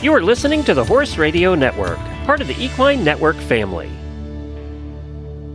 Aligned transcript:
You 0.00 0.12
are 0.12 0.22
listening 0.22 0.62
to 0.62 0.74
the 0.74 0.84
Horse 0.84 1.18
Radio 1.18 1.56
Network, 1.56 1.98
part 2.24 2.40
of 2.40 2.46
the 2.46 2.54
Equine 2.54 3.02
Network 3.02 3.34
family. 3.34 3.90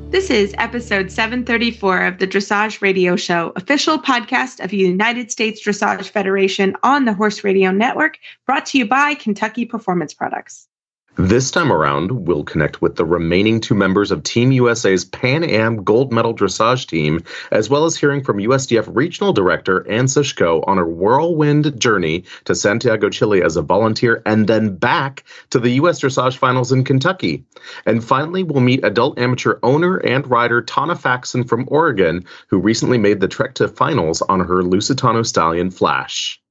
This 0.09 0.29
is 0.29 0.53
episode 0.57 1.09
734 1.13 2.05
of 2.05 2.17
the 2.17 2.27
Dressage 2.27 2.81
Radio 2.81 3.15
Show, 3.15 3.53
official 3.55 3.97
podcast 3.97 4.61
of 4.61 4.71
the 4.71 4.75
United 4.75 5.31
States 5.31 5.65
Dressage 5.65 6.09
Federation 6.09 6.75
on 6.83 7.05
the 7.05 7.13
Horse 7.13 7.45
Radio 7.45 7.71
Network, 7.71 8.19
brought 8.45 8.65
to 8.65 8.77
you 8.77 8.85
by 8.85 9.13
Kentucky 9.13 9.63
Performance 9.63 10.13
Products. 10.13 10.67
This 11.15 11.51
time 11.51 11.71
around, 11.71 12.25
we'll 12.25 12.43
connect 12.43 12.81
with 12.81 12.95
the 12.95 13.05
remaining 13.05 13.61
two 13.61 13.75
members 13.75 14.09
of 14.09 14.23
Team 14.23 14.51
USA's 14.51 15.05
Pan 15.05 15.43
Am 15.43 15.83
gold 15.83 16.11
medal 16.11 16.33
dressage 16.33 16.87
team, 16.87 17.23
as 17.51 17.69
well 17.69 17.85
as 17.85 17.95
hearing 17.95 18.23
from 18.23 18.39
USDF 18.39 18.89
Regional 18.95 19.31
Director 19.31 19.87
Anne 19.87 20.05
Sushko 20.05 20.63
on 20.67 20.77
her 20.77 20.87
whirlwind 20.87 21.79
journey 21.79 22.23
to 22.45 22.55
Santiago, 22.55 23.11
Chile 23.11 23.43
as 23.43 23.55
a 23.55 23.61
volunteer, 23.61 24.23
and 24.25 24.47
then 24.47 24.75
back 24.75 25.23
to 25.51 25.59
the 25.59 25.73
US 25.73 26.01
Dressage 26.01 26.37
Finals 26.37 26.71
in 26.71 26.83
Kentucky. 26.83 27.43
And 27.85 28.03
finally, 28.03 28.41
we'll 28.41 28.61
meet 28.63 28.83
adult 28.83 29.19
amateur 29.19 29.59
owner 29.61 29.97
and 29.97 30.27
rider 30.27 30.63
Tonna 30.63 30.97
Faxon 30.97 31.43
from 31.43 31.65
Oregon, 31.67 32.25
who 32.47 32.57
recently 32.57 32.97
made 32.97 33.19
the 33.19 33.27
trek 33.27 33.53
to 33.55 33.67
finals 33.67 34.23
on 34.23 34.39
her 34.39 34.63
Lusitano 34.63 35.23
Stallion 35.23 35.69
Flash. 35.69 36.41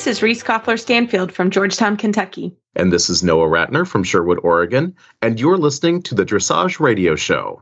This 0.00 0.16
is 0.16 0.22
Reese 0.22 0.42
Koffler 0.42 0.80
Stanfield 0.80 1.30
from 1.30 1.50
Georgetown, 1.50 1.98
Kentucky. 1.98 2.56
And 2.74 2.90
this 2.90 3.10
is 3.10 3.22
Noah 3.22 3.48
Rattner 3.48 3.86
from 3.86 4.02
Sherwood, 4.02 4.40
Oregon. 4.42 4.96
And 5.20 5.38
you're 5.38 5.58
listening 5.58 6.00
to 6.04 6.14
the 6.14 6.24
Dressage 6.24 6.80
Radio 6.80 7.16
Show. 7.16 7.60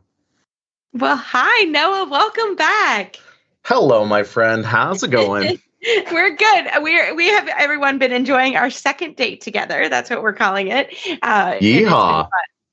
Well, 0.93 1.17
hi, 1.17 1.65
Noah. 1.65 2.09
Welcome 2.09 2.55
back. 2.55 3.17
Hello, 3.65 4.05
my 4.05 4.23
friend. 4.23 4.65
How's 4.65 5.03
it 5.03 5.11
going? 5.11 5.61
we're 6.13 6.37
good. 6.37 6.67
We're 6.79 7.13
we 7.17 7.27
have 7.27 7.49
everyone 7.49 7.99
been 7.99 8.13
enjoying 8.13 8.55
our 8.55 8.71
second 8.71 9.17
date 9.17 9.41
together. 9.41 9.89
That's 9.89 10.09
what 10.09 10.23
we're 10.23 10.33
calling 10.33 10.69
it. 10.69 10.95
Uh, 11.21 11.55
Yeehaw! 11.55 12.29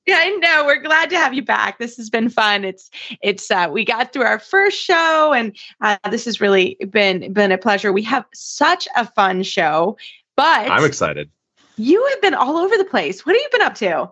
Yeah, 0.06 0.18
I 0.20 0.30
know. 0.38 0.66
We're 0.66 0.82
glad 0.82 1.10
to 1.10 1.18
have 1.18 1.34
you 1.34 1.44
back. 1.44 1.80
This 1.80 1.98
has 1.98 2.10
been 2.10 2.30
fun. 2.30 2.64
It's 2.64 2.92
it's 3.22 3.50
uh, 3.50 3.68
we 3.72 3.84
got 3.84 4.14
through 4.14 4.24
our 4.24 4.40
first 4.40 4.80
show, 4.80 5.34
and 5.34 5.56
uh, 5.82 5.98
this 6.12 6.26
has 6.26 6.40
really 6.40 6.78
been 6.90 7.34
been 7.34 7.52
a 7.52 7.58
pleasure. 7.58 7.92
We 7.92 8.04
have 8.04 8.26
such 8.34 8.88
a 8.96 9.08
fun 9.08 9.42
show, 9.42 9.98
but 10.36 10.70
I'm 10.70 10.86
excited. 10.86 11.32
You 11.78 12.06
have 12.06 12.22
been 12.22 12.36
all 12.36 12.58
over 12.58 12.78
the 12.78 12.86
place. 12.86 13.26
What 13.26 13.36
have 13.36 13.42
you 13.42 13.50
been 13.52 13.62
up 13.62 13.76
to? 13.76 14.12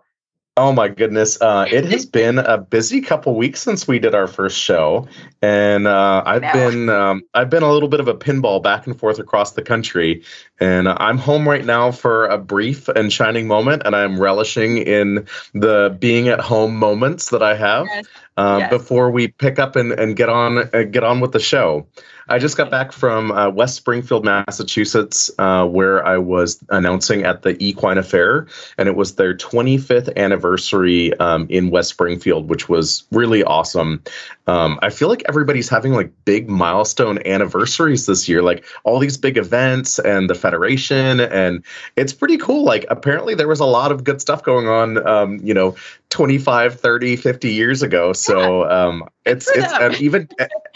Oh 0.55 0.71
my 0.71 0.87
goodness! 0.87 1.41
Uh, 1.41 1.65
it 1.71 1.85
has 1.85 2.05
been 2.19 2.37
a 2.37 2.59
busy 2.59 3.01
couple 3.01 3.33
weeks 3.33 3.59
since 3.59 3.87
we 3.87 3.97
did 3.97 4.13
our 4.13 4.27
first 4.27 4.55
show, 4.59 5.07
and 5.41 5.87
uh, 5.87 6.21
I've 6.27 6.43
no. 6.43 6.53
been 6.53 6.89
um, 6.89 7.23
I've 7.33 7.49
been 7.49 7.63
a 7.63 7.71
little 7.71 7.89
bit 7.89 7.99
of 7.99 8.07
a 8.07 8.13
pinball 8.13 8.61
back 8.61 8.85
and 8.85 8.97
forth 8.97 9.17
across 9.17 9.53
the 9.53 9.63
country, 9.63 10.21
and 10.59 10.87
I'm 10.87 11.17
home 11.17 11.49
right 11.49 11.65
now 11.65 11.89
for 11.91 12.27
a 12.27 12.37
brief 12.37 12.87
and 12.89 13.11
shining 13.11 13.47
moment, 13.47 13.81
and 13.83 13.95
I'm 13.95 14.19
relishing 14.19 14.77
in 14.77 15.25
the 15.55 15.97
being 15.99 16.27
at 16.27 16.39
home 16.39 16.75
moments 16.75 17.31
that 17.31 17.41
I 17.41 17.55
have 17.55 17.87
yes. 17.87 18.05
Uh, 18.37 18.57
yes. 18.59 18.69
before 18.69 19.09
we 19.09 19.29
pick 19.29 19.57
up 19.57 19.75
and, 19.75 19.91
and 19.93 20.15
get 20.15 20.29
on 20.29 20.69
uh, 20.71 20.83
get 20.83 21.03
on 21.03 21.19
with 21.19 21.31
the 21.31 21.39
show. 21.39 21.87
I 22.29 22.39
just 22.39 22.57
got 22.57 22.71
back 22.71 22.91
from 22.91 23.31
uh, 23.31 23.49
West 23.49 23.75
Springfield, 23.75 24.23
Massachusetts, 24.23 25.29
uh, 25.39 25.65
where 25.65 26.05
I 26.05 26.17
was 26.17 26.63
announcing 26.69 27.23
at 27.23 27.41
the 27.41 27.61
Equine 27.63 27.97
Affair, 27.97 28.47
and 28.77 28.87
it 28.87 28.95
was 28.95 29.15
their 29.15 29.35
25th 29.35 30.15
anniversary 30.15 31.13
um, 31.19 31.47
in 31.49 31.69
West 31.69 31.89
Springfield, 31.89 32.49
which 32.49 32.69
was 32.69 33.03
really 33.11 33.43
awesome. 33.43 34.01
Um, 34.47 34.79
I 34.81 34.89
feel 34.89 35.09
like 35.09 35.23
everybody's 35.27 35.69
having 35.69 35.93
like 35.93 36.11
big 36.25 36.49
milestone 36.49 37.19
anniversaries 37.25 38.05
this 38.05 38.27
year, 38.27 38.41
like 38.41 38.65
all 38.83 38.99
these 38.99 39.17
big 39.17 39.37
events 39.37 39.99
and 39.99 40.29
the 40.29 40.35
Federation, 40.35 41.19
and 41.19 41.63
it's 41.95 42.13
pretty 42.13 42.37
cool. 42.37 42.63
Like, 42.63 42.85
apparently, 42.89 43.35
there 43.35 43.47
was 43.47 43.59
a 43.59 43.65
lot 43.65 43.91
of 43.91 44.03
good 44.03 44.21
stuff 44.21 44.43
going 44.43 44.67
on, 44.67 45.05
um, 45.07 45.39
you 45.43 45.53
know, 45.53 45.75
25, 46.13 46.79
30, 46.79 47.15
50 47.15 47.51
years 47.51 47.81
ago. 47.81 48.13
So 48.13 48.69
um, 48.69 49.09
it's, 49.25 49.49
it's 49.49 49.73
and 49.81 49.99
even 49.99 50.29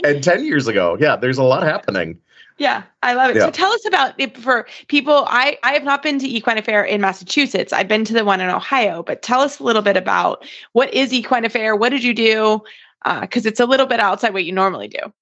and 0.04 0.24
10 0.24 0.44
years 0.44 0.68
ago. 0.68 0.98
Yeah, 1.00 1.16
there's 1.16 1.38
a 1.38 1.44
lot 1.44 1.62
happening. 1.62 2.20
Yeah, 2.58 2.82
I 3.04 3.14
love 3.14 3.30
it. 3.30 3.36
Yeah. 3.36 3.46
So 3.46 3.52
tell 3.52 3.72
us 3.72 3.86
about 3.86 4.20
it 4.20 4.36
for 4.36 4.66
people. 4.88 5.26
I, 5.28 5.60
I 5.62 5.74
have 5.74 5.84
not 5.84 6.02
been 6.02 6.18
to 6.18 6.28
Equine 6.28 6.58
Affair 6.58 6.84
in 6.84 7.02
Massachusetts. 7.02 7.72
I've 7.72 7.88
been 7.88 8.04
to 8.06 8.14
the 8.14 8.26
one 8.26 8.42
in 8.42 8.50
Ohio, 8.50 9.04
but 9.04 9.22
tell 9.22 9.42
us 9.42 9.60
a 9.60 9.64
little 9.64 9.84
bit 9.84 9.96
about 9.96 10.44
what 10.74 10.92
is 10.92 11.14
Equine 11.14 11.46
Affair? 11.46 11.76
What 11.76 11.90
did 11.90 12.04
you 12.04 12.16
do? 12.16 12.64
Because 13.04 13.46
uh, 13.46 13.50
it's 13.50 13.60
a 13.60 13.68
little 13.68 13.86
bit 13.86 14.00
outside 14.00 14.34
what 14.34 14.44
you 14.44 14.54
normally 14.54 14.88
do. 14.88 15.14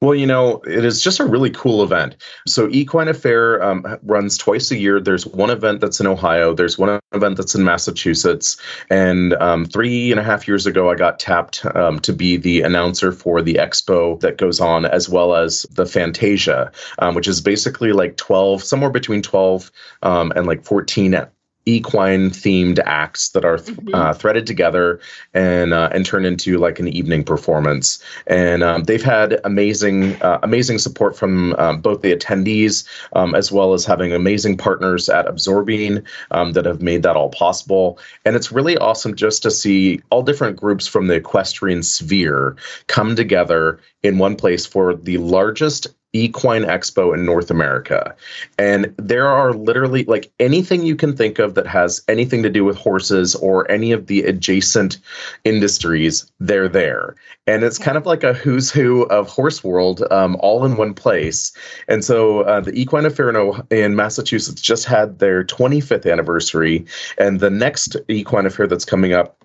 Well, 0.00 0.14
you 0.14 0.26
know, 0.26 0.62
it 0.66 0.82
is 0.82 1.02
just 1.02 1.20
a 1.20 1.26
really 1.26 1.50
cool 1.50 1.82
event. 1.82 2.16
So, 2.46 2.70
Equine 2.70 3.08
Affair 3.08 3.62
um, 3.62 3.84
runs 4.02 4.38
twice 4.38 4.70
a 4.70 4.78
year. 4.78 4.98
There's 4.98 5.26
one 5.26 5.50
event 5.50 5.82
that's 5.82 6.00
in 6.00 6.06
Ohio, 6.06 6.54
there's 6.54 6.78
one 6.78 7.00
event 7.12 7.36
that's 7.36 7.54
in 7.54 7.64
Massachusetts. 7.64 8.56
And 8.88 9.34
um, 9.34 9.66
three 9.66 10.10
and 10.10 10.18
a 10.18 10.24
half 10.24 10.48
years 10.48 10.64
ago, 10.64 10.90
I 10.90 10.94
got 10.94 11.18
tapped 11.18 11.66
um, 11.76 12.00
to 12.00 12.14
be 12.14 12.38
the 12.38 12.62
announcer 12.62 13.12
for 13.12 13.42
the 13.42 13.56
expo 13.56 14.18
that 14.20 14.38
goes 14.38 14.58
on, 14.58 14.86
as 14.86 15.10
well 15.10 15.34
as 15.34 15.64
the 15.72 15.84
Fantasia, 15.84 16.72
um, 17.00 17.14
which 17.14 17.28
is 17.28 17.42
basically 17.42 17.92
like 17.92 18.16
12, 18.16 18.62
somewhere 18.62 18.90
between 18.90 19.20
12 19.20 19.70
um, 20.02 20.32
and 20.34 20.46
like 20.46 20.64
14 20.64 21.26
equine 21.66 22.30
themed 22.30 22.80
acts 22.86 23.30
that 23.30 23.44
are 23.44 23.58
th- 23.58 23.76
mm-hmm. 23.76 23.94
uh, 23.94 24.14
threaded 24.14 24.46
together 24.46 25.00
and 25.34 25.72
uh, 25.72 25.88
and 25.92 26.06
turn 26.06 26.24
into 26.24 26.58
like 26.58 26.78
an 26.78 26.88
evening 26.88 27.22
performance. 27.22 28.02
And 28.26 28.62
um, 28.62 28.84
they've 28.84 29.02
had 29.02 29.40
amazing 29.44 30.20
uh, 30.22 30.38
amazing 30.42 30.78
support 30.78 31.16
from 31.16 31.54
um, 31.54 31.80
both 31.80 32.02
the 32.02 32.14
attendees 32.14 32.86
um, 33.14 33.34
as 33.34 33.52
well 33.52 33.74
as 33.74 33.84
having 33.84 34.12
amazing 34.12 34.56
partners 34.56 35.08
at 35.08 35.26
Absorbine 35.26 36.02
um, 36.30 36.52
that 36.52 36.64
have 36.64 36.82
made 36.82 37.02
that 37.02 37.16
all 37.16 37.30
possible. 37.30 37.98
And 38.24 38.36
it's 38.36 38.52
really 38.52 38.76
awesome 38.78 39.14
just 39.14 39.42
to 39.42 39.50
see 39.50 40.00
all 40.10 40.22
different 40.22 40.56
groups 40.56 40.86
from 40.86 41.06
the 41.06 41.14
equestrian 41.14 41.82
sphere 41.82 42.56
come 42.86 43.16
together 43.16 43.80
in 44.02 44.18
one 44.18 44.36
place 44.36 44.66
for 44.66 44.94
the 44.94 45.18
largest 45.18 45.88
equine 46.12 46.62
expo 46.62 47.14
in 47.14 47.24
North 47.24 47.50
America. 47.50 48.14
And 48.58 48.92
there 48.96 49.28
are 49.28 49.52
literally 49.52 50.04
like 50.04 50.30
anything 50.40 50.82
you 50.82 50.96
can 50.96 51.16
think 51.16 51.38
of 51.38 51.54
that 51.54 51.66
has 51.66 52.02
anything 52.08 52.42
to 52.42 52.50
do 52.50 52.64
with 52.64 52.76
horses 52.76 53.34
or 53.36 53.70
any 53.70 53.92
of 53.92 54.06
the 54.06 54.22
adjacent 54.22 54.98
industries, 55.44 56.30
they're 56.40 56.68
there. 56.68 57.14
And 57.46 57.62
it's 57.62 57.78
kind 57.78 57.96
of 57.96 58.06
like 58.06 58.24
a 58.24 58.32
who's 58.32 58.70
who 58.70 59.02
of 59.04 59.28
horse 59.28 59.62
world 59.62 60.02
um, 60.10 60.36
all 60.40 60.64
in 60.64 60.76
one 60.76 60.94
place. 60.94 61.52
And 61.88 62.04
so 62.04 62.40
uh, 62.40 62.60
the 62.60 62.72
Equine 62.72 63.06
Affair 63.06 63.30
in, 63.30 63.62
in 63.70 63.96
Massachusetts 63.96 64.60
just 64.60 64.84
had 64.84 65.18
their 65.18 65.44
25th 65.44 66.10
anniversary. 66.10 66.84
And 67.18 67.40
the 67.40 67.50
next 67.50 67.96
Equine 68.08 68.46
Affair 68.46 68.66
that's 68.66 68.84
coming 68.84 69.12
up 69.12 69.40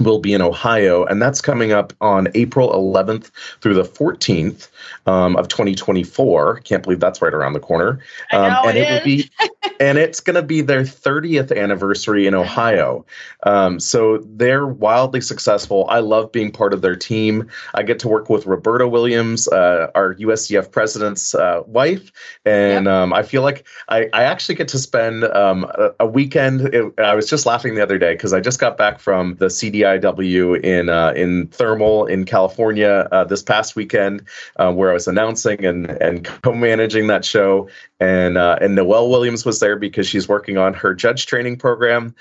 will 0.00 0.18
be 0.18 0.32
in 0.32 0.42
Ohio, 0.42 1.04
and 1.04 1.20
that's 1.20 1.40
coming 1.40 1.72
up 1.72 1.92
on 2.00 2.28
April 2.34 2.70
11th 2.72 3.30
through 3.60 3.74
the 3.74 3.84
14th 3.84 4.68
um, 5.06 5.36
of 5.36 5.48
2024. 5.48 6.60
Can't 6.60 6.82
believe 6.82 7.00
that's 7.00 7.22
right 7.22 7.34
around 7.34 7.52
the 7.52 7.60
corner. 7.60 8.00
Um, 8.32 8.52
and 8.66 8.78
it, 8.78 8.88
it 8.88 8.92
will 8.92 9.04
be, 9.04 9.30
and 9.80 9.98
it's 9.98 10.20
going 10.20 10.34
to 10.34 10.42
be 10.42 10.60
their 10.60 10.82
30th 10.82 11.56
anniversary 11.56 12.26
in 12.26 12.34
Ohio. 12.34 13.04
Um, 13.44 13.80
so 13.80 14.18
they're 14.18 14.66
wildly 14.66 15.20
successful. 15.20 15.86
I 15.88 16.00
love 16.00 16.30
being 16.32 16.50
part 16.50 16.74
of 16.74 16.82
their 16.82 16.96
team. 16.96 17.48
I 17.74 17.82
get 17.82 17.98
to 18.00 18.08
work 18.08 18.28
with 18.28 18.46
Roberta 18.46 18.86
Williams, 18.88 19.48
uh, 19.48 19.90
our 19.94 20.14
USDF 20.14 20.70
president's 20.70 21.34
uh, 21.34 21.62
wife, 21.66 22.12
and 22.44 22.86
yep. 22.86 22.90
Um, 22.90 23.12
I 23.12 23.22
feel 23.22 23.42
like 23.42 23.66
I, 23.88 24.08
I, 24.12 24.24
actually 24.24 24.54
get 24.56 24.68
to 24.68 24.78
spend 24.78 25.24
um, 25.24 25.64
a, 25.64 25.90
a, 26.00 26.06
weekend. 26.06 26.62
It, 26.74 26.92
I 26.98 27.14
was 27.14 27.28
just 27.28 27.46
laughing 27.46 27.74
the 27.74 27.82
other 27.82 27.98
day 27.98 28.14
because 28.14 28.32
I 28.32 28.40
just 28.40 28.58
got 28.58 28.76
back 28.76 28.98
from 28.98 29.36
the 29.36 29.46
CDIW 29.46 30.62
in 30.62 30.88
uh, 30.88 31.12
in 31.16 31.46
Thermal 31.48 32.06
in 32.06 32.24
California 32.24 33.08
uh, 33.12 33.24
this 33.24 33.42
past 33.42 33.76
weekend, 33.76 34.24
uh, 34.70 34.72
where 34.72 34.90
I 34.90 34.94
was 34.94 35.08
announcing 35.08 35.64
and 35.64 35.90
and 36.02 36.24
co-managing 36.42 37.06
that 37.08 37.24
show, 37.24 37.68
and 37.98 38.38
uh, 38.38 38.58
and 38.60 38.74
Noelle 38.74 39.10
Williams 39.10 39.44
was 39.44 39.60
there 39.60 39.76
because 39.76 40.06
she's 40.06 40.28
working 40.28 40.56
on 40.56 40.74
her 40.74 40.94
judge 40.94 41.26
training 41.26 41.56
program, 41.56 42.14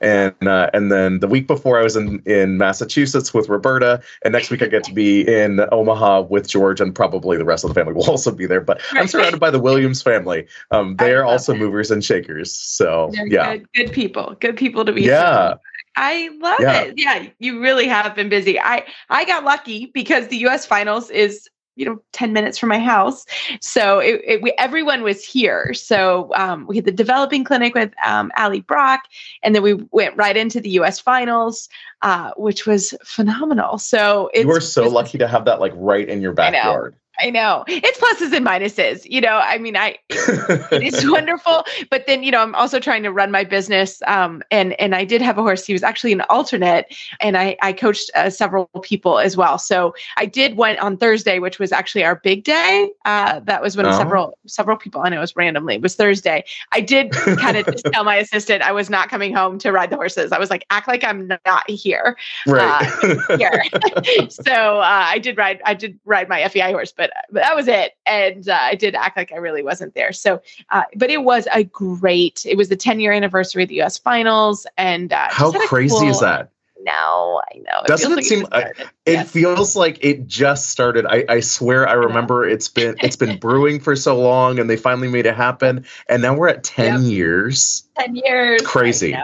and 0.00 0.34
uh, 0.46 0.70
and 0.72 0.92
then 0.92 1.20
the 1.20 1.28
week 1.28 1.46
before 1.46 1.78
I 1.78 1.82
was 1.82 1.96
in 1.96 2.20
in 2.26 2.58
Massachusetts 2.58 3.32
with 3.32 3.48
Roberta, 3.48 4.02
and 4.24 4.32
next 4.32 4.50
week 4.50 4.62
I 4.62 4.66
get 4.66 4.84
to 4.84 4.92
be 4.92 5.22
in 5.22 5.60
Omaha 5.72 6.22
with 6.22 6.48
George, 6.48 6.80
and 6.80 6.94
probably 6.94 7.36
the 7.36 7.44
rest 7.44 7.64
of 7.64 7.68
the 7.68 7.74
family 7.74 7.94
will 7.94 8.10
also 8.10 8.30
be 8.30 8.46
there. 8.46 8.60
But 8.60 8.80
I'm 8.92 9.08
surrounded 9.08 9.40
by 9.40 9.50
the 9.50 9.60
Williams 9.60 10.02
family. 10.02 10.46
Um, 10.70 10.96
they 10.96 11.14
are 11.14 11.24
also 11.24 11.52
that. 11.52 11.58
movers 11.58 11.90
and 11.90 12.04
shakers. 12.04 12.54
So 12.54 13.10
They're 13.12 13.26
yeah, 13.26 13.56
good, 13.56 13.72
good, 13.74 13.92
people, 13.92 14.36
good 14.40 14.56
people 14.56 14.84
to 14.84 14.92
be. 14.92 15.02
Yeah. 15.02 15.54
I 15.96 16.28
love 16.40 16.58
yeah. 16.60 16.80
it. 16.82 16.94
Yeah, 16.96 17.26
you 17.38 17.60
really 17.60 17.86
have 17.86 18.14
been 18.16 18.28
busy. 18.28 18.58
I 18.58 18.84
I 19.10 19.24
got 19.24 19.44
lucky 19.44 19.86
because 19.94 20.26
the 20.28 20.38
US 20.38 20.66
finals 20.66 21.08
is 21.10 21.48
you 21.76 21.84
know 21.84 22.00
10 22.12 22.32
minutes 22.32 22.58
from 22.58 22.68
my 22.68 22.78
house. 22.78 23.24
So 23.60 23.98
it, 23.98 24.20
it, 24.24 24.42
we, 24.42 24.52
everyone 24.58 25.02
was 25.02 25.24
here. 25.24 25.74
So 25.74 26.30
um, 26.34 26.66
we 26.66 26.76
had 26.76 26.84
the 26.84 26.92
developing 26.92 27.44
clinic 27.44 27.74
with 27.74 27.92
um, 28.04 28.30
ali 28.36 28.60
brock 28.60 29.02
and 29.42 29.54
then 29.54 29.62
we 29.62 29.74
went 29.90 30.16
right 30.16 30.36
into 30.36 30.60
the 30.60 30.70
us 30.70 31.00
finals 31.00 31.68
uh, 32.02 32.32
which 32.36 32.66
was 32.66 32.94
phenomenal. 33.04 33.78
So 33.78 34.30
you 34.34 34.46
were 34.46 34.60
so 34.60 34.88
lucky 34.88 35.18
to 35.18 35.28
have 35.28 35.46
that 35.46 35.60
like 35.60 35.72
right 35.74 36.08
in 36.08 36.20
your 36.20 36.32
backyard 36.32 36.94
I 37.20 37.30
know 37.30 37.64
it's 37.68 37.98
pluses 37.98 38.36
and 38.36 38.44
minuses. 38.44 39.06
You 39.08 39.20
know, 39.20 39.40
I 39.42 39.58
mean, 39.58 39.76
I 39.76 39.98
it 40.10 40.94
is 40.94 41.08
wonderful, 41.08 41.64
but 41.90 42.06
then 42.06 42.22
you 42.22 42.30
know, 42.30 42.40
I'm 42.40 42.54
also 42.54 42.80
trying 42.80 43.02
to 43.04 43.12
run 43.12 43.30
my 43.30 43.44
business. 43.44 44.02
Um, 44.06 44.42
and 44.50 44.78
and 44.80 44.94
I 44.94 45.04
did 45.04 45.22
have 45.22 45.38
a 45.38 45.42
horse. 45.42 45.64
He 45.64 45.72
was 45.72 45.82
actually 45.82 46.12
an 46.12 46.22
alternate, 46.22 46.94
and 47.20 47.36
I 47.36 47.56
I 47.62 47.72
coached 47.72 48.10
uh, 48.14 48.30
several 48.30 48.66
people 48.82 49.18
as 49.18 49.36
well. 49.36 49.58
So 49.58 49.94
I 50.16 50.26
did 50.26 50.56
one 50.56 50.78
on 50.78 50.96
Thursday, 50.96 51.38
which 51.38 51.58
was 51.58 51.72
actually 51.72 52.04
our 52.04 52.16
big 52.16 52.44
day. 52.44 52.90
Uh, 53.04 53.40
that 53.40 53.62
was 53.62 53.76
when 53.76 53.86
oh. 53.86 53.96
several 53.96 54.38
several 54.46 54.76
people. 54.76 55.02
I 55.04 55.08
know 55.08 55.18
it 55.18 55.20
was 55.20 55.36
randomly. 55.36 55.76
It 55.76 55.82
was 55.82 55.94
Thursday. 55.94 56.44
I 56.72 56.80
did 56.80 57.12
kind 57.12 57.56
of 57.56 57.66
just 57.72 57.86
tell 57.92 58.04
my 58.04 58.16
assistant 58.16 58.62
I 58.62 58.72
was 58.72 58.90
not 58.90 59.08
coming 59.08 59.34
home 59.34 59.58
to 59.58 59.72
ride 59.72 59.90
the 59.90 59.96
horses. 59.96 60.32
I 60.32 60.38
was 60.38 60.50
like, 60.50 60.64
act 60.70 60.88
like 60.88 61.04
I'm 61.04 61.28
not 61.28 61.68
here. 61.70 62.16
Right. 62.46 62.90
Uh, 63.02 63.36
here. 63.36 63.64
so 64.30 64.80
uh, 64.80 65.04
I 65.06 65.18
did 65.18 65.36
ride. 65.36 65.60
I 65.64 65.74
did 65.74 65.98
ride 66.04 66.28
my 66.28 66.46
FEI 66.48 66.72
horse, 66.72 66.92
but 66.92 67.03
but, 67.04 67.24
but 67.30 67.42
that 67.42 67.56
was 67.56 67.68
it. 67.68 67.92
And 68.06 68.48
uh, 68.48 68.58
I 68.60 68.74
did 68.74 68.94
act 68.94 69.16
like 69.16 69.32
I 69.32 69.36
really 69.36 69.62
wasn't 69.62 69.94
there. 69.94 70.12
So, 70.12 70.40
uh, 70.70 70.84
but 70.96 71.10
it 71.10 71.22
was 71.22 71.46
a 71.52 71.64
great. 71.64 72.44
It 72.46 72.56
was 72.56 72.68
the 72.68 72.76
10 72.76 73.00
year 73.00 73.12
anniversary 73.12 73.62
of 73.62 73.68
the 73.68 73.76
U.S. 73.76 73.98
Finals, 73.98 74.66
and 74.76 75.12
uh, 75.12 75.28
how 75.30 75.52
crazy 75.66 75.96
cool, 75.96 76.08
is 76.08 76.20
that? 76.20 76.50
No, 76.80 77.42
I 77.52 77.58
know. 77.58 77.80
It 77.80 77.86
Doesn't 77.86 78.12
it 78.12 78.16
like 78.16 78.24
seem? 78.24 78.46
It, 78.52 78.76
it 79.06 79.12
yes. 79.12 79.30
feels 79.30 79.76
like 79.76 80.02
it 80.04 80.26
just 80.26 80.68
started. 80.68 81.06
I, 81.06 81.24
I 81.28 81.40
swear, 81.40 81.88
I 81.88 81.94
remember 81.94 82.46
it's 82.46 82.68
been 82.68 82.96
it's 83.02 83.16
been 83.16 83.38
brewing 83.38 83.80
for 83.80 83.96
so 83.96 84.18
long, 84.20 84.58
and 84.58 84.68
they 84.68 84.76
finally 84.76 85.08
made 85.08 85.26
it 85.26 85.34
happen. 85.34 85.84
And 86.08 86.22
now 86.22 86.34
we're 86.34 86.48
at 86.48 86.64
ten 86.64 87.02
yep. 87.02 87.12
years. 87.12 87.84
Ten 87.98 88.16
years. 88.16 88.62
Crazy. 88.62 89.16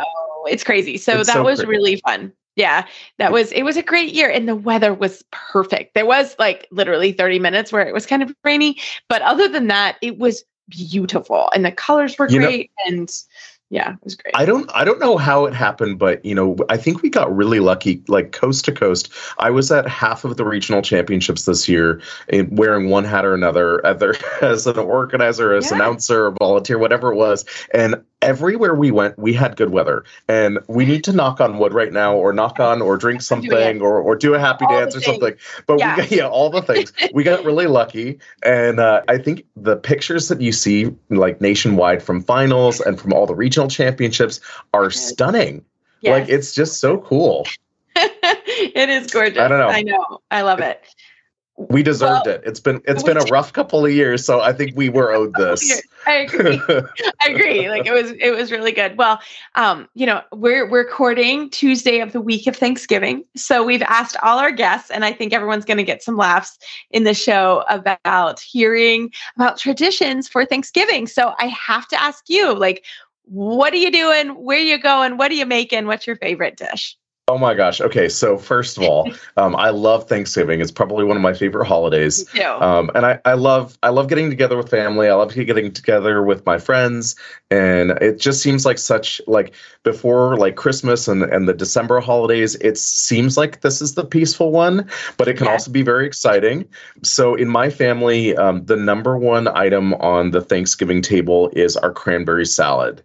It's 0.47 0.65
crazy. 0.65 0.97
So 0.97 1.21
it's 1.21 1.29
that 1.29 1.35
so 1.35 1.43
was 1.45 1.61
crazy. 1.61 1.69
really 1.69 1.97
fun 1.97 2.33
yeah 2.61 2.87
that 3.19 3.33
was 3.33 3.51
it 3.53 3.63
was 3.63 3.77
a 3.77 3.83
great 3.83 4.13
year 4.13 4.31
and 4.31 4.47
the 4.47 4.55
weather 4.55 4.93
was 4.93 5.25
perfect 5.31 5.95
there 5.95 6.07
was 6.07 6.37
like 6.39 6.69
literally 6.71 7.13
30 7.13 7.39
minutes 7.39 7.73
where 7.73 7.87
it 7.87 7.95
was 7.95 8.07
kind 8.07 8.23
of 8.23 8.35
rainy 8.45 8.79
but 9.09 9.23
other 9.23 9.49
than 9.49 9.69
that 9.69 9.97
it 10.03 10.19
was 10.19 10.45
beautiful 10.69 11.51
and 11.55 11.65
the 11.65 11.73
colors 11.73 12.19
were 12.19 12.29
great 12.29 12.71
know, 12.87 12.95
and 12.95 13.11
yeah, 13.71 13.93
it 13.93 13.99
was 14.03 14.17
great. 14.17 14.35
I 14.37 14.45
don't 14.45 14.69
I 14.75 14.85
don't 14.85 14.99
know 14.99 15.17
how 15.17 15.47
it 15.47 15.55
happened, 15.55 16.01
but 16.01 16.25
you 16.25 16.35
know, 16.35 16.57
I 16.69 16.77
think 16.77 17.03
we 17.03 17.09
got 17.09 17.35
really 17.35 17.61
lucky, 17.61 18.03
like 18.09 18.33
coast 18.33 18.65
to 18.65 18.73
coast. 18.73 19.13
I 19.39 19.51
was 19.51 19.71
at 19.71 19.87
half 19.87 20.25
of 20.25 20.37
the 20.37 20.45
regional 20.45 20.83
championships 20.83 21.45
this 21.45 21.69
year, 21.69 22.03
wearing 22.49 22.91
one 22.91 23.05
hat 23.05 23.25
or 23.25 23.33
another, 23.33 23.85
either 23.87 24.17
as 24.43 24.67
an 24.67 24.77
organizer, 24.77 25.55
as 25.55 25.71
yeah. 25.71 25.77
announcer, 25.77 26.33
volunteer, 26.33 26.79
whatever 26.79 27.13
it 27.13 27.17
was. 27.17 27.45
And 27.73 28.03
everywhere 28.23 28.75
we 28.75 28.91
went, 28.91 29.19
we 29.19 29.33
had 29.33 29.57
good 29.57 29.71
weather. 29.71 30.05
And 30.29 30.59
we 30.69 30.85
need 30.85 31.05
to 31.05 31.13
knock 31.13 31.41
on 31.41 31.59
wood 31.59 31.73
right 31.73 31.93
now, 31.93 32.15
or 32.15 32.33
knock 32.33 32.61
on, 32.61 32.83
or 32.83 32.97
drink 32.97 33.23
something, 33.23 33.81
or 33.81 34.01
or 34.01 34.17
do 34.17 34.35
a 34.35 34.39
happy 34.39 34.65
all 34.67 34.79
dance 34.79 34.97
or 34.97 35.01
something. 35.01 35.35
But 35.67 35.79
yeah. 35.79 35.97
we 35.97 36.03
got 36.03 36.11
yeah, 36.19 36.29
all 36.29 36.51
the 36.51 36.63
things. 36.63 36.93
we 37.13 37.23
got 37.23 37.45
really 37.45 37.67
lucky, 37.67 38.19
and 38.43 38.81
uh, 38.81 39.03
I 39.09 39.19
think 39.19 39.45
the 39.57 39.77
pictures 39.77 40.29
that 40.29 40.41
you 40.41 40.53
see, 40.53 40.95
like 41.09 41.41
nationwide 41.41 42.03
from 42.03 42.23
finals 42.23 42.81
and 42.81 43.01
from 43.01 43.13
all 43.13 43.27
the 43.27 43.35
regional 43.35 43.69
championships 43.69 44.41
are 44.75 44.91
stunning. 44.91 45.65
Yes. 46.01 46.21
Like 46.21 46.29
it's 46.29 46.55
just 46.55 46.81
so 46.81 46.99
cool. 46.99 47.47
it 47.97 48.89
is 48.89 49.11
gorgeous. 49.11 49.39
I 49.39 49.49
don't 49.49 49.59
know. 49.59 49.69
I 49.69 49.83
know. 49.83 50.21
I 50.31 50.43
love 50.43 50.61
it. 50.61 50.83
We 51.69 51.83
deserved 51.83 52.27
well, 52.27 52.37
it. 52.37 52.43
It's 52.47 52.59
been 52.59 52.81
it's 52.87 53.03
been 53.03 53.19
a 53.19 53.25
rough 53.27 53.53
couple 53.53 53.85
of 53.85 53.93
years, 53.93 54.25
so 54.25 54.41
I 54.41 54.55
think 54.55 54.75
we 54.77 54.89
were 54.89 55.13
owed 55.15 55.35
this. 55.35 55.83
I 56.07 56.15
agree. 56.15 56.59
I 56.69 57.29
agree. 57.29 57.69
Like 57.69 57.87
it 57.87 57.93
was 57.93 58.13
it 58.13 58.35
was 58.35 58.51
really 58.51 58.73
good. 58.73 58.97
Well, 58.97 59.21
um, 59.57 59.87
you 59.93 60.07
know, 60.07 60.23
we're 60.33 60.69
we're 60.71 60.85
recording 60.85 61.51
Tuesday 61.51 62.01
of 62.01 62.13
the 62.13 62.21
week 62.21 62.47
of 62.47 62.57
Thanksgiving. 62.57 63.25
So 63.37 63.63
we've 63.63 63.83
asked 63.83 64.17
all 64.23 64.39
our 64.39 64.51
guests, 64.51 64.91
and 64.91 65.05
I 65.05 65.13
think 65.13 65.35
everyone's 65.35 65.67
gonna 65.67 65.83
get 65.83 66.03
some 66.03 66.17
laughs 66.17 66.59
in 66.93 67.05
the 67.05 67.13
show 67.13 67.63
about 67.69 68.41
hearing 68.41 69.13
about 69.37 69.59
traditions 69.59 70.29
for 70.29 70.47
Thanksgiving. 70.47 71.07
So 71.07 71.35
I 71.39 71.49
have 71.49 71.87
to 71.89 72.03
ask 72.03 72.25
you, 72.29 72.55
like, 72.55 72.87
what 73.25 73.75
are 73.75 73.77
you 73.77 73.93
doing? 73.93 74.31
Where 74.31 74.57
are 74.57 74.63
you 74.63 74.79
going? 74.79 75.19
What 75.19 75.31
are 75.31 75.35
you 75.35 75.47
making? 75.47 75.87
What's 75.87 76.07
your 76.07 76.17
favorite 76.17 76.57
dish? 76.57 76.97
Oh 77.31 77.39
my 77.39 77.55
gosh. 77.55 77.81
Okay. 77.81 78.09
So 78.09 78.37
first 78.37 78.77
of 78.77 78.83
all, 78.83 79.09
um, 79.37 79.55
I 79.55 79.71
love 79.71 80.09
Thanksgiving. 80.09 80.61
It's 80.61 80.73
probably 80.73 81.05
one 81.05 81.17
of 81.17 81.23
my 81.23 81.33
favorite 81.33 81.67
holidays. 81.67 82.29
Um, 82.57 82.91
and 82.97 83.07
I, 83.07 83.21
I 83.25 83.35
love 83.35 83.79
I 83.85 83.91
love 83.91 84.09
getting 84.09 84.31
together 84.31 84.57
with 84.57 84.69
family. 84.69 85.09
I 85.09 85.15
love 85.15 85.33
getting 85.33 85.73
together 85.73 86.25
with 86.25 86.45
my 86.45 86.59
friends. 86.59 87.15
And 87.53 87.93
it 87.93 88.19
just 88.19 88.43
seems 88.43 88.67
like 88.67 88.79
such 88.79 89.21
like 89.29 89.55
before 89.85 90.37
like 90.37 90.57
Christmas 90.57 91.07
and, 91.07 91.23
and 91.23 91.49
the 91.49 91.55
December 91.55 92.01
holidays, 92.01 92.57
it 92.57 92.77
seems 92.77 93.37
like 93.37 93.61
this 93.61 93.81
is 93.81 93.95
the 93.95 94.05
peaceful 94.05 94.51
one, 94.51 94.89
but 95.17 95.29
it 95.29 95.37
can 95.37 95.47
yeah. 95.47 95.53
also 95.53 95.71
be 95.71 95.83
very 95.83 96.07
exciting. 96.07 96.69
So 97.03 97.35
in 97.37 97.49
my 97.49 97.71
family, 97.71 98.37
um, 98.37 98.65
the 98.67 98.77
number 98.77 99.17
one 99.17 99.49
item 99.49 99.95
on 99.95 100.33
the 100.33 100.41
Thanksgiving 100.41 101.01
table 101.01 101.51
is 101.55 101.77
our 101.77 101.93
cranberry 101.93 102.47
salad. 102.47 103.03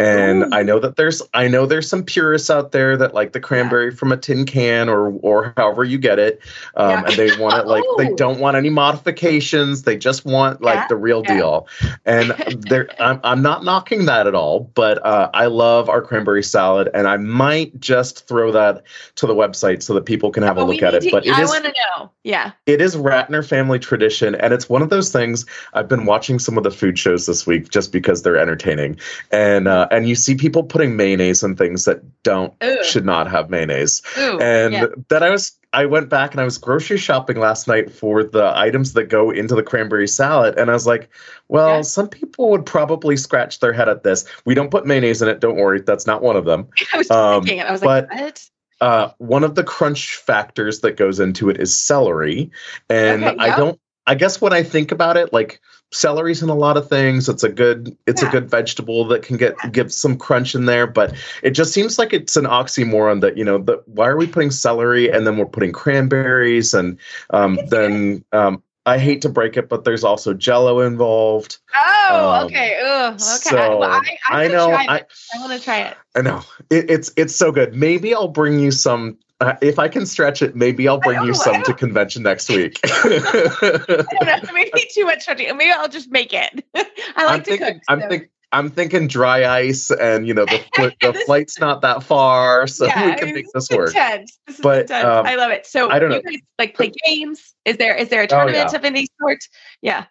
And 0.00 0.44
Ooh. 0.44 0.50
I 0.52 0.62
know 0.62 0.80
that 0.80 0.96
there's 0.96 1.22
I 1.32 1.48
know 1.48 1.64
there's 1.64 1.88
some 1.88 2.02
purists 2.04 2.50
out 2.50 2.72
there 2.72 2.96
that 2.96 3.14
like 3.14 3.32
the 3.32 3.40
cranberry 3.40 3.67
cranberry 3.68 3.90
from 3.90 4.12
a 4.12 4.16
tin 4.16 4.46
can 4.46 4.88
or 4.88 5.10
or 5.20 5.52
however 5.56 5.84
you 5.84 5.98
get 5.98 6.18
it, 6.18 6.40
um, 6.76 6.90
yeah. 6.90 7.04
and 7.06 7.14
they 7.14 7.36
want 7.38 7.56
it 7.56 7.66
like 7.66 7.84
they 7.98 8.12
don't 8.16 8.40
want 8.40 8.56
any 8.56 8.70
modifications. 8.70 9.82
They 9.82 9.96
just 9.96 10.24
want 10.24 10.60
like 10.62 10.76
yeah. 10.76 10.86
the 10.88 10.96
real 10.96 11.22
yeah. 11.24 11.36
deal. 11.36 11.68
And 12.04 12.30
there, 12.68 12.88
I'm 13.00 13.20
I'm 13.24 13.42
not 13.42 13.64
knocking 13.64 14.06
that 14.06 14.26
at 14.26 14.34
all, 14.34 14.70
but 14.74 15.04
uh, 15.04 15.30
I 15.34 15.46
love 15.46 15.88
our 15.88 16.02
cranberry 16.02 16.42
salad, 16.42 16.88
and 16.94 17.06
I 17.06 17.16
might 17.16 17.78
just 17.80 18.26
throw 18.26 18.52
that 18.52 18.82
to 19.16 19.26
the 19.26 19.34
website 19.34 19.82
so 19.82 19.94
that 19.94 20.06
people 20.06 20.30
can 20.30 20.42
have 20.42 20.58
oh, 20.58 20.64
a 20.64 20.66
look 20.66 20.82
at 20.82 20.94
it. 20.94 21.02
To, 21.02 21.10
but 21.10 21.26
it 21.26 21.32
I 21.32 21.44
want 21.44 21.64
to 21.64 21.74
know, 21.98 22.10
yeah, 22.24 22.52
it 22.66 22.80
is 22.80 22.96
Rattner 22.96 23.46
family 23.46 23.78
tradition, 23.78 24.34
and 24.34 24.52
it's 24.52 24.68
one 24.68 24.82
of 24.82 24.90
those 24.90 25.12
things. 25.12 25.46
I've 25.74 25.88
been 25.88 26.06
watching 26.06 26.38
some 26.38 26.56
of 26.56 26.64
the 26.64 26.70
food 26.70 26.98
shows 26.98 27.26
this 27.26 27.46
week 27.46 27.70
just 27.70 27.92
because 27.92 28.22
they're 28.22 28.38
entertaining, 28.38 28.98
and 29.30 29.68
uh, 29.68 29.88
and 29.90 30.08
you 30.08 30.14
see 30.14 30.34
people 30.34 30.62
putting 30.62 30.96
mayonnaise 30.96 31.42
and 31.42 31.56
things 31.56 31.84
that 31.84 32.02
don't 32.22 32.52
Ooh. 32.62 32.84
should 32.84 33.04
not 33.04 33.30
have 33.30 33.50
mayonnaise 33.50 33.57
mayonnaise. 33.58 34.02
Ooh, 34.16 34.38
and 34.40 34.72
yeah. 34.72 34.86
then 35.08 35.22
I 35.22 35.30
was 35.30 35.58
I 35.72 35.84
went 35.84 36.08
back 36.08 36.32
and 36.32 36.40
I 36.40 36.44
was 36.44 36.56
grocery 36.56 36.96
shopping 36.96 37.38
last 37.38 37.68
night 37.68 37.92
for 37.92 38.24
the 38.24 38.52
items 38.56 38.94
that 38.94 39.04
go 39.04 39.30
into 39.30 39.54
the 39.54 39.62
cranberry 39.62 40.08
salad. 40.08 40.58
And 40.58 40.70
I 40.70 40.72
was 40.72 40.86
like, 40.86 41.10
well, 41.48 41.76
yeah. 41.76 41.82
some 41.82 42.08
people 42.08 42.50
would 42.50 42.64
probably 42.64 43.16
scratch 43.16 43.60
their 43.60 43.74
head 43.74 43.88
at 43.88 44.02
this. 44.02 44.24
We 44.46 44.54
don't 44.54 44.70
put 44.70 44.86
mayonnaise 44.86 45.20
in 45.20 45.28
it. 45.28 45.40
Don't 45.40 45.56
worry. 45.56 45.82
That's 45.82 46.06
not 46.06 46.22
one 46.22 46.36
of 46.36 46.46
them. 46.46 46.68
I 46.94 46.98
was 46.98 47.10
um, 47.10 47.44
thinking 47.44 47.60
I 47.60 47.72
was 47.72 47.82
but, 47.82 48.08
like, 48.08 48.20
what? 48.20 48.48
Uh, 48.80 49.10
one 49.18 49.44
of 49.44 49.56
the 49.56 49.64
crunch 49.64 50.16
factors 50.16 50.80
that 50.80 50.96
goes 50.96 51.20
into 51.20 51.50
it 51.50 51.60
is 51.60 51.78
celery. 51.78 52.50
And 52.88 53.24
okay. 53.24 53.36
I 53.38 53.56
don't, 53.56 53.78
I 54.06 54.14
guess 54.14 54.40
when 54.40 54.54
I 54.54 54.62
think 54.62 54.90
about 54.92 55.18
it, 55.18 55.32
like 55.32 55.60
celery's 55.92 56.42
in 56.42 56.48
a 56.48 56.54
lot 56.54 56.76
of 56.76 56.88
things. 56.88 57.28
It's 57.28 57.42
a 57.42 57.48
good 57.48 57.96
it's 58.06 58.22
yeah. 58.22 58.28
a 58.28 58.32
good 58.32 58.50
vegetable 58.50 59.04
that 59.06 59.22
can 59.22 59.36
get 59.36 59.54
give 59.72 59.92
some 59.92 60.16
crunch 60.16 60.54
in 60.54 60.66
there, 60.66 60.86
but 60.86 61.14
it 61.42 61.50
just 61.50 61.72
seems 61.72 61.98
like 61.98 62.12
it's 62.12 62.36
an 62.36 62.44
oxymoron 62.44 63.20
that 63.20 63.36
you 63.36 63.44
know 63.44 63.58
that 63.58 63.86
why 63.88 64.08
are 64.08 64.16
we 64.16 64.26
putting 64.26 64.50
celery 64.50 65.10
and 65.10 65.26
then 65.26 65.36
we're 65.36 65.46
putting 65.46 65.72
cranberries 65.72 66.74
and 66.74 66.98
um, 67.30 67.58
then 67.68 68.24
um, 68.32 68.62
I 68.86 68.98
hate 68.98 69.20
to 69.22 69.28
break 69.28 69.56
it, 69.56 69.68
but 69.68 69.84
there's 69.84 70.02
also 70.02 70.32
Jello 70.32 70.80
involved. 70.80 71.58
Oh, 71.76 72.30
um, 72.40 72.46
okay. 72.46 72.80
Ugh, 72.82 73.14
okay. 73.14 73.18
So 73.18 73.78
well, 73.78 73.82
I, 73.82 74.00
I, 74.30 74.44
I 74.44 74.48
know. 74.48 74.72
I, 74.72 75.04
I 75.34 75.38
want 75.40 75.52
to 75.52 75.60
try 75.60 75.80
it. 75.80 75.96
I 76.14 76.22
know 76.22 76.42
it, 76.70 76.90
it's 76.90 77.12
it's 77.16 77.36
so 77.36 77.52
good. 77.52 77.74
Maybe 77.74 78.14
I'll 78.14 78.28
bring 78.28 78.58
you 78.58 78.70
some 78.70 79.18
uh, 79.40 79.54
if 79.60 79.78
I 79.78 79.88
can 79.88 80.06
stretch 80.06 80.42
it, 80.42 80.56
maybe 80.56 80.88
I'll 80.88 81.00
bring 81.00 81.22
you 81.22 81.34
some 81.34 81.62
to 81.62 81.74
convention 81.74 82.22
next 82.22 82.48
week. 82.48 82.80
I 82.84 84.04
don't 84.20 84.26
know. 84.26 84.52
Maybe 84.52 84.70
too 84.94 85.04
much 85.04 85.22
stretching. 85.22 85.56
Maybe 85.56 85.70
I'll 85.70 85.88
just 85.88 86.10
make 86.10 86.32
it. 86.32 86.64
I 86.74 86.80
like 86.80 86.88
I'm 87.16 87.38
to 87.38 87.44
thinking, 87.44 87.74
cook. 87.74 87.82
I'm 87.88 88.00
thinking. 88.00 88.28
I'm 88.50 88.70
thinking 88.70 89.08
dry 89.08 89.44
ice, 89.46 89.90
and 89.90 90.26
you 90.26 90.32
know 90.32 90.46
the 90.46 90.94
the 91.02 91.12
flight's 91.26 91.60
not 91.60 91.82
that 91.82 92.02
far, 92.02 92.66
so 92.66 92.86
yeah, 92.86 93.10
we 93.10 93.14
can 93.16 93.34
make 93.34 93.44
this 93.52 93.68
work. 93.68 93.88
Intense. 93.88 94.38
This 94.46 94.58
but 94.58 94.90
um, 94.90 95.26
I 95.26 95.34
love 95.34 95.50
it. 95.50 95.66
So 95.66 95.90
I 95.90 95.98
don't 95.98 96.08
know. 96.08 96.22
Guys, 96.22 96.40
like 96.58 96.74
play 96.74 96.90
games? 97.06 97.54
Is 97.66 97.76
there 97.76 97.94
is 97.94 98.08
there 98.08 98.22
a 98.22 98.26
tournament 98.26 98.68
oh, 98.68 98.72
yeah. 98.72 98.76
of 98.78 98.84
any 98.86 99.06
sort? 99.20 99.40
Yeah 99.82 100.06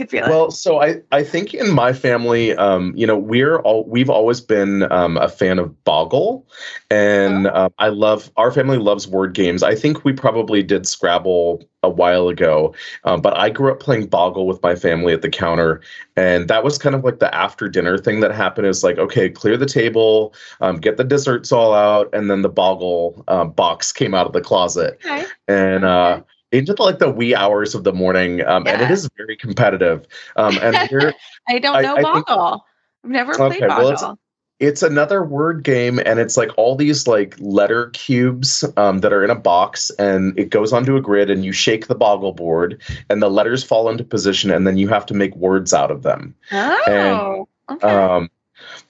could 0.00 0.10
feel 0.10 0.24
it. 0.24 0.30
Well, 0.30 0.50
so 0.50 0.82
I, 0.82 1.00
I 1.12 1.22
think 1.22 1.54
in 1.54 1.70
my 1.72 1.92
family, 1.92 2.54
um, 2.56 2.92
you 2.96 3.06
know, 3.06 3.16
we're 3.16 3.58
all 3.60 3.84
we've 3.84 4.10
always 4.10 4.40
been 4.40 4.90
um, 4.90 5.16
a 5.18 5.28
fan 5.28 5.58
of 5.58 5.84
Boggle, 5.84 6.46
and 6.90 7.46
oh. 7.46 7.50
uh, 7.50 7.68
I 7.78 7.88
love 7.88 8.30
our 8.36 8.50
family 8.50 8.78
loves 8.78 9.06
word 9.06 9.34
games. 9.34 9.62
I 9.62 9.74
think 9.74 10.04
we 10.04 10.12
probably 10.12 10.62
did 10.62 10.86
Scrabble 10.86 11.62
a 11.82 11.90
while 11.90 12.28
ago, 12.28 12.74
um, 13.04 13.20
but 13.20 13.36
I 13.36 13.50
grew 13.50 13.70
up 13.70 13.80
playing 13.80 14.06
Boggle 14.06 14.46
with 14.46 14.62
my 14.62 14.74
family 14.74 15.12
at 15.12 15.22
the 15.22 15.30
counter, 15.30 15.80
and 16.16 16.48
that 16.48 16.64
was 16.64 16.78
kind 16.78 16.94
of 16.94 17.04
like 17.04 17.18
the 17.18 17.34
after 17.34 17.68
dinner 17.68 17.98
thing 17.98 18.20
that 18.20 18.32
happened. 18.32 18.66
Is 18.66 18.82
like, 18.82 18.98
okay, 18.98 19.28
clear 19.28 19.56
the 19.56 19.66
table, 19.66 20.34
um, 20.60 20.78
get 20.78 20.96
the 20.96 21.04
desserts 21.04 21.52
all 21.52 21.74
out, 21.74 22.08
and 22.12 22.30
then 22.30 22.42
the 22.42 22.48
Boggle 22.48 23.22
uh, 23.28 23.44
box 23.44 23.92
came 23.92 24.14
out 24.14 24.26
of 24.26 24.32
the 24.32 24.40
closet, 24.40 24.98
okay. 25.04 25.26
and. 25.46 25.84
Uh, 25.84 26.22
into 26.52 26.74
the, 26.74 26.82
like 26.82 26.98
the 26.98 27.10
wee 27.10 27.34
hours 27.34 27.74
of 27.74 27.84
the 27.84 27.92
morning, 27.92 28.44
um, 28.46 28.64
yeah. 28.66 28.72
and 28.72 28.82
it 28.82 28.90
is 28.90 29.08
very 29.16 29.36
competitive. 29.36 30.06
Um, 30.36 30.58
and 30.62 30.76
here, 30.88 31.14
I 31.48 31.58
don't 31.58 31.82
know 31.82 31.96
I, 31.96 32.02
Boggle. 32.02 32.38
I 32.38 32.50
think, 32.50 32.62
I've 33.04 33.10
never 33.10 33.34
played 33.34 33.62
okay, 33.62 33.66
Boggle. 33.66 33.94
Well, 33.94 34.18
it's 34.60 34.82
another 34.82 35.24
word 35.24 35.64
game 35.64 35.98
and 36.04 36.20
it's 36.20 36.36
like 36.36 36.50
all 36.58 36.76
these 36.76 37.08
like 37.08 37.34
letter 37.40 37.88
cubes 37.90 38.62
um, 38.76 38.98
that 38.98 39.12
are 39.12 39.24
in 39.24 39.30
a 39.30 39.34
box 39.34 39.90
and 39.98 40.38
it 40.38 40.50
goes 40.50 40.72
onto 40.72 40.96
a 40.96 41.00
grid 41.00 41.30
and 41.30 41.44
you 41.44 41.50
shake 41.50 41.86
the 41.86 41.94
boggle 41.94 42.32
board 42.32 42.80
and 43.08 43.22
the 43.22 43.30
letters 43.30 43.64
fall 43.64 43.88
into 43.88 44.04
position 44.04 44.50
and 44.50 44.66
then 44.66 44.76
you 44.76 44.86
have 44.86 45.06
to 45.06 45.14
make 45.14 45.34
words 45.34 45.72
out 45.72 45.90
of 45.90 46.02
them 46.02 46.34
oh 46.52 47.48
and, 47.68 47.76
okay. 47.76 47.88
um, 47.88 48.30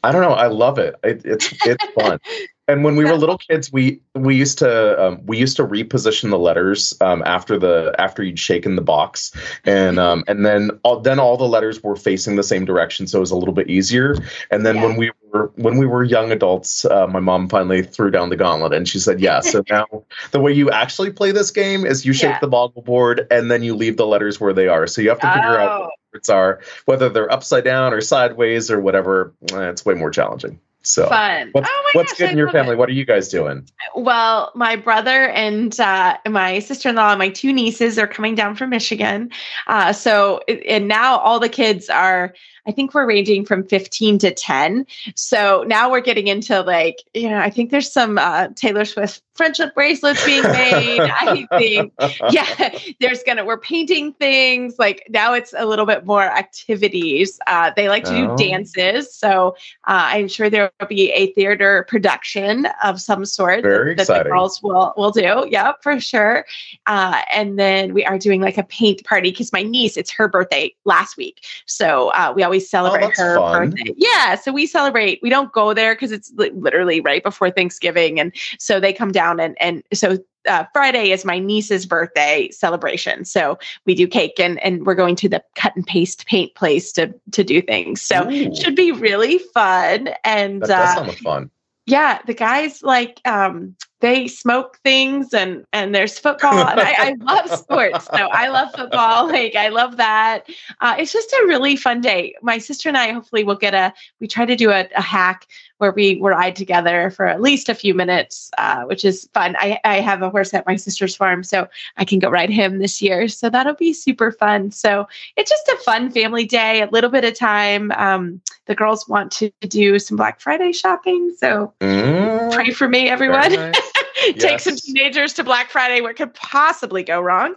i 0.02 0.10
don't 0.10 0.22
know 0.22 0.32
i 0.32 0.48
love 0.48 0.78
it, 0.78 0.96
it 1.04 1.22
it's 1.24 1.54
it's 1.64 1.84
fun 1.92 2.18
and 2.70 2.84
when 2.84 2.94
we 2.94 3.04
were 3.04 3.16
little 3.16 3.38
kids 3.38 3.72
we 3.72 4.00
we 4.14 4.36
used 4.36 4.58
to 4.58 5.04
um, 5.04 5.20
we 5.26 5.36
used 5.36 5.56
to 5.56 5.64
reposition 5.64 6.30
the 6.30 6.38
letters 6.38 6.94
um, 7.00 7.22
after 7.26 7.58
the 7.58 7.94
after 7.98 8.22
you'd 8.22 8.38
shaken 8.38 8.76
the 8.76 8.82
box. 8.82 9.32
And 9.64 9.98
um, 9.98 10.24
and 10.28 10.46
then 10.46 10.70
all, 10.84 11.00
then 11.00 11.18
all 11.18 11.36
the 11.36 11.48
letters 11.48 11.82
were 11.82 11.96
facing 11.96 12.36
the 12.36 12.42
same 12.42 12.64
direction 12.64 13.06
so 13.06 13.18
it 13.18 13.20
was 13.20 13.32
a 13.32 13.36
little 13.36 13.54
bit 13.54 13.68
easier. 13.68 14.16
And 14.50 14.64
then 14.64 14.76
yeah. 14.76 14.86
when 14.86 14.96
we 14.96 15.10
were 15.32 15.50
when 15.56 15.78
we 15.78 15.86
were 15.86 16.04
young 16.04 16.30
adults 16.30 16.84
uh, 16.84 17.06
my 17.08 17.20
mom 17.20 17.48
finally 17.48 17.82
threw 17.82 18.10
down 18.10 18.30
the 18.30 18.36
gauntlet 18.36 18.72
and 18.72 18.88
she 18.88 18.98
said 18.98 19.20
yeah 19.20 19.40
so 19.40 19.62
now 19.70 19.86
the 20.30 20.40
way 20.40 20.52
you 20.52 20.70
actually 20.70 21.10
play 21.10 21.32
this 21.32 21.50
game 21.50 21.84
is 21.84 22.04
you 22.04 22.12
shake 22.12 22.30
yeah. 22.30 22.40
the 22.40 22.48
boggle 22.48 22.82
board 22.82 23.26
and 23.30 23.50
then 23.50 23.62
you 23.62 23.74
leave 23.74 23.96
the 23.96 24.06
letters 24.06 24.40
where 24.40 24.52
they 24.52 24.68
are. 24.68 24.86
So 24.86 25.02
you 25.02 25.08
have 25.08 25.20
to 25.20 25.32
figure 25.32 25.60
oh. 25.60 25.64
out 25.64 25.80
what 25.82 25.90
words 26.14 26.28
are 26.28 26.60
whether 26.84 27.08
they're 27.08 27.32
upside 27.32 27.64
down 27.64 27.92
or 27.92 28.00
sideways 28.00 28.70
or 28.70 28.80
whatever. 28.80 29.34
Eh, 29.52 29.70
it's 29.70 29.84
way 29.84 29.94
more 29.94 30.10
challenging 30.10 30.60
so 30.82 31.08
fun. 31.08 31.50
What's, 31.52 31.68
oh 31.70 31.90
what's 31.92 32.12
gosh, 32.12 32.18
good 32.18 32.30
in 32.30 32.38
your 32.38 32.50
family? 32.50 32.72
It. 32.72 32.78
What 32.78 32.88
are 32.88 32.92
you 32.92 33.04
guys 33.04 33.28
doing? 33.28 33.68
Well, 33.94 34.52
my 34.54 34.76
brother 34.76 35.28
and 35.28 35.78
uh, 35.78 36.16
my 36.28 36.58
sister-in-law 36.60 37.10
and 37.10 37.18
my 37.18 37.28
two 37.28 37.52
nieces 37.52 37.98
are 37.98 38.06
coming 38.06 38.34
down 38.34 38.56
from 38.56 38.70
Michigan. 38.70 39.30
Uh, 39.66 39.92
so, 39.92 40.40
and 40.48 40.88
now 40.88 41.18
all 41.18 41.40
the 41.40 41.48
kids 41.48 41.88
are 41.88 42.34
I 42.66 42.72
think 42.72 42.94
we're 42.94 43.06
ranging 43.06 43.44
from 43.44 43.64
15 43.64 44.18
to 44.18 44.32
10. 44.32 44.86
So 45.16 45.64
now 45.66 45.90
we're 45.90 46.00
getting 46.00 46.26
into 46.26 46.60
like, 46.60 47.02
you 47.14 47.28
know, 47.28 47.38
I 47.38 47.50
think 47.50 47.70
there's 47.70 47.90
some 47.90 48.18
uh, 48.18 48.48
Taylor 48.54 48.84
Swift 48.84 49.22
friendship 49.40 49.74
bracelets 49.74 50.22
being 50.26 50.42
made. 50.42 51.00
I 51.00 51.46
think, 51.56 51.94
yeah, 52.30 52.78
there's 53.00 53.22
gonna, 53.22 53.42
we're 53.42 53.56
painting 53.58 54.12
things. 54.12 54.74
Like 54.78 55.06
now 55.08 55.32
it's 55.32 55.54
a 55.56 55.64
little 55.64 55.86
bit 55.86 56.04
more 56.04 56.24
activities. 56.24 57.40
Uh, 57.46 57.70
they 57.74 57.88
like 57.88 58.04
to 58.04 58.10
do 58.10 58.30
oh. 58.32 58.36
dances. 58.36 59.14
So 59.14 59.56
uh, 59.86 60.12
I'm 60.12 60.28
sure 60.28 60.50
there 60.50 60.70
will 60.78 60.88
be 60.88 61.10
a 61.12 61.32
theater 61.32 61.86
production 61.88 62.66
of 62.84 63.00
some 63.00 63.24
sort 63.24 63.62
Very 63.62 63.94
that, 63.94 64.08
that 64.08 64.24
the 64.24 64.28
girls 64.28 64.62
will, 64.62 64.92
will 64.98 65.10
do. 65.10 65.46
Yeah, 65.48 65.72
for 65.80 65.98
sure. 66.00 66.44
Uh, 66.84 67.22
and 67.32 67.58
then 67.58 67.94
we 67.94 68.04
are 68.04 68.18
doing 68.18 68.42
like 68.42 68.58
a 68.58 68.64
paint 68.64 69.02
party 69.04 69.30
because 69.30 69.54
my 69.54 69.62
niece, 69.62 69.96
it's 69.96 70.10
her 70.10 70.28
birthday 70.28 70.74
last 70.84 71.16
week. 71.16 71.46
So 71.64 72.10
uh, 72.10 72.34
we 72.36 72.42
always 72.42 72.68
celebrate 72.68 73.14
oh, 73.18 73.22
her 73.22 73.36
fun. 73.36 73.70
birthday. 73.70 73.94
Yeah, 73.96 74.34
so 74.34 74.52
we 74.52 74.66
celebrate. 74.66 75.20
We 75.22 75.30
don't 75.30 75.50
go 75.50 75.72
there 75.72 75.94
because 75.94 76.12
it's 76.12 76.30
li- 76.34 76.50
literally 76.50 77.00
right 77.00 77.22
before 77.22 77.50
Thanksgiving, 77.50 78.20
and 78.20 78.34
so 78.58 78.80
they 78.80 78.92
come 78.92 79.12
down 79.12 79.29
and 79.38 79.56
and 79.60 79.82
so 79.92 80.18
uh, 80.48 80.64
Friday 80.72 81.10
is 81.10 81.24
my 81.24 81.38
niece's 81.38 81.86
birthday 81.86 82.48
celebration. 82.50 83.24
So 83.24 83.58
we 83.86 83.94
do 83.94 84.06
cake 84.06 84.38
and 84.38 84.58
and 84.60 84.86
we're 84.86 84.94
going 84.94 85.16
to 85.16 85.28
the 85.28 85.42
cut 85.54 85.76
and 85.76 85.86
paste 85.86 86.26
paint 86.26 86.54
place 86.54 86.92
to 86.92 87.14
to 87.32 87.44
do 87.44 87.62
things. 87.62 88.00
So 88.02 88.30
Ooh. 88.30 88.54
should 88.54 88.76
be 88.76 88.92
really 88.92 89.38
fun. 89.38 90.10
And 90.24 90.62
that 90.62 90.70
uh, 90.70 91.04
sound 91.04 91.18
fun. 91.18 91.50
Yeah, 91.86 92.20
the 92.26 92.34
guys 92.34 92.82
like 92.82 93.20
um 93.26 93.76
they 94.00 94.28
smoke 94.28 94.78
things 94.82 95.32
and 95.34 95.64
and 95.72 95.94
there's 95.94 96.18
football 96.18 96.66
and 96.66 96.80
I, 96.80 96.94
I, 96.98 97.14
love 97.20 97.50
sports 97.50 98.06
so 98.06 98.28
i 98.32 98.48
love 98.48 98.70
football 98.74 99.26
like 99.28 99.54
i 99.54 99.68
love 99.68 99.98
that 99.98 100.48
uh, 100.80 100.96
it's 100.98 101.12
just 101.12 101.32
a 101.32 101.44
really 101.46 101.76
fun 101.76 102.00
day 102.00 102.34
my 102.42 102.58
sister 102.58 102.88
and 102.88 102.96
i 102.96 103.12
hopefully 103.12 103.44
will 103.44 103.56
get 103.56 103.74
a 103.74 103.92
we 104.20 104.26
try 104.26 104.46
to 104.46 104.56
do 104.56 104.70
a, 104.70 104.88
a 104.96 105.02
hack 105.02 105.46
where 105.80 105.92
we 105.92 106.20
ride 106.20 106.54
together 106.54 107.10
for 107.10 107.26
at 107.26 107.40
least 107.40 107.68
a 107.68 107.74
few 107.74 107.94
minutes 107.94 108.50
uh, 108.58 108.82
which 108.84 109.04
is 109.04 109.28
fun 109.32 109.56
I, 109.58 109.80
I 109.84 110.00
have 110.00 110.22
a 110.22 110.30
horse 110.30 110.52
at 110.54 110.66
my 110.66 110.76
sister's 110.76 111.16
farm 111.16 111.42
so 111.42 111.68
i 111.96 112.04
can 112.04 112.18
go 112.18 112.28
ride 112.28 112.50
him 112.50 112.78
this 112.78 113.00
year 113.00 113.28
so 113.28 113.48
that'll 113.50 113.74
be 113.74 113.92
super 113.92 114.30
fun 114.32 114.70
so 114.70 115.08
it's 115.36 115.50
just 115.50 115.68
a 115.68 115.76
fun 115.78 116.10
family 116.10 116.44
day 116.44 116.82
a 116.82 116.90
little 116.90 117.10
bit 117.10 117.24
of 117.24 117.34
time 117.34 117.92
um, 117.92 118.40
the 118.66 118.74
girls 118.74 119.08
want 119.08 119.32
to 119.32 119.50
do 119.62 119.98
some 119.98 120.16
black 120.16 120.40
friday 120.40 120.72
shopping 120.72 121.34
so 121.36 121.72
mm, 121.80 122.52
pray 122.52 122.70
for 122.70 122.88
me 122.88 123.08
everyone 123.08 123.52
nice. 123.52 123.92
Take 124.20 124.42
yes. 124.42 124.64
some 124.64 124.76
teenagers 124.76 125.32
to 125.34 125.44
Black 125.44 125.70
Friday. 125.70 126.02
What 126.02 126.16
could 126.16 126.34
possibly 126.34 127.02
go 127.02 127.20
wrong? 127.20 127.54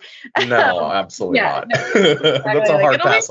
No, 0.48 0.92
absolutely 0.94 1.40
yeah, 1.40 1.66
not. 1.66 1.68
No, 1.68 1.82
That's 2.24 2.70
a 2.70 2.80
hard 2.80 3.02
pass. 3.02 3.30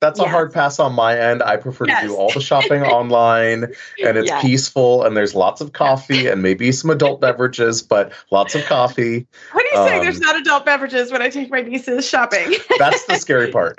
That's 0.00 0.18
yes. 0.18 0.28
a 0.28 0.30
hard 0.30 0.52
pass 0.52 0.78
on 0.78 0.94
my 0.94 1.18
end. 1.18 1.42
I 1.42 1.56
prefer 1.56 1.86
yes. 1.86 2.02
to 2.02 2.08
do 2.08 2.14
all 2.14 2.30
the 2.30 2.40
shopping 2.40 2.82
online 2.84 3.64
and 4.04 4.18
it's 4.18 4.28
yes. 4.28 4.42
peaceful 4.42 5.02
and 5.02 5.16
there's 5.16 5.34
lots 5.34 5.62
of 5.62 5.72
coffee 5.72 6.26
and 6.26 6.42
maybe 6.42 6.72
some 6.72 6.90
adult 6.90 7.22
beverages, 7.22 7.82
but 7.82 8.12
lots 8.30 8.54
of 8.54 8.64
coffee. 8.66 9.26
What 9.52 9.62
do 9.62 9.68
you 9.72 9.82
um, 9.82 9.88
say? 9.88 10.00
There's 10.00 10.20
not 10.20 10.36
adult 10.38 10.66
beverages 10.66 11.10
when 11.10 11.22
I 11.22 11.30
take 11.30 11.50
my 11.50 11.62
nieces 11.62 12.06
shopping. 12.06 12.54
that's 12.78 13.06
the 13.06 13.16
scary 13.16 13.50
part. 13.50 13.76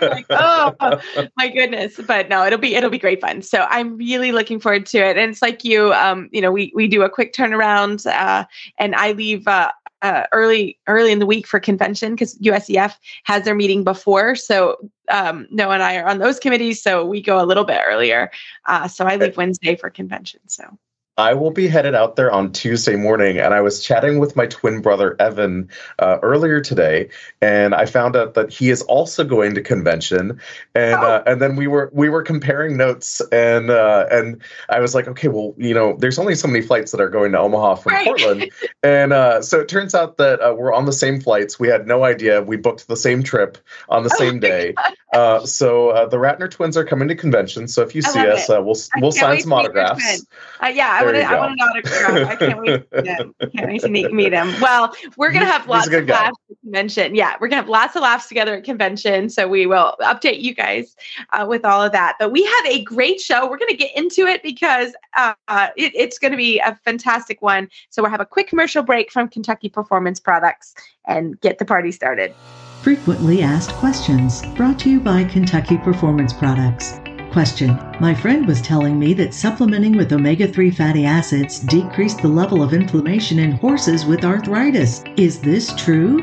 like, 0.00 0.26
oh 0.30 1.00
my 1.36 1.48
goodness. 1.48 1.98
But 2.06 2.28
no, 2.28 2.44
it'll 2.46 2.58
be 2.58 2.76
it'll 2.76 2.90
be 2.90 2.98
great 2.98 3.20
fun. 3.20 3.42
So 3.42 3.66
I'm 3.68 3.96
really 3.96 4.30
looking 4.30 4.60
forward 4.60 4.86
to 4.86 4.98
it. 4.98 5.16
And 5.16 5.32
it's 5.32 5.42
like 5.42 5.64
you, 5.64 5.92
um, 5.94 6.28
you 6.32 6.40
know, 6.40 6.52
we 6.52 6.70
we 6.76 6.86
do 6.86 7.02
a 7.02 7.10
quick 7.10 7.32
turnaround 7.32 8.06
uh, 8.06 8.44
and 8.78 8.94
I 8.94 9.12
leave 9.12 9.48
uh, 9.48 9.72
uh, 10.02 10.24
early 10.32 10.78
early 10.86 11.12
in 11.12 11.18
the 11.18 11.26
week 11.26 11.46
for 11.46 11.60
convention 11.60 12.14
because 12.14 12.38
USEF 12.38 12.94
has 13.24 13.44
their 13.44 13.54
meeting 13.54 13.84
before. 13.84 14.34
So 14.34 14.76
um, 15.08 15.46
Noah 15.50 15.74
and 15.74 15.82
I 15.82 15.96
are 15.96 16.06
on 16.06 16.18
those 16.18 16.38
committees, 16.38 16.82
so 16.82 17.04
we 17.04 17.20
go 17.20 17.42
a 17.42 17.46
little 17.46 17.64
bit 17.64 17.80
earlier. 17.86 18.30
Uh, 18.66 18.88
so 18.88 19.04
I 19.06 19.16
leave 19.16 19.36
Wednesday 19.36 19.76
for 19.76 19.90
convention. 19.90 20.40
So 20.46 20.78
I 21.18 21.34
will 21.34 21.50
be 21.50 21.66
headed 21.66 21.96
out 21.96 22.14
there 22.14 22.30
on 22.30 22.52
Tuesday 22.52 22.94
morning, 22.94 23.38
and 23.38 23.52
I 23.52 23.60
was 23.60 23.82
chatting 23.82 24.20
with 24.20 24.36
my 24.36 24.46
twin 24.46 24.80
brother 24.80 25.16
Evan 25.18 25.68
uh, 25.98 26.18
earlier 26.22 26.60
today, 26.60 27.08
and 27.42 27.74
I 27.74 27.86
found 27.86 28.14
out 28.14 28.34
that 28.34 28.52
he 28.52 28.70
is 28.70 28.82
also 28.82 29.24
going 29.24 29.56
to 29.56 29.60
convention, 29.60 30.40
and 30.76 30.94
oh. 30.94 31.02
uh, 31.02 31.22
and 31.26 31.42
then 31.42 31.56
we 31.56 31.66
were 31.66 31.90
we 31.92 32.08
were 32.08 32.22
comparing 32.22 32.76
notes, 32.76 33.20
and 33.32 33.68
uh, 33.68 34.06
and 34.12 34.40
I 34.68 34.78
was 34.78 34.94
like, 34.94 35.08
okay, 35.08 35.26
well, 35.26 35.54
you 35.58 35.74
know, 35.74 35.96
there's 35.98 36.20
only 36.20 36.36
so 36.36 36.46
many 36.46 36.64
flights 36.64 36.92
that 36.92 37.00
are 37.00 37.10
going 37.10 37.32
to 37.32 37.38
Omaha 37.40 37.74
from 37.74 37.94
right. 37.94 38.06
Portland, 38.06 38.52
and 38.84 39.12
uh, 39.12 39.42
so 39.42 39.58
it 39.58 39.68
turns 39.68 39.96
out 39.96 40.18
that 40.18 40.40
uh, 40.40 40.54
we're 40.56 40.72
on 40.72 40.84
the 40.84 40.92
same 40.92 41.20
flights. 41.20 41.58
We 41.58 41.66
had 41.66 41.88
no 41.88 42.04
idea. 42.04 42.42
We 42.42 42.56
booked 42.56 42.86
the 42.86 42.96
same 42.96 43.24
trip 43.24 43.58
on 43.88 44.04
the 44.04 44.10
oh 44.14 44.18
same 44.18 44.38
day. 44.38 44.74
Uh, 45.12 45.44
so 45.44 46.06
the 46.10 46.18
Rattner 46.18 46.48
twins 46.48 46.76
are 46.76 46.84
coming 46.84 47.08
to 47.08 47.16
convention. 47.16 47.66
So 47.66 47.82
if 47.82 47.94
you 47.94 48.02
I 48.04 48.10
see 48.10 48.20
us, 48.20 48.48
we'll 48.48 48.76
we'll 49.00 49.10
sign 49.10 49.40
some 49.40 49.52
autographs. 49.52 50.24
yeah, 50.62 51.02
want 51.12 51.16
to. 51.16 51.24
I 51.24 51.38
want 51.38 51.52
an 51.52 51.60
autograph. 51.60 52.28
I 52.28 52.36
can't 52.36 52.60
wait 52.60 52.90
to 52.90 53.02
meet 53.02 53.18
him. 53.18 53.34
Can't 53.52 53.68
wait 53.68 53.80
to 53.82 53.88
meet, 53.88 54.12
meet 54.12 54.32
him. 54.32 54.54
Well, 54.60 54.94
we're 55.16 55.32
gonna 55.32 55.46
have 55.46 55.66
lots 55.68 55.86
of 55.88 56.06
laughs 56.06 56.38
at 56.50 56.60
convention. 56.60 57.14
Yeah, 57.14 57.36
we're 57.40 57.48
gonna 57.48 57.62
have 57.62 57.68
lots 57.68 57.96
of 57.96 58.02
laughs 58.02 58.28
together 58.28 58.54
at 58.54 58.64
convention. 58.64 59.28
So 59.30 59.48
we 59.48 59.66
will 59.66 59.94
update 60.00 60.40
you 60.40 60.54
guys 60.54 60.96
uh, 61.32 61.46
with 61.48 61.64
all 61.64 61.82
of 61.82 61.92
that. 61.92 62.16
But 62.18 62.32
we 62.32 62.44
have 62.44 62.66
a 62.66 62.82
great 62.84 63.20
show. 63.20 63.48
We're 63.48 63.58
gonna 63.58 63.74
get 63.74 63.96
into 63.96 64.26
it 64.26 64.42
because 64.42 64.94
uh, 65.16 65.34
it, 65.76 65.92
it's 65.94 66.18
gonna 66.18 66.36
be 66.36 66.58
a 66.60 66.74
fantastic 66.84 67.42
one. 67.42 67.68
So 67.90 68.02
we'll 68.02 68.10
have 68.10 68.20
a 68.20 68.26
quick 68.26 68.48
commercial 68.48 68.82
break 68.82 69.10
from 69.10 69.28
Kentucky 69.28 69.68
Performance 69.68 70.20
Products 70.20 70.74
and 71.06 71.40
get 71.40 71.58
the 71.58 71.64
party 71.64 71.92
started. 71.92 72.34
Frequently 72.82 73.42
asked 73.42 73.72
questions 73.72 74.42
brought 74.56 74.78
to 74.80 74.90
you 74.90 75.00
by 75.00 75.24
Kentucky 75.24 75.78
Performance 75.78 76.32
Products. 76.32 77.00
Question 77.32 77.78
My 78.00 78.14
friend 78.14 78.46
was 78.46 78.62
telling 78.62 78.98
me 78.98 79.12
that 79.14 79.34
supplementing 79.34 79.96
with 79.96 80.12
omega 80.12 80.48
3 80.48 80.70
fatty 80.70 81.04
acids 81.04 81.60
decreased 81.60 82.22
the 82.22 82.28
level 82.28 82.62
of 82.62 82.72
inflammation 82.72 83.38
in 83.38 83.52
horses 83.52 84.06
with 84.06 84.24
arthritis. 84.24 85.04
Is 85.16 85.38
this 85.38 85.74
true? 85.74 86.22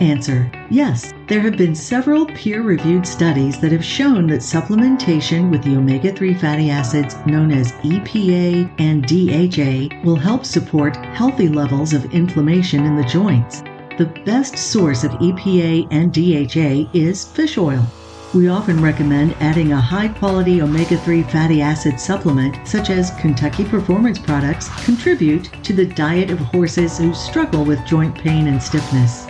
Answer 0.00 0.50
Yes, 0.70 1.12
there 1.26 1.40
have 1.40 1.56
been 1.56 1.74
several 1.74 2.24
peer 2.24 2.62
reviewed 2.62 3.04
studies 3.04 3.60
that 3.60 3.72
have 3.72 3.84
shown 3.84 4.28
that 4.28 4.40
supplementation 4.40 5.50
with 5.50 5.64
the 5.64 5.76
omega 5.76 6.12
3 6.12 6.34
fatty 6.34 6.70
acids 6.70 7.16
known 7.26 7.50
as 7.50 7.72
EPA 7.82 8.70
and 8.78 9.04
DHA 9.06 10.04
will 10.04 10.16
help 10.16 10.44
support 10.44 10.96
healthy 10.96 11.48
levels 11.48 11.92
of 11.92 12.12
inflammation 12.12 12.86
in 12.86 12.94
the 12.94 13.04
joints. 13.04 13.62
The 13.98 14.12
best 14.24 14.56
source 14.56 15.02
of 15.02 15.10
EPA 15.12 15.88
and 15.90 16.12
DHA 16.12 16.96
is 16.96 17.24
fish 17.24 17.58
oil. 17.58 17.84
We 18.34 18.48
often 18.48 18.82
recommend 18.82 19.34
adding 19.40 19.72
a 19.72 19.80
high 19.80 20.08
quality 20.08 20.60
omega 20.60 20.98
3 20.98 21.22
fatty 21.22 21.62
acid 21.62 21.98
supplement, 21.98 22.68
such 22.68 22.90
as 22.90 23.10
Kentucky 23.12 23.64
Performance 23.64 24.18
products, 24.18 24.68
contribute 24.84 25.50
to 25.64 25.72
the 25.72 25.86
diet 25.86 26.30
of 26.30 26.38
horses 26.38 26.98
who 26.98 27.14
struggle 27.14 27.64
with 27.64 27.86
joint 27.86 28.14
pain 28.14 28.48
and 28.48 28.62
stiffness. 28.62 29.24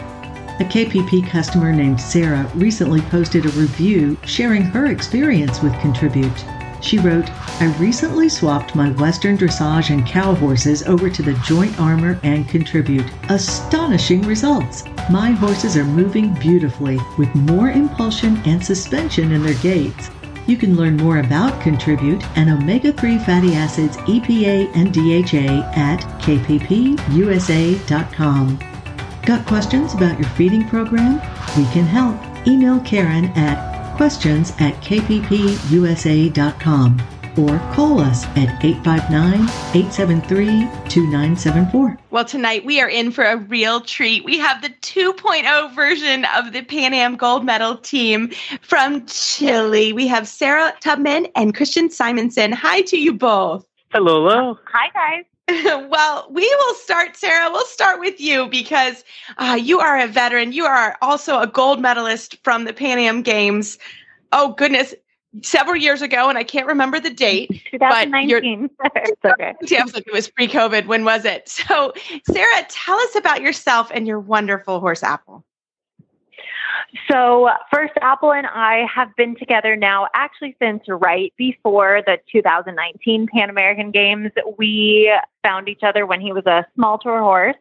A 0.59 0.65
KPP 0.65 1.29
customer 1.29 1.73
named 1.73 2.01
Sarah 2.01 2.51
recently 2.57 3.01
posted 3.03 3.47
a 3.47 3.51
review 3.51 4.19
sharing 4.27 4.63
her 4.63 4.87
experience 4.87 5.63
with 5.63 5.79
Contribute. 5.79 6.45
She 6.81 6.99
wrote, 6.99 7.29
I 7.61 7.75
recently 7.79 8.29
swapped 8.29 8.75
my 8.75 8.91
Western 8.91 9.37
dressage 9.37 9.91
and 9.91 10.07
cow 10.07 10.35
horses 10.35 10.83
over 10.85 11.11
to 11.11 11.23
the 11.23 11.35
joint 11.45 11.79
armor 11.81 12.19
and 12.23 12.49
contribute. 12.49 13.07
Astonishing 13.29 14.23
results! 14.23 14.85
My 15.11 15.31
horses 15.31 15.77
are 15.77 15.85
moving 15.85 16.35
beautifully 16.35 16.99
with 17.17 17.35
more 17.35 17.71
impulsion 17.71 18.41
and 18.45 18.65
suspension 18.65 19.33
in 19.33 19.43
their 19.43 19.55
gaits. 19.55 20.11
You 20.47 20.57
can 20.57 20.77
learn 20.77 20.97
more 20.97 21.19
about 21.19 21.61
Contribute 21.61 22.25
and 22.39 22.49
omega 22.49 22.93
3 22.93 23.19
fatty 23.19 23.55
acids 23.55 23.99
EPA 23.99 24.75
and 24.75 24.95
DHA 24.95 25.71
at 25.77 26.01
kppusa.com. 26.23 26.99
Got 29.27 29.47
questions 29.47 29.93
about 29.93 30.19
your 30.19 30.29
feeding 30.31 30.67
program? 30.67 31.17
We 31.55 31.65
can 31.73 31.85
help. 31.85 32.17
Email 32.47 32.81
Karen 32.81 33.27
at 33.37 33.68
questions 33.99 34.53
at 34.61 34.73
kppusa.com 34.77 35.19
or 37.37 37.59
call 37.75 38.01
us 38.01 38.25
at 38.37 38.65
859 38.65 39.43
873 39.75 40.47
2974. 40.89 41.99
Well, 42.11 42.25
tonight 42.25 42.65
we 42.65 42.81
are 42.81 42.89
in 42.89 43.11
for 43.11 43.25
a 43.25 43.37
real 43.37 43.81
treat. 43.81 44.25
We 44.25 44.39
have 44.39 44.63
the 44.63 44.71
2.0 44.71 45.75
version 45.75 46.25
of 46.37 46.53
the 46.53 46.63
Pan 46.63 46.95
Am 46.95 47.17
gold 47.17 47.45
medal 47.45 47.77
team 47.77 48.31
from 48.63 49.05
Chile. 49.07 49.93
We 49.93 50.07
have 50.07 50.27
Sarah 50.27 50.73
Tubman 50.81 51.27
and 51.35 51.55
Christian 51.55 51.91
Simonson. 51.91 52.53
Hi 52.53 52.83
to 52.83 52.97
you 52.97 53.13
both. 53.13 53.67
Hello, 53.91 54.29
hello. 54.29 54.59
Hi, 54.73 54.91
guys. 54.95 55.25
well, 55.89 56.27
we 56.31 56.43
will 56.43 56.75
start, 56.75 57.17
Sarah. 57.17 57.51
We'll 57.51 57.65
start 57.67 58.01
with 58.01 58.21
you 58.21 58.49
because 58.49 59.03
uh, 59.39 59.59
you 59.61 59.81
are 59.81 59.99
a 59.99 60.07
veteran. 60.07 60.53
You 60.53 60.67
are 60.67 60.99
also 61.01 61.41
a 61.41 61.47
gold 61.47 61.81
medalist 61.81 62.37
from 62.45 62.65
the 62.65 62.75
Pan 62.75 62.99
Am 62.99 63.23
Games. 63.23 63.79
Oh, 64.33 64.53
goodness. 64.53 64.95
Several 65.43 65.77
years 65.77 66.03
ago, 66.03 66.29
and 66.29 66.39
I 66.39 66.45
can't 66.45 66.67
remember 66.67 66.99
the 67.01 67.11
date. 67.11 67.51
2019. 67.71 68.71
it's 68.95 69.25
okay. 69.25 69.55
It 69.61 70.13
was 70.13 70.29
pre 70.29 70.49
COVID. 70.49 70.87
When 70.87 71.05
was 71.05 71.25
it? 71.25 71.49
So, 71.49 71.93
Sarah, 72.25 72.67
tell 72.69 72.97
us 72.97 73.15
about 73.15 73.43
yourself 73.43 73.91
and 73.95 74.07
your 74.07 74.21
wonderful 74.21 74.81
horse, 74.81 75.03
Apple. 75.03 75.45
So, 77.11 77.51
first, 77.73 77.93
Apple 78.01 78.33
and 78.33 78.47
I 78.47 78.87
have 78.95 79.15
been 79.17 79.37
together 79.37 79.77
now 79.77 80.09
actually 80.15 80.57
since 80.61 80.83
right 80.89 81.33
before 81.37 82.03
the 82.07 82.19
2019 82.33 83.27
Pan 83.27 83.51
American 83.51 83.91
Games. 83.91 84.31
We 84.57 85.13
found 85.43 85.69
each 85.69 85.83
other 85.83 86.07
when 86.07 86.21
he 86.21 86.33
was 86.33 86.47
a 86.47 86.67
small 86.75 86.99
tour 86.99 87.21
horse. 87.21 87.57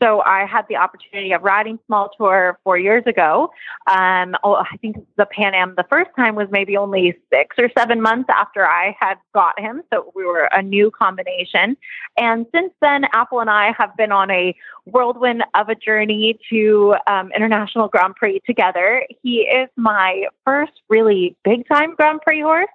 So 0.00 0.20
I 0.20 0.44
had 0.44 0.66
the 0.68 0.76
opportunity 0.76 1.32
of 1.32 1.42
riding 1.42 1.78
small 1.86 2.10
tour 2.16 2.58
four 2.64 2.78
years 2.78 3.04
ago. 3.06 3.50
Um, 3.86 4.36
oh, 4.44 4.56
I 4.56 4.76
think 4.78 4.96
the 5.16 5.26
Pan 5.26 5.54
Am 5.54 5.74
the 5.76 5.86
first 5.88 6.10
time 6.16 6.34
was 6.34 6.48
maybe 6.50 6.76
only 6.76 7.16
six 7.32 7.56
or 7.58 7.70
seven 7.76 8.02
months 8.02 8.28
after 8.28 8.66
I 8.66 8.94
had 8.98 9.16
got 9.34 9.58
him. 9.58 9.82
So 9.92 10.12
we 10.14 10.24
were 10.24 10.48
a 10.52 10.62
new 10.62 10.90
combination. 10.90 11.76
And 12.16 12.46
since 12.54 12.72
then, 12.80 13.06
Apple 13.12 13.40
and 13.40 13.50
I 13.50 13.72
have 13.78 13.96
been 13.96 14.12
on 14.12 14.30
a 14.30 14.54
whirlwind 14.86 15.44
of 15.54 15.68
a 15.68 15.74
journey 15.74 16.38
to 16.50 16.94
um, 17.06 17.30
International 17.34 17.88
Grand 17.88 18.14
Prix 18.14 18.40
together. 18.46 19.04
He 19.22 19.40
is 19.40 19.68
my 19.76 20.26
first 20.44 20.72
really 20.88 21.36
big 21.44 21.68
time 21.68 21.94
Grand 21.94 22.20
Prix 22.22 22.40
horse. 22.40 22.66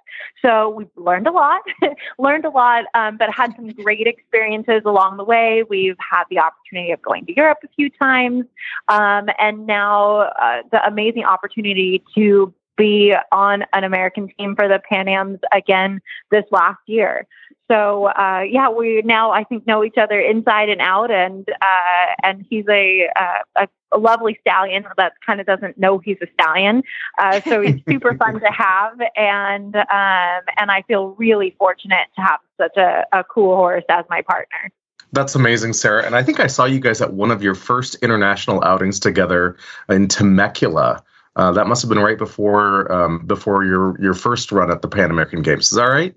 So 0.42 0.68
we've 0.68 0.88
learned 0.96 1.26
a 1.26 1.32
lot, 1.32 1.62
learned 2.18 2.44
a 2.44 2.50
lot, 2.50 2.84
um, 2.94 3.16
but 3.16 3.30
had 3.30 3.54
some 3.56 3.68
great 3.70 4.06
experiences 4.06 4.82
along 4.84 5.16
the 5.16 5.24
way. 5.24 5.64
We've 5.68 5.96
had 5.98 6.24
the 6.30 6.38
opportunity 6.38 6.92
of 6.92 7.00
going 7.02 7.26
to 7.26 7.34
Europe 7.34 7.58
a 7.64 7.68
few 7.68 7.90
times, 7.90 8.44
um, 8.88 9.28
and 9.38 9.66
now 9.66 10.20
uh, 10.20 10.62
the 10.70 10.86
amazing 10.86 11.24
opportunity 11.24 12.02
to 12.14 12.52
be 12.76 13.14
on 13.30 13.64
an 13.72 13.84
American 13.84 14.28
team 14.38 14.56
for 14.56 14.68
the 14.68 14.80
Pan 14.88 15.08
Ams 15.08 15.40
again 15.52 16.00
this 16.30 16.44
last 16.50 16.80
year. 16.86 17.26
So 17.72 18.08
uh, 18.08 18.44
yeah, 18.46 18.68
we 18.68 19.00
now 19.02 19.30
I 19.30 19.44
think 19.44 19.66
know 19.66 19.82
each 19.82 19.96
other 19.96 20.20
inside 20.20 20.68
and 20.68 20.82
out, 20.82 21.10
and 21.10 21.48
uh, 21.48 22.14
and 22.22 22.44
he's 22.50 22.66
a, 22.68 23.08
uh, 23.18 23.64
a, 23.92 23.98
lovely 23.98 24.36
stallion 24.42 24.84
that 24.98 25.12
kind 25.24 25.40
of 25.40 25.46
doesn't 25.46 25.78
know 25.78 25.98
he's 25.98 26.18
a 26.20 26.26
stallion. 26.34 26.82
Uh, 27.18 27.40
so 27.40 27.62
he's 27.62 27.80
super 27.88 28.14
fun 28.14 28.40
to 28.40 28.46
have, 28.46 29.00
and 29.16 29.74
um, 29.74 30.42
and 30.58 30.70
I 30.70 30.82
feel 30.86 31.14
really 31.18 31.56
fortunate 31.58 32.08
to 32.16 32.20
have 32.20 32.40
such 32.58 32.76
a, 32.76 33.06
a 33.10 33.24
cool 33.24 33.56
horse 33.56 33.84
as 33.88 34.04
my 34.10 34.20
partner. 34.20 34.70
That's 35.12 35.34
amazing, 35.34 35.72
Sarah. 35.72 36.04
And 36.04 36.14
I 36.14 36.22
think 36.22 36.40
I 36.40 36.48
saw 36.48 36.66
you 36.66 36.78
guys 36.78 37.00
at 37.00 37.14
one 37.14 37.30
of 37.30 37.42
your 37.42 37.54
first 37.54 37.94
international 37.96 38.62
outings 38.64 39.00
together 39.00 39.56
in 39.88 40.08
Temecula. 40.08 41.02
Uh, 41.36 41.52
that 41.52 41.66
must 41.66 41.80
have 41.80 41.88
been 41.88 42.00
right 42.00 42.18
before 42.18 42.92
um, 42.92 43.24
before 43.26 43.64
your 43.64 43.98
your 43.98 44.12
first 44.12 44.52
run 44.52 44.70
at 44.70 44.82
the 44.82 44.88
Pan 44.88 45.10
American 45.10 45.40
Games. 45.40 45.72
Is 45.72 45.78
that 45.78 45.84
right? 45.84 46.14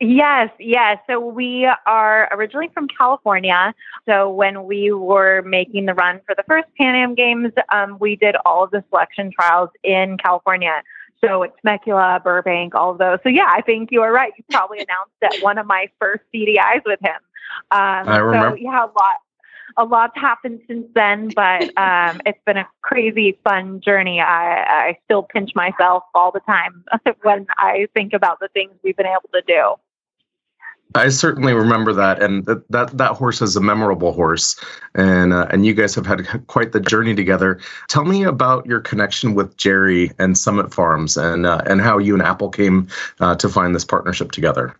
Yes, 0.00 0.50
yes. 0.58 0.98
So 1.08 1.20
we 1.20 1.70
are 1.86 2.28
originally 2.32 2.68
from 2.74 2.88
California. 2.88 3.74
So 4.06 4.30
when 4.30 4.64
we 4.64 4.90
were 4.92 5.42
making 5.42 5.86
the 5.86 5.94
run 5.94 6.20
for 6.26 6.34
the 6.34 6.42
first 6.48 6.66
Pan 6.78 6.94
Am 6.96 7.14
Games, 7.14 7.52
um, 7.72 7.98
we 8.00 8.16
did 8.16 8.34
all 8.44 8.64
of 8.64 8.70
the 8.70 8.84
selection 8.90 9.30
trials 9.30 9.70
in 9.84 10.18
California. 10.18 10.82
So 11.24 11.42
it's 11.42 11.54
Temecula, 11.64 12.20
Burbank, 12.22 12.74
all 12.74 12.90
of 12.90 12.98
those. 12.98 13.18
So 13.22 13.28
yeah, 13.28 13.46
I 13.48 13.62
think 13.62 13.90
you 13.92 14.02
are 14.02 14.12
right. 14.12 14.32
You 14.36 14.44
probably 14.50 14.78
announced 14.78 15.38
at 15.38 15.42
one 15.42 15.58
of 15.58 15.66
my 15.66 15.88
first 16.00 16.22
CDIs 16.34 16.82
with 16.84 17.00
him. 17.00 17.16
Um, 17.70 18.08
I 18.08 18.18
remember. 18.18 18.56
So 18.56 18.62
yeah, 18.62 18.84
a 18.84 18.86
lot, 18.86 19.20
a 19.76 19.84
lot's 19.84 20.16
happened 20.16 20.60
since 20.66 20.86
then, 20.94 21.30
but 21.34 21.62
um, 21.78 22.20
it's 22.26 22.40
been 22.46 22.56
a 22.56 22.68
crazy 22.82 23.38
fun 23.44 23.80
journey. 23.80 24.20
I, 24.20 24.62
I 24.62 24.98
still 25.04 25.22
pinch 25.22 25.54
myself 25.54 26.04
all 26.14 26.32
the 26.32 26.40
time 26.40 26.84
when 27.22 27.46
I 27.58 27.88
think 27.94 28.12
about 28.12 28.40
the 28.40 28.48
things 28.48 28.72
we've 28.82 28.96
been 28.96 29.06
able 29.06 29.30
to 29.32 29.42
do. 29.46 29.74
I 30.96 31.08
certainly 31.08 31.54
remember 31.54 31.92
that, 31.92 32.22
and 32.22 32.44
that 32.46 32.70
that, 32.70 32.96
that 32.98 33.12
horse 33.12 33.42
is 33.42 33.56
a 33.56 33.60
memorable 33.60 34.12
horse, 34.12 34.54
and 34.94 35.32
uh, 35.32 35.48
and 35.50 35.66
you 35.66 35.74
guys 35.74 35.92
have 35.96 36.06
had 36.06 36.46
quite 36.46 36.70
the 36.70 36.78
journey 36.78 37.16
together. 37.16 37.58
Tell 37.88 38.04
me 38.04 38.22
about 38.22 38.64
your 38.66 38.80
connection 38.80 39.34
with 39.34 39.56
Jerry 39.56 40.12
and 40.20 40.38
Summit 40.38 40.72
Farms, 40.72 41.16
and 41.16 41.46
uh, 41.46 41.62
and 41.66 41.80
how 41.80 41.98
you 41.98 42.14
and 42.14 42.22
Apple 42.22 42.48
came 42.48 42.86
uh, 43.18 43.34
to 43.36 43.48
find 43.48 43.74
this 43.74 43.84
partnership 43.84 44.30
together. 44.30 44.76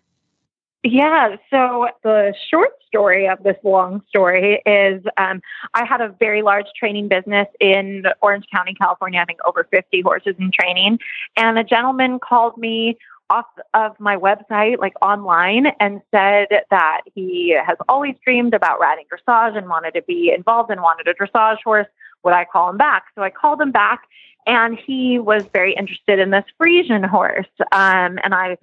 Yeah. 0.86 1.36
So 1.48 1.88
the 2.02 2.34
short 2.50 2.72
story 2.86 3.26
of 3.26 3.42
this 3.42 3.56
long 3.64 4.02
story 4.06 4.60
is 4.66 5.02
um, 5.16 5.40
I 5.72 5.86
had 5.86 6.02
a 6.02 6.14
very 6.20 6.42
large 6.42 6.66
training 6.78 7.08
business 7.08 7.48
in 7.58 8.04
Orange 8.20 8.44
County, 8.54 8.74
California, 8.74 9.18
I 9.18 9.24
think 9.24 9.40
over 9.46 9.66
50 9.70 10.02
horses 10.02 10.34
in 10.38 10.50
training. 10.52 10.98
And 11.38 11.58
a 11.58 11.64
gentleman 11.64 12.18
called 12.18 12.58
me 12.58 12.98
off 13.30 13.46
of 13.72 13.98
my 13.98 14.16
website, 14.16 14.78
like 14.78 14.92
online, 15.00 15.68
and 15.80 16.02
said 16.10 16.48
that 16.70 17.00
he 17.14 17.56
has 17.66 17.78
always 17.88 18.14
dreamed 18.22 18.52
about 18.52 18.78
riding 18.78 19.06
dressage 19.10 19.56
and 19.56 19.66
wanted 19.70 19.94
to 19.94 20.02
be 20.02 20.34
involved 20.36 20.70
and 20.70 20.82
wanted 20.82 21.08
a 21.08 21.14
dressage 21.14 21.62
horse. 21.64 21.86
Would 22.24 22.34
I 22.34 22.44
call 22.44 22.68
him 22.68 22.76
back? 22.76 23.04
So 23.14 23.22
I 23.22 23.30
called 23.30 23.58
him 23.58 23.72
back, 23.72 24.02
and 24.46 24.78
he 24.78 25.18
was 25.18 25.44
very 25.54 25.74
interested 25.74 26.18
in 26.18 26.30
this 26.30 26.44
Friesian 26.60 27.08
horse. 27.08 27.48
Um, 27.72 28.18
and 28.22 28.34
I 28.34 28.58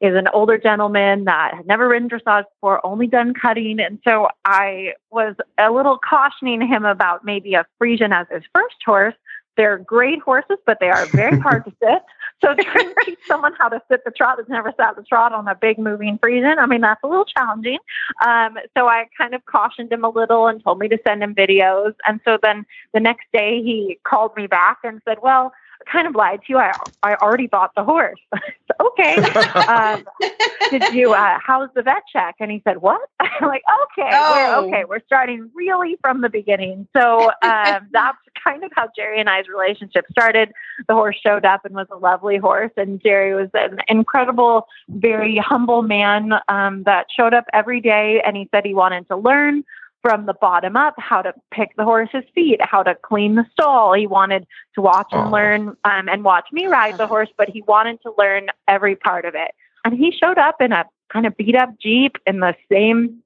is 0.00 0.14
an 0.14 0.28
older 0.28 0.58
gentleman 0.58 1.24
that 1.24 1.54
had 1.54 1.66
never 1.66 1.88
ridden 1.88 2.08
dressage 2.08 2.44
before, 2.54 2.84
only 2.84 3.06
done 3.06 3.32
cutting. 3.32 3.80
And 3.80 3.98
so 4.04 4.28
I 4.44 4.92
was 5.10 5.34
a 5.58 5.70
little 5.70 5.98
cautioning 5.98 6.66
him 6.66 6.84
about 6.84 7.24
maybe 7.24 7.54
a 7.54 7.64
Friesian 7.80 8.12
as 8.12 8.26
his 8.30 8.42
first 8.54 8.76
horse. 8.84 9.14
They're 9.56 9.78
great 9.78 10.20
horses, 10.20 10.58
but 10.66 10.78
they 10.80 10.90
are 10.90 11.06
very 11.06 11.38
hard 11.40 11.64
to 11.64 11.72
sit. 11.82 12.02
So 12.42 12.54
trying 12.54 12.88
to 12.88 12.94
teach 13.06 13.18
someone 13.26 13.54
how 13.58 13.70
to 13.70 13.80
sit 13.90 14.04
the 14.04 14.10
trot 14.10 14.36
that's 14.36 14.50
never 14.50 14.70
sat 14.76 14.96
the 14.96 15.02
trot 15.02 15.32
on 15.32 15.48
a 15.48 15.54
big 15.54 15.78
moving 15.78 16.18
Friesian, 16.18 16.58
I 16.58 16.66
mean, 16.66 16.82
that's 16.82 17.00
a 17.02 17.06
little 17.06 17.24
challenging. 17.24 17.78
Um, 18.26 18.58
so 18.76 18.88
I 18.88 19.06
kind 19.18 19.34
of 19.34 19.44
cautioned 19.46 19.90
him 19.90 20.04
a 20.04 20.10
little 20.10 20.46
and 20.46 20.62
told 20.62 20.78
me 20.78 20.88
to 20.88 20.98
send 21.06 21.22
him 21.22 21.34
videos. 21.34 21.94
And 22.06 22.20
so 22.26 22.36
then 22.42 22.66
the 22.92 23.00
next 23.00 23.26
day 23.32 23.62
he 23.62 23.98
called 24.04 24.36
me 24.36 24.46
back 24.46 24.78
and 24.84 25.00
said, 25.08 25.18
well, 25.22 25.52
kind 25.90 26.06
of 26.06 26.14
lied 26.14 26.40
to 26.46 26.52
you. 26.52 26.58
I 26.58 26.72
I 27.02 27.14
already 27.16 27.46
bought 27.46 27.74
the 27.74 27.84
horse. 27.84 28.20
okay. 28.80 29.16
um, 29.16 30.04
did 30.70 30.94
you? 30.94 31.12
Uh, 31.12 31.38
how's 31.44 31.68
the 31.74 31.82
vet 31.82 32.02
check? 32.12 32.36
And 32.40 32.50
he 32.50 32.60
said, 32.64 32.78
what? 32.78 33.00
I'm 33.20 33.48
like, 33.48 33.62
okay, 33.84 34.10
oh. 34.12 34.66
we're, 34.66 34.66
okay, 34.66 34.84
we're 34.84 35.04
starting 35.06 35.50
really 35.54 35.96
from 36.00 36.20
the 36.20 36.28
beginning. 36.28 36.86
So 36.96 37.30
um, 37.42 37.88
that's 37.92 38.18
kind 38.42 38.64
of 38.64 38.70
how 38.74 38.88
Jerry 38.96 39.20
and 39.20 39.28
I's 39.28 39.48
relationship 39.48 40.06
started. 40.10 40.52
The 40.88 40.94
horse 40.94 41.16
showed 41.22 41.44
up 41.44 41.64
and 41.64 41.74
was 41.74 41.88
a 41.90 41.96
lovely 41.96 42.36
horse, 42.36 42.72
and 42.76 43.00
Jerry 43.02 43.34
was 43.34 43.50
an 43.54 43.78
incredible, 43.88 44.66
very 44.88 45.36
humble 45.36 45.82
man 45.82 46.32
um, 46.48 46.82
that 46.84 47.06
showed 47.14 47.34
up 47.34 47.44
every 47.52 47.80
day, 47.80 48.22
and 48.24 48.36
he 48.36 48.48
said 48.52 48.64
he 48.64 48.74
wanted 48.74 49.08
to 49.08 49.16
learn 49.16 49.64
from 50.06 50.24
the 50.24 50.34
bottom 50.34 50.76
up 50.76 50.94
how 50.98 51.20
to 51.20 51.34
pick 51.50 51.74
the 51.76 51.82
horse's 51.82 52.22
feet, 52.32 52.60
how 52.60 52.80
to 52.80 52.94
clean 52.94 53.34
the 53.34 53.44
stall. 53.50 53.92
He 53.92 54.06
wanted 54.06 54.46
to 54.76 54.80
watch 54.80 55.08
and 55.10 55.32
learn 55.32 55.76
um, 55.84 56.08
and 56.08 56.22
watch 56.22 56.46
me 56.52 56.66
ride 56.66 56.96
the 56.96 57.08
horse, 57.08 57.28
but 57.36 57.48
he 57.48 57.62
wanted 57.62 58.00
to 58.02 58.12
learn 58.16 58.46
every 58.68 58.94
part 58.94 59.24
of 59.24 59.34
it. 59.34 59.50
And 59.84 59.98
he 59.98 60.12
showed 60.12 60.38
up 60.38 60.60
in 60.60 60.70
a 60.70 60.84
kind 61.12 61.26
of 61.26 61.36
beat 61.36 61.56
up 61.56 61.70
Jeep 61.80 62.18
in 62.24 62.38
the 62.38 62.54
same 62.70 63.20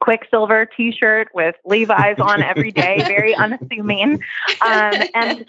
Quicksilver 0.00 0.66
t 0.76 0.90
shirt 0.90 1.28
with 1.32 1.54
Levi's 1.64 2.18
on 2.18 2.42
every 2.42 2.72
day, 2.72 3.02
very 3.06 3.32
unassuming. 3.32 4.14
Um, 4.60 4.94
and 5.14 5.46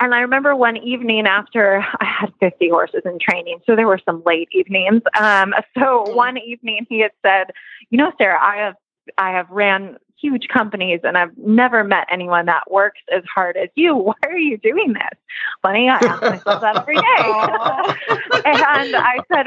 and 0.00 0.14
I 0.14 0.20
remember 0.20 0.54
one 0.54 0.76
evening 0.76 1.26
after 1.26 1.78
I 1.98 2.04
had 2.04 2.34
50 2.40 2.68
horses 2.68 3.02
in 3.06 3.18
training, 3.18 3.60
so 3.64 3.74
there 3.74 3.86
were 3.86 4.00
some 4.04 4.22
late 4.26 4.50
evenings. 4.52 5.00
Um, 5.18 5.54
so 5.78 6.04
mm. 6.06 6.14
one 6.14 6.36
evening 6.36 6.86
he 6.90 7.00
had 7.00 7.12
said, 7.24 7.52
"You 7.88 7.96
know, 7.96 8.12
Sarah, 8.18 8.38
I 8.38 8.56
have 8.56 8.74
I 9.16 9.30
have 9.30 9.48
ran 9.50 9.96
huge 10.20 10.48
companies 10.48 11.00
and 11.02 11.16
I've 11.16 11.36
never 11.38 11.84
met 11.84 12.06
anyone 12.10 12.46
that 12.46 12.70
works 12.70 13.00
as 13.14 13.22
hard 13.32 13.56
as 13.56 13.68
you. 13.74 13.94
Why 14.10 14.14
are 14.24 14.38
you 14.38 14.58
doing 14.58 14.92
this? 14.92 15.18
Funny, 15.62 15.88
I 15.88 15.96
ask 15.96 16.22
myself 16.22 16.60
that 16.60 16.76
every 16.76 16.96
day. 16.96 17.02
and 18.44 18.96
I 18.96 19.18
said, 19.32 19.46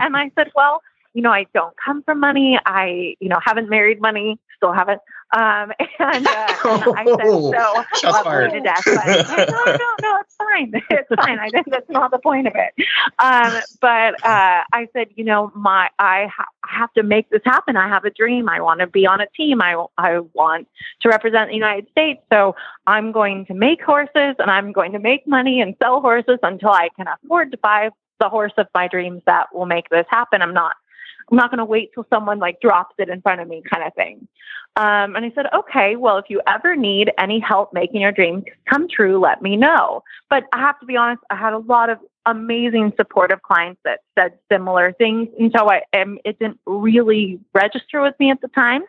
and 0.00 0.16
I 0.16 0.30
said, 0.34 0.50
well, 0.54 0.82
you 1.14 1.22
know, 1.22 1.30
I 1.32 1.46
don't 1.54 1.74
come 1.82 2.02
from 2.02 2.20
money. 2.20 2.58
I, 2.64 3.14
you 3.20 3.28
know, 3.28 3.38
haven't 3.44 3.68
married 3.68 4.00
money, 4.00 4.38
still 4.56 4.72
haven't. 4.72 5.00
Um, 5.32 5.72
and, 5.98 6.26
uh, 6.26 6.56
and 6.64 6.84
I 6.96 7.04
said, 7.04 7.26
so 7.26 7.84
Shots 8.00 8.24
fired. 8.24 8.52
to 8.52 8.60
death. 8.60 8.82
But 8.84 9.50
no, 9.50 9.64
no, 9.64 9.94
no, 10.02 10.20
it's 10.20 10.34
fine. 10.36 10.72
It's 10.90 11.08
fine. 11.22 11.38
I 11.38 11.48
think 11.50 11.66
that's 11.70 11.88
not 11.88 12.10
the 12.10 12.18
point 12.18 12.46
of 12.46 12.54
it. 12.56 12.84
Um, 13.18 13.60
but 13.80 14.14
uh, 14.24 14.62
I 14.72 14.88
said, 14.92 15.08
you 15.16 15.24
know, 15.24 15.52
my 15.54 15.88
I, 15.98 16.26
ha- 16.26 16.46
have 16.66 16.92
to 16.94 17.02
make 17.02 17.30
this 17.30 17.42
happen. 17.44 17.76
I 17.76 17.88
have 17.88 18.04
a 18.04 18.10
dream. 18.10 18.48
I 18.48 18.60
want 18.60 18.80
to 18.80 18.86
be 18.86 19.06
on 19.06 19.20
a 19.20 19.26
team. 19.36 19.60
I 19.62 19.84
I 19.96 20.20
want 20.34 20.68
to 21.00 21.08
represent 21.08 21.50
the 21.50 21.54
United 21.54 21.88
States. 21.90 22.20
So 22.32 22.56
I'm 22.86 23.12
going 23.12 23.46
to 23.46 23.54
make 23.54 23.82
horses, 23.82 24.34
and 24.38 24.50
I'm 24.50 24.72
going 24.72 24.92
to 24.92 24.98
make 24.98 25.26
money 25.26 25.60
and 25.60 25.74
sell 25.82 26.00
horses 26.00 26.38
until 26.42 26.70
I 26.70 26.88
can 26.96 27.06
afford 27.06 27.52
to 27.52 27.58
buy 27.58 27.90
the 28.20 28.28
horse 28.28 28.52
of 28.56 28.66
my 28.74 28.88
dreams 28.88 29.22
that 29.26 29.54
will 29.54 29.66
make 29.66 29.88
this 29.90 30.06
happen. 30.10 30.42
I'm 30.42 30.54
not 30.54 30.76
I'm 31.30 31.36
not 31.36 31.50
going 31.50 31.58
to 31.58 31.64
wait 31.64 31.90
till 31.94 32.06
someone 32.10 32.38
like 32.38 32.60
drops 32.60 32.94
it 32.98 33.08
in 33.08 33.20
front 33.20 33.40
of 33.40 33.48
me 33.48 33.62
kind 33.68 33.84
of 33.84 33.94
thing. 33.94 34.26
Um, 34.76 35.16
and 35.16 35.24
I 35.24 35.32
said, 35.34 35.46
okay, 35.52 35.96
well, 35.96 36.18
if 36.18 36.26
you 36.28 36.40
ever 36.46 36.76
need 36.76 37.10
any 37.18 37.40
help 37.40 37.72
making 37.72 38.00
your 38.00 38.12
dreams 38.12 38.44
come 38.68 38.86
true, 38.88 39.18
let 39.18 39.42
me 39.42 39.56
know. 39.56 40.02
But 40.30 40.44
I 40.52 40.58
have 40.58 40.78
to 40.80 40.86
be 40.86 40.96
honest, 40.96 41.22
I 41.30 41.36
had 41.36 41.52
a 41.52 41.58
lot 41.58 41.90
of 41.90 41.98
amazing 42.26 42.92
supportive 42.96 43.42
clients 43.42 43.80
that 43.84 44.00
said 44.16 44.38
similar 44.50 44.92
things. 44.92 45.28
And 45.38 45.52
so 45.56 45.68
I, 45.68 45.82
um, 46.00 46.18
it 46.24 46.38
didn't 46.38 46.60
really 46.66 47.40
register 47.54 48.00
with 48.00 48.14
me 48.20 48.30
at 48.30 48.40
the 48.40 48.48
time. 48.48 48.82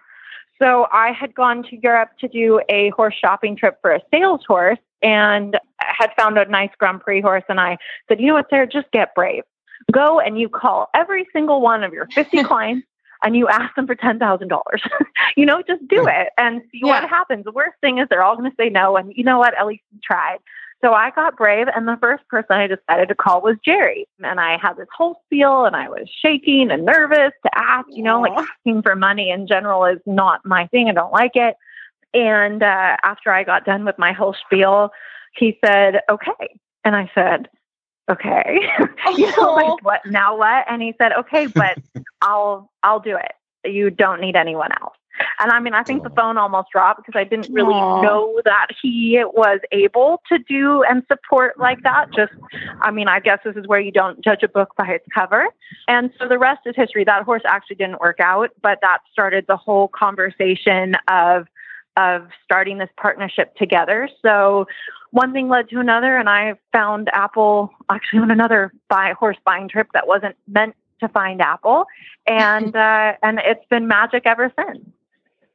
So 0.62 0.88
I 0.92 1.12
had 1.12 1.34
gone 1.34 1.64
to 1.64 1.78
Europe 1.82 2.10
to 2.20 2.28
do 2.28 2.62
a 2.70 2.90
horse 2.90 3.16
shopping 3.20 3.56
trip 3.56 3.80
for 3.82 3.92
a 3.92 4.02
sales 4.14 4.42
horse 4.46 4.78
and 5.02 5.58
had 5.80 6.12
found 6.18 6.38
a 6.38 6.46
nice 6.46 6.72
Grand 6.78 7.00
Prix 7.00 7.22
horse. 7.22 7.46
And 7.48 7.60
I 7.60 7.78
said, 8.08 8.20
you 8.20 8.28
know 8.28 8.34
what, 8.34 8.50
Sarah, 8.50 8.68
just 8.68 8.92
get 8.92 9.16
brave 9.16 9.44
go 9.92 10.20
and 10.20 10.40
you 10.40 10.50
call 10.50 10.90
every 10.94 11.28
single 11.34 11.62
one 11.62 11.84
of 11.84 11.94
your 11.94 12.08
50 12.14 12.44
clients 12.44 12.88
and 13.24 13.36
you 13.36 13.48
ask 13.48 13.76
them 13.76 13.86
for 13.86 13.96
$10,000. 13.96 14.62
you 15.38 15.46
know, 15.46 15.62
just 15.68 15.88
do 15.88 16.08
it 16.08 16.30
and 16.38 16.62
see 16.72 16.82
yeah. 16.84 17.02
what 17.02 17.10
happens. 17.10 17.44
The 17.44 17.52
worst 17.52 17.76
thing 17.82 17.98
is 17.98 18.08
they're 18.10 18.24
all 18.24 18.38
going 18.38 18.50
to 18.50 18.56
say 18.58 18.70
no. 18.70 18.96
And 18.98 19.14
you 19.16 19.24
know 19.24 19.40
what? 19.40 19.58
At 19.58 19.68
least 19.68 19.84
you 19.92 20.00
tried. 20.04 20.38
So 20.82 20.94
I 20.94 21.12
got 21.12 21.36
brave, 21.36 21.68
and 21.76 21.86
the 21.86 21.98
first 22.00 22.26
person 22.30 22.56
I 22.56 22.68
decided 22.68 23.10
to 23.10 23.16
call 23.16 23.42
was 23.42 23.58
Jerry. 23.66 24.08
And 24.24 24.40
I 24.40 24.58
had 24.58 24.78
this 24.78 24.88
whole 24.96 25.22
spiel, 25.26 25.66
and 25.66 25.76
I 25.76 25.90
was 25.90 26.10
shaking 26.24 26.72
and 26.72 26.86
nervous 26.86 27.34
to 27.44 27.50
ask. 27.54 27.88
You 27.90 28.04
know, 28.04 28.22
like 28.22 28.32
asking 28.32 28.84
for 28.84 28.96
money 28.96 29.30
in 29.30 29.46
general 29.46 29.84
is 29.84 30.00
not 30.06 30.46
my 30.46 30.68
thing. 30.68 30.88
I 30.90 30.94
don't 30.94 31.12
like 31.12 31.36
it. 31.36 31.56
And 32.14 32.64
uh, 32.64 32.96
after 33.04 33.30
I 33.30 33.44
got 33.44 33.66
done 33.66 33.84
with 33.84 34.00
my 34.00 34.14
whole 34.14 34.34
spiel, 34.46 34.92
he 35.36 35.60
said, 35.66 36.00
"Okay," 36.10 36.58
and 36.86 36.96
I 36.96 37.12
said, 37.14 37.50
okay, 38.10 38.60
you 39.18 39.36
know, 39.38 39.54
like 39.54 39.68
oh. 39.68 39.78
what 39.82 40.02
now 40.06 40.38
what? 40.38 40.66
And 40.70 40.82
he 40.82 40.94
said, 40.98 41.12
okay, 41.14 41.48
but 41.48 41.78
I'll 42.22 42.72
I'll 42.84 43.00
do 43.00 43.18
it. 43.18 43.70
You 43.70 43.90
don't 43.90 44.22
need 44.22 44.36
anyone 44.36 44.72
else. 44.82 44.96
And 45.40 45.52
I 45.52 45.60
mean, 45.60 45.74
I 45.74 45.84
think 45.84 46.04
the 46.04 46.10
phone 46.10 46.38
almost 46.38 46.70
dropped 46.72 47.06
because 47.06 47.18
I 47.18 47.24
didn't 47.24 47.54
really 47.54 47.74
Aww. 47.74 48.04
know 48.04 48.42
that 48.46 48.68
he 48.82 49.22
was 49.34 49.60
able 49.72 50.22
to 50.30 50.38
do 50.38 50.84
and 50.84 51.04
support 51.08 51.60
like 51.60 51.84
that. 51.84 52.08
Just, 52.14 52.32
I 52.82 52.92
mean, 52.92 53.08
I 53.08 53.20
guess 53.20 53.40
this 53.44 53.56
is 53.56 53.68
where 53.68 53.80
you 53.80 53.92
don't 53.92 54.24
judge 54.24 54.44
a 54.44 54.48
book 54.48 54.70
by 54.78 54.88
its 54.88 55.06
cover. 55.14 55.48
And 55.88 56.12
so 56.18 56.28
the 56.28 56.38
rest 56.38 56.62
is 56.66 56.76
history. 56.76 57.04
That 57.04 57.24
horse 57.24 57.44
actually 57.46 57.78
didn't 57.78 58.00
work 58.00 58.20
out, 58.20 58.52
but 58.62 58.80
that 58.82 59.00
started 59.12 59.46
the 59.48 59.58
whole 59.58 59.90
conversation 59.90 60.96
of 61.10 61.48
of 61.98 62.28
starting 62.44 62.78
this 62.78 62.90
partnership 62.98 63.56
together. 63.56 64.10
So 64.22 64.68
one 65.12 65.34
thing 65.34 65.50
led 65.50 65.70
to 65.70 65.80
another, 65.80 66.18
and 66.18 66.30
I 66.30 66.54
found 66.72 67.10
Apple 67.14 67.72
actually 67.90 68.20
on 68.20 68.32
another 68.32 68.72
buy 68.90 69.14
horse 69.14 69.38
buying 69.44 69.68
trip 69.68 69.88
that 69.94 70.08
wasn't 70.08 70.36
meant 70.48 70.76
to 71.00 71.08
find 71.10 71.42
Apple, 71.42 71.86
and 72.28 72.76
uh, 72.76 73.14
and 73.24 73.40
it's 73.40 73.66
been 73.70 73.88
magic 73.88 74.24
ever 74.26 74.52
since. 74.58 74.86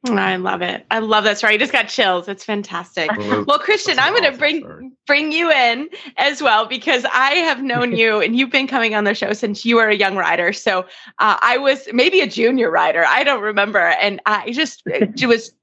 I 0.07 0.35
love 0.35 0.61
it. 0.61 0.85
I 0.91 0.99
love 0.99 1.23
that 1.23 1.37
story. 1.37 1.55
I 1.55 1.57
just 1.57 1.71
got 1.71 1.87
chills. 1.87 2.27
It's 2.27 2.43
fantastic. 2.43 3.09
Well, 3.17 3.59
Christian, 3.59 3.97
I'm 3.97 4.13
going 4.13 4.31
to 4.31 4.37
bring 4.37 4.91
bring 5.07 5.31
you 5.31 5.51
in 5.51 5.89
as 6.17 6.41
well 6.41 6.65
because 6.67 7.05
I 7.11 7.31
have 7.35 7.63
known 7.63 7.95
you 7.95 8.21
and 8.21 8.35
you've 8.35 8.51
been 8.51 8.67
coming 8.67 8.93
on 8.93 9.03
the 9.03 9.15
show 9.15 9.33
since 9.33 9.65
you 9.65 9.77
were 9.77 9.87
a 9.87 9.95
young 9.95 10.15
rider. 10.15 10.53
So 10.53 10.81
uh, 11.19 11.37
I 11.41 11.57
was 11.57 11.87
maybe 11.93 12.21
a 12.21 12.27
junior 12.27 12.69
rider. 12.69 13.03
I 13.07 13.23
don't 13.23 13.41
remember, 13.41 13.79
and 13.79 14.21
I 14.25 14.51
just 14.51 14.83
it 14.85 15.25
was 15.25 15.53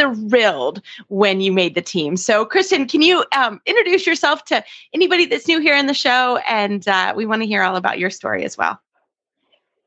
thrilled 0.00 0.82
when 1.08 1.40
you 1.40 1.52
made 1.52 1.74
the 1.74 1.82
team. 1.82 2.16
So, 2.16 2.44
Christian, 2.44 2.86
can 2.86 3.02
you 3.02 3.24
um, 3.36 3.60
introduce 3.66 4.06
yourself 4.06 4.44
to 4.46 4.64
anybody 4.94 5.26
that's 5.26 5.46
new 5.46 5.60
here 5.60 5.76
in 5.76 5.86
the 5.86 5.94
show? 5.94 6.38
And 6.48 6.86
uh, 6.88 7.14
we 7.16 7.26
want 7.26 7.42
to 7.42 7.46
hear 7.46 7.62
all 7.62 7.76
about 7.76 7.98
your 7.98 8.10
story 8.10 8.44
as 8.44 8.56
well. 8.56 8.80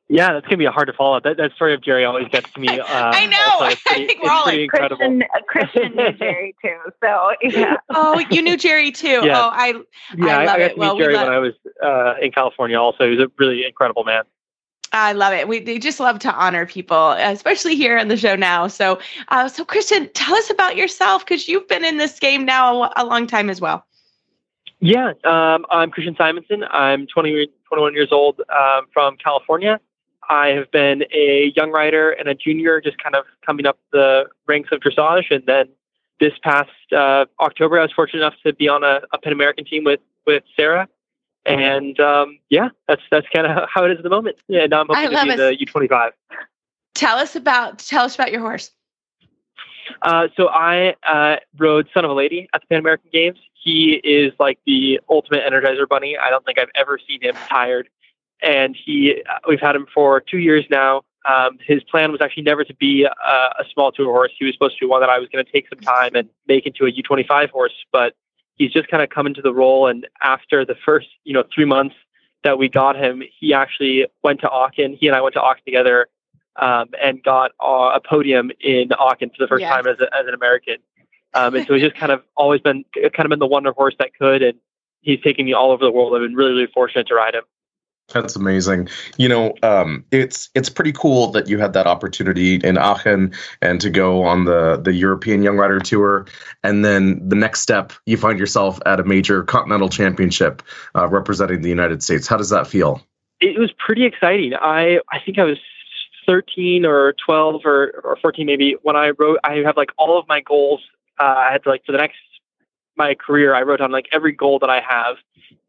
Yeah, 0.10 0.34
that's 0.34 0.46
gonna 0.46 0.58
be 0.58 0.66
a 0.66 0.72
hard 0.72 0.88
to 0.88 0.94
follow. 0.94 1.20
That 1.22 1.38
that 1.38 1.54
story 1.54 1.74
of 1.74 1.82
Jerry 1.82 2.06
always 2.06 2.28
gets 2.28 2.52
to 2.54 2.60
me. 2.60 2.68
Uh, 2.84 3.12
I 3.16 3.26
know. 3.26 3.68
Pretty, 3.86 4.04
I 4.04 4.08
think 4.08 4.24
we're 4.24 4.30
all 4.30 4.46
like 4.46 4.60
incredible. 4.60 4.98
Christian, 4.98 5.24
uh, 5.24 5.40
Christian 5.48 5.96
knew 5.96 6.12
Jerry 6.20 6.56
too. 6.62 6.78
So 7.02 7.30
yeah. 7.42 7.78
Oh, 7.90 8.20
you 8.30 8.42
knew 8.42 8.58
Jerry 8.58 8.92
too. 8.92 9.22
Yeah. 9.24 9.40
Oh, 9.40 9.50
I 9.52 9.74
yeah, 10.16 10.38
I 10.38 10.46
love 10.46 10.56
I 10.56 10.58
got 10.58 10.60
it. 10.60 10.70
To 10.70 10.74
meet 10.76 10.78
well, 10.78 10.98
Jerry 10.98 11.14
love- 11.16 11.28
when 11.28 11.34
I 11.34 11.40
was 11.40 11.54
uh, 11.82 12.16
in 12.22 12.32
California. 12.32 12.80
Also, 12.80 13.06
he 13.06 13.16
was 13.16 13.20
a 13.22 13.32
really 13.40 13.66
incredible 13.66 14.04
man. 14.04 14.24
I 14.94 15.14
love 15.14 15.34
it. 15.34 15.48
We, 15.48 15.60
we 15.62 15.80
just 15.80 16.00
love 16.00 16.20
to 16.20 16.32
honor 16.34 16.68
people, 16.68 17.12
especially 17.12 17.76
here 17.76 17.98
on 17.98 18.08
the 18.10 18.18
show 18.18 18.36
now. 18.36 18.68
So, 18.68 19.00
uh, 19.30 19.48
so 19.48 19.66
Christian, 19.66 20.08
tell 20.14 20.36
us 20.36 20.52
about 20.52 20.78
yourself 20.78 21.26
because 21.26 21.48
you've 21.48 21.68
been 21.68 21.84
in 21.84 21.98
this 21.98 22.20
game 22.20 22.46
now 22.46 22.84
a, 22.84 22.94
a 22.98 23.06
long 23.06 23.26
time 23.26 23.50
as 23.50 23.60
well. 23.60 23.86
Yeah, 24.80 25.14
um, 25.24 25.66
I'm 25.72 25.90
Christian 25.90 26.16
Simonson. 26.16 26.64
I'm 26.70 27.08
20, 27.08 27.48
21 27.68 27.94
years 27.94 28.10
old 28.12 28.42
um, 28.56 28.86
from 28.94 29.18
California. 29.18 29.80
I 30.30 30.50
have 30.50 30.70
been 30.72 31.06
a 31.12 31.52
young 31.56 31.72
rider 31.72 32.12
and 32.12 32.28
a 32.28 32.36
junior, 32.36 32.80
just 32.80 33.02
kind 33.02 33.16
of 33.16 33.26
coming 33.46 33.66
up 33.66 33.80
the 33.92 34.26
ranks 34.48 34.70
of 34.72 34.80
dressage. 34.80 35.32
And 35.32 35.44
then 35.46 35.70
this 36.20 36.34
past 36.44 36.70
uh, 36.96 37.26
October, 37.40 37.80
I 37.80 37.84
was 37.84 37.92
fortunate 37.92 38.20
enough 38.20 38.36
to 38.46 38.54
be 38.54 38.70
on 38.70 38.84
a, 38.84 39.02
a 39.12 39.18
Pan 39.18 39.34
American 39.34 39.66
team 39.66 39.84
with 39.84 40.00
with 40.26 40.44
Sarah, 40.56 40.88
and 41.46 42.00
um, 42.00 42.40
yeah, 42.50 42.70
that's 42.88 43.02
that's 43.12 43.28
kind 43.34 43.48
of 43.48 43.68
how 43.74 43.86
it 43.86 43.92
is 43.92 43.98
at 43.98 44.04
the 44.04 44.10
moment. 44.10 44.38
Yeah, 44.48 44.66
now 44.66 44.82
I'm 44.82 44.88
hoping 44.90 45.18
to 45.18 45.24
be 45.24 45.36
the 45.36 45.66
U25. 45.66 46.12
Tell 46.96 47.18
us 47.18 47.36
about 47.36 47.80
tell 47.80 48.06
us 48.06 48.16
about 48.16 48.32
your 48.32 48.42
horse. 48.42 48.72
Uh, 50.02 50.28
so 50.38 50.48
I 50.48 50.96
uh, 51.08 51.38
rode 51.58 51.90
Son 51.94 52.06
of 52.06 52.12
a 52.12 52.14
Lady 52.14 52.48
at 52.54 52.62
the 52.62 52.68
Pan 52.68 52.80
American 52.80 53.10
Games. 53.12 53.38
He 53.54 54.02
is 54.04 54.34
like 54.40 54.60
the 54.66 55.00
ultimate 55.10 55.44
Energizer 55.46 55.88
Bunny. 55.88 56.18
I 56.18 56.30
don't 56.30 56.46
think 56.46 56.58
I've 56.58 56.72
ever 56.76 56.98
seen 57.06 57.22
him 57.22 57.36
tired, 57.50 57.90
and 58.42 58.76
he 58.76 59.22
uh, 59.30 59.40
we've 59.48 59.60
had 59.60 59.76
him 59.76 59.88
for 59.94 60.22
two 60.22 60.40
years 60.40 60.66
now. 60.70 61.02
Um, 61.26 61.58
his 61.66 61.82
plan 61.84 62.12
was 62.12 62.20
actually 62.22 62.44
never 62.44 62.66
to 62.66 62.76
be 62.76 63.04
a, 63.04 63.10
a 63.10 63.64
small 63.74 63.92
tour 63.92 64.06
horse. 64.08 64.32
He 64.38 64.46
was 64.46 64.54
supposed 64.56 64.78
to 64.78 64.86
be 64.86 64.90
one 64.90 65.02
that 65.02 65.10
I 65.10 65.20
was 65.20 65.30
going 65.30 65.44
to 65.44 65.50
take 65.50 65.70
some 65.70 65.80
time 65.80 66.16
and 66.16 66.30
make 66.48 66.66
into 66.66 66.86
a 66.86 66.92
U25 66.92 67.50
horse, 67.50 67.74
but 67.94 68.14
he's 68.56 68.72
just 68.72 68.88
kind 68.88 69.04
of 69.04 69.10
come 69.10 69.28
into 69.28 69.42
the 69.42 69.54
role. 69.54 69.88
And 69.88 70.08
after 70.22 70.66
the 70.66 70.76
first, 70.86 71.08
you 71.24 71.34
know, 71.34 71.44
three 71.54 71.66
months 71.66 71.96
that 72.44 72.58
we 72.58 72.70
got 72.70 72.96
him, 72.96 73.24
he 73.40 73.54
actually 73.54 74.06
went 74.24 74.42
to 74.42 74.50
Aachen. 74.50 74.94
He 74.94 75.08
and 75.08 75.16
I 75.16 75.22
went 75.22 75.34
to 75.36 75.42
Aachen 75.42 75.64
together 75.66 76.08
um, 76.58 76.90
and 77.02 77.24
got 77.24 77.52
uh, 77.64 77.92
a 77.96 78.02
podium 78.02 78.52
in 78.60 78.92
Aachen 78.94 79.30
for 79.30 79.38
the 79.40 79.48
first 79.48 79.64
time 79.64 79.88
as, 79.88 80.00
a, 80.00 80.14
as 80.16 80.28
an 80.28 80.34
American. 80.34 80.78
Um, 81.34 81.56
and 81.56 81.66
so 81.66 81.74
he's 81.74 81.84
just 81.84 81.96
kind 82.00 82.12
of 82.12 82.24
always 82.36 82.62
been 82.62 82.86
kind 82.94 83.26
of 83.26 83.30
been 83.30 83.40
the 83.40 83.48
wonder 83.48 83.72
horse 83.72 83.96
that 84.00 84.14
could, 84.14 84.42
and 84.44 84.58
he's 85.02 85.22
taken 85.22 85.46
me 85.46 85.54
all 85.54 85.72
over 85.72 85.84
the 85.84 85.92
world. 85.92 86.14
I've 86.14 86.22
been 86.22 86.36
really, 86.36 86.52
really 86.52 86.68
fortunate 86.68 87.08
to 87.08 87.16
ride 87.16 87.36
him. 87.36 87.44
That's 88.12 88.36
amazing. 88.36 88.90
You 89.18 89.30
know, 89.30 89.54
um, 89.64 90.04
it's 90.12 90.50
it's 90.56 90.70
pretty 90.70 90.92
cool 90.92 91.32
that 91.32 91.48
you 91.48 91.58
had 91.58 91.74
that 91.74 91.88
opportunity 91.88 92.56
in 92.56 92.78
Aachen 92.78 93.34
and 93.62 93.80
to 93.82 93.90
go 93.90 94.24
on 94.24 94.46
the 94.46 94.80
the 94.84 94.94
European 94.94 95.42
Young 95.42 95.58
Rider 95.58 95.80
Tour, 95.80 96.26
and 96.64 96.84
then 96.84 97.28
the 97.28 97.36
next 97.36 97.62
step, 97.62 97.94
you 98.06 98.18
find 98.18 98.38
yourself 98.38 98.80
at 98.86 99.00
a 99.00 99.04
major 99.04 99.44
continental 99.44 99.90
championship 99.90 100.62
uh, 100.96 101.08
representing 101.08 101.62
the 101.62 101.70
United 101.70 102.04
States. 102.04 102.28
How 102.28 102.38
does 102.38 102.50
that 102.50 102.68
feel? 102.68 103.02
It 103.40 103.58
was 103.58 103.72
pretty 103.72 104.06
exciting. 104.06 104.54
I 104.54 105.00
I 105.12 105.20
think 105.20 105.40
I 105.40 105.44
was 105.44 105.58
13 106.26 106.86
or 106.86 107.14
12 107.26 107.66
or, 107.66 108.02
or 108.04 108.18
14 108.22 108.46
maybe 108.46 108.76
when 108.82 108.96
I 108.96 109.12
wrote. 109.12 109.40
I 109.44 109.56
have 109.66 109.78
like 109.78 109.92
all 109.98 110.20
of 110.20 110.28
my 110.28 110.42
goals. 110.42 110.82
Uh, 111.20 111.36
I 111.38 111.52
had 111.52 111.64
to 111.64 111.70
like 111.70 111.86
for 111.86 111.94
the 111.94 111.98
next 111.98 112.18
my 112.96 113.16
career. 113.16 113.56
I 113.56 113.62
wrote 113.62 113.80
down 113.80 113.92
like 113.92 114.08
every 114.12 114.34
goal 114.34 114.60
that 114.60 114.70
I 114.70 114.82
have, 114.82 115.18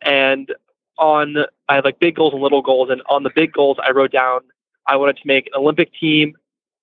and 0.02 0.52
on 0.98 1.36
I 1.68 1.76
had 1.76 1.84
like 1.84 1.98
big 1.98 2.16
goals 2.16 2.32
and 2.32 2.42
little 2.42 2.62
goals, 2.62 2.90
and 2.90 3.02
on 3.08 3.22
the 3.22 3.30
big 3.34 3.52
goals, 3.52 3.78
I 3.82 3.90
wrote 3.90 4.12
down 4.12 4.40
I 4.86 4.96
wanted 4.96 5.16
to 5.16 5.26
make 5.26 5.46
an 5.46 5.52
Olympic 5.56 5.92
team, 5.94 6.34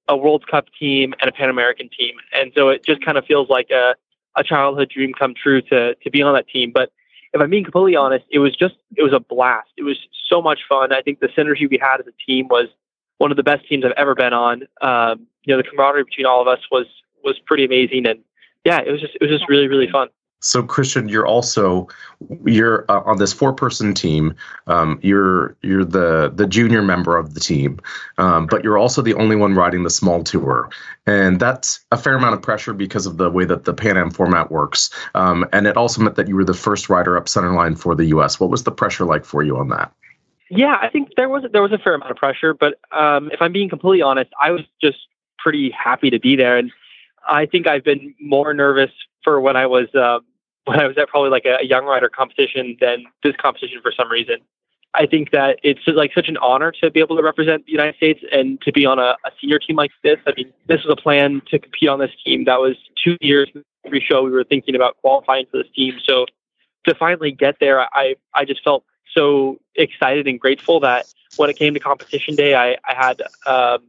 a 0.07 0.17
World 0.17 0.47
Cup 0.47 0.67
team, 0.79 1.13
and 1.21 1.29
a 1.29 1.31
Pan 1.31 1.49
American 1.49 1.89
team. 1.97 2.15
And 2.33 2.51
so 2.55 2.69
it 2.69 2.83
just 2.85 3.03
kind 3.03 3.17
of 3.17 3.25
feels 3.25 3.49
like 3.49 3.69
a 3.71 3.95
a 4.37 4.43
childhood 4.43 4.89
dream 4.89 5.13
come 5.13 5.33
true 5.33 5.61
to 5.63 5.95
to 5.95 6.09
be 6.09 6.21
on 6.21 6.33
that 6.33 6.47
team. 6.47 6.71
But 6.73 6.91
if 7.33 7.41
I'm 7.41 7.49
being 7.49 7.63
completely 7.63 7.95
honest, 7.95 8.25
it 8.29 8.39
was 8.39 8.55
just 8.55 8.75
it 8.95 9.03
was 9.03 9.13
a 9.13 9.19
blast. 9.19 9.69
It 9.77 9.83
was 9.83 9.97
so 10.27 10.41
much 10.41 10.59
fun. 10.67 10.93
I 10.93 11.01
think 11.01 11.19
the 11.19 11.27
synergy 11.27 11.69
we 11.69 11.77
had 11.81 11.99
as 11.99 12.07
a 12.07 12.25
team 12.25 12.47
was 12.49 12.67
one 13.17 13.31
of 13.31 13.37
the 13.37 13.43
best 13.43 13.67
teams 13.67 13.85
I've 13.85 13.91
ever 13.97 14.15
been 14.15 14.33
on. 14.33 14.63
Um, 14.81 15.27
you 15.43 15.53
know, 15.53 15.57
the 15.57 15.67
camaraderie 15.67 16.03
between 16.03 16.25
all 16.25 16.41
of 16.41 16.47
us 16.47 16.59
was 16.71 16.87
was 17.23 17.39
pretty 17.45 17.65
amazing, 17.65 18.05
and 18.05 18.19
yeah, 18.65 18.79
it 18.85 18.91
was 18.91 19.01
just 19.01 19.15
it 19.15 19.21
was 19.21 19.29
just 19.29 19.49
really 19.49 19.67
really 19.67 19.89
fun. 19.89 20.09
So 20.41 20.63
Christian, 20.63 21.07
you're 21.07 21.25
also 21.25 21.87
you're 22.45 22.85
uh, 22.89 23.01
on 23.01 23.19
this 23.19 23.31
four-person 23.31 23.93
team. 23.93 24.35
Um, 24.65 24.99
you're 25.03 25.55
you're 25.61 25.85
the 25.85 26.31
the 26.33 26.47
junior 26.47 26.81
member 26.81 27.15
of 27.15 27.35
the 27.35 27.39
team, 27.39 27.79
um, 28.17 28.47
but 28.47 28.63
you're 28.63 28.77
also 28.77 29.03
the 29.03 29.13
only 29.13 29.35
one 29.35 29.53
riding 29.53 29.83
the 29.83 29.91
small 29.91 30.23
tour, 30.23 30.69
and 31.05 31.39
that's 31.39 31.79
a 31.91 31.97
fair 31.97 32.15
amount 32.15 32.33
of 32.33 32.41
pressure 32.41 32.73
because 32.73 33.05
of 33.05 33.17
the 33.17 33.29
way 33.29 33.45
that 33.45 33.65
the 33.65 33.73
Pan 33.73 33.97
Am 33.97 34.09
format 34.09 34.51
works. 34.51 34.89
Um, 35.13 35.47
and 35.53 35.67
it 35.67 35.77
also 35.77 36.01
meant 36.01 36.15
that 36.15 36.27
you 36.27 36.35
were 36.35 36.43
the 36.43 36.55
first 36.55 36.89
rider 36.89 37.17
up 37.17 37.25
centerline 37.25 37.77
for 37.77 37.93
the 37.93 38.05
U.S. 38.05 38.39
What 38.39 38.49
was 38.49 38.63
the 38.63 38.71
pressure 38.71 39.05
like 39.05 39.25
for 39.25 39.43
you 39.43 39.57
on 39.57 39.69
that? 39.69 39.93
Yeah, 40.49 40.77
I 40.81 40.89
think 40.89 41.09
there 41.15 41.29
was 41.29 41.43
there 41.53 41.61
was 41.61 41.71
a 41.71 41.77
fair 41.77 41.93
amount 41.93 42.09
of 42.09 42.17
pressure, 42.17 42.55
but 42.55 42.79
um, 42.91 43.29
if 43.31 43.43
I'm 43.43 43.53
being 43.53 43.69
completely 43.69 44.01
honest, 44.01 44.31
I 44.41 44.49
was 44.49 44.61
just 44.81 44.97
pretty 45.37 45.69
happy 45.69 46.09
to 46.09 46.19
be 46.19 46.35
there, 46.35 46.57
and 46.57 46.71
I 47.29 47.45
think 47.45 47.67
I've 47.67 47.83
been 47.83 48.15
more 48.19 48.55
nervous 48.55 48.91
for 49.23 49.39
when 49.39 49.55
I 49.55 49.67
was. 49.67 49.93
Uh, 49.93 50.19
when 50.65 50.79
I 50.79 50.87
was 50.87 50.97
at 50.97 51.07
probably 51.07 51.29
like 51.29 51.45
a, 51.45 51.57
a 51.61 51.65
young 51.65 51.85
rider 51.85 52.09
competition 52.09 52.77
than 52.79 53.05
this 53.23 53.35
competition 53.37 53.79
for 53.81 53.91
some 53.91 54.09
reason. 54.09 54.37
I 54.93 55.05
think 55.05 55.31
that 55.31 55.57
it's 55.63 55.79
like 55.87 56.11
such 56.13 56.27
an 56.27 56.37
honor 56.37 56.71
to 56.81 56.91
be 56.91 56.99
able 56.99 57.15
to 57.15 57.23
represent 57.23 57.65
the 57.65 57.71
United 57.71 57.95
States 57.95 58.19
and 58.31 58.61
to 58.61 58.73
be 58.73 58.85
on 58.85 58.99
a, 58.99 59.15
a 59.25 59.31
senior 59.39 59.57
team 59.57 59.77
like 59.77 59.91
this. 60.03 60.17
I 60.27 60.33
mean, 60.35 60.51
this 60.67 60.83
was 60.83 60.91
a 60.91 61.01
plan 61.01 61.41
to 61.47 61.59
compete 61.59 61.87
on 61.87 61.99
this 61.99 62.11
team 62.25 62.43
that 62.45 62.59
was 62.59 62.75
two 63.01 63.15
years 63.21 63.49
pre-show. 63.87 64.23
We 64.23 64.31
were 64.31 64.43
thinking 64.43 64.75
about 64.75 64.97
qualifying 64.97 65.45
for 65.49 65.57
this 65.57 65.71
team. 65.73 65.95
So 66.05 66.25
to 66.85 66.95
finally 66.95 67.31
get 67.31 67.55
there, 67.59 67.81
I, 67.93 68.15
I 68.33 68.43
just 68.43 68.63
felt 68.63 68.83
so 69.15 69.59
excited 69.75 70.27
and 70.27 70.39
grateful 70.39 70.81
that 70.81 71.05
when 71.37 71.49
it 71.49 71.55
came 71.55 71.73
to 71.73 71.79
competition 71.79 72.35
day, 72.35 72.55
I, 72.55 72.77
I 72.87 72.93
had 72.93 73.21
um, 73.45 73.83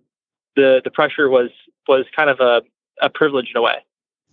the 0.55 0.81
the 0.85 0.91
pressure 0.91 1.29
was 1.29 1.51
was 1.89 2.07
kind 2.15 2.31
of 2.31 2.39
a, 2.41 2.63
a 3.01 3.11
privilege 3.11 3.51
in 3.51 3.57
a 3.57 3.63
way 3.63 3.85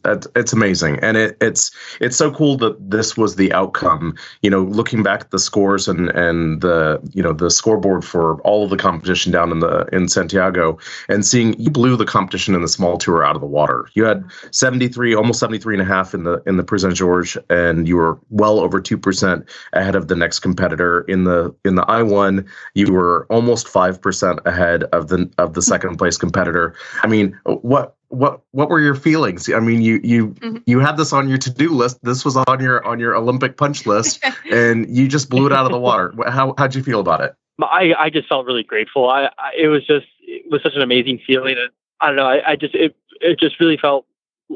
it's 0.06 0.54
amazing. 0.54 1.00
And 1.02 1.18
it, 1.18 1.38
it's 1.42 1.72
it's 2.00 2.16
so 2.16 2.32
cool 2.32 2.58
that 2.58 2.90
this 2.90 3.18
was 3.18 3.36
the 3.36 3.52
outcome. 3.54 4.16
You 4.42 4.50
know 4.50 4.64
looking 4.64 5.04
back 5.04 5.22
at 5.22 5.32
the 5.32 5.40
scores 5.40 5.88
and 5.88 6.10
and 6.10 6.62
the 6.62 7.00
you 7.14 7.22
know 7.22 7.34
the 7.34 7.52
scoreboard 7.52 8.06
for 8.06 8.42
all 8.42 8.64
of 8.64 8.70
the 8.70 8.78
competition 8.78 9.32
down 9.32 9.52
in 9.52 9.60
the 9.60 9.86
in 9.92 10.08
santiago 10.08 10.78
and 11.10 11.26
seeing 11.26 11.60
you 11.60 11.70
blew 11.70 11.96
the 11.96 12.06
competition 12.06 12.56
in 12.56 12.62
the 12.62 12.68
small 12.68 12.98
tour 12.98 13.24
out 13.24 13.36
of 13.36 13.42
the 13.42 13.48
water. 13.48 13.88
You 13.94 14.06
had 14.06 14.24
73 14.52 15.14
almost 15.16 15.40
73 15.40 15.76
and 15.76 15.82
a 15.82 15.86
half 15.86 16.14
in 16.14 16.24
the 16.24 16.42
in 16.46 16.58
the 16.58 16.64
Prince 16.64 16.80
george 16.94 17.38
and 17.50 17.88
you 17.88 17.98
were 17.98 18.20
well 18.30 18.60
over 18.60 18.82
2% 18.82 19.50
ahead 19.74 19.96
of 19.96 20.08
the 20.08 20.16
next 20.16 20.40
competitor. 20.40 21.02
In 21.02 21.26
the 21.26 21.54
in 21.66 21.76
the 21.76 21.84
i1 21.84 22.48
you 22.74 22.94
were 22.94 23.26
almost 23.30 23.68
5% 23.68 24.46
ahead 24.46 24.84
of 24.86 25.10
the 25.10 25.30
of 25.38 25.54
the 25.54 25.62
second 25.62 25.98
place 25.98 26.18
competitor. 26.18 26.74
I 27.04 27.08
mean 27.08 27.38
what 27.44 27.96
what 28.10 28.42
what 28.52 28.70
were 28.70 28.80
your 28.80 28.96
feelings? 28.96 29.52
I 29.52 29.60
mean, 29.60 29.82
you 29.82 30.00
you 30.04 30.28
mm-hmm. 30.30 30.58
you 30.66 30.80
had 30.80 30.98
this 30.98 31.14
on 31.14 31.30
your 31.30 31.38
to 31.40 31.50
do 31.50 31.70
list. 31.70 32.04
This 32.04 32.26
was 32.26 32.36
on 32.36 32.60
your 32.60 32.86
on 32.86 33.00
your 33.00 33.16
Olympic 33.16 33.56
punch 33.58 33.86
list, 33.86 34.24
and 34.52 34.96
you 34.96 35.08
just 35.08 35.30
blew 35.30 35.46
it 35.46 35.54
out 35.54 35.66
of 35.66 35.72
the 35.72 35.80
water. 35.80 36.14
How 36.28 36.54
how'd 36.58 36.76
you 36.76 36.84
feel 36.84 37.00
about 37.00 37.22
it? 37.22 37.36
I 37.62 37.94
I 37.98 38.10
just 38.10 38.28
felt 38.28 38.46
really 38.46 38.64
grateful. 38.64 39.10
I, 39.10 39.30
I 39.38 39.52
it 39.58 39.68
was 39.68 39.86
just 39.86 40.08
it 40.22 40.52
was 40.52 40.62
such 40.64 40.76
an 40.76 40.82
amazing 40.82 41.20
feeling, 41.26 41.58
and 41.58 41.70
I 42.02 42.08
don't 42.08 42.16
know. 42.16 42.28
I, 42.28 42.52
I 42.52 42.56
just 42.56 42.74
it 42.76 42.96
it 43.22 43.40
just 43.40 43.60
really 43.60 43.78
felt 43.78 44.06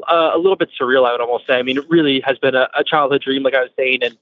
uh, 0.08 0.32
a 0.34 0.38
little 0.38 0.56
bit 0.56 0.70
surreal. 0.80 1.06
I 1.06 1.12
would 1.12 1.20
almost 1.20 1.46
say. 1.46 1.54
I 1.54 1.62
mean, 1.62 1.78
it 1.78 1.88
really 1.88 2.20
has 2.26 2.38
been 2.38 2.56
a, 2.56 2.68
a 2.76 2.82
childhood 2.82 3.22
dream, 3.22 3.44
like 3.44 3.54
I 3.54 3.62
was 3.62 3.70
saying, 3.76 4.00
and 4.02 4.18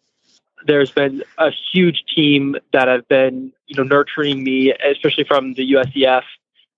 there's 0.67 0.91
been 0.91 1.25
a 1.39 1.51
huge 1.73 2.05
team 2.15 2.57
that 2.73 2.87
have 2.87 3.09
been 3.09 3.53
you 3.67 3.77
know 3.77 3.83
nurturing 3.83 4.45
me, 4.45 4.73
especially 4.73 5.25
from 5.25 5.55
the 5.55 5.73
USEF. 5.73 6.23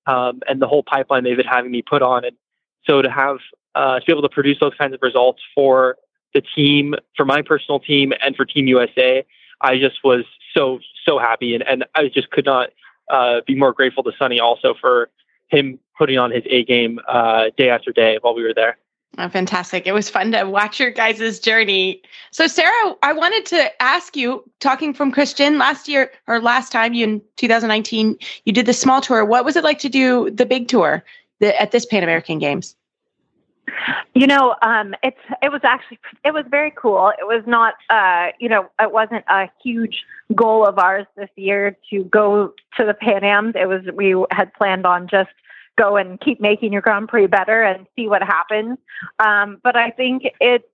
Um, 0.06 0.42
and 0.46 0.60
the 0.60 0.68
whole 0.68 0.82
pipeline 0.82 1.24
they've 1.24 1.34
been 1.34 1.46
having 1.46 1.70
me 1.70 1.80
put 1.80 2.02
on. 2.02 2.26
And 2.26 2.36
so 2.86 3.02
to 3.02 3.10
have 3.10 3.38
uh, 3.74 3.98
to 4.00 4.06
be 4.06 4.12
able 4.12 4.22
to 4.22 4.28
produce 4.28 4.58
those 4.60 4.74
kinds 4.78 4.94
of 4.94 5.00
results 5.02 5.42
for 5.54 5.96
the 6.32 6.40
team, 6.40 6.94
for 7.16 7.24
my 7.24 7.42
personal 7.42 7.80
team, 7.80 8.12
and 8.22 8.36
for 8.36 8.44
Team 8.44 8.66
USA, 8.66 9.24
I 9.60 9.78
just 9.78 10.04
was 10.04 10.24
so 10.54 10.80
so 11.06 11.18
happy, 11.18 11.54
and 11.54 11.66
and 11.66 11.84
I 11.94 12.08
just 12.08 12.30
could 12.30 12.44
not 12.44 12.70
uh, 13.10 13.40
be 13.46 13.54
more 13.54 13.72
grateful 13.72 14.02
to 14.04 14.12
Sonny 14.18 14.40
also 14.40 14.74
for 14.80 15.10
him 15.48 15.78
putting 15.96 16.18
on 16.18 16.30
his 16.30 16.42
A 16.46 16.64
game 16.64 16.98
uh, 17.08 17.46
day 17.56 17.68
after 17.70 17.92
day 17.92 18.18
while 18.20 18.34
we 18.34 18.42
were 18.42 18.54
there. 18.54 18.78
Oh, 19.16 19.28
fantastic. 19.28 19.86
It 19.86 19.92
was 19.92 20.10
fun 20.10 20.32
to 20.32 20.42
watch 20.44 20.80
your 20.80 20.90
guys' 20.90 21.38
journey. 21.38 22.02
So, 22.32 22.48
Sarah, 22.48 22.96
I 23.04 23.12
wanted 23.12 23.46
to 23.46 23.82
ask 23.82 24.16
you, 24.16 24.42
talking 24.58 24.92
from 24.92 25.12
Christian 25.12 25.56
last 25.56 25.86
year 25.86 26.10
or 26.26 26.40
last 26.40 26.72
time 26.72 26.94
you 26.94 27.04
in 27.04 27.22
2019, 27.36 28.18
you 28.44 28.52
did 28.52 28.66
the 28.66 28.72
small 28.72 29.00
tour. 29.00 29.24
What 29.24 29.44
was 29.44 29.54
it 29.54 29.62
like 29.62 29.78
to 29.80 29.88
do 29.88 30.30
the 30.30 30.46
big 30.46 30.66
tour? 30.66 31.04
The, 31.44 31.60
at 31.60 31.70
this 31.70 31.86
Pan 31.86 32.02
American 32.02 32.38
Games? 32.38 32.76
You 34.14 34.26
know, 34.26 34.54
um, 34.62 34.94
it's 35.02 35.18
it 35.42 35.50
was 35.50 35.62
actually 35.64 35.98
it 36.24 36.32
was 36.32 36.44
very 36.48 36.70
cool. 36.70 37.08
It 37.18 37.26
was 37.26 37.42
not, 37.46 37.74
uh, 37.90 38.28
you 38.38 38.48
know, 38.48 38.70
it 38.80 38.92
wasn't 38.92 39.24
a 39.28 39.50
huge 39.62 40.04
goal 40.34 40.66
of 40.66 40.78
ours 40.78 41.06
this 41.16 41.30
year 41.36 41.76
to 41.90 42.04
go 42.04 42.54
to 42.76 42.84
the 42.84 42.94
Pan 42.94 43.24
Ams. 43.24 43.54
It 43.56 43.66
was 43.66 43.82
we 43.94 44.14
had 44.30 44.52
planned 44.54 44.86
on 44.86 45.08
just 45.08 45.30
go 45.76 45.96
and 45.96 46.20
keep 46.20 46.40
making 46.40 46.72
your 46.72 46.82
Grand 46.82 47.08
Prix 47.08 47.26
better 47.26 47.62
and 47.62 47.86
see 47.96 48.06
what 48.06 48.22
happens. 48.22 48.78
Um, 49.18 49.60
but 49.62 49.76
I 49.76 49.90
think 49.90 50.22
it's 50.40 50.68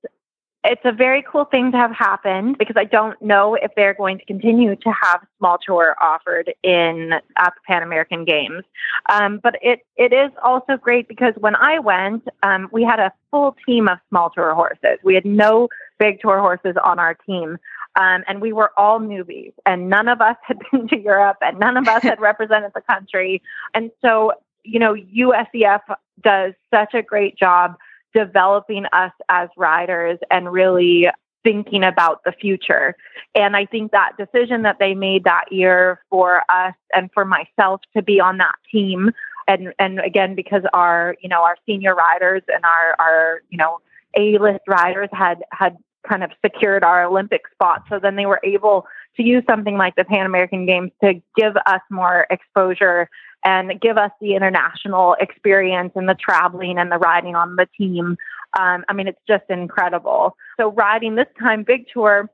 it's 0.63 0.83
a 0.85 0.93
very 0.93 1.25
cool 1.31 1.47
thing 1.47 1.73
to 1.73 1.79
have 1.79 1.93
happened 1.93 2.59
because 2.59 2.77
I 2.77 2.85
don't 2.85 3.21
know 3.23 3.55
if 3.55 3.71
they're 3.77 3.95
going 3.95 4.19
to 4.19 4.25
continue 4.27 4.77
to 4.77 4.93
have 5.03 5.27
small 5.39 5.59
tour 5.65 5.97
offered 6.01 6.53
in 6.63 7.13
at 7.13 7.55
the 7.55 7.61
Pan 7.67 7.83
American 7.83 8.25
Games. 8.25 8.65
Um, 9.09 9.41
but 9.43 9.57
it 9.63 9.81
it 9.97 10.13
is 10.13 10.31
also 10.43 10.77
great 10.77 11.09
because 11.09 11.33
when 11.39 11.57
I 11.57 11.79
went, 11.79 12.29
um, 12.43 12.69
we 12.73 12.83
had 12.83 13.01
a 13.01 13.13
full 13.31 13.57
team 13.67 13.89
of 13.89 13.99
small 14.11 14.31
tour 14.31 14.55
horses. 14.55 14.99
We 15.03 15.15
had 15.15 15.25
no 15.25 15.69
big 15.99 16.21
tour 16.21 16.41
horses 16.41 16.77
on 16.83 16.99
our 16.99 17.15
team. 17.15 17.57
Um, 17.97 18.23
and 18.29 18.41
we 18.41 18.53
were 18.53 18.71
all 18.77 19.01
newbies, 19.01 19.53
and 19.67 19.89
none 19.89 20.07
of 20.07 20.21
us 20.21 20.37
had 20.47 20.59
been 20.71 20.87
to 20.89 20.99
Europe, 20.99 21.39
and 21.43 21.59
none 21.59 21.77
of 21.77 21.89
us 21.89 22.03
had 22.05 22.21
represented 22.31 22.71
the 22.73 22.83
country. 22.83 23.43
And 23.75 23.91
so, 24.01 24.33
you 24.63 24.79
know, 24.79 24.95
USEF 24.95 25.81
does 26.23 26.55
such 26.73 26.95
a 26.95 27.03
great 27.03 27.37
job 27.37 27.77
developing 28.15 28.87
us 28.93 29.13
as 29.29 29.49
riders 29.57 30.19
and 30.31 30.53
really 30.53 31.09
thinking 31.43 31.85
about 31.85 32.23
the 32.25 32.33
future. 32.33 32.95
And 33.35 33.57
I 33.57 33.67
think 33.67 33.93
that 33.93 34.13
decision 34.19 34.63
that 34.63 34.79
they 34.79 34.95
made 34.95 35.25
that 35.25 35.51
year 35.51 36.03
for 36.11 36.43
us 36.51 36.75
and 36.95 37.11
for 37.13 37.25
myself 37.25 37.81
to 37.97 38.03
be 38.03 38.21
on 38.21 38.39
that 38.39 38.55
team 38.71 39.11
and 39.49 39.73
and 39.79 40.01
again 40.01 40.35
because 40.35 40.63
our 40.73 41.17
you 41.23 41.29
know 41.29 41.43
our 41.43 41.57
senior 41.67 41.95
riders 41.95 42.43
and 42.49 42.65
our 42.65 42.95
our 42.99 43.43
you 43.49 43.59
know 43.59 43.79
A-list 44.17 44.61
riders 44.69 45.09
had 45.13 45.43
had 45.53 45.77
kind 46.09 46.23
of 46.23 46.31
secured 46.45 46.85
our 46.85 47.05
Olympic 47.05 47.43
spot 47.53 47.83
so 47.89 47.99
then 47.99 48.17
they 48.17 48.27
were 48.27 48.41
able 48.45 48.87
to 49.17 49.23
use 49.23 49.45
something 49.49 49.77
like 49.77 49.97
the 49.97 50.05
Pan 50.05 50.27
American 50.27 50.67
Games 50.67 50.91
to 51.03 51.15
give 51.37 51.57
us 51.67 51.81
more 51.91 52.27
exposure 52.31 53.09
and 53.45 53.81
give 53.81 53.97
us 53.97 54.11
the 54.21 54.35
international 54.35 55.17
experience 55.21 55.93
and 55.95 56.09
the 56.09 56.15
traveling 56.15 56.79
and 56.79 56.93
the 56.93 56.99
riding 56.99 57.35
on 57.35 57.57
the 57.57 57.67
team. 57.77 58.17
Um, 58.59 58.85
I 58.89 58.93
mean, 58.93 59.09
it's 59.09 59.21
just 59.27 59.45
incredible. 59.49 60.37
So 60.59 60.73
riding 60.73 61.15
this 61.15 61.29
time 61.39 61.63
big 61.63 61.87
tour, 61.93 62.31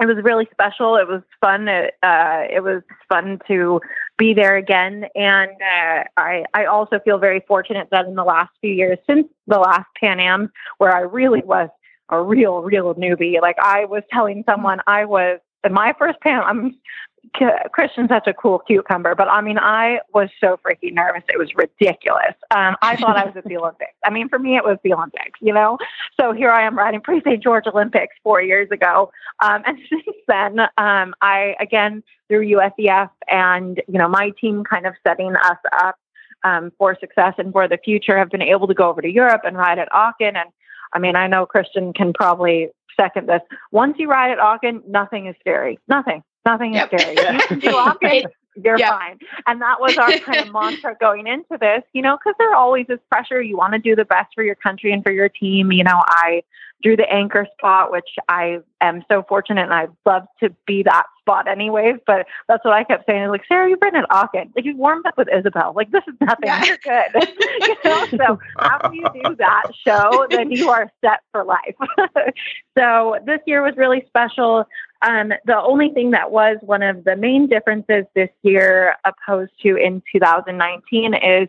it 0.00 0.06
was 0.06 0.16
really 0.24 0.48
special. 0.50 0.96
It 0.96 1.06
was 1.06 1.22
fun. 1.40 1.68
It, 1.68 1.94
uh, 2.02 2.44
it 2.50 2.62
was 2.62 2.82
fun 3.08 3.40
to 3.48 3.80
be 4.16 4.34
there 4.34 4.56
again. 4.56 5.04
And 5.14 5.50
uh, 5.50 6.04
I, 6.16 6.44
I 6.54 6.64
also 6.64 6.98
feel 7.00 7.18
very 7.18 7.44
fortunate 7.46 7.88
that 7.90 8.06
in 8.06 8.14
the 8.14 8.24
last 8.24 8.50
few 8.60 8.72
years, 8.72 8.98
since 9.06 9.28
the 9.46 9.58
last 9.58 9.86
Pan 10.00 10.18
Am, 10.18 10.50
where 10.78 10.94
I 10.94 11.00
really 11.00 11.42
was 11.42 11.68
a 12.08 12.20
real, 12.20 12.62
real 12.62 12.94
newbie, 12.94 13.40
like 13.40 13.56
I 13.60 13.84
was 13.84 14.02
telling 14.10 14.44
someone 14.48 14.80
I 14.86 15.04
was 15.04 15.40
my 15.70 15.94
first 15.98 16.20
Pan, 16.20 16.42
I'm 16.44 16.74
Christian's 17.72 18.08
such 18.08 18.26
a 18.26 18.34
cool 18.34 18.58
cucumber, 18.58 19.14
but 19.14 19.28
I 19.28 19.40
mean, 19.40 19.58
I 19.58 20.00
was 20.12 20.28
so 20.40 20.58
freaking 20.58 20.94
nervous. 20.94 21.22
It 21.32 21.38
was 21.38 21.50
ridiculous. 21.54 22.34
Um, 22.50 22.76
I 22.82 22.96
thought 22.96 23.16
I 23.16 23.24
was 23.24 23.36
at 23.36 23.44
the 23.44 23.56
Olympics. 23.58 23.94
I 24.04 24.10
mean, 24.10 24.28
for 24.28 24.38
me, 24.38 24.56
it 24.56 24.64
was 24.64 24.78
the 24.82 24.92
Olympics, 24.92 25.38
you 25.40 25.52
know? 25.52 25.78
So 26.20 26.32
here 26.32 26.50
I 26.50 26.66
am 26.66 26.76
riding 26.76 27.00
Prix 27.00 27.22
St. 27.24 27.42
Georges 27.42 27.72
Olympics 27.72 28.14
four 28.22 28.42
years 28.42 28.70
ago. 28.70 29.12
Um, 29.40 29.62
and 29.66 29.78
since 29.88 30.16
then, 30.26 30.60
um, 30.78 31.14
I, 31.22 31.54
again, 31.60 32.02
through 32.28 32.46
USEF 32.46 33.10
and, 33.30 33.80
you 33.86 33.98
know, 33.98 34.08
my 34.08 34.32
team 34.40 34.64
kind 34.64 34.86
of 34.86 34.94
setting 35.06 35.34
us 35.36 35.58
up 35.72 35.96
um, 36.44 36.72
for 36.76 36.96
success 36.98 37.34
and 37.38 37.52
for 37.52 37.68
the 37.68 37.78
future 37.78 38.18
have 38.18 38.30
been 38.30 38.42
able 38.42 38.66
to 38.66 38.74
go 38.74 38.88
over 38.88 39.00
to 39.00 39.10
Europe 39.10 39.42
and 39.44 39.56
ride 39.56 39.78
at 39.78 39.88
Aachen. 39.92 40.36
And 40.36 40.50
I 40.92 40.98
mean, 40.98 41.16
I 41.16 41.28
know 41.28 41.46
Christian 41.46 41.92
can 41.92 42.12
probably 42.12 42.68
second 42.98 43.28
this. 43.28 43.42
Once 43.70 43.96
you 43.98 44.08
ride 44.08 44.30
at 44.30 44.38
Aachen, 44.38 44.82
nothing 44.86 45.26
is 45.26 45.36
scary. 45.40 45.78
Nothing. 45.88 46.22
Nothing 46.44 46.74
yep. 46.74 46.92
is 46.92 47.00
scary. 47.00 47.16
You 47.50 47.56
do 47.56 47.76
Aachen, 47.76 48.24
you're 48.56 48.78
yep. 48.78 48.90
fine. 48.90 49.18
And 49.46 49.60
that 49.62 49.80
was 49.80 49.96
our 49.96 50.10
kind 50.18 50.46
of 50.46 50.52
mantra 50.52 50.96
going 51.00 51.26
into 51.26 51.56
this, 51.58 51.82
you 51.92 52.02
know, 52.02 52.16
because 52.16 52.34
there 52.38 52.54
always 52.54 52.86
is 52.88 52.98
pressure. 53.10 53.40
You 53.40 53.56
want 53.56 53.72
to 53.74 53.78
do 53.78 53.96
the 53.96 54.04
best 54.04 54.34
for 54.34 54.44
your 54.44 54.56
country 54.56 54.92
and 54.92 55.02
for 55.02 55.12
your 55.12 55.28
team. 55.28 55.72
You 55.72 55.84
know, 55.84 56.02
I 56.06 56.42
drew 56.82 56.96
the 56.96 57.10
anchor 57.10 57.46
spot, 57.58 57.92
which 57.92 58.08
I 58.28 58.58
am 58.80 59.04
so 59.10 59.24
fortunate 59.28 59.62
and 59.62 59.72
I'd 59.72 59.90
love 60.04 60.24
to 60.40 60.50
be 60.66 60.82
that 60.82 61.04
spot 61.20 61.48
anyways. 61.48 61.96
But 62.06 62.26
that's 62.48 62.64
what 62.64 62.74
I 62.74 62.84
kept 62.84 63.06
saying. 63.06 63.28
Like, 63.28 63.42
Sarah, 63.46 63.68
you've 63.68 63.80
been 63.80 63.96
an 63.96 64.06
Aachen. 64.10 64.52
Like, 64.54 64.64
you 64.64 64.76
warmed 64.76 65.06
up 65.06 65.16
with 65.16 65.28
Isabell. 65.28 65.74
Like, 65.74 65.90
this 65.90 66.02
is 66.08 66.14
nothing. 66.20 66.46
Yeah. 66.46 66.64
You're 66.64 66.78
good. 66.78 67.28
you 67.60 67.76
know? 67.84 68.06
So 68.10 68.38
after 68.58 68.92
you 68.92 69.06
do 69.14 69.36
that 69.36 69.64
show, 69.86 70.26
then 70.30 70.50
you 70.50 70.68
are 70.70 70.90
set 71.04 71.20
for 71.30 71.44
life. 71.44 71.76
so 72.78 73.18
this 73.24 73.40
year 73.46 73.62
was 73.62 73.76
really 73.76 74.04
special. 74.08 74.66
Um, 75.02 75.32
the 75.46 75.60
only 75.60 75.90
thing 75.90 76.10
that 76.12 76.30
was 76.30 76.58
one 76.62 76.82
of 76.82 77.04
the 77.04 77.16
main 77.16 77.48
differences 77.48 78.04
this 78.14 78.30
year 78.42 78.96
opposed 79.04 79.52
to 79.62 79.76
in 79.76 80.02
2019 80.12 81.14
is 81.14 81.48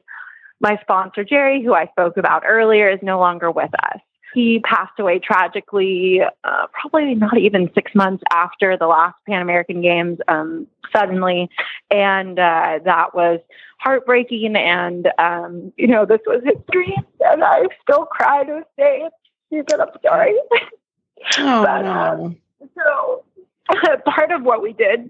my 0.59 0.77
sponsor, 0.81 1.23
Jerry, 1.23 1.61
who 1.61 1.73
I 1.73 1.87
spoke 1.87 2.17
about 2.17 2.43
earlier, 2.47 2.89
is 2.89 2.99
no 3.01 3.19
longer 3.19 3.51
with 3.51 3.71
us. 3.83 3.99
He 4.33 4.59
passed 4.59 4.99
away 4.99 5.19
tragically, 5.19 6.21
uh, 6.21 6.67
probably 6.71 7.15
not 7.15 7.37
even 7.37 7.71
six 7.73 7.93
months 7.93 8.23
after 8.31 8.75
the 8.77 8.87
last 8.87 9.15
Pan 9.27 9.41
American 9.41 9.81
Games, 9.81 10.19
um, 10.27 10.67
suddenly. 10.95 11.49
And 11.91 12.39
uh, 12.39 12.79
that 12.83 13.13
was 13.13 13.39
heartbreaking. 13.79 14.55
And, 14.55 15.09
um, 15.19 15.71
you 15.77 15.87
know, 15.87 16.05
this 16.05 16.21
was 16.25 16.41
his 16.43 16.57
dream. 16.71 17.05
And 17.21 17.43
I 17.43 17.67
still 17.81 18.05
cry 18.05 18.43
to 18.43 18.53
this 18.53 18.65
day. 18.77 19.09
Said, 19.69 19.79
I'm 19.79 19.89
sorry. 20.03 20.35
Oh, 21.37 21.63
but, 21.63 21.81
no. 21.83 22.35
Uh, 22.61 22.65
so 22.75 23.23
part 24.05 24.31
of 24.31 24.43
what 24.43 24.61
we 24.61 24.73
did, 24.73 25.09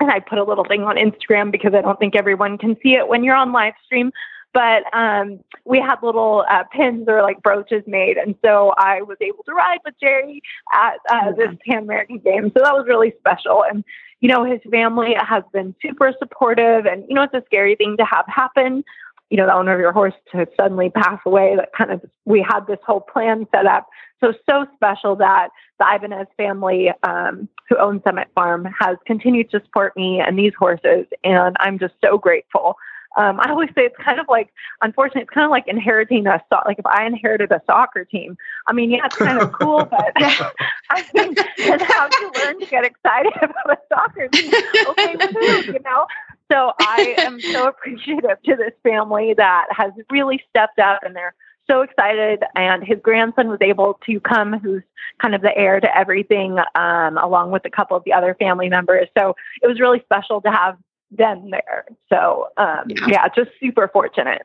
and 0.00 0.10
I 0.10 0.20
put 0.20 0.38
a 0.38 0.44
little 0.44 0.64
thing 0.64 0.82
on 0.82 0.96
Instagram 0.96 1.52
because 1.52 1.74
I 1.74 1.80
don't 1.80 1.98
think 1.98 2.16
everyone 2.16 2.58
can 2.58 2.76
see 2.82 2.94
it 2.94 3.08
when 3.08 3.24
you're 3.24 3.36
on 3.36 3.52
live 3.52 3.74
stream. 3.84 4.12
But 4.54 4.84
um, 4.96 5.40
we 5.64 5.80
had 5.80 5.96
little 6.02 6.44
uh, 6.48 6.64
pins 6.72 7.06
or 7.08 7.22
like 7.22 7.42
brooches 7.42 7.82
made, 7.86 8.16
and 8.16 8.34
so 8.42 8.72
I 8.78 9.02
was 9.02 9.18
able 9.20 9.44
to 9.44 9.52
ride 9.52 9.80
with 9.84 9.94
Jerry 10.00 10.40
at 10.72 10.98
uh, 11.10 11.32
this 11.32 11.50
Pan 11.66 11.82
American 11.82 12.18
game. 12.18 12.52
So 12.56 12.62
that 12.62 12.72
was 12.72 12.86
really 12.88 13.12
special. 13.18 13.64
And 13.68 13.84
you 14.20 14.28
know, 14.28 14.44
his 14.44 14.60
family 14.70 15.14
has 15.18 15.42
been 15.52 15.74
super 15.82 16.14
supportive, 16.18 16.86
and 16.86 17.04
you 17.08 17.14
know, 17.14 17.22
it's 17.22 17.34
a 17.34 17.42
scary 17.46 17.74
thing 17.74 17.96
to 17.98 18.04
have 18.04 18.24
happen 18.28 18.84
you 19.30 19.38
know, 19.38 19.46
the 19.46 19.54
owner 19.54 19.74
of 19.74 19.80
your 19.80 19.92
horse 19.92 20.14
to 20.32 20.46
suddenly 20.56 20.90
pass 20.90 21.18
away. 21.26 21.56
That 21.56 21.70
kind 21.76 21.90
of, 21.90 22.00
we 22.24 22.40
had 22.40 22.66
this 22.68 22.78
whole 22.86 23.00
plan 23.00 23.46
set 23.52 23.66
up. 23.66 23.88
So, 24.20 24.32
so 24.48 24.66
special 24.76 25.16
that 25.16 25.48
the 25.78 25.86
Ibanez 25.92 26.28
family, 26.36 26.90
um, 27.02 27.48
who 27.68 27.76
owns 27.78 28.02
Summit 28.04 28.28
Farm, 28.34 28.68
has 28.78 28.96
continued 29.06 29.50
to 29.50 29.60
support 29.60 29.96
me 29.96 30.20
and 30.20 30.38
these 30.38 30.52
horses. 30.58 31.06
And 31.24 31.56
I'm 31.60 31.78
just 31.78 31.94
so 32.04 32.16
grateful. 32.16 32.76
Um, 33.16 33.40
I 33.40 33.50
always 33.50 33.70
say 33.70 33.82
it's 33.82 33.96
kind 33.96 34.18
of 34.18 34.26
like, 34.28 34.52
unfortunately, 34.82 35.22
it's 35.22 35.30
kind 35.30 35.44
of 35.44 35.50
like 35.50 35.68
inheriting 35.68 36.26
a 36.26 36.42
so- 36.52 36.62
like 36.66 36.78
if 36.78 36.86
I 36.86 37.06
inherited 37.06 37.52
a 37.52 37.60
soccer 37.66 38.04
team. 38.04 38.36
I 38.66 38.72
mean, 38.72 38.90
yeah, 38.90 39.06
it's 39.06 39.16
kind 39.16 39.38
of 39.38 39.52
cool, 39.52 39.84
but 39.90 40.12
I 40.16 41.04
mean, 41.14 41.34
and 41.60 41.82
how 41.82 42.08
to 42.08 42.32
learn 42.40 42.60
to 42.60 42.66
get 42.66 42.84
excited 42.84 43.32
about 43.42 43.70
a 43.70 43.78
soccer 43.88 44.28
team. 44.28 44.52
Okay, 44.88 45.14
woohoo, 45.16 45.66
you 45.66 45.80
know. 45.84 46.06
So 46.50 46.72
I 46.78 47.14
am 47.18 47.40
so 47.40 47.68
appreciative 47.68 48.42
to 48.44 48.56
this 48.56 48.72
family 48.82 49.34
that 49.34 49.66
has 49.70 49.92
really 50.10 50.42
stepped 50.50 50.78
up 50.78 51.00
and 51.02 51.16
they're 51.16 51.34
so 51.66 51.80
excited. 51.80 52.42
And 52.54 52.84
his 52.84 52.98
grandson 53.02 53.48
was 53.48 53.60
able 53.62 53.98
to 54.06 54.20
come, 54.20 54.58
who's 54.58 54.82
kind 55.20 55.34
of 55.34 55.40
the 55.40 55.56
heir 55.56 55.80
to 55.80 55.96
everything, 55.96 56.58
um, 56.74 57.18
along 57.18 57.50
with 57.50 57.64
a 57.64 57.70
couple 57.70 57.96
of 57.96 58.04
the 58.04 58.12
other 58.12 58.36
family 58.38 58.68
members. 58.68 59.08
So 59.16 59.36
it 59.62 59.66
was 59.66 59.80
really 59.80 60.00
special 60.00 60.40
to 60.42 60.50
have 60.50 60.76
them 61.10 61.50
there. 61.50 61.86
So 62.08 62.48
um, 62.56 62.90
yeah, 63.08 63.28
just 63.28 63.50
super 63.60 63.88
fortunate. 63.88 64.42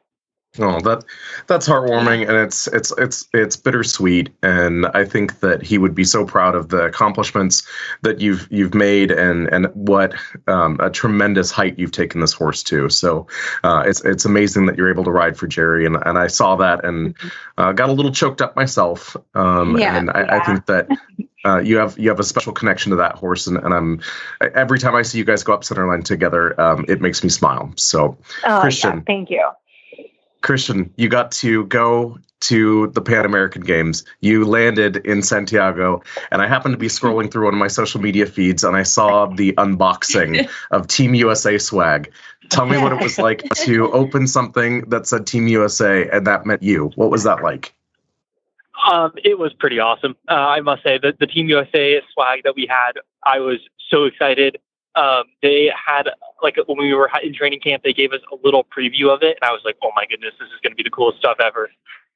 Oh, 0.58 0.80
that 0.82 1.04
that's 1.46 1.68
heartwarming, 1.68 2.28
and 2.28 2.36
it's 2.36 2.66
it's 2.68 2.92
it's 2.98 3.28
it's 3.34 3.56
bittersweet. 3.56 4.30
And 4.42 4.88
I 4.88 5.06
think 5.06 5.42
that 5.42 5.62
he 5.62 5.78
would 5.78 5.94
be 5.94 6.04
so 6.04 6.26
proud 6.26 6.56
of 6.56 6.70
the 6.70 6.86
accomplishments 6.86 7.68
that 8.02 8.20
you've 8.20 8.48
you've 8.50 8.74
made, 8.74 9.12
and 9.12 9.48
and 9.54 9.68
what 9.76 10.16
um, 10.48 10.78
a 10.80 10.90
tremendous 10.90 11.52
height 11.52 11.78
you've 11.78 11.92
taken 11.92 12.20
this 12.20 12.34
horse 12.34 12.64
to. 12.64 12.90
So 12.90 13.28
uh, 13.64 13.84
it's 13.86 14.04
it's 14.04 14.26
amazing 14.26 14.66
that 14.66 14.76
you're 14.76 14.90
able 14.90 15.04
to 15.04 15.12
ride 15.12 15.38
for 15.38 15.46
Jerry, 15.46 15.86
and 15.86 15.98
and 16.08 16.18
I 16.18 16.26
saw 16.26 16.56
that 16.56 16.84
and 16.84 17.16
mm-hmm. 17.16 17.28
uh, 17.60 17.72
got 17.72 17.90
a 17.90 17.94
little 17.94 18.12
choked 18.12 18.42
up 18.42 18.56
myself. 18.56 19.16
Um, 19.36 19.78
yeah, 19.78 19.98
and 19.98 20.10
I, 20.10 20.22
yeah. 20.22 20.36
I 20.36 20.46
think 20.46 20.66
that 20.66 20.88
uh, 21.46 21.60
you 21.60 21.78
have 21.78 21.98
you 21.98 22.10
have 22.10 22.20
a 22.20 22.24
special 22.24 22.52
connection 22.52 22.90
to 22.90 22.96
that 22.98 23.16
horse, 23.16 23.48
and, 23.48 23.58
and 23.58 23.74
I'm 23.74 24.02
every 24.56 24.80
time 24.80 24.96
I 24.96 25.04
see 25.04 25.18
you 25.18 25.24
guys 25.24 25.44
go 25.44 25.54
up 25.54 25.64
center 25.64 25.88
line 25.88 26.04
together, 26.04 26.60
um, 26.60 26.86
it 26.88 27.02
makes 27.02 27.24
me 27.24 27.30
smile. 27.30 27.72
So, 27.78 28.18
oh, 28.46 28.60
Christian, 28.62 28.98
yeah, 28.98 29.04
thank 29.06 29.30
you. 29.30 29.50
Christian, 30.42 30.92
you 30.98 31.10
got 31.10 31.32
to 31.34 31.66
go 31.66 32.18
to 32.42 32.88
the 32.88 33.02
Pan 33.02 33.26
American 33.26 33.62
Games. 33.62 34.04
You 34.22 34.46
landed 34.46 34.98
in 34.98 35.22
Santiago, 35.22 36.02
and 36.32 36.42
I 36.42 36.48
happened 36.48 36.74
to 36.74 36.78
be 36.78 36.88
scrolling 36.88 37.32
through 37.32 37.46
one 37.46 37.54
of 37.54 37.60
my 37.60 37.68
social 37.68 38.02
media 38.02 38.26
feeds, 38.26 38.64
and 38.64 38.76
I 38.76 38.84
saw 38.84 39.26
the 39.28 39.54
unboxing 39.54 40.50
of 40.72 40.88
Team 40.88 41.14
USA 41.16 41.58
swag. 41.58 42.12
Tell 42.50 42.66
me 42.66 42.78
what 42.78 42.92
it 42.92 43.02
was 43.02 43.18
like 43.18 43.44
to 43.56 43.92
open 43.92 44.28
something 44.28 44.82
that 44.90 45.08
said 45.08 45.28
Team 45.28 45.48
USA, 45.48 46.10
and 46.10 46.26
that 46.28 46.46
meant 46.46 46.64
you. 46.64 46.92
What 46.96 47.12
was 47.12 47.24
that 47.24 47.44
like? 47.44 47.74
Um, 48.92 49.14
it 49.24 49.38
was 49.38 49.54
pretty 49.54 49.80
awesome. 49.80 50.16
Uh, 50.30 50.34
I 50.34 50.62
must 50.62 50.84
say 50.84 50.98
that 51.02 51.20
the 51.20 51.28
Team 51.28 51.50
USA 51.50 52.02
swag 52.14 52.44
that 52.44 52.56
we 52.56 52.68
had, 52.70 52.94
I 53.26 53.40
was 53.40 53.60
so 53.90 54.06
excited 54.06 54.58
um, 54.96 55.26
they 55.42 55.72
had 55.74 56.10
like 56.42 56.58
when 56.68 56.78
we 56.78 56.94
were 56.94 57.10
in 57.24 57.34
training 57.34 57.60
camp, 57.60 57.84
they 57.84 57.94
gave 57.94 58.12
us 58.12 58.22
a 58.32 58.36
little 58.44 58.64
preview 58.64 59.14
of 59.14 59.22
it, 59.24 59.38
and 59.42 59.50
I 59.50 59.52
was 59.52 59.62
like, 59.64 59.78
"Oh 59.84 59.92
my 59.96 60.06
goodness, 60.06 60.34
this 60.40 60.48
is 60.48 60.60
going 60.62 60.72
to 60.72 60.76
be 60.76 60.84
the 60.84 60.90
coolest 60.90 61.20
stuff 61.20 61.38
ever." 61.40 61.70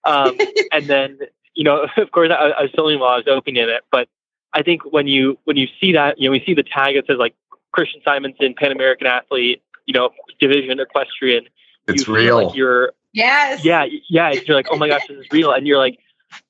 Um, 0.05 0.37
and 0.71 0.85
then, 0.87 1.19
you 1.53 1.63
know, 1.63 1.87
of 1.97 2.11
course, 2.11 2.31
I, 2.31 2.49
I 2.49 2.61
was 2.63 2.71
filming 2.75 2.99
while 2.99 3.11
I 3.11 3.17
was 3.17 3.27
opening 3.27 3.67
it, 3.69 3.83
but 3.91 4.09
I 4.53 4.63
think 4.63 4.81
when 4.91 5.07
you 5.07 5.37
when 5.45 5.57
you 5.57 5.67
see 5.79 5.93
that, 5.93 6.19
you 6.19 6.27
know, 6.27 6.31
we 6.31 6.43
see 6.45 6.53
the 6.53 6.63
tag 6.63 6.95
that 6.95 7.05
says 7.07 7.17
like 7.17 7.35
Christian 7.71 8.01
Simonson, 8.03 8.55
Pan 8.57 8.71
American 8.71 9.07
athlete, 9.07 9.61
you 9.85 9.93
know, 9.93 10.09
division 10.39 10.79
equestrian. 10.79 11.45
It's 11.87 12.07
you 12.07 12.13
real. 12.13 12.43
Like 12.43 12.55
you're 12.55 12.93
yes, 13.13 13.63
yeah, 13.63 13.85
yeah. 14.09 14.31
You're 14.31 14.55
like, 14.55 14.67
oh 14.71 14.77
my 14.77 14.87
gosh, 14.87 15.07
this 15.07 15.19
is 15.19 15.27
real, 15.31 15.51
and 15.51 15.67
you're 15.67 15.77
like, 15.77 15.99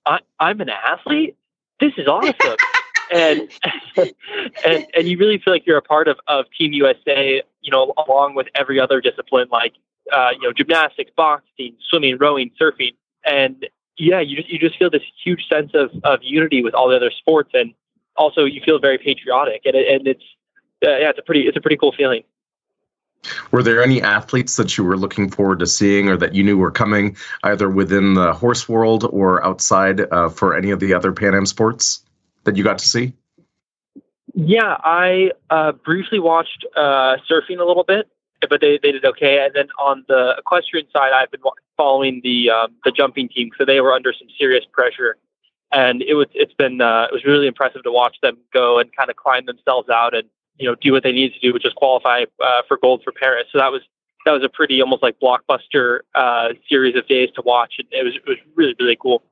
I, 0.05 0.19
I'm 0.39 0.61
an 0.61 0.69
athlete. 0.69 1.35
This 1.79 1.93
is 1.97 2.07
awesome 2.07 2.57
and 3.13 3.49
and 4.65 4.85
and 4.93 5.07
you 5.07 5.17
really 5.17 5.37
feel 5.37 5.53
like 5.53 5.65
you're 5.65 5.77
a 5.77 5.81
part 5.81 6.07
of, 6.07 6.17
of 6.27 6.45
Team 6.57 6.73
USA, 6.73 7.41
you 7.61 7.71
know, 7.71 7.93
along 8.07 8.35
with 8.35 8.47
every 8.55 8.79
other 8.79 9.01
discipline 9.01 9.47
like 9.51 9.73
uh, 10.11 10.31
you 10.33 10.41
know 10.41 10.53
gymnastics, 10.53 11.11
boxing, 11.15 11.75
swimming, 11.89 12.17
rowing, 12.17 12.51
surfing, 12.59 12.95
and 13.25 13.67
yeah, 13.97 14.19
you 14.19 14.35
just 14.35 14.49
you 14.49 14.59
just 14.59 14.77
feel 14.77 14.89
this 14.89 15.03
huge 15.23 15.47
sense 15.47 15.71
of 15.73 15.91
of 16.03 16.19
unity 16.21 16.63
with 16.63 16.73
all 16.73 16.89
the 16.89 16.95
other 16.95 17.11
sports, 17.11 17.51
and 17.53 17.73
also 18.15 18.45
you 18.45 18.61
feel 18.63 18.79
very 18.79 18.97
patriotic, 18.97 19.61
and 19.65 19.75
it, 19.75 19.87
and 19.87 20.07
it's 20.07 20.23
uh, 20.85 20.97
yeah, 20.97 21.09
it's 21.09 21.19
a 21.19 21.23
pretty 21.23 21.41
it's 21.41 21.57
a 21.57 21.61
pretty 21.61 21.77
cool 21.77 21.93
feeling. 21.95 22.23
Were 23.51 23.63
there 23.63 23.81
any 23.81 24.01
athletes 24.01 24.57
that 24.57 24.77
you 24.77 24.83
were 24.83 24.97
looking 24.97 25.29
forward 25.29 25.59
to 25.59 25.67
seeing 25.67 26.09
or 26.09 26.17
that 26.17 26.35
you 26.35 26.43
knew 26.43 26.57
were 26.57 26.71
coming 26.71 27.15
either 27.43 27.69
within 27.69 28.15
the 28.15 28.33
horse 28.33 28.67
world 28.67 29.05
or 29.11 29.43
outside 29.45 30.01
uh, 30.11 30.29
for 30.29 30.55
any 30.57 30.71
of 30.71 30.79
the 30.79 30.93
other 30.93 31.11
Pan 31.11 31.33
Am 31.33 31.45
sports? 31.45 32.03
that 32.43 32.57
you 32.57 32.63
got 32.63 32.77
to 32.79 32.87
see? 32.87 33.13
Yeah, 34.35 34.77
I 34.83 35.31
uh, 35.49 35.73
briefly 35.73 36.19
watched 36.19 36.65
uh, 36.75 37.17
surfing 37.29 37.59
a 37.59 37.65
little 37.65 37.83
bit, 37.83 38.07
but 38.49 38.61
they, 38.61 38.79
they 38.81 38.91
did 38.91 39.05
okay. 39.05 39.43
And 39.45 39.53
then 39.53 39.67
on 39.79 40.05
the 40.07 40.35
equestrian 40.37 40.87
side, 40.91 41.11
I've 41.13 41.31
been 41.31 41.41
following 41.77 42.21
the 42.23 42.49
um, 42.49 42.73
the 42.83 42.91
jumping 42.91 43.29
team, 43.29 43.51
so 43.57 43.65
they 43.65 43.79
were 43.79 43.93
under 43.93 44.13
some 44.13 44.27
serious 44.37 44.65
pressure, 44.71 45.17
and 45.71 46.01
it 46.01 46.15
was 46.15 46.27
it's 46.33 46.53
been 46.53 46.81
uh, 46.81 47.07
it 47.11 47.13
was 47.13 47.23
really 47.25 47.47
impressive 47.47 47.83
to 47.83 47.91
watch 47.91 48.17
them 48.21 48.37
go 48.51 48.79
and 48.79 48.95
kind 48.95 49.09
of 49.09 49.15
climb 49.15 49.45
themselves 49.45 49.89
out 49.89 50.15
and 50.15 50.27
you 50.57 50.67
know 50.67 50.75
do 50.75 50.91
what 50.91 51.03
they 51.03 51.11
need 51.11 51.33
to 51.33 51.39
do, 51.39 51.53
which 51.53 51.65
is 51.65 51.73
qualify 51.73 52.25
uh, 52.43 52.61
for 52.67 52.77
gold 52.77 53.01
for 53.03 53.11
Paris. 53.11 53.45
So 53.51 53.57
that 53.57 53.71
was 53.71 53.81
that 54.25 54.31
was 54.31 54.43
a 54.43 54.49
pretty 54.49 54.81
almost 54.81 55.03
like 55.03 55.19
blockbuster 55.19 55.99
uh, 56.15 56.49
series 56.69 56.95
of 56.95 57.07
days 57.07 57.29
to 57.35 57.41
watch, 57.41 57.75
and 57.79 57.87
it 57.91 58.03
was 58.03 58.15
it 58.15 58.27
was 58.27 58.37
really 58.55 58.75
really 58.79 58.97
cool. 58.99 59.23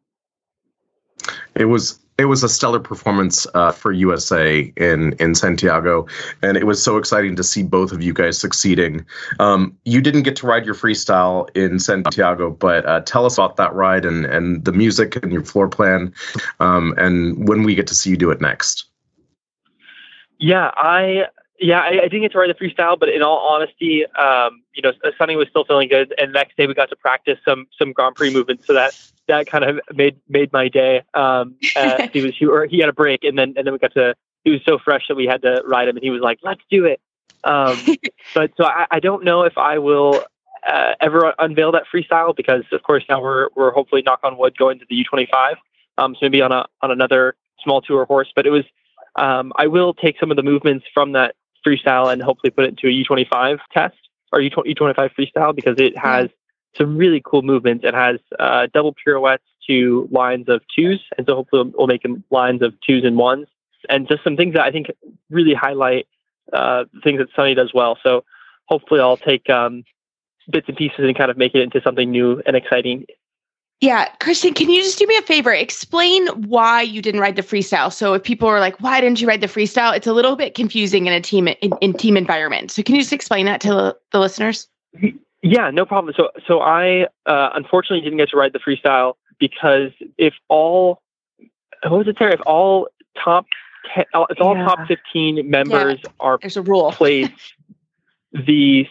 It 1.55 1.65
was 1.65 1.99
it 2.17 2.25
was 2.25 2.43
a 2.43 2.49
stellar 2.49 2.79
performance 2.79 3.47
uh, 3.53 3.71
for 3.71 3.91
USA 3.91 4.71
in 4.77 5.13
in 5.13 5.36
Santiago, 5.36 6.05
and 6.41 6.57
it 6.57 6.65
was 6.65 6.81
so 6.84 6.97
exciting 6.97 7.36
to 7.36 7.43
see 7.43 7.63
both 7.63 7.91
of 7.91 8.01
you 8.01 8.13
guys 8.13 8.38
succeeding. 8.38 9.05
Um, 9.39 9.76
you 9.86 10.01
didn't 10.01 10.24
get 10.24 10.36
to 10.38 10.47
ride 10.47 10.65
your 10.65 10.76
freestyle 10.76 11.49
in 11.55 11.80
Santiago, 11.80 12.51
but 12.51 12.86
uh, 12.86 13.01
tell 13.01 13.26
us 13.26 13.38
about 13.38 13.55
that 13.57 13.74
ride 13.74 14.05
and 14.05 14.26
and 14.26 14.63
the 14.65 14.72
music 14.72 15.22
and 15.24 15.32
your 15.32 15.43
floor 15.43 15.67
plan, 15.67 16.13
um, 16.59 16.93
and 16.97 17.47
when 17.47 17.63
we 17.63 17.76
get 17.76 17.88
to 17.88 17.95
see 17.95 18.09
you 18.09 18.17
do 18.17 18.32
it 18.32 18.41
next. 18.41 18.90
Yeah, 20.41 20.71
I 20.75 21.25
yeah, 21.59 21.79
I, 21.79 21.89
I, 21.89 22.07
didn't 22.07 22.21
get 22.21 22.31
to 22.31 22.39
ride 22.39 22.49
the 22.49 22.55
freestyle, 22.55 22.99
but 22.99 23.09
in 23.09 23.21
all 23.21 23.37
honesty, 23.37 24.03
um, 24.07 24.63
you 24.73 24.81
know, 24.81 24.91
Sunny 25.15 25.35
was 25.35 25.47
still 25.47 25.63
feeling 25.63 25.87
good, 25.87 26.11
and 26.17 26.33
next 26.33 26.57
day 26.57 26.65
we 26.65 26.73
got 26.73 26.89
to 26.89 26.95
practice 26.95 27.37
some 27.47 27.67
some 27.77 27.93
Grand 27.93 28.15
Prix 28.15 28.33
movements, 28.33 28.65
so 28.65 28.73
that 28.73 28.99
that 29.27 29.45
kind 29.45 29.63
of 29.63 29.79
made 29.93 30.17
made 30.27 30.51
my 30.51 30.67
day. 30.67 31.03
Um, 31.13 31.55
uh, 31.75 32.07
he 32.11 32.23
was 32.23 32.35
he, 32.35 32.47
or 32.47 32.65
he 32.65 32.79
had 32.79 32.89
a 32.89 32.93
break, 32.93 33.23
and 33.23 33.37
then 33.37 33.53
and 33.55 33.67
then 33.67 33.73
we 33.73 33.77
got 33.77 33.93
to. 33.93 34.15
He 34.43 34.49
was 34.49 34.61
so 34.65 34.79
fresh 34.79 35.03
that 35.07 35.15
we 35.15 35.27
had 35.27 35.43
to 35.43 35.61
ride 35.67 35.87
him, 35.87 35.95
and 35.95 36.03
he 36.03 36.09
was 36.09 36.21
like, 36.21 36.39
"Let's 36.41 36.61
do 36.71 36.85
it." 36.85 36.99
Um, 37.43 37.77
but 38.33 38.51
so 38.57 38.65
I, 38.65 38.87
I 38.89 38.99
don't 38.99 39.23
know 39.23 39.43
if 39.43 39.59
I 39.59 39.77
will 39.77 40.23
uh, 40.67 40.93
ever 40.99 41.35
unveil 41.37 41.71
that 41.73 41.83
freestyle 41.93 42.35
because, 42.35 42.63
of 42.71 42.81
course, 42.81 43.03
now 43.07 43.21
we're 43.21 43.49
we're 43.55 43.71
hopefully 43.71 44.01
knock 44.03 44.21
on 44.23 44.39
wood 44.39 44.57
going 44.57 44.79
to 44.79 44.85
the 44.89 45.05
U25. 45.05 45.53
Um, 45.99 46.15
so 46.15 46.19
maybe 46.23 46.41
on 46.41 46.51
a 46.51 46.65
on 46.81 46.89
another 46.89 47.35
small 47.63 47.83
tour 47.83 48.05
horse. 48.05 48.31
But 48.35 48.47
it 48.47 48.49
was 48.49 48.65
um, 49.16 49.51
I 49.57 49.68
will 49.68 49.93
take 49.93 50.20
some 50.20 50.32
of 50.32 50.38
the 50.38 50.43
movements 50.43 50.86
from 50.93 51.14
that 51.14 51.36
freestyle 51.66 52.12
and 52.12 52.22
hopefully 52.22 52.51
put 52.51 52.66
it 52.66 52.70
into 52.70 52.88
a 52.88 53.05
U25 53.05 53.59
test 53.74 53.95
or 54.32 54.39
U25 54.39 54.95
freestyle 54.95 55.55
because 55.55 55.76
it 55.78 55.97
has 55.97 56.30
some 56.78 56.97
really 56.97 57.22
cool 57.24 57.41
movements. 57.41 57.84
It 57.86 57.93
has 57.93 58.20
uh, 58.39 58.68
double 58.74 58.93
pirouettes 58.93 59.43
to 59.68 60.07
lines 60.12 60.47
of 60.47 60.62
twos, 60.76 61.01
and 61.18 61.28
so 61.28 61.36
hopefully 61.36 61.72
we'll 61.76 61.88
make 61.88 62.03
them 62.03 62.24
lines 62.32 62.62
of 62.62 62.74
twos 62.82 63.03
and 63.03 63.18
ones, 63.18 63.47
and 63.89 64.07
just 64.07 64.24
some 64.24 64.38
things 64.38 64.53
that 64.53 64.64
I 64.64 64.72
think 64.72 64.88
really 65.30 65.53
highlight 65.53 66.07
uh, 66.53 66.86
things 67.03 67.20
that 67.20 67.28
Sunny 67.36 67.53
does 67.53 67.72
well. 67.74 67.97
So 68.01 68.24
hopefully 68.66 69.01
I'll 69.01 69.18
take 69.18 69.49
um, 69.49 69.84
bits 70.49 70.68
and 70.68 70.78
pieces 70.78 70.99
and 70.99 71.18
kind 71.18 71.30
of 71.30 71.38
make 71.38 71.53
it 71.55 71.62
into 71.62 71.82
something 71.82 72.09
new 72.09 72.41
and 72.45 72.55
exciting 72.55 73.05
yeah, 73.82 74.07
Christian, 74.19 74.53
can 74.53 74.69
you 74.69 74.84
just 74.84 74.99
do 74.99 75.07
me 75.07 75.17
a 75.17 75.23
favor? 75.23 75.51
Explain 75.51 76.27
why 76.27 76.84
you 76.84 77.01
didn't 77.01 77.19
ride 77.19 77.36
the 77.36 77.41
freestyle. 77.41 77.91
So 77.91 78.13
if 78.13 78.23
people 78.23 78.47
are 78.47 78.59
like, 78.59 78.79
"Why 78.79 79.01
didn't 79.01 79.19
you 79.19 79.27
ride 79.27 79.41
the 79.41 79.47
freestyle?" 79.47 79.95
It's 79.95 80.05
a 80.05 80.13
little 80.13 80.36
bit 80.36 80.53
confusing 80.53 81.07
in 81.07 81.13
a 81.13 81.19
team 81.19 81.47
in, 81.47 81.71
in 81.82 81.93
team 81.93 82.15
environment. 82.15 82.69
So 82.69 82.84
can 82.84 82.93
you 82.93 83.01
just 83.01 83.11
explain 83.11 83.47
that 83.47 83.59
to 83.61 83.95
the 84.11 84.19
listeners? 84.19 84.67
Yeah, 85.41 85.71
no 85.71 85.86
problem. 85.88 86.13
So 86.15 86.29
so 86.47 86.61
I 86.61 87.07
uh, 87.25 87.49
unfortunately 87.55 88.01
didn't 88.01 88.19
get 88.19 88.29
to 88.29 88.38
ride 88.38 88.53
the 88.53 88.59
freestyle 88.59 89.15
because 89.39 89.91
if 90.19 90.36
all 90.47 91.01
what 91.82 91.97
was 91.97 92.07
it, 92.07 92.17
Sarah? 92.19 92.34
If 92.34 92.41
all 92.45 92.88
top 93.23 93.47
ten, 93.95 94.05
if 94.13 94.39
all 94.39 94.55
yeah. 94.55 94.63
top 94.63 94.88
fifteen 94.88 95.49
members 95.49 95.99
yeah. 96.03 96.11
are 96.19 96.38
there's 96.39 96.55
a 96.55 96.61
rule 96.61 96.91
placed, 96.91 97.55
the 98.32 98.86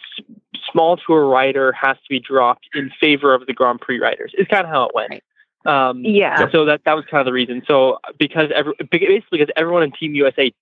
small 0.70 0.96
tour 0.96 1.26
rider 1.26 1.72
has 1.72 1.96
to 1.96 2.08
be 2.08 2.20
dropped 2.20 2.68
in 2.74 2.90
favor 3.00 3.34
of 3.34 3.46
the 3.46 3.52
Grand 3.52 3.80
Prix 3.80 4.00
riders. 4.00 4.32
Is 4.38 4.46
kind 4.48 4.64
of 4.64 4.70
how 4.70 4.84
it 4.84 4.94
went. 4.94 5.10
Right. 5.10 5.22
Um, 5.66 6.04
yeah. 6.04 6.50
So 6.50 6.64
that 6.64 6.82
that 6.84 6.94
was 6.94 7.04
kind 7.10 7.20
of 7.20 7.26
the 7.26 7.32
reason. 7.32 7.62
So 7.66 7.98
because 8.18 8.50
every 8.54 8.72
basically 8.90 9.22
because 9.38 9.50
everyone 9.56 9.82
in 9.82 9.92
Team 9.92 10.14
USA 10.14 10.52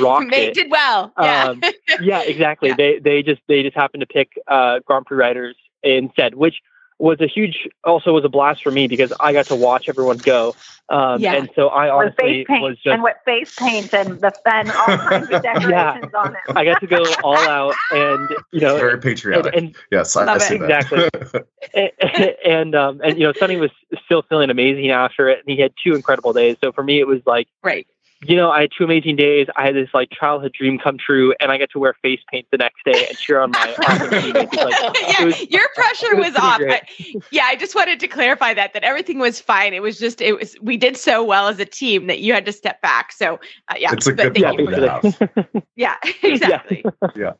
rocked 0.00 0.26
they 0.30 0.48
it. 0.48 0.54
did 0.54 0.70
well. 0.70 1.12
Yeah. 1.20 1.44
Um, 1.44 1.62
yeah. 2.00 2.22
Exactly. 2.22 2.68
Yeah. 2.70 2.74
They 2.76 2.98
they 2.98 3.22
just 3.22 3.40
they 3.48 3.62
just 3.62 3.76
happened 3.76 4.00
to 4.00 4.06
pick 4.06 4.32
uh, 4.48 4.80
Grand 4.84 5.06
Prix 5.06 5.16
riders 5.16 5.56
instead, 5.82 6.34
which 6.34 6.56
was 6.98 7.20
a 7.20 7.26
huge 7.26 7.68
also 7.84 8.12
was 8.12 8.24
a 8.24 8.28
blast 8.28 8.62
for 8.62 8.70
me 8.70 8.88
because 8.88 9.12
I 9.20 9.32
got 9.32 9.46
to 9.46 9.54
watch 9.54 9.88
everyone 9.88 10.18
go. 10.18 10.54
Um, 10.90 11.20
yeah. 11.20 11.34
and 11.34 11.50
so 11.54 11.68
I 11.68 11.90
honestly 11.90 12.46
was 12.48 12.76
just 12.76 12.86
and 12.86 13.02
with 13.02 13.16
face 13.26 13.54
paint 13.56 13.92
and 13.92 14.20
the 14.20 14.32
and 14.46 14.70
all 14.70 14.86
kinds 14.86 15.30
of 15.30 15.42
decorations 15.42 15.70
yeah. 15.70 16.18
on 16.18 16.34
it. 16.34 16.56
I 16.56 16.64
got 16.64 16.80
to 16.80 16.86
go 16.86 17.04
all 17.22 17.36
out 17.36 17.74
and 17.90 18.30
you 18.52 18.60
know 18.60 18.76
very 18.78 18.98
patriotic. 18.98 19.54
And, 19.54 19.66
and 19.66 19.76
yes, 19.90 20.16
I, 20.16 20.26
I 20.26 20.38
see 20.38 20.54
exactly. 20.54 21.08
and, 21.74 21.90
and 22.44 22.74
um 22.74 23.00
and 23.04 23.18
you 23.18 23.26
know 23.26 23.32
Sunny 23.34 23.56
was 23.56 23.70
still 24.04 24.22
feeling 24.22 24.48
amazing 24.50 24.90
after 24.90 25.28
it, 25.28 25.40
and 25.40 25.54
he 25.54 25.60
had 25.60 25.72
two 25.84 25.94
incredible 25.94 26.32
days. 26.32 26.56
So 26.62 26.72
for 26.72 26.82
me, 26.82 27.00
it 27.00 27.06
was 27.06 27.20
like 27.26 27.48
right 27.62 27.86
you 28.22 28.34
know, 28.34 28.50
I 28.50 28.62
had 28.62 28.70
two 28.76 28.82
amazing 28.82 29.16
days. 29.16 29.46
I 29.56 29.66
had 29.66 29.76
this 29.76 29.88
like 29.94 30.10
childhood 30.10 30.52
dream 30.52 30.78
come 30.78 30.98
true, 30.98 31.34
and 31.38 31.52
I 31.52 31.56
get 31.56 31.70
to 31.72 31.78
wear 31.78 31.94
face 32.02 32.20
paint 32.30 32.46
the 32.50 32.58
next 32.58 32.84
day 32.84 33.06
and 33.08 33.16
cheer 33.16 33.40
on 33.40 33.52
my 33.52 33.76
awesome 33.86 34.10
teammates. 34.10 34.54
Like, 34.54 34.96
yeah, 35.08 35.24
was, 35.24 35.50
your 35.50 35.68
pressure 35.74 36.16
was, 36.16 36.32
was 36.32 36.36
off. 36.36 36.60
I, 36.60 36.82
yeah, 37.30 37.44
I 37.44 37.54
just 37.54 37.76
wanted 37.76 38.00
to 38.00 38.08
clarify 38.08 38.54
that 38.54 38.72
that 38.72 38.82
everything 38.82 39.20
was 39.20 39.40
fine. 39.40 39.72
It 39.72 39.82
was 39.82 39.98
just 39.98 40.20
it 40.20 40.36
was 40.36 40.56
we 40.60 40.76
did 40.76 40.96
so 40.96 41.22
well 41.22 41.46
as 41.46 41.60
a 41.60 41.64
team 41.64 42.08
that 42.08 42.18
you 42.18 42.32
had 42.32 42.44
to 42.46 42.52
step 42.52 42.82
back. 42.82 43.12
So 43.12 43.38
uh, 43.68 43.74
yeah, 43.78 43.92
it's 43.92 44.06
a 44.08 44.12
good 44.12 44.34
problem 44.34 44.66
to 44.66 44.90
have. 44.90 45.64
yeah, 45.76 45.96
exactly. 46.22 46.84
yeah. 47.16 47.34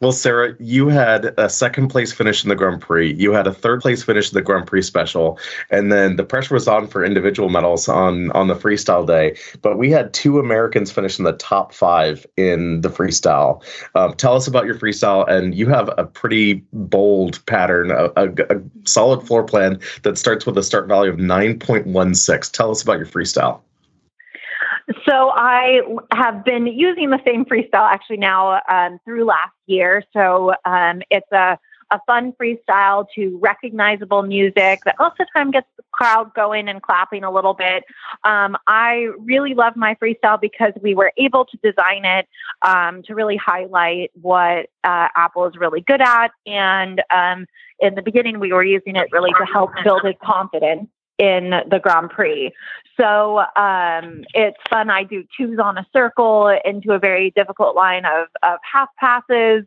Well, 0.00 0.12
Sarah, 0.12 0.54
you 0.58 0.88
had 0.88 1.32
a 1.38 1.48
second 1.48 1.88
place 1.88 2.12
finish 2.12 2.42
in 2.44 2.50
the 2.50 2.56
Grand 2.56 2.80
Prix. 2.80 3.14
You 3.14 3.32
had 3.32 3.46
a 3.46 3.52
third 3.52 3.80
place 3.80 4.02
finish 4.02 4.30
in 4.30 4.34
the 4.34 4.42
Grand 4.42 4.66
Prix 4.66 4.82
special, 4.82 5.38
and 5.70 5.90
then 5.90 6.16
the 6.16 6.24
pressure 6.24 6.54
was 6.54 6.68
on 6.68 6.86
for 6.88 7.04
individual 7.04 7.48
medals 7.48 7.88
on 7.88 8.30
on 8.32 8.48
the 8.48 8.54
freestyle 8.54 9.06
day. 9.06 9.36
But 9.62 9.78
we 9.78 9.90
had 9.90 10.12
two 10.12 10.38
Americans 10.38 10.92
finish 10.92 11.18
in 11.18 11.24
the 11.24 11.32
top 11.32 11.72
five 11.72 12.26
in 12.36 12.82
the 12.82 12.90
freestyle. 12.90 13.62
Um, 13.94 14.14
tell 14.14 14.34
us 14.34 14.46
about 14.46 14.66
your 14.66 14.74
freestyle, 14.74 15.26
and 15.28 15.54
you 15.54 15.68
have 15.68 15.90
a 15.96 16.04
pretty 16.04 16.64
bold 16.72 17.44
pattern, 17.46 17.90
a, 17.90 18.10
a, 18.16 18.28
a 18.50 18.62
solid 18.84 19.26
floor 19.26 19.44
plan 19.44 19.80
that 20.02 20.18
starts 20.18 20.44
with 20.44 20.58
a 20.58 20.62
start 20.62 20.88
value 20.88 21.10
of 21.10 21.18
nine 21.18 21.58
point 21.58 21.86
one 21.86 22.14
six. 22.14 22.50
Tell 22.50 22.70
us 22.70 22.82
about 22.82 22.98
your 22.98 23.06
freestyle. 23.06 23.60
So 25.06 25.30
I 25.34 25.80
have 26.12 26.44
been 26.44 26.66
using 26.66 27.10
the 27.10 27.20
same 27.24 27.44
freestyle 27.44 27.90
actually 27.90 28.18
now 28.18 28.60
um, 28.68 28.98
through 29.04 29.24
last 29.24 29.52
year. 29.66 30.02
So 30.12 30.54
um, 30.64 31.02
it's 31.10 31.30
a, 31.32 31.58
a 31.90 32.00
fun 32.06 32.32
freestyle 32.32 33.06
to 33.14 33.38
recognizable 33.42 34.22
music 34.22 34.80
that 34.84 34.96
most 34.98 35.12
of 35.20 35.26
the 35.26 35.26
time 35.34 35.50
gets 35.50 35.66
the 35.76 35.84
crowd 35.92 36.32
going 36.34 36.68
and 36.68 36.82
clapping 36.82 37.24
a 37.24 37.30
little 37.30 37.54
bit. 37.54 37.84
Um, 38.24 38.56
I 38.66 39.08
really 39.18 39.54
love 39.54 39.76
my 39.76 39.94
freestyle 39.96 40.40
because 40.40 40.72
we 40.82 40.94
were 40.94 41.12
able 41.18 41.44
to 41.46 41.56
design 41.62 42.04
it 42.04 42.26
um, 42.62 43.02
to 43.04 43.14
really 43.14 43.36
highlight 43.36 44.10
what 44.20 44.70
uh, 44.84 45.08
Apple 45.14 45.46
is 45.46 45.56
really 45.56 45.82
good 45.82 46.00
at. 46.00 46.30
And 46.46 47.02
um, 47.10 47.46
in 47.80 47.94
the 47.94 48.02
beginning, 48.02 48.40
we 48.40 48.52
were 48.52 48.64
using 48.64 48.96
it 48.96 49.08
really 49.12 49.32
to 49.32 49.46
help 49.52 49.70
build 49.84 50.02
his 50.04 50.14
confidence 50.22 50.88
in 51.18 51.50
the 51.70 51.80
Grand 51.82 52.10
Prix. 52.10 52.52
So 53.00 53.38
um, 53.56 54.24
it's 54.34 54.58
fun. 54.70 54.90
I 54.90 55.04
do 55.04 55.24
twos 55.36 55.58
on 55.58 55.78
a 55.78 55.86
circle 55.92 56.56
into 56.64 56.92
a 56.92 56.98
very 56.98 57.32
difficult 57.34 57.74
line 57.74 58.04
of, 58.04 58.28
of 58.42 58.58
half 58.70 58.88
passes. 58.98 59.64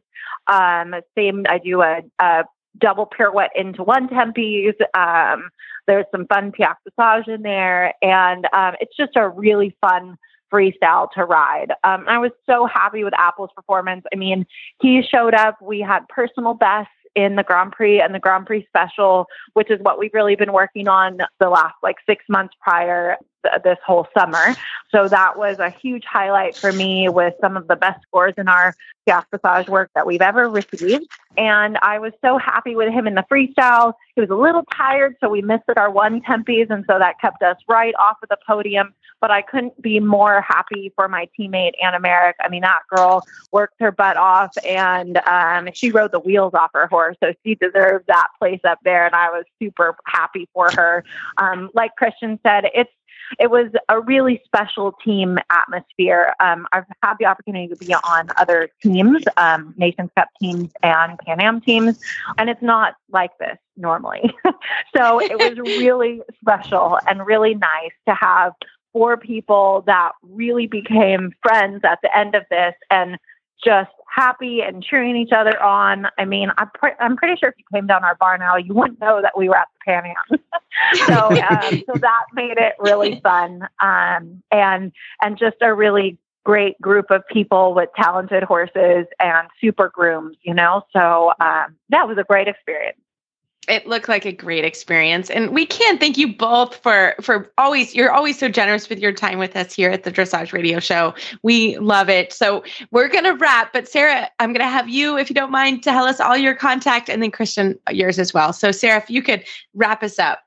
Um, 0.48 0.96
same, 1.16 1.46
I 1.50 1.58
do 1.58 1.82
a, 1.82 2.02
a 2.20 2.46
double 2.78 3.06
pirouette 3.06 3.52
into 3.56 3.84
one 3.84 4.08
tempies. 4.08 4.74
Um, 4.94 5.50
there's 5.88 6.06
some 6.12 6.28
fun 6.28 6.52
passage 6.52 7.28
in 7.28 7.42
there, 7.42 7.94
and 8.02 8.46
um, 8.54 8.76
it's 8.80 8.96
just 8.96 9.16
a 9.16 9.30
really 9.30 9.76
fun 9.82 10.18
freestyle 10.52 11.12
to 11.12 11.26
ride. 11.26 11.72
Um, 11.84 12.06
I 12.08 12.20
was 12.20 12.32
so 12.46 12.66
happy 12.66 13.04
with 13.04 13.14
Apple's 13.18 13.50
performance. 13.56 14.06
I 14.14 14.16
mean, 14.16 14.46
he 14.82 15.02
showed 15.02 15.34
up. 15.34 15.62
We 15.62 15.82
had 15.82 16.08
personal 16.08 16.54
bests 16.54 16.92
in 17.18 17.36
the 17.36 17.44
Grand 17.44 17.72
Prix 17.72 18.00
and 18.00 18.14
the 18.14 18.20
Grand 18.20 18.46
Prix 18.46 18.64
Special, 18.68 19.26
which 19.54 19.72
is 19.72 19.80
what 19.82 19.98
we've 19.98 20.14
really 20.14 20.36
been 20.36 20.54
working 20.54 20.88
on 20.88 21.18
the 21.40 21.50
last 21.50 21.74
like 21.82 21.96
six 22.08 22.24
months 22.30 22.54
prior 22.62 23.18
th- 23.44 23.64
this 23.64 23.78
whole 23.86 24.08
summer. 24.18 24.56
So 24.92 25.08
that 25.08 25.38
was 25.38 25.60
a 25.60 25.70
huge 25.70 26.04
highlight 26.06 26.56
for 26.56 26.72
me 26.72 27.10
with 27.10 27.34
some 27.42 27.58
of 27.58 27.68
the 27.68 27.76
best 27.76 28.02
scores 28.04 28.34
in 28.38 28.48
our 28.48 28.76
piaffe 29.06 29.26
passage 29.44 29.70
work 29.70 29.90
that 29.96 30.06
we've 30.06 30.22
ever 30.22 30.50
received. 30.50 31.06
And 31.38 31.78
I 31.82 32.00
was 32.00 32.14
so 32.22 32.38
happy 32.38 32.76
with 32.76 32.92
him 32.92 33.08
in 33.08 33.16
the 33.16 33.26
freestyle. 33.32 33.94
He 34.16 34.22
was 34.22 34.30
a 34.30 34.36
little 34.36 34.64
tired, 34.76 35.16
so 35.20 35.30
we 35.30 35.42
missed 35.42 35.64
our 35.76 35.92
one 35.92 36.22
tempies, 36.22 36.70
and 36.70 36.84
so 36.88 36.98
that 36.98 37.20
kept 37.20 37.44
us 37.44 37.58
right 37.68 37.94
off 38.00 38.18
of 38.24 38.30
the 38.30 38.38
podium 38.48 38.94
but 39.20 39.32
I 39.32 39.42
couldn't 39.42 39.82
be 39.82 40.00
more 40.00 40.42
happy 40.42 40.92
for 40.96 41.08
my 41.08 41.28
teammate 41.38 41.74
Anna 41.82 42.00
Marek. 42.00 42.36
I 42.42 42.50
mean, 42.50 42.62
that 42.62 42.82
girl 42.90 43.24
worked 43.52 43.76
her 43.80 43.92
butt 43.92 44.18
off 44.18 44.56
and 44.66 45.18
um, 45.18 45.70
she 45.74 45.92
rode 45.92 46.12
the 46.12 46.20
wheels 46.20 46.54
off 46.54 46.72
her 46.74 46.88
horse. 46.88 47.18
So 47.24 47.34
she 47.44 47.56
deserved 47.56 48.06
that 48.08 48.28
place 48.38 48.62
up 48.64 48.80
there. 48.84 49.06
And 49.06 49.16
I 49.16 49.30
was 49.30 49.46
super 49.60 49.96
happy 50.06 50.48
for 50.54 50.70
her. 50.72 51.04
Um, 51.38 51.70
like 51.74 51.96
Christian 51.96 52.40
said, 52.44 52.66
it's 52.74 52.92
it 53.40 53.50
was 53.50 53.72
a 53.90 54.00
really 54.00 54.42
special 54.46 54.94
team 55.04 55.38
atmosphere. 55.50 56.34
Um, 56.40 56.68
I've 56.72 56.86
had 57.04 57.16
the 57.20 57.26
opportunity 57.26 57.68
to 57.68 57.76
be 57.76 57.94
on 57.94 58.30
other 58.38 58.70
teams, 58.82 59.24
um, 59.38 59.74
Nations 59.78 60.10
Cup 60.16 60.30
teams 60.42 60.72
and 60.84 61.18
Pan 61.20 61.42
Am 61.42 61.62
teams, 61.62 62.00
and 62.38 62.50
it's 62.50 62.62
not 62.62 62.96
like 63.10 63.32
this 63.40 63.58
normally. 63.76 64.34
so 64.96 65.22
it 65.22 65.38
was 65.38 65.58
really 65.80 66.22
special 66.40 67.00
and 67.08 67.26
really 67.26 67.54
nice 67.54 67.92
to 68.08 68.16
have 68.16 68.54
four 68.94 69.18
people 69.18 69.84
that 69.86 70.14
really 70.24 70.68
became 70.68 71.32
friends 71.42 71.82
at 71.84 72.00
the 72.02 72.18
end 72.18 72.36
of 72.36 72.44
this 72.50 72.74
and 72.90 73.18
just 73.64 73.92
happy 74.18 74.62
and 74.62 74.84
cheering 74.84 75.16
each 75.16 75.32
other 75.32 75.62
on. 75.62 76.08
I 76.18 76.26
mean, 76.26 76.50
I'm, 76.58 76.70
pre- 76.74 76.98
I'm 77.00 77.16
pretty 77.16 77.40
sure 77.40 77.50
if 77.50 77.56
you 77.58 77.64
came 77.72 77.86
down 77.86 78.04
our 78.04 78.16
bar 78.16 78.38
now, 78.38 78.58
you 78.58 78.74
wouldn't 78.74 79.00
know 79.00 79.22
that 79.22 79.38
we 79.38 79.48
were 79.48 79.56
at 79.56 79.68
the 79.74 79.92
Pan 79.92 80.04
Am. 80.06 80.40
so, 81.06 81.30
um, 81.30 81.84
so 81.94 82.00
that 82.00 82.24
made 82.34 82.58
it 82.58 82.74
really 82.80 83.22
fun. 83.22 83.62
Um, 83.80 84.42
and, 84.52 84.92
and 85.22 85.38
just 85.38 85.58
a 85.62 85.74
really 85.74 86.18
great 86.44 86.82
group 86.82 87.12
of 87.12 87.22
people 87.28 87.76
with 87.76 87.90
talented 87.96 88.42
horses 88.42 89.06
and 89.20 89.48
super 89.62 89.90
grooms, 89.94 90.36
you 90.42 90.54
know? 90.54 90.82
So, 90.94 91.34
um, 91.40 91.76
that 91.90 92.08
was 92.08 92.18
a 92.18 92.24
great 92.24 92.48
experience 92.48 92.98
it 93.68 93.86
looked 93.86 94.08
like 94.08 94.26
a 94.26 94.32
great 94.32 94.64
experience. 94.64 95.30
And 95.30 95.52
we 95.52 95.66
can't 95.66 96.00
thank 96.00 96.18
you 96.18 96.34
both 96.36 96.76
for 96.78 97.16
for 97.22 97.52
always 97.58 97.94
you're 97.94 98.12
always 98.12 98.40
so 98.40 98.48
generous 98.48 98.90
with 98.90 99.00
your 99.00 99.12
time 99.12 99.40
with 99.40 99.56
us 99.56 99.74
here 99.74 99.90
at 99.90 100.04
the 100.04 100.12
dressage 100.12 100.54
radio 100.54 100.80
show. 100.80 101.14
We 101.44 101.78
love 101.78 102.10
it. 102.10 102.32
So 102.32 102.64
we're 102.92 103.10
to 103.26 103.32
wrap 103.32 103.74
but 103.74 103.88
sarah 103.88 104.30
i'm 104.40 104.54
to 104.54 104.64
have 104.64 104.88
you 104.88 105.18
if 105.18 105.30
you 105.30 105.34
don't 105.34 105.52
mind 105.52 105.84
tell 105.84 106.06
us 106.06 106.20
all 106.20 106.38
your 106.38 106.54
contact 106.54 107.10
and 107.10 107.22
then 107.22 107.32
christian 107.32 107.78
yours 107.92 108.20
as 108.20 108.34
well. 108.34 108.54
So 108.54 108.72
sarah 108.72 108.98
if 108.98 109.10
you 109.10 109.22
could 109.22 109.44
wrap 109.74 110.04
us 110.04 110.20
up. 110.20 110.40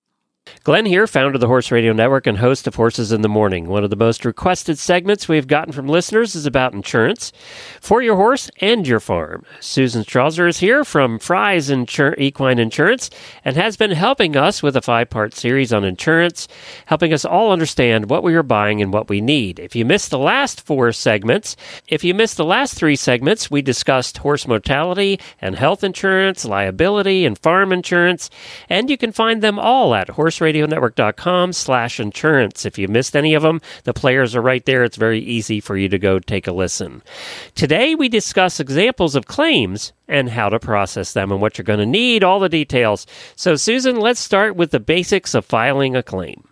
Glenn 0.64 0.86
here, 0.86 1.06
founder 1.06 1.34
of 1.34 1.40
the 1.40 1.46
Horse 1.46 1.70
Radio 1.70 1.92
Network 1.92 2.26
and 2.26 2.38
host 2.38 2.66
of 2.66 2.74
Horses 2.74 3.12
in 3.12 3.22
the 3.22 3.28
Morning. 3.28 3.68
One 3.68 3.84
of 3.84 3.90
the 3.90 3.96
most 3.96 4.24
requested 4.24 4.78
segments 4.78 5.28
we've 5.28 5.46
gotten 5.46 5.72
from 5.72 5.88
listeners 5.88 6.34
is 6.34 6.46
about 6.46 6.74
insurance 6.74 7.32
for 7.80 8.02
your 8.02 8.16
horse 8.16 8.50
and 8.60 8.86
your 8.86 9.00
farm. 9.00 9.44
Susan 9.60 10.02
Strauser 10.02 10.48
is 10.48 10.58
here 10.58 10.84
from 10.84 11.18
Fries 11.18 11.70
Insur- 11.70 12.18
Equine 12.18 12.58
Insurance 12.58 13.08
and 13.44 13.56
has 13.56 13.76
been 13.76 13.92
helping 13.92 14.36
us 14.36 14.62
with 14.62 14.76
a 14.76 14.82
five 14.82 15.10
part 15.10 15.34
series 15.34 15.72
on 15.72 15.84
insurance, 15.84 16.48
helping 16.86 17.12
us 17.12 17.24
all 17.24 17.52
understand 17.52 18.10
what 18.10 18.22
we 18.22 18.34
are 18.34 18.42
buying 18.42 18.82
and 18.82 18.92
what 18.92 19.08
we 19.08 19.20
need. 19.20 19.58
If 19.58 19.74
you 19.76 19.84
missed 19.84 20.10
the 20.10 20.18
last 20.18 20.60
four 20.60 20.92
segments, 20.92 21.56
if 21.88 22.04
you 22.04 22.14
missed 22.14 22.36
the 22.36 22.44
last 22.44 22.74
three 22.74 22.96
segments, 22.96 23.50
we 23.50 23.62
discussed 23.62 24.18
horse 24.18 24.46
mortality 24.46 25.18
and 25.40 25.56
health 25.56 25.84
insurance, 25.84 26.44
liability, 26.44 27.24
and 27.24 27.38
farm 27.38 27.72
insurance, 27.72 28.30
and 28.68 28.90
you 28.90 28.96
can 28.98 29.12
find 29.12 29.42
them 29.42 29.58
all 29.58 29.94
at 29.94 30.10
horse 30.10 30.37
horseradionetwork.com 30.38 31.52
slash 31.52 32.00
insurance. 32.00 32.64
If 32.64 32.78
you 32.78 32.88
missed 32.88 33.16
any 33.16 33.34
of 33.34 33.42
them, 33.42 33.60
the 33.84 33.92
players 33.92 34.34
are 34.34 34.42
right 34.42 34.64
there. 34.64 34.84
It's 34.84 34.96
very 34.96 35.20
easy 35.20 35.60
for 35.60 35.76
you 35.76 35.88
to 35.88 35.98
go 35.98 36.18
take 36.18 36.46
a 36.46 36.52
listen. 36.52 37.02
Today, 37.54 37.94
we 37.94 38.08
discuss 38.08 38.60
examples 38.60 39.14
of 39.14 39.26
claims 39.26 39.92
and 40.06 40.30
how 40.30 40.48
to 40.48 40.58
process 40.58 41.12
them 41.12 41.30
and 41.32 41.40
what 41.40 41.58
you're 41.58 41.64
going 41.64 41.78
to 41.80 41.86
need, 41.86 42.24
all 42.24 42.40
the 42.40 42.48
details. 42.48 43.06
So, 43.36 43.56
Susan, 43.56 43.96
let's 43.96 44.20
start 44.20 44.56
with 44.56 44.70
the 44.70 44.80
basics 44.80 45.34
of 45.34 45.44
filing 45.44 45.96
a 45.96 46.02
claim. 46.02 46.44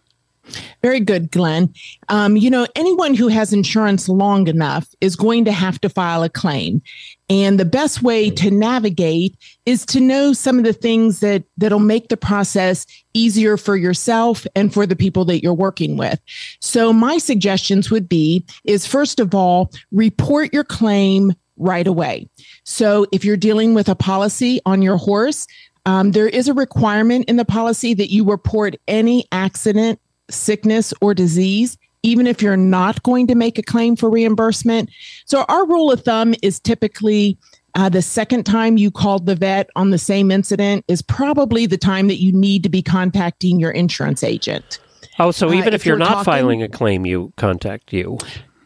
Very 0.83 1.01
good, 1.01 1.31
Glenn. 1.31 1.75
Um, 2.09 2.37
you 2.37 2.51
know, 2.51 2.67
anyone 2.77 3.15
who 3.15 3.29
has 3.29 3.53
insurance 3.53 4.09
long 4.09 4.47
enough 4.47 4.89
is 5.01 5.17
going 5.17 5.45
to 5.47 5.53
have 5.53 5.81
to 5.81 5.89
file 5.89 6.23
a 6.23 6.29
claim. 6.29 6.83
And 7.29 7.59
the 7.59 7.65
best 7.65 8.03
way 8.03 8.31
to 8.31 8.51
navigate 8.51 9.37
is 9.65 9.85
to 9.87 10.01
know 10.01 10.33
some 10.33 10.59
of 10.59 10.65
the 10.65 10.73
things 10.73 11.21
that 11.21 11.43
that'll 11.57 11.81
make 11.81 12.09
the 12.09 12.17
process 12.17 12.87
easier 13.15 13.57
for 13.57 13.77
yourself 13.77 14.47
and 14.55 14.73
for 14.73 14.87
the 14.87 14.95
people 14.95 15.25
that 15.25 15.43
you're 15.43 15.53
working 15.53 15.97
with. 15.97 16.21
So 16.61 16.93
my 16.93 17.19
suggestions 17.19 17.91
would 17.91 18.09
be 18.09 18.45
is 18.65 18.87
first 18.87 19.19
of 19.19 19.35
all, 19.35 19.73
report 19.91 20.53
your 20.53 20.65
claim 20.65 21.35
right 21.57 21.87
away. 21.87 22.29
So 22.65 23.07
if 23.11 23.25
you're 23.25 23.37
dealing 23.37 23.75
with 23.75 23.89
a 23.89 23.97
policy 23.97 24.61
on 24.65 24.83
your 24.83 24.97
horse, 24.97 25.47
um, 25.85 26.13
there 26.13 26.29
is 26.29 26.49
a 26.49 26.55
requirement 26.55 27.25
in 27.29 27.37
the 27.37 27.45
policy 27.45 27.95
that 27.95 28.13
you 28.13 28.25
report 28.25 28.77
any 28.87 29.27
accident, 29.33 30.01
sickness, 30.31 30.93
or 31.01 31.15
disease 31.15 31.77
even 32.07 32.27
if 32.27 32.41
you're 32.41 32.57
not 32.57 33.03
going 33.03 33.27
to 33.27 33.35
make 33.35 33.59
a 33.59 33.63
claim 33.63 33.97
for 33.97 34.09
reimbursement. 34.09 34.89
So, 35.25 35.45
our 35.49 35.67
rule 35.67 35.91
of 35.91 36.03
thumb 36.03 36.35
is 36.43 36.61
typically 36.61 37.37
uh, 37.75 37.89
the 37.89 38.01
second 38.01 38.45
time 38.45 38.79
you 38.79 38.91
called 38.91 39.27
the 39.27 39.35
vet 39.35 39.69
on 39.77 39.91
the 39.91 39.99
same 39.99 40.31
incident 40.31 40.85
is 40.89 41.03
probably 41.03 41.67
the 41.67 41.77
time 41.77 42.07
that 42.07 42.23
you 42.23 42.33
need 42.33 42.63
to 42.63 42.69
be 42.69 42.81
contacting 42.81 43.61
your 43.61 43.73
insurance 43.73 44.23
agent. 44.23 44.79
Oh, 45.19 45.31
so 45.31 45.53
even 45.53 45.65
uh, 45.65 45.69
if, 45.69 45.75
if, 45.75 45.87
you're, 45.87 45.99
not 45.99 46.09
talking, 46.09 46.25
filing 46.25 46.63
a 46.63 46.69
claim, 46.69 47.05
you 47.05 47.33
contact 47.37 47.93
you. 47.93 48.19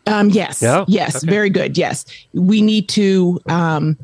Um, 0.07 0.31
yes. 0.31 0.63
Yes. 0.89 1.17
Okay. 1.17 1.27
Very 1.31 1.51
good. 1.51 1.79
Yes. 1.79 2.05
We 2.35 2.61
need 2.61 2.89
to 2.91 3.41
um, 3.49 3.97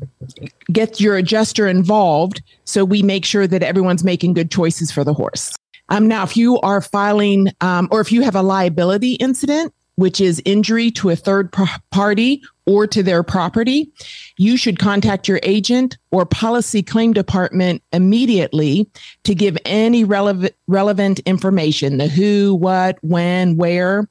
get 0.71 0.99
your 0.99 1.17
adjuster 1.17 1.67
involved 1.67 2.41
so 2.63 2.85
we 2.85 3.01
make 3.01 3.25
sure 3.25 3.47
that 3.47 3.63
everyone's 3.63 4.03
making 4.03 4.33
good 4.33 4.49
choices 4.49 4.91
for 4.91 5.03
the 5.03 5.13
horse. 5.13 5.55
Um, 5.89 6.07
now, 6.07 6.23
if 6.23 6.35
you 6.35 6.59
are 6.59 6.81
filing 6.81 7.49
um, 7.61 7.87
or 7.91 8.01
if 8.01 8.11
you 8.11 8.21
have 8.21 8.35
a 8.35 8.41
liability 8.41 9.13
incident, 9.13 9.73
which 9.95 10.21
is 10.21 10.41
injury 10.45 10.91
to 10.91 11.09
a 11.09 11.15
third 11.15 11.51
party 11.91 12.41
or 12.67 12.85
to 12.85 13.01
their 13.01 13.23
property, 13.23 13.91
you 14.37 14.55
should 14.55 14.77
contact 14.77 15.27
your 15.27 15.39
agent 15.41 15.97
or 16.11 16.25
policy 16.25 16.83
claim 16.83 17.13
department 17.13 17.81
immediately 17.91 18.89
to 19.23 19.33
give 19.33 19.57
any 19.65 20.03
relevant 20.03 20.53
relevant 20.67 21.19
information 21.19 21.97
the 21.97 22.07
who, 22.07 22.53
what, 22.53 22.99
when, 23.01 23.57
where, 23.57 24.07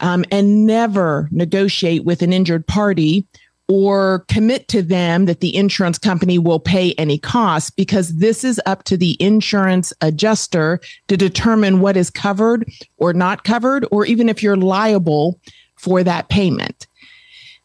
um, 0.00 0.24
and 0.30 0.66
never 0.66 1.28
negotiate 1.32 2.04
with 2.04 2.22
an 2.22 2.32
injured 2.32 2.66
party 2.66 3.26
or 3.68 4.24
commit 4.28 4.68
to 4.68 4.82
them 4.82 5.24
that 5.24 5.40
the 5.40 5.56
insurance 5.56 5.98
company 5.98 6.38
will 6.38 6.60
pay 6.60 6.92
any 6.94 7.18
costs 7.18 7.70
because 7.70 8.16
this 8.16 8.44
is 8.44 8.60
up 8.66 8.84
to 8.84 8.96
the 8.96 9.16
insurance 9.20 9.92
adjuster 10.00 10.80
to 11.08 11.16
determine 11.16 11.80
what 11.80 11.96
is 11.96 12.10
covered 12.10 12.68
or 12.98 13.12
not 13.12 13.44
covered, 13.44 13.86
or 13.90 14.04
even 14.04 14.28
if 14.28 14.42
you're 14.42 14.56
liable 14.56 15.40
for 15.76 16.02
that 16.02 16.28
payment. 16.28 16.86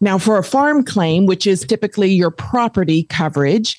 Now, 0.02 0.18
for 0.18 0.38
a 0.38 0.43
farm 0.43 0.86
claim, 0.86 1.26
which 1.26 1.45
is 1.45 1.66
typically 1.66 2.10
your 2.10 2.32
property 2.32 3.04
coverage, 3.04 3.76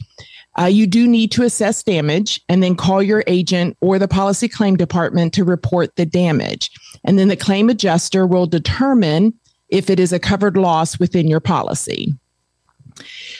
uh, 0.58 0.66
you 0.66 0.86
do 0.86 1.06
need 1.08 1.32
to 1.32 1.42
assess 1.42 1.82
damage 1.82 2.40
and 2.48 2.62
then 2.62 2.74
call 2.74 3.02
your 3.02 3.24
agent 3.26 3.76
or 3.80 3.98
the 3.98 4.08
policy 4.08 4.48
claim 4.48 4.76
department 4.76 5.32
to 5.32 5.44
report 5.44 5.96
the 5.96 6.04
damage. 6.04 6.70
And 7.04 7.18
then 7.18 7.28
the 7.28 7.36
claim 7.36 7.70
adjuster 7.70 8.26
will 8.26 8.46
determine 8.46 9.32
if 9.70 9.90
it 9.90 10.00
is 10.00 10.12
a 10.12 10.18
covered 10.18 10.56
loss 10.56 10.98
within 10.98 11.28
your 11.28 11.40
policy. 11.40 12.14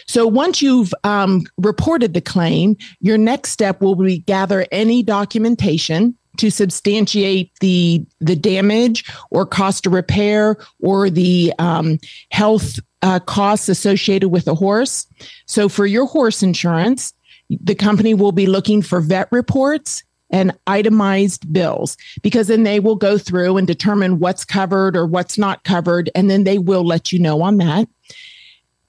So 0.07 0.27
once 0.27 0.63
you've 0.63 0.93
um, 1.05 1.45
reported 1.59 2.15
the 2.15 2.21
claim, 2.21 2.77
your 3.01 3.19
next 3.19 3.51
step 3.51 3.81
will 3.81 3.95
be 3.95 4.19
gather 4.19 4.67
any 4.73 5.03
documentation 5.03 6.17
to 6.39 6.51
substantiate 6.51 7.53
the 7.61 8.05
the 8.21 8.37
damage 8.37 9.05
or 9.31 9.45
cost 9.45 9.87
of 9.87 9.93
repair 9.93 10.57
or 10.81 11.11
the 11.11 11.53
um, 11.59 11.99
health 12.31 12.79
uh, 13.03 13.19
costs 13.21 13.69
associated 13.69 14.29
with 14.29 14.47
a 14.47 14.55
horse. 14.55 15.07
So 15.47 15.69
for 15.69 15.87
your 15.87 16.07
horse 16.07 16.43
insurance, 16.43 17.13
the 17.49 17.75
company 17.75 18.15
will 18.15 18.33
be 18.33 18.47
looking 18.47 18.81
for 18.83 19.01
vet 19.01 19.29
reports 19.31 20.05
and 20.31 20.57
itemized 20.67 21.53
bills 21.53 21.97
because 22.23 22.49
then 22.49 22.63
they 22.63 22.81
will 22.81 22.97
go 22.97 23.19
through 23.19 23.57
and 23.57 23.67
determine 23.67 24.19
what's 24.19 24.45
covered 24.45 24.97
or 24.97 25.07
what's 25.07 25.37
not 25.37 25.65
covered. 25.65 26.11
And 26.15 26.31
then 26.31 26.45
they 26.45 26.59
will 26.59 26.87
let 26.87 27.13
you 27.13 27.19
know 27.19 27.43
on 27.43 27.57
that. 27.59 27.89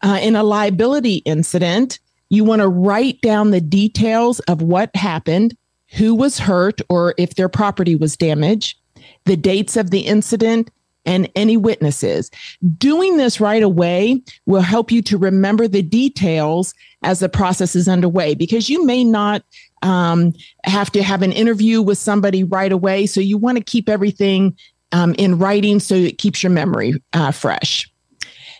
Uh, 0.03 0.19
in 0.21 0.35
a 0.35 0.43
liability 0.43 1.17
incident, 1.17 1.99
you 2.29 2.43
want 2.43 2.61
to 2.61 2.67
write 2.67 3.21
down 3.21 3.51
the 3.51 3.61
details 3.61 4.39
of 4.41 4.61
what 4.61 4.95
happened, 4.95 5.55
who 5.89 6.15
was 6.15 6.39
hurt, 6.39 6.79
or 6.89 7.13
if 7.17 7.35
their 7.35 7.49
property 7.49 7.95
was 7.95 8.15
damaged, 8.15 8.77
the 9.25 9.35
dates 9.35 9.75
of 9.75 9.91
the 9.91 10.01
incident, 10.01 10.71
and 11.05 11.29
any 11.35 11.57
witnesses. 11.57 12.31
Doing 12.77 13.17
this 13.17 13.41
right 13.41 13.63
away 13.63 14.21
will 14.45 14.61
help 14.61 14.91
you 14.91 15.01
to 15.03 15.17
remember 15.17 15.67
the 15.67 15.81
details 15.81 16.73
as 17.03 17.19
the 17.19 17.29
process 17.29 17.75
is 17.75 17.87
underway 17.87 18.35
because 18.35 18.69
you 18.69 18.85
may 18.85 19.03
not 19.03 19.43
um, 19.81 20.33
have 20.63 20.91
to 20.91 21.03
have 21.03 21.21
an 21.21 21.31
interview 21.31 21.81
with 21.81 21.97
somebody 21.97 22.43
right 22.43 22.71
away. 22.71 23.05
So 23.05 23.21
you 23.21 23.37
want 23.37 23.57
to 23.57 23.63
keep 23.63 23.89
everything 23.89 24.57
um, 24.91 25.15
in 25.17 25.37
writing 25.37 25.79
so 25.79 25.95
it 25.95 26.17
keeps 26.17 26.43
your 26.43 26.51
memory 26.51 27.01
uh, 27.13 27.31
fresh. 27.31 27.89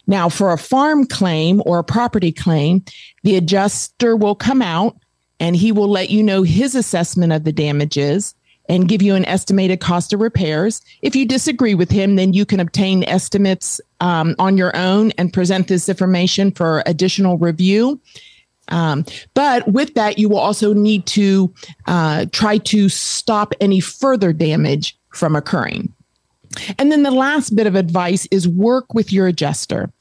Now, 0.07 0.29
for 0.29 0.51
a 0.51 0.57
farm 0.57 1.05
claim 1.05 1.61
or 1.65 1.79
a 1.79 1.83
property 1.83 2.31
claim, 2.31 2.83
the 3.23 3.35
adjuster 3.35 4.15
will 4.15 4.35
come 4.35 4.61
out 4.61 4.97
and 5.39 5.55
he 5.55 5.71
will 5.71 5.89
let 5.89 6.09
you 6.09 6.23
know 6.23 6.43
his 6.43 6.75
assessment 6.75 7.33
of 7.33 7.43
the 7.43 7.51
damages 7.51 8.35
and 8.69 8.87
give 8.87 9.01
you 9.01 9.15
an 9.15 9.25
estimated 9.25 9.79
cost 9.79 10.13
of 10.13 10.19
repairs. 10.19 10.81
If 11.01 11.15
you 11.15 11.25
disagree 11.25 11.75
with 11.75 11.89
him, 11.91 12.15
then 12.15 12.33
you 12.33 12.45
can 12.45 12.59
obtain 12.59 13.03
estimates 13.03 13.81
um, 13.99 14.35
on 14.39 14.55
your 14.55 14.75
own 14.75 15.11
and 15.17 15.33
present 15.33 15.67
this 15.67 15.89
information 15.89 16.51
for 16.51 16.83
additional 16.85 17.37
review. 17.37 17.99
Um, 18.71 19.05
but 19.33 19.67
with 19.67 19.93
that, 19.93 20.17
you 20.17 20.29
will 20.29 20.39
also 20.39 20.73
need 20.73 21.05
to 21.07 21.53
uh, 21.85 22.25
try 22.31 22.57
to 22.57 22.89
stop 22.89 23.53
any 23.61 23.79
further 23.79 24.33
damage 24.33 24.97
from 25.09 25.35
occurring. 25.35 25.93
And 26.77 26.91
then 26.91 27.03
the 27.03 27.11
last 27.11 27.55
bit 27.55 27.67
of 27.67 27.75
advice 27.75 28.27
is 28.29 28.47
work 28.47 28.93
with 28.93 29.13
your 29.13 29.27
adjuster. 29.27 29.91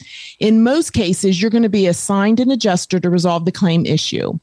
In 0.40 0.64
most 0.64 0.92
cases, 0.92 1.40
you're 1.40 1.50
going 1.50 1.62
to 1.62 1.68
be 1.68 1.86
assigned 1.86 2.40
an 2.40 2.50
adjuster 2.50 2.98
to 2.98 3.10
resolve 3.10 3.44
the 3.44 3.52
claim 3.52 3.86
issue. 3.86 4.38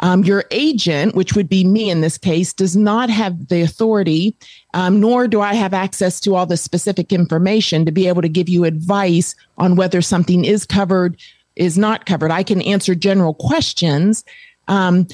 Um, 0.00 0.22
your 0.22 0.44
agent, 0.52 1.16
which 1.16 1.34
would 1.34 1.48
be 1.48 1.64
me 1.64 1.90
in 1.90 2.00
this 2.00 2.16
case, 2.16 2.52
does 2.52 2.76
not 2.76 3.10
have 3.10 3.48
the 3.48 3.62
authority, 3.62 4.36
um, 4.74 5.00
nor 5.00 5.26
do 5.26 5.40
I 5.40 5.54
have 5.54 5.74
access 5.74 6.20
to 6.20 6.36
all 6.36 6.46
the 6.46 6.56
specific 6.56 7.12
information 7.12 7.84
to 7.84 7.92
be 7.92 8.06
able 8.06 8.22
to 8.22 8.28
give 8.28 8.48
you 8.48 8.64
advice 8.64 9.34
on 9.56 9.74
whether 9.74 10.00
something 10.00 10.44
is 10.44 10.64
covered, 10.64 11.16
is 11.58 11.76
not 11.76 12.06
covered. 12.06 12.30
I 12.30 12.42
can 12.42 12.62
answer 12.62 12.94
general 12.94 13.34
questions. 13.34 14.24
Um, 14.68 15.06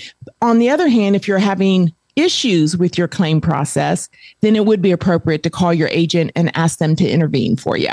on 0.43 0.59
the 0.59 0.71
other 0.71 0.89
hand, 0.89 1.17
if 1.17 1.27
you're 1.27 1.39
having 1.39 1.93
issues 2.17 2.77
with 2.77 2.97
your 2.97 3.09
claim 3.09 3.41
process, 3.41 4.09
then 4.41 4.55
it 4.55 4.67
would 4.67 4.81
be 4.81 4.93
appropriate 4.93 5.43
to 5.43 5.51
call 5.51 5.75
your 5.75 5.89
agent 5.89 6.31
and 6.37 6.57
ask 6.57 6.79
them 6.79 6.95
to 6.97 7.09
intervene 7.09 7.57
for 7.57 7.77
you. 7.77 7.91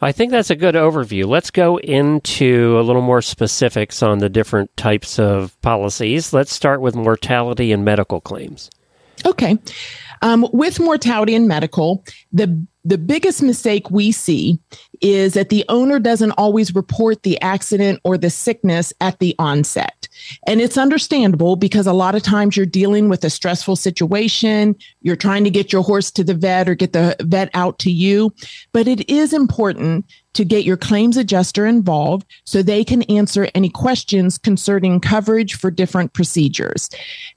I 0.00 0.12
think 0.12 0.30
that's 0.30 0.50
a 0.50 0.56
good 0.56 0.74
overview. 0.74 1.26
Let's 1.26 1.50
go 1.50 1.78
into 1.78 2.78
a 2.78 2.82
little 2.82 3.02
more 3.02 3.22
specifics 3.22 4.02
on 4.02 4.18
the 4.18 4.30
different 4.30 4.74
types 4.76 5.18
of 5.18 5.60
policies. 5.60 6.32
Let's 6.32 6.52
start 6.52 6.80
with 6.80 6.94
mortality 6.94 7.72
and 7.72 7.84
medical 7.84 8.20
claims. 8.20 8.70
Okay. 9.26 9.58
Um, 10.22 10.48
with 10.52 10.80
mortality 10.80 11.34
and 11.34 11.46
medical, 11.46 12.04
the 12.32 12.64
the 12.84 12.98
biggest 12.98 13.42
mistake 13.42 13.90
we 13.90 14.10
see 14.10 14.58
is 15.00 15.34
that 15.34 15.50
the 15.50 15.64
owner 15.68 15.98
doesn't 15.98 16.32
always 16.32 16.74
report 16.74 17.22
the 17.22 17.40
accident 17.40 18.00
or 18.04 18.18
the 18.18 18.30
sickness 18.30 18.92
at 19.00 19.18
the 19.18 19.34
onset. 19.38 20.08
And 20.46 20.60
it's 20.60 20.76
understandable 20.76 21.56
because 21.56 21.86
a 21.86 21.92
lot 21.92 22.14
of 22.14 22.22
times 22.22 22.56
you're 22.56 22.66
dealing 22.66 23.08
with 23.08 23.24
a 23.24 23.30
stressful 23.30 23.76
situation. 23.76 24.76
You're 25.00 25.16
trying 25.16 25.44
to 25.44 25.50
get 25.50 25.72
your 25.72 25.82
horse 25.82 26.10
to 26.12 26.24
the 26.24 26.34
vet 26.34 26.68
or 26.68 26.74
get 26.74 26.92
the 26.92 27.16
vet 27.20 27.50
out 27.54 27.78
to 27.80 27.90
you. 27.90 28.32
But 28.72 28.88
it 28.88 29.08
is 29.08 29.32
important 29.32 30.04
to 30.34 30.44
get 30.44 30.64
your 30.64 30.76
claims 30.76 31.16
adjuster 31.16 31.66
involved 31.66 32.26
so 32.44 32.62
they 32.62 32.84
can 32.84 33.02
answer 33.04 33.48
any 33.54 33.68
questions 33.68 34.38
concerning 34.38 35.00
coverage 35.00 35.54
for 35.54 35.70
different 35.70 36.12
procedures. 36.12 36.88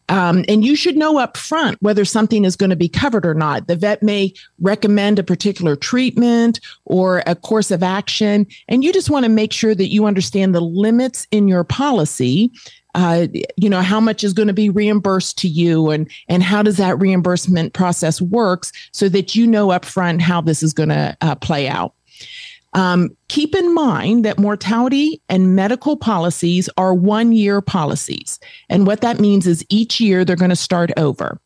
Um, 0.08 0.46
and 0.48 0.64
you 0.64 0.76
should 0.76 0.96
know 0.96 1.18
up 1.18 1.36
front 1.36 1.82
whether 1.82 2.06
something 2.06 2.46
is 2.46 2.56
going 2.56 2.70
to 2.70 2.76
be 2.76 2.88
covered 2.88 3.26
or 3.26 3.34
not. 3.34 3.68
The 3.68 3.76
vet 3.76 4.04
may 4.04 4.34
recommend 4.60 5.20
a 5.20 5.24
particular 5.24 5.76
treatment 5.76 6.60
or 6.86 7.24
a 7.26 7.36
course 7.36 7.72
of 7.72 7.82
action, 7.82 8.46
and 8.68 8.84
you 8.84 8.94
just 8.94 9.10
want 9.10 9.26
to 9.26 9.30
make 9.30 9.52
sure 9.52 9.74
that 9.74 9.90
you 9.90 10.06
understand 10.06 10.54
the 10.54 10.62
limits 10.62 11.28
in 11.32 11.48
your 11.48 11.64
policy. 11.64 12.52
Uh, 12.94 13.28
you 13.58 13.70
know 13.70 13.82
how 13.82 14.00
much 14.00 14.24
is 14.24 14.32
going 14.32 14.48
to 14.48 14.54
be 14.54 14.70
reimbursed 14.70 15.38
to 15.38 15.50
you 15.50 15.90
and 15.90 16.10
and 16.30 16.44
how 16.44 16.64
does 16.64 16.78
that 16.78 16.98
reimbursement 16.98 17.74
process 17.74 18.22
works 18.22 18.72
so 18.94 19.10
that 19.10 19.36
you 19.36 19.46
know 19.46 19.68
upfront 19.68 20.22
how 20.22 20.40
this 20.40 20.64
is 20.64 20.72
going 20.72 20.88
to 20.88 21.18
uh, 21.20 21.36
play 21.36 21.68
out 21.68 21.95
um, 22.76 23.16
keep 23.30 23.56
in 23.56 23.74
mind 23.74 24.26
that 24.26 24.38
mortality 24.38 25.22
and 25.30 25.56
medical 25.56 25.96
policies 25.96 26.70
are 26.78 26.94
one 26.94 27.32
year 27.32 27.62
policies. 27.62 28.38
And 28.70 28.86
what 28.86 29.00
that 29.02 29.20
means 29.20 29.48
is 29.48 29.66
each 29.70 30.02
year 30.02 30.26
they're 30.26 30.36
going 30.36 30.50
to 30.50 30.58
start 30.58 30.92
over. 30.98 31.40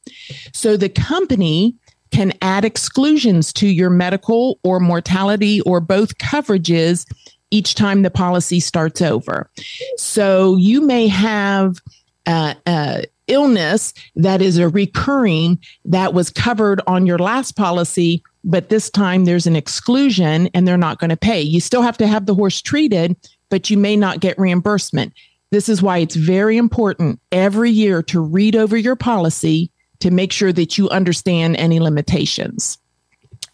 So 0.54 0.76
the 0.76 0.90
company 0.90 1.76
can 2.12 2.34
add 2.42 2.66
exclusions 2.66 3.54
to 3.54 3.68
your 3.68 3.92
medical 3.92 4.60
or 4.64 4.80
mortality 4.80 5.62
or 5.62 5.80
both 5.80 6.18
coverages 6.18 7.06
each 7.52 7.76
time 7.76 8.02
the 8.02 8.10
policy 8.10 8.60
starts 8.60 9.00
over. 9.00 9.52
So 9.98 10.56
you 10.56 10.82
may 10.82 11.08
have 11.08 11.78
uh, 12.26 12.56
uh, 12.66 13.02
illness 13.28 13.94
that 14.16 14.42
is 14.42 14.58
a 14.58 14.68
recurring 14.68 15.60
that 15.86 16.16
was 16.16 16.32
covered 16.32 16.82
on 16.88 17.06
your 17.06 17.20
last 17.20 17.56
policy 17.56 18.24
but 18.44 18.70
this 18.70 18.90
time 18.90 19.26
there's 19.26 19.48
an 19.48 19.56
exclusion 19.56 20.50
and 20.54 20.68
they're 20.68 20.78
not 20.78 21.00
going 21.00 21.10
to 21.10 21.18
pay. 21.18 21.42
You 21.42 21.60
still 21.60 21.82
have 21.82 21.98
to 21.98 22.08
have 22.08 22.26
the 22.26 22.36
horse 22.36 22.62
treated, 22.62 23.16
but 23.50 23.70
you 23.70 23.78
may 23.78 23.96
not 23.96 24.20
get 24.20 24.40
reimbursement. 24.40 25.14
This 25.52 25.68
is 25.68 25.82
why 25.82 25.98
it's 25.98 26.16
very 26.16 26.58
important 26.58 27.20
every 27.32 27.72
year 27.72 28.04
to 28.04 28.22
read 28.22 28.56
over 28.56 28.78
your 28.78 28.96
policy 28.96 29.72
to 30.00 30.12
make 30.12 30.32
sure 30.32 30.54
that 30.54 30.78
you 30.78 30.90
understand 30.90 31.56
any 31.58 31.80
limitations. 31.80 32.78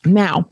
Now, 0.05 0.47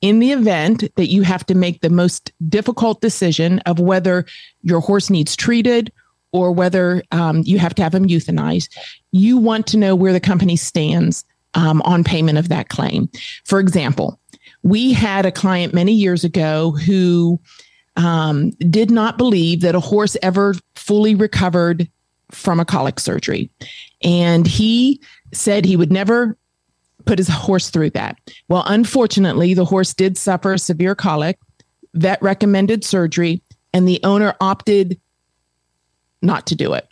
in 0.00 0.20
the 0.20 0.32
event 0.32 0.84
that 0.96 1.08
you 1.08 1.22
have 1.22 1.44
to 1.46 1.54
make 1.54 1.80
the 1.80 1.90
most 1.90 2.32
difficult 2.48 3.00
decision 3.00 3.58
of 3.60 3.78
whether 3.78 4.24
your 4.62 4.80
horse 4.80 5.10
needs 5.10 5.36
treated 5.36 5.92
or 6.32 6.52
whether 6.52 7.02
um, 7.12 7.42
you 7.44 7.58
have 7.58 7.74
to 7.74 7.82
have 7.82 7.94
him 7.94 8.08
euthanized, 8.08 8.68
you 9.12 9.36
want 9.36 9.66
to 9.68 9.76
know 9.76 9.94
where 9.94 10.12
the 10.12 10.20
company 10.20 10.56
stands 10.56 11.24
um, 11.54 11.82
on 11.82 12.04
payment 12.04 12.38
of 12.38 12.48
that 12.48 12.68
claim. 12.68 13.08
For 13.44 13.60
example, 13.60 14.20
we 14.62 14.92
had 14.92 15.26
a 15.26 15.32
client 15.32 15.74
many 15.74 15.92
years 15.92 16.24
ago 16.24 16.72
who 16.72 17.40
um, 17.96 18.50
did 18.70 18.90
not 18.90 19.18
believe 19.18 19.60
that 19.60 19.74
a 19.74 19.80
horse 19.80 20.16
ever 20.22 20.54
fully 20.74 21.14
recovered 21.14 21.88
from 22.30 22.58
a 22.58 22.64
colic 22.64 22.98
surgery. 22.98 23.50
And 24.02 24.46
he 24.46 25.00
said 25.32 25.64
he 25.64 25.76
would 25.76 25.92
never 25.92 26.36
put 27.04 27.18
his 27.18 27.28
horse 27.28 27.70
through 27.70 27.90
that. 27.90 28.18
Well, 28.48 28.64
unfortunately, 28.66 29.54
the 29.54 29.64
horse 29.64 29.94
did 29.94 30.16
suffer 30.16 30.54
a 30.54 30.58
severe 30.58 30.94
colic, 30.94 31.38
vet 31.94 32.20
recommended 32.22 32.84
surgery, 32.84 33.42
and 33.72 33.86
the 33.86 34.00
owner 34.02 34.34
opted 34.40 34.98
not 36.22 36.46
to 36.46 36.54
do 36.54 36.72
it. 36.72 36.88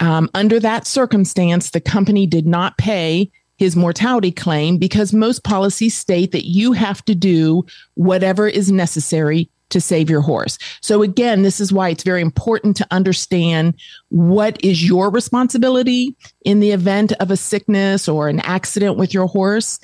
Um, 0.00 0.28
under 0.34 0.60
that 0.60 0.86
circumstance, 0.86 1.70
the 1.70 1.80
company 1.80 2.26
did 2.26 2.46
not 2.46 2.76
pay 2.76 3.30
his 3.60 3.76
mortality 3.76 4.32
claim 4.32 4.78
because 4.78 5.12
most 5.12 5.44
policies 5.44 5.94
state 5.94 6.32
that 6.32 6.48
you 6.48 6.72
have 6.72 7.04
to 7.04 7.14
do 7.14 7.62
whatever 7.92 8.48
is 8.48 8.72
necessary 8.72 9.50
to 9.68 9.82
save 9.82 10.08
your 10.08 10.22
horse. 10.22 10.58
So 10.80 11.02
again, 11.02 11.42
this 11.42 11.60
is 11.60 11.70
why 11.70 11.90
it's 11.90 12.02
very 12.02 12.22
important 12.22 12.74
to 12.78 12.86
understand 12.90 13.74
what 14.08 14.58
is 14.64 14.88
your 14.88 15.10
responsibility 15.10 16.16
in 16.42 16.60
the 16.60 16.70
event 16.70 17.12
of 17.20 17.30
a 17.30 17.36
sickness 17.36 18.08
or 18.08 18.30
an 18.30 18.40
accident 18.40 18.96
with 18.96 19.12
your 19.12 19.26
horse. 19.26 19.78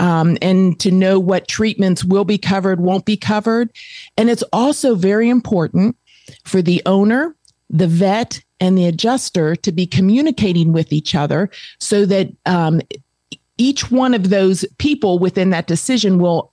Um, 0.00 0.36
and 0.42 0.78
to 0.80 0.90
know 0.90 1.20
what 1.20 1.46
treatments 1.46 2.04
will 2.04 2.24
be 2.24 2.36
covered, 2.36 2.80
won't 2.80 3.04
be 3.04 3.16
covered. 3.16 3.70
And 4.16 4.28
it's 4.28 4.44
also 4.52 4.96
very 4.96 5.30
important 5.30 5.96
for 6.44 6.62
the 6.62 6.82
owner, 6.84 7.36
the 7.68 7.86
vet, 7.86 8.42
and 8.58 8.76
the 8.76 8.86
adjuster 8.86 9.54
to 9.54 9.70
be 9.70 9.86
communicating 9.86 10.72
with 10.72 10.92
each 10.92 11.14
other 11.14 11.48
so 11.78 12.04
that 12.06 12.28
um, 12.44 12.80
each 13.60 13.90
one 13.90 14.14
of 14.14 14.30
those 14.30 14.64
people 14.78 15.18
within 15.18 15.50
that 15.50 15.66
decision 15.66 16.18
will 16.18 16.50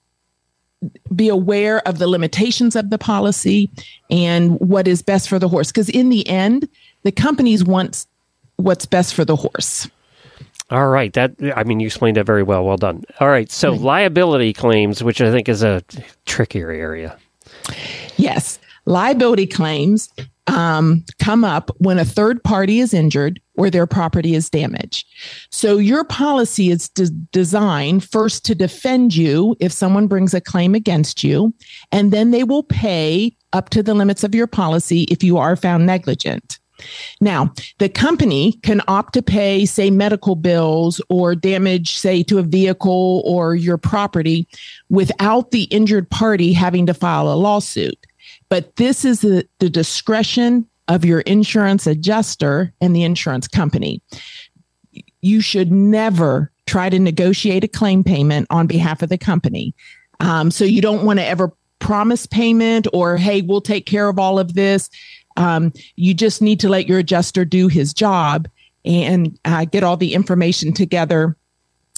be 1.15 1.29
aware 1.29 1.79
of 1.87 1.97
the 1.97 2.07
limitations 2.07 2.75
of 2.75 2.89
the 2.89 2.97
policy 2.97 3.69
and 4.11 4.59
what 4.59 4.87
is 4.87 5.01
best 5.01 5.29
for 5.29 5.39
the 5.39 5.47
horse. 5.47 5.71
Because 5.71 5.89
in 5.89 6.09
the 6.09 6.27
end, 6.27 6.67
the 7.03 7.11
companies 7.11 7.63
want 7.63 8.05
what's 8.57 8.85
best 8.85 9.13
for 9.13 9.23
the 9.23 9.37
horse. 9.37 9.89
All 10.69 10.89
right. 10.89 11.13
That 11.13 11.33
I 11.55 11.63
mean, 11.63 11.79
you 11.79 11.87
explained 11.87 12.17
that 12.17 12.25
very 12.25 12.43
well. 12.43 12.65
Well 12.65 12.75
done. 12.75 13.05
All 13.21 13.29
right. 13.29 13.49
So 13.49 13.71
liability 13.71 14.51
claims, 14.51 15.01
which 15.01 15.21
I 15.21 15.31
think 15.31 15.47
is 15.47 15.63
a 15.63 15.81
trickier 16.25 16.71
area. 16.71 17.17
Yes, 18.17 18.59
liability 18.85 19.47
claims 19.47 20.09
um, 20.47 21.03
come 21.19 21.43
up 21.43 21.71
when 21.77 21.99
a 21.99 22.05
third 22.05 22.43
party 22.43 22.79
is 22.79 22.93
injured 22.93 23.39
or 23.55 23.69
their 23.69 23.87
property 23.87 24.35
is 24.35 24.49
damaged. 24.49 25.07
So 25.51 25.77
your 25.77 26.03
policy 26.03 26.69
is 26.69 26.89
de- 26.89 27.09
designed 27.31 28.09
first 28.09 28.45
to 28.45 28.55
defend 28.55 29.15
you 29.15 29.55
if 29.59 29.71
someone 29.71 30.07
brings 30.07 30.33
a 30.33 30.41
claim 30.41 30.75
against 30.75 31.23
you, 31.23 31.53
and 31.91 32.11
then 32.11 32.31
they 32.31 32.43
will 32.43 32.63
pay 32.63 33.35
up 33.53 33.69
to 33.69 33.83
the 33.83 33.93
limits 33.93 34.23
of 34.23 34.35
your 34.35 34.47
policy 34.47 35.03
if 35.03 35.23
you 35.23 35.37
are 35.37 35.55
found 35.55 35.85
negligent. 35.85 36.59
Now, 37.19 37.51
the 37.79 37.89
company 37.89 38.53
can 38.63 38.81
opt 38.87 39.13
to 39.13 39.21
pay, 39.21 39.65
say, 39.65 39.89
medical 39.89 40.35
bills 40.35 41.01
or 41.09 41.35
damage, 41.35 41.97
say, 41.97 42.23
to 42.23 42.37
a 42.37 42.43
vehicle 42.43 43.23
or 43.25 43.55
your 43.55 43.77
property 43.77 44.47
without 44.89 45.51
the 45.51 45.63
injured 45.63 46.09
party 46.09 46.53
having 46.53 46.85
to 46.85 46.93
file 46.93 47.31
a 47.31 47.35
lawsuit. 47.35 48.06
But 48.49 48.75
this 48.77 49.03
is 49.03 49.21
the, 49.21 49.47
the 49.59 49.69
discretion 49.69 50.67
of 50.87 51.03
your 51.03 51.21
insurance 51.21 51.85
adjuster 51.85 52.73
and 52.79 52.95
the 52.95 53.03
insurance 53.03 53.47
company. 53.47 54.01
You 55.21 55.41
should 55.41 55.71
never 55.71 56.51
try 56.65 56.89
to 56.89 56.99
negotiate 56.99 57.63
a 57.63 57.67
claim 57.67 58.03
payment 58.03 58.47
on 58.49 58.67
behalf 58.67 59.01
of 59.01 59.09
the 59.09 59.17
company. 59.17 59.73
Um, 60.19 60.51
so 60.51 60.63
you 60.63 60.81
don't 60.81 61.05
want 61.05 61.19
to 61.19 61.25
ever 61.25 61.51
promise 61.79 62.25
payment 62.25 62.87
or, 62.93 63.17
hey, 63.17 63.41
we'll 63.41 63.61
take 63.61 63.85
care 63.85 64.09
of 64.09 64.17
all 64.17 64.39
of 64.39 64.53
this. 64.53 64.89
Um, 65.35 65.71
you 65.95 66.13
just 66.13 66.41
need 66.41 66.59
to 66.61 66.69
let 66.69 66.87
your 66.87 66.99
adjuster 66.99 67.45
do 67.45 67.67
his 67.67 67.93
job 67.93 68.47
and 68.83 69.37
uh, 69.45 69.65
get 69.65 69.83
all 69.83 69.97
the 69.97 70.13
information 70.13 70.73
together 70.73 71.37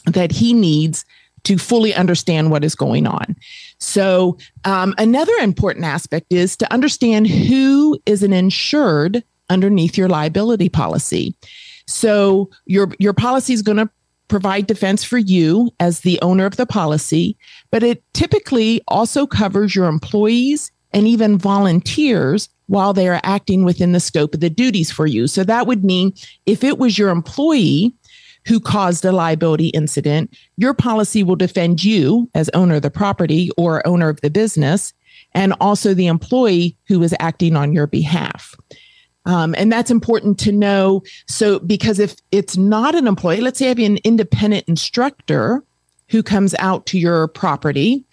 that 0.05 0.31
he 0.31 0.53
needs 0.53 1.05
to 1.43 1.57
fully 1.57 1.93
understand 1.93 2.51
what 2.51 2.63
is 2.63 2.75
going 2.75 3.07
on. 3.07 3.35
So, 3.79 4.37
um, 4.65 4.93
another 4.97 5.33
important 5.41 5.85
aspect 5.85 6.27
is 6.29 6.57
to 6.57 6.73
understand 6.73 7.27
who 7.27 7.99
is 8.05 8.23
an 8.23 8.33
insured 8.33 9.23
underneath 9.49 9.97
your 9.97 10.09
liability 10.09 10.69
policy. 10.69 11.35
So, 11.87 12.49
your 12.65 12.89
your 12.99 13.13
policy 13.13 13.53
is 13.53 13.61
going 13.61 13.77
to 13.77 13.89
provide 14.27 14.67
defense 14.67 15.03
for 15.03 15.17
you 15.17 15.71
as 15.79 16.01
the 16.01 16.19
owner 16.21 16.45
of 16.45 16.55
the 16.55 16.65
policy, 16.65 17.35
but 17.71 17.83
it 17.83 18.03
typically 18.13 18.79
also 18.87 19.25
covers 19.25 19.75
your 19.75 19.87
employees 19.87 20.71
and 20.93 21.07
even 21.07 21.37
volunteers 21.37 22.47
while 22.67 22.93
they 22.93 23.07
are 23.07 23.19
acting 23.23 23.65
within 23.65 23.91
the 23.91 23.99
scope 23.99 24.33
of 24.33 24.39
the 24.39 24.49
duties 24.49 24.91
for 24.91 25.07
you. 25.07 25.27
So 25.27 25.43
that 25.43 25.67
would 25.67 25.83
mean 25.83 26.13
if 26.45 26.63
it 26.63 26.77
was 26.77 26.97
your 26.97 27.09
employee 27.09 27.93
who 28.49 28.59
caused 28.59 29.05
a 29.05 29.11
liability 29.11 29.67
incident, 29.67 30.35
your 30.57 30.73
policy 30.73 31.21
will 31.21 31.35
defend 31.35 31.83
you 31.83 32.27
as 32.33 32.49
owner 32.55 32.75
of 32.75 32.81
the 32.81 32.89
property 32.89 33.51
or 33.57 33.85
owner 33.87 34.09
of 34.09 34.19
the 34.21 34.29
business, 34.31 34.91
and 35.35 35.53
also 35.61 35.93
the 35.93 36.07
employee 36.07 36.75
who 36.87 37.03
is 37.03 37.13
acting 37.19 37.55
on 37.55 37.73
your 37.73 37.85
behalf. 37.85 38.55
Um, 39.27 39.53
and 39.55 39.71
that's 39.71 39.91
important 39.91 40.39
to 40.39 40.51
know. 40.51 41.03
So, 41.27 41.59
because 41.59 41.99
if 41.99 42.15
it's 42.31 42.57
not 42.57 42.95
an 42.95 43.05
employee, 43.05 43.41
let's 43.41 43.59
say 43.59 43.65
I 43.65 43.69
have 43.69 43.77
an 43.77 43.99
independent 44.03 44.67
instructor 44.67 45.63
who 46.07 46.23
comes 46.23 46.55
out 46.57 46.87
to 46.87 46.97
your 46.97 47.27
property, 47.27 48.03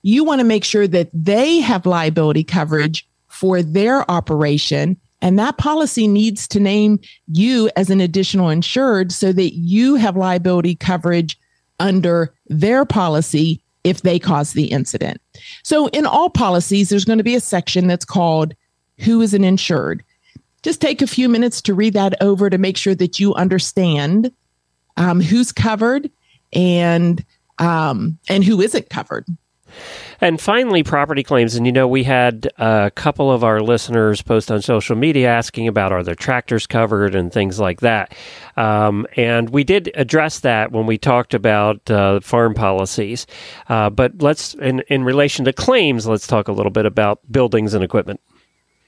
you 0.00 0.24
want 0.24 0.38
to 0.38 0.44
make 0.44 0.64
sure 0.64 0.88
that 0.88 1.10
they 1.12 1.60
have 1.60 1.84
liability 1.84 2.44
coverage 2.44 3.06
for 3.28 3.62
their 3.62 4.10
operation 4.10 4.96
and 5.22 5.38
that 5.38 5.56
policy 5.56 6.08
needs 6.08 6.46
to 6.48 6.60
name 6.60 6.98
you 7.28 7.70
as 7.76 7.88
an 7.88 8.00
additional 8.00 8.50
insured 8.50 9.12
so 9.12 9.32
that 9.32 9.54
you 9.54 9.94
have 9.94 10.16
liability 10.16 10.74
coverage 10.74 11.38
under 11.78 12.34
their 12.48 12.84
policy 12.84 13.62
if 13.84 14.02
they 14.02 14.18
cause 14.18 14.52
the 14.52 14.66
incident. 14.66 15.20
So, 15.62 15.86
in 15.88 16.06
all 16.06 16.28
policies, 16.28 16.88
there's 16.88 17.04
going 17.04 17.18
to 17.18 17.24
be 17.24 17.36
a 17.36 17.40
section 17.40 17.86
that's 17.86 18.04
called 18.04 18.54
Who 18.98 19.22
is 19.22 19.32
an 19.32 19.44
Insured. 19.44 20.04
Just 20.62 20.80
take 20.80 21.02
a 21.02 21.06
few 21.06 21.28
minutes 21.28 21.60
to 21.62 21.74
read 21.74 21.94
that 21.94 22.14
over 22.20 22.50
to 22.50 22.58
make 22.58 22.76
sure 22.76 22.94
that 22.94 23.18
you 23.18 23.34
understand 23.34 24.32
um, 24.96 25.20
who's 25.20 25.50
covered 25.50 26.10
and 26.52 27.24
um, 27.58 28.18
and 28.28 28.44
who 28.44 28.60
isn't 28.60 28.90
covered. 28.90 29.26
And 30.20 30.40
finally, 30.40 30.82
property 30.82 31.22
claims. 31.22 31.54
And 31.54 31.66
you 31.66 31.72
know, 31.72 31.88
we 31.88 32.04
had 32.04 32.50
a 32.58 32.90
couple 32.94 33.30
of 33.30 33.42
our 33.44 33.60
listeners 33.60 34.22
post 34.22 34.50
on 34.50 34.62
social 34.62 34.96
media 34.96 35.28
asking 35.28 35.68
about 35.68 35.92
are 35.92 36.02
their 36.02 36.14
tractors 36.14 36.66
covered 36.66 37.14
and 37.14 37.32
things 37.32 37.58
like 37.58 37.80
that. 37.80 38.14
Um, 38.56 39.06
and 39.16 39.50
we 39.50 39.64
did 39.64 39.90
address 39.94 40.40
that 40.40 40.72
when 40.72 40.86
we 40.86 40.98
talked 40.98 41.34
about 41.34 41.90
uh, 41.90 42.20
farm 42.20 42.54
policies. 42.54 43.26
Uh, 43.68 43.90
but 43.90 44.22
let's, 44.22 44.54
in, 44.54 44.80
in 44.88 45.04
relation 45.04 45.44
to 45.46 45.52
claims, 45.52 46.06
let's 46.06 46.26
talk 46.26 46.48
a 46.48 46.52
little 46.52 46.72
bit 46.72 46.86
about 46.86 47.20
buildings 47.30 47.74
and 47.74 47.82
equipment. 47.82 48.20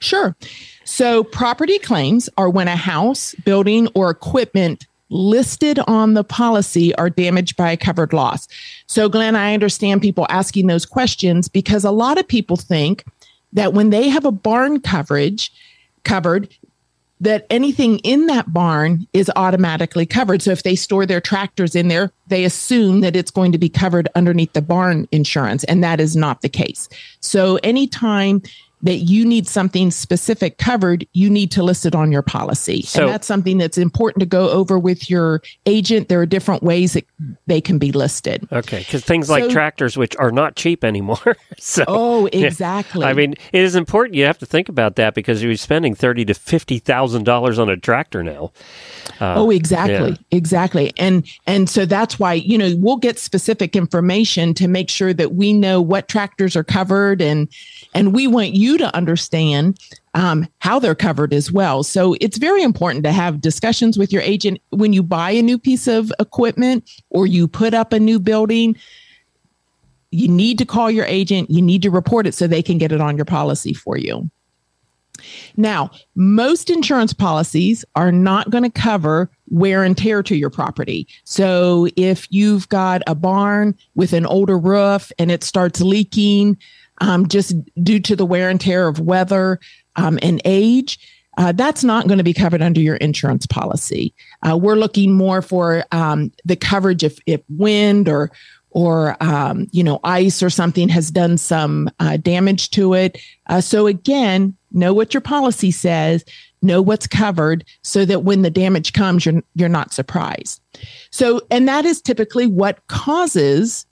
Sure. 0.01 0.37
So, 0.85 1.25
property 1.25 1.79
claims 1.79 2.29
are 2.37 2.51
when 2.51 2.69
a 2.69 2.77
house, 2.77 3.35
building, 3.45 3.89
or 3.95 4.11
equipment 4.11 4.87
listed 5.15 5.79
on 5.87 6.15
the 6.15 6.25
policy 6.25 6.95
are 6.97 7.09
damaged 7.09 7.57
by 7.57 7.71
a 7.71 7.77
covered 7.77 8.13
loss. 8.13 8.47
So, 8.87 9.09
Glenn, 9.09 9.37
I 9.37 9.55
understand 9.55 10.03
people 10.03 10.27
asking 10.29 10.67
those 10.67 10.85
questions 10.85 11.49
because 11.49 11.85
a 11.85 11.91
lot 11.91 12.19
of 12.19 12.29
people 12.29 12.57
think 12.57 13.05
that 13.53 13.73
when 13.73 13.91
they 13.91 14.09
have 14.09 14.25
a 14.25 14.33
barn 14.33 14.81
coverage 14.81 15.53
covered, 16.03 16.49
that 17.21 17.47
anything 17.49 17.99
in 18.01 18.27
that 18.27 18.53
barn 18.53 19.07
is 19.13 19.31
automatically 19.37 20.05
covered. 20.05 20.43
So 20.43 20.51
if 20.51 20.63
they 20.63 20.75
store 20.75 21.07
their 21.07 21.21
tractors 21.21 21.75
in 21.75 21.89
there, 21.89 22.11
they 22.27 22.45
assume 22.45 23.01
that 23.01 23.17
it's 23.17 23.31
going 23.31 23.53
to 23.53 23.59
be 23.59 23.69
covered 23.69 24.09
underneath 24.15 24.53
the 24.53 24.61
barn 24.61 25.09
insurance, 25.13 25.65
and 25.65 25.83
that 25.83 26.01
is 26.01 26.17
not 26.17 26.43
the 26.43 26.49
case. 26.49 26.89
So 27.21 27.59
anytime 27.63 28.43
that 28.85 28.97
you 28.97 29.25
need 29.25 29.49
something 29.49 29.91
specific 29.91 30.59
covered, 30.59 31.07
you 31.15 31.31
need 31.31 31.51
to 31.51 31.63
list 31.63 31.87
it 31.87 31.95
on 31.95 32.13
your 32.13 32.21
policy. 32.21 32.83
So, 32.83 33.01
and 33.01 33.13
that's 33.13 33.27
something 33.27 33.57
that's 33.57 33.79
important 33.79 34.21
to 34.21 34.27
go 34.27 34.51
over 34.51 34.79
with 34.79 35.09
your 35.09 35.43
agent. 35.65 36.11
There 36.11 36.21
are 36.21 36.27
different 36.27 36.63
ways 36.63 36.93
that 36.93 37.07
they 37.47 37.63
can 37.63 37.79
be 37.79 37.93
listed. 37.93 38.47
Okay, 38.53 38.81
because 38.81 39.03
things 39.03 39.31
like 39.31 39.45
so, 39.45 39.51
tractors, 39.51 39.97
which 39.97 40.15
are 40.17 40.31
not 40.31 40.57
cheap 40.57 40.85
anymore. 40.85 41.37
so, 41.59 41.85
oh, 41.89 42.27
exactly. 42.33 43.01
Yeah. 43.01 43.09
I 43.09 43.15
mean, 43.15 43.33
it 43.53 43.63
is 43.63 43.75
important. 43.75 44.17
You 44.17 44.27
have 44.27 44.39
to 44.39 44.47
think 44.47 44.69
about 44.69 44.97
that 44.97 45.15
because 45.15 45.43
you're 45.43 45.57
spending 45.57 45.95
thirty 45.95 46.27
to 46.27 46.35
fifty 46.35 46.79
thousand 46.79 47.25
dollars 47.25 47.59
on 47.59 47.71
a 47.71 47.79
tractor 47.79 48.23
now. 48.23 48.53
Uh, 49.19 49.35
oh, 49.37 49.51
exactly, 49.51 50.11
yeah. 50.11 50.37
exactly, 50.37 50.93
and 50.99 51.27
and 51.47 51.71
so 51.71 51.87
that's 51.87 52.19
why 52.19 52.35
you 52.35 52.59
know 52.59 52.75
we'll 52.77 52.97
get 52.97 53.19
specific 53.19 53.75
information 53.75 54.53
to 54.55 54.69
make 54.69 54.91
sure 54.91 55.15
that 55.15 55.35
we 55.35 55.55
know 55.55 55.81
what 55.81 56.07
tractors 56.07 56.55
are 56.55 56.65
covered 56.65 57.23
and 57.23 57.49
and 57.95 58.13
we 58.13 58.27
want 58.27 58.53
you 58.53 58.74
to 58.79 58.95
understand 58.95 59.79
um, 60.15 60.47
how 60.59 60.79
they're 60.79 60.95
covered 60.95 61.33
as 61.33 61.51
well. 61.51 61.83
So 61.83 62.17
it's 62.21 62.39
very 62.39 62.63
important 62.63 63.05
to 63.05 63.13
have 63.13 63.41
discussions 63.41 63.99
with 63.99 64.13
your 64.13 64.23
agent 64.23 64.61
when 64.71 64.93
you 64.93 65.03
buy 65.03 65.31
a 65.31 65.43
new 65.43 65.59
piece 65.59 65.87
of 65.87 66.13
equipment 66.19 66.89
or 67.11 67.27
you 67.27 67.49
put 67.49 67.75
up 67.75 67.93
a 67.93 68.01
new 68.01 68.19
building. 68.19 68.77
You 70.11 70.29
need 70.29 70.59
to 70.59 70.65
call 70.65 70.91
your 70.91 71.07
agent. 71.07 71.51
You 71.51 71.63
need 71.63 71.83
to 71.83 71.91
report 71.91 72.27
it 72.27 72.35
so 72.35 72.47
they 72.47 72.63
can 72.63 72.79
get 72.79 72.93
it 72.93 73.01
on 73.01 73.17
your 73.17 73.25
policy 73.25 73.75
for 73.75 73.97
you. 73.97 74.31
Now, 75.57 75.91
most 76.15 76.71
insurance 76.71 77.13
policies 77.13 77.85
are 77.95 78.13
not 78.13 78.51
going 78.51 78.65
to 78.65 78.71
cover 78.71 79.31
wear 79.49 79.85
and 79.85 79.97
tear 79.97 80.23
to 80.23 80.37
your 80.37 80.51
property. 80.51 81.07
So 81.25 81.89
if 81.97 82.27
you've 82.31 82.69
got 82.69 83.03
a 83.07 83.15
barn 83.15 83.77
with 83.95 84.13
an 84.13 84.27
older 84.27 84.59
roof 84.59 85.13
and 85.19 85.31
it 85.31 85.45
starts 85.45 85.81
leaking, 85.81 86.59
um, 87.01 87.29
just 87.29 87.55
due 87.83 88.01
to 88.01 88.17
the 88.17 88.27
wear 88.27 88.51
and 88.51 88.61
tear 88.61 88.89
of 88.89 89.01
weather 89.01 89.61
um, 89.97 90.19
and 90.23 90.41
age. 90.45 90.99
Uh, 91.37 91.53
that's 91.53 91.83
not 91.83 92.07
going 92.07 92.19
to 92.19 92.25
be 92.25 92.35
covered 92.35 92.63
under 92.63 92.81
your 92.81 92.97
insurance 92.97 93.45
policy. 93.47 94.15
Uh, 94.49 94.57
we're 94.57 94.77
looking 94.77 95.13
more 95.13 95.43
for 95.43 95.85
um, 95.91 96.31
the 96.45 96.55
coverage 96.55 97.03
if, 97.03 97.19
if 97.27 97.41
wind 97.49 98.09
or 98.09 98.31
or 98.75 99.17
um, 99.23 99.69
you 99.71 99.83
know 99.83 100.01
ice 100.05 100.43
or 100.43 100.51
something 100.51 100.89
has 100.89 101.11
done 101.11 101.39
some 101.39 101.89
uh, 102.01 102.17
damage 102.19 102.71
to 102.71 102.93
it. 102.93 103.19
Uh, 103.47 103.61
so 103.61 103.87
again, 103.87 104.55
know 104.73 104.93
what 104.93 105.15
your 105.15 105.21
policy 105.21 105.71
says, 105.71 106.25
know 106.61 106.83
what's 106.83 107.07
covered, 107.07 107.65
so 107.83 108.05
that 108.05 108.25
when 108.25 108.43
the 108.43 108.51
damage 108.51 108.93
comes, 108.93 109.25
you're 109.25 109.43
you're 109.55 109.69
not 109.69 109.95
surprised. 109.95 110.61
So, 111.11 111.41
and 111.51 111.67
that 111.69 111.85
is 111.85 112.03
typically 112.03 112.47
what 112.47 112.87
causes 112.89 113.87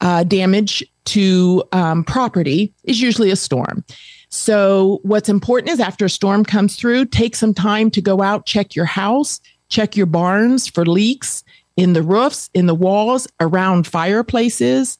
uh, 0.00 0.24
damage 0.24 0.84
to 1.06 1.62
um, 1.72 2.04
property 2.04 2.72
is 2.84 3.00
usually 3.00 3.30
a 3.30 3.36
storm. 3.36 3.84
So, 4.28 5.00
what's 5.02 5.28
important 5.28 5.70
is 5.70 5.80
after 5.80 6.04
a 6.04 6.10
storm 6.10 6.44
comes 6.44 6.76
through, 6.76 7.06
take 7.06 7.36
some 7.36 7.54
time 7.54 7.90
to 7.92 8.02
go 8.02 8.22
out, 8.22 8.44
check 8.44 8.74
your 8.74 8.84
house, 8.84 9.40
check 9.68 9.96
your 9.96 10.06
barns 10.06 10.66
for 10.66 10.84
leaks 10.84 11.44
in 11.76 11.92
the 11.92 12.02
roofs, 12.02 12.50
in 12.52 12.66
the 12.66 12.74
walls, 12.74 13.28
around 13.40 13.86
fireplaces. 13.86 14.98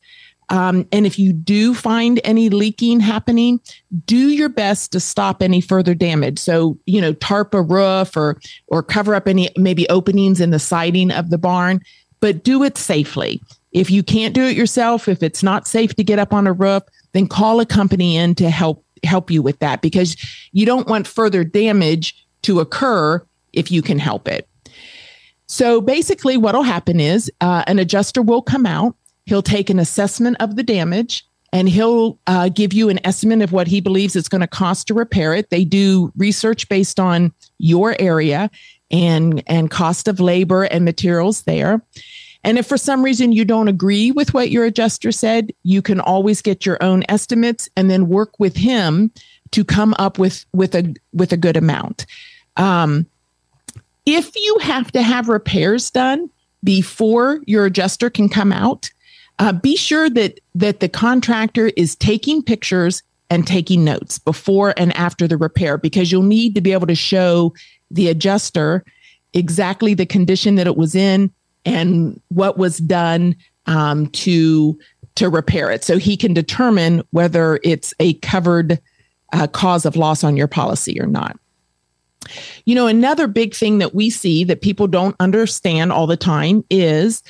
Um, 0.49 0.87
and 0.93 1.07
if 1.07 1.19
you 1.19 1.33
do 1.33 1.75
find 1.75 2.21
any 2.23 2.51
leaking 2.51 3.01
happening, 3.01 3.59
do 4.05 4.29
your 4.29 4.49
best 4.49 4.93
to 4.93 5.01
stop 5.01 5.43
any 5.43 5.61
further 5.61 5.95
damage. 5.95 6.39
So, 6.39 6.79
you 6.87 7.01
know, 7.01 7.15
tarp 7.15 7.53
a 7.53 7.63
roof 7.63 8.17
or 8.17 8.41
or 8.69 8.83
cover 8.83 9.15
up 9.15 9.27
any 9.27 9.51
maybe 9.57 9.89
openings 9.89 10.41
in 10.41 10.51
the 10.51 10.61
siding 10.61 11.11
of 11.11 11.31
the 11.31 11.39
barn, 11.39 11.81
but 12.21 12.45
do 12.45 12.63
it 12.63 12.79
safely. 12.79 13.41
If 13.73 13.91
you 13.91 14.03
can't 14.03 14.35
do 14.35 14.45
it 14.45 14.57
yourself, 14.57 15.09
if 15.09 15.23
it's 15.23 15.43
not 15.43 15.67
safe 15.67 15.95
to 15.97 16.05
get 16.05 16.19
up 16.19 16.33
on 16.33 16.47
a 16.47 16.53
roof, 16.53 16.83
then 17.13 17.27
call 17.27 17.61
a 17.61 17.67
company 17.67 18.17
in 18.17 18.35
to 18.37 18.51
help 18.51 18.85
help 19.03 19.31
you 19.31 19.43
with 19.43 19.59
that 19.59 19.83
because 19.83 20.17
you 20.53 20.67
don't 20.67 20.89
want 20.89 21.07
further 21.07 21.45
damage 21.45 22.27
to 22.43 22.61
occur 22.61 23.25
if 23.53 23.71
you 23.71 23.83
can 23.83 23.99
help 23.99 24.27
it. 24.29 24.49
So 25.47 25.81
basically, 25.81 26.37
what 26.37 26.55
will 26.55 26.63
happen 26.63 27.01
is 27.01 27.31
uh, 27.41 27.65
an 27.67 27.79
adjuster 27.79 28.23
will 28.23 28.43
come 28.43 28.67
out. 28.67 28.97
He'll 29.27 29.43
take 29.43 29.71
an 29.71 29.79
assessment 29.79 30.37
of 30.41 30.57
the 30.57 30.63
damage 30.63 31.25
and 31.53 31.69
he'll 31.69 32.19
uh, 32.27 32.49
give 32.49 32.73
you 32.73 32.89
an 32.89 33.01
estimate 33.05 33.43
of 33.43 33.53
what 33.53 33.67
he 33.67 33.81
believes 33.81 34.17
it's 34.17 34.29
going 34.29 34.41
to 34.41 34.47
cost 34.47 34.89
to 34.89 34.95
repair 34.95 35.35
it. 35.35 35.51
They 35.51 35.65
do 35.65 36.13
research 36.17 36.69
based 36.69 36.99
on 36.99 37.33
your 37.59 37.97
area 38.01 38.51
and 38.91 39.43
and 39.47 39.71
cost 39.71 40.07
of 40.07 40.21
labor 40.21 40.65
and 40.65 40.85
materials 40.85 41.43
there. 41.43 41.83
And 42.45 42.59
if 42.59 42.67
for 42.67 42.77
some 42.77 43.03
reason 43.03 43.33
you 43.33 43.45
don't 43.45 43.69
agree 43.69 44.11
with 44.11 44.35
what 44.35 44.51
your 44.51 44.65
adjuster 44.65 45.13
said, 45.13 45.53
you 45.63 45.83
can 45.83 46.01
always 46.01 46.43
get 46.43 46.65
your 46.65 46.83
own 46.83 47.05
estimates 47.09 47.69
and 47.77 47.91
then 47.91 48.09
work 48.09 48.39
with 48.39 48.57
him 48.57 49.11
to 49.53 49.65
come 49.65 49.95
up 49.99 50.19
with 50.19 50.45
with 50.53 50.75
a 50.75 50.95
with 51.13 51.33
a 51.33 51.37
good 51.37 51.57
amount. 51.57 52.07
Um, 52.57 53.07
if 54.05 54.35
you 54.37 54.59
have 54.61 54.93
to 54.93 55.03
have 55.03 55.29
repairs 55.29 55.91
done 55.91 56.31
before 56.63 57.41
your 57.47 57.67
adjuster 57.67 58.11
can 58.11 58.29
come 58.29 58.53
out, 58.53 58.91
uh, 59.39 59.53
be 59.53 59.77
sure 59.77 60.09
that 60.11 60.41
that 60.55 60.81
the 60.81 60.89
contractor 60.89 61.71
is 61.77 61.97
taking 61.97 62.43
pictures 62.43 63.03
and 63.29 63.47
taking 63.47 63.85
notes 63.85 64.19
before 64.19 64.73
and 64.77 64.93
after 64.97 65.27
the 65.27 65.37
repair 65.37 65.77
because 65.77 66.13
you'll 66.13 66.23
need 66.23 66.55
to 66.55 66.61
be 66.61 66.73
able 66.73 66.87
to 66.87 66.95
show 66.95 67.53
the 67.91 68.09
adjuster 68.09 68.85
exactly 69.35 69.95
the 69.95 70.07
condition 70.07 70.55
that 70.55 70.67
it 70.67 70.77
was 70.77 70.95
in 70.95 71.31
and 71.67 72.21
what 72.29 72.57
was 72.57 72.79
done 72.79 73.37
um, 73.67 74.07
to 74.09 74.79
to 75.17 75.29
repair 75.29 75.71
it, 75.71 75.85
so 75.85 75.99
he 75.99 76.17
can 76.17 76.33
determine 76.33 77.03
whether 77.11 77.59
it's 77.63 77.93
a 78.01 78.15
covered 78.15 78.81
uh, 79.33 79.47
cause 79.47 79.85
of 79.85 79.97
loss 79.97 80.23
on 80.25 80.37
your 80.37 80.49
policy 80.49 81.01
or 81.01 81.07
not. 81.07 81.39
You 82.65 82.75
know, 82.75 82.87
another 82.87 83.27
big 83.27 83.55
thing 83.55 83.79
that 83.79 83.95
we 83.95 84.11
see 84.11 84.45
that 84.45 84.63
people 84.63 84.87
don't 84.87 85.17
understand 85.21 85.93
all 85.93 86.07
the 86.07 86.17
time 86.17 86.65
is 86.71 87.23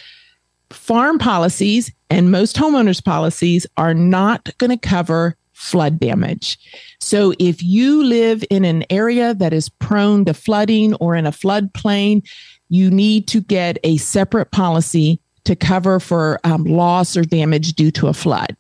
farm 0.71 1.19
policies 1.19 1.93
and 2.11 2.31
most 2.31 2.57
homeowners 2.57 3.05
policies 3.05 3.67
are 3.77 3.95
not 3.95 4.57
going 4.59 4.71
to 4.71 4.77
cover 4.77 5.37
flood 5.53 5.99
damage. 5.99 6.59
So 7.01 7.33
if 7.39 7.63
you 7.63 8.05
live 8.05 8.45
in 8.51 8.65
an 8.65 8.85
area 8.91 9.35
that 9.35 9.53
is 9.53 9.69
prone 9.69 10.25
to 10.27 10.35
flooding 10.35 10.95
or 10.95 11.15
in 11.15 11.27
a 11.27 11.33
floodplain, 11.33 12.29
you 12.69 12.91
need 12.91 13.29
to 13.29 13.41
get 13.41 13.79
a 13.85 13.97
separate 13.97 14.51
policy 14.51 15.21
to 15.45 15.55
cover 15.55 16.01
for 16.01 16.41
um, 16.45 16.65
loss 16.65 17.17
or 17.17 17.23
damage 17.23 17.75
due 17.75 17.91
to 17.93 18.09
a 18.09 18.15
flood. 18.15 18.57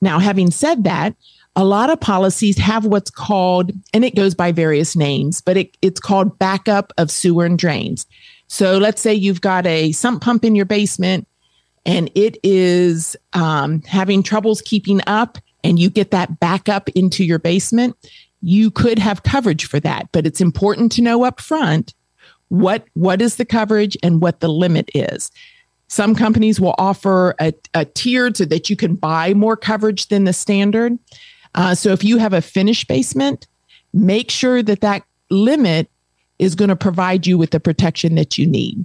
Now, 0.00 0.18
having 0.18 0.50
said 0.50 0.84
that, 0.84 1.14
a 1.56 1.64
lot 1.64 1.88
of 1.88 2.00
policies 2.00 2.58
have 2.58 2.84
what's 2.84 3.10
called, 3.10 3.72
and 3.92 4.04
it 4.04 4.16
goes 4.16 4.34
by 4.34 4.52
various 4.52 4.96
names, 4.96 5.40
but 5.40 5.56
it, 5.56 5.76
it's 5.80 6.00
called 6.00 6.38
backup 6.38 6.92
of 6.98 7.10
sewer 7.10 7.44
and 7.46 7.58
drains. 7.58 8.06
So 8.48 8.76
let's 8.78 9.00
say 9.00 9.14
you've 9.14 9.40
got 9.40 9.66
a 9.66 9.92
sump 9.92 10.22
pump 10.22 10.44
in 10.44 10.54
your 10.54 10.66
basement 10.66 11.26
and 11.86 12.10
it 12.14 12.38
is 12.42 13.16
um, 13.34 13.82
having 13.82 14.22
troubles 14.22 14.62
keeping 14.62 15.00
up, 15.06 15.38
and 15.62 15.78
you 15.78 15.90
get 15.90 16.10
that 16.10 16.40
backup 16.40 16.88
into 16.90 17.24
your 17.24 17.38
basement. 17.38 17.96
You 18.40 18.70
could 18.70 18.98
have 18.98 19.22
coverage 19.22 19.66
for 19.66 19.80
that, 19.80 20.08
but 20.12 20.26
it's 20.26 20.40
important 20.40 20.92
to 20.92 21.02
know 21.02 21.24
up 21.24 21.40
front 21.40 21.94
what 22.48 22.84
what 22.94 23.20
is 23.22 23.36
the 23.36 23.44
coverage 23.44 23.96
and 24.02 24.20
what 24.20 24.40
the 24.40 24.48
limit 24.48 24.90
is. 24.94 25.30
Some 25.88 26.14
companies 26.14 26.60
will 26.60 26.74
offer 26.78 27.34
a, 27.40 27.52
a 27.74 27.84
tiered 27.84 28.36
so 28.36 28.44
that 28.46 28.70
you 28.70 28.76
can 28.76 28.94
buy 28.94 29.34
more 29.34 29.56
coverage 29.56 30.08
than 30.08 30.24
the 30.24 30.32
standard. 30.32 30.98
Uh, 31.54 31.74
so 31.74 31.90
if 31.90 32.02
you 32.02 32.18
have 32.18 32.32
a 32.32 32.40
finished 32.40 32.88
basement, 32.88 33.46
make 33.92 34.30
sure 34.30 34.62
that 34.62 34.80
that 34.80 35.04
limit 35.30 35.88
is 36.38 36.54
going 36.54 36.68
to 36.68 36.76
provide 36.76 37.26
you 37.26 37.38
with 37.38 37.50
the 37.50 37.60
protection 37.60 38.16
that 38.16 38.38
you 38.38 38.46
need. 38.46 38.84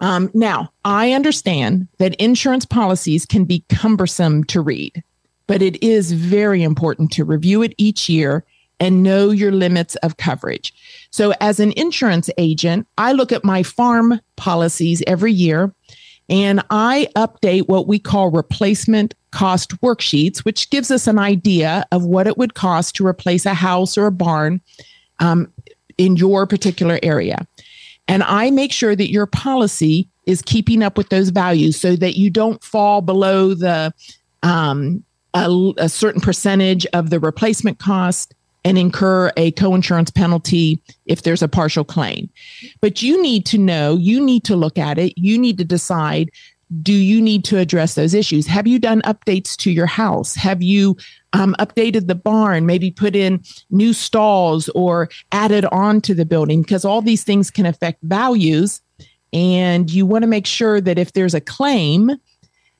Um, 0.00 0.30
now, 0.32 0.72
I 0.84 1.12
understand 1.12 1.88
that 1.98 2.14
insurance 2.14 2.64
policies 2.64 3.26
can 3.26 3.44
be 3.44 3.64
cumbersome 3.68 4.44
to 4.44 4.60
read, 4.60 5.02
but 5.46 5.60
it 5.60 5.82
is 5.82 6.12
very 6.12 6.62
important 6.62 7.10
to 7.12 7.24
review 7.24 7.62
it 7.62 7.74
each 7.76 8.08
year 8.08 8.44
and 8.80 9.02
know 9.02 9.30
your 9.30 9.52
limits 9.52 9.96
of 9.96 10.16
coverage. 10.16 10.72
So, 11.10 11.32
as 11.40 11.60
an 11.60 11.72
insurance 11.76 12.30
agent, 12.38 12.86
I 12.96 13.12
look 13.12 13.32
at 13.32 13.44
my 13.44 13.62
farm 13.62 14.20
policies 14.36 15.02
every 15.06 15.32
year 15.32 15.72
and 16.28 16.62
I 16.70 17.08
update 17.16 17.68
what 17.68 17.86
we 17.86 17.98
call 17.98 18.30
replacement 18.30 19.14
cost 19.30 19.80
worksheets, 19.80 20.38
which 20.38 20.70
gives 20.70 20.90
us 20.90 21.06
an 21.06 21.18
idea 21.18 21.84
of 21.92 22.04
what 22.04 22.26
it 22.26 22.36
would 22.36 22.54
cost 22.54 22.96
to 22.96 23.06
replace 23.06 23.46
a 23.46 23.54
house 23.54 23.96
or 23.96 24.06
a 24.06 24.12
barn 24.12 24.60
um, 25.20 25.52
in 25.96 26.16
your 26.16 26.46
particular 26.46 26.98
area. 27.02 27.46
And 28.06 28.22
I 28.22 28.50
make 28.50 28.72
sure 28.72 28.96
that 28.96 29.10
your 29.10 29.26
policy 29.26 30.08
is 30.26 30.42
keeping 30.42 30.82
up 30.82 30.96
with 30.96 31.08
those 31.08 31.30
values 31.30 31.78
so 31.78 31.96
that 31.96 32.16
you 32.16 32.30
don't 32.30 32.62
fall 32.62 33.00
below 33.00 33.54
the 33.54 33.92
um, 34.42 35.04
a, 35.34 35.72
a 35.76 35.88
certain 35.88 36.20
percentage 36.20 36.86
of 36.92 37.10
the 37.10 37.20
replacement 37.20 37.78
cost 37.78 38.34
and 38.64 38.78
incur 38.78 39.32
a 39.36 39.52
coinsurance 39.52 40.14
penalty 40.14 40.80
if 41.06 41.22
there's 41.22 41.42
a 41.42 41.48
partial 41.48 41.84
claim. 41.84 42.28
But 42.80 43.02
you 43.02 43.20
need 43.22 43.46
to 43.46 43.58
know, 43.58 43.96
you 43.96 44.24
need 44.24 44.44
to 44.44 44.56
look 44.56 44.78
at 44.78 44.98
it, 44.98 45.14
you 45.16 45.38
need 45.38 45.58
to 45.58 45.64
decide 45.64 46.30
do 46.82 46.92
you 46.92 47.20
need 47.20 47.44
to 47.44 47.58
address 47.58 47.94
those 47.94 48.14
issues? 48.14 48.46
Have 48.46 48.66
you 48.66 48.78
done 48.78 49.00
updates 49.02 49.56
to 49.58 49.70
your 49.70 49.86
house? 49.86 50.34
Have 50.34 50.62
you 50.62 50.96
um, 51.32 51.56
updated 51.58 52.06
the 52.06 52.14
barn, 52.14 52.66
maybe 52.66 52.90
put 52.90 53.16
in 53.16 53.42
new 53.70 53.92
stalls 53.92 54.68
or 54.70 55.08
added 55.32 55.64
on 55.66 56.00
to 56.02 56.14
the 56.14 56.26
building? 56.26 56.62
Because 56.62 56.84
all 56.84 57.00
these 57.00 57.24
things 57.24 57.50
can 57.50 57.64
affect 57.64 58.02
values. 58.02 58.82
And 59.32 59.90
you 59.90 60.04
want 60.06 60.22
to 60.22 60.28
make 60.28 60.46
sure 60.46 60.80
that 60.80 60.98
if 60.98 61.12
there's 61.12 61.34
a 61.34 61.40
claim, 61.40 62.10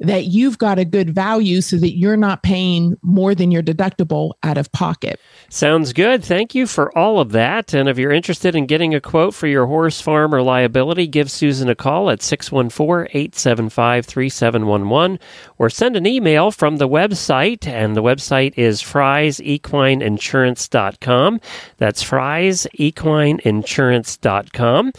that 0.01 0.25
you've 0.27 0.59
got 0.59 0.79
a 0.79 0.85
good 0.85 1.15
value 1.15 1.61
so 1.61 1.77
that 1.77 1.97
you're 1.97 2.17
not 2.17 2.43
paying 2.43 2.97
more 3.03 3.35
than 3.35 3.51
your 3.51 3.63
deductible 3.63 4.33
out 4.43 4.57
of 4.57 4.73
pocket. 4.73 5.21
Sounds 5.49 5.93
good. 5.93 6.25
Thank 6.25 6.55
you 6.55 6.67
for 6.67 6.97
all 6.97 7.21
of 7.21 7.33
that. 7.33 7.75
And 7.75 7.87
if 7.89 7.99
you're 7.99 8.13
interested 8.13 8.55
in 8.55 8.67
getting 8.67 8.95
a 8.95 9.01
quote 9.01 9.35
for 9.35 9.49
your 9.49 9.67
horse, 9.67 10.01
farm, 10.01 10.33
or 10.35 10.43
liability, 10.43 11.09
give 11.09 11.31
Susan 11.31 11.69
a 11.69 11.75
call 11.75 12.09
at 12.11 12.23
614 12.23 13.09
875 13.11 14.07
3711 14.07 15.19
or 15.59 15.69
send 15.71 15.97
an 15.97 16.07
email 16.07 16.51
from 16.51 16.77
the 16.77 16.89
website. 16.89 17.67
And 17.67 17.97
the 17.97 18.03
website 18.03 18.53
is 18.57 18.83
friesequineinsurance.com. 18.83 21.41
That's 21.79 22.05
friesequineinsurance.com. 22.05 24.93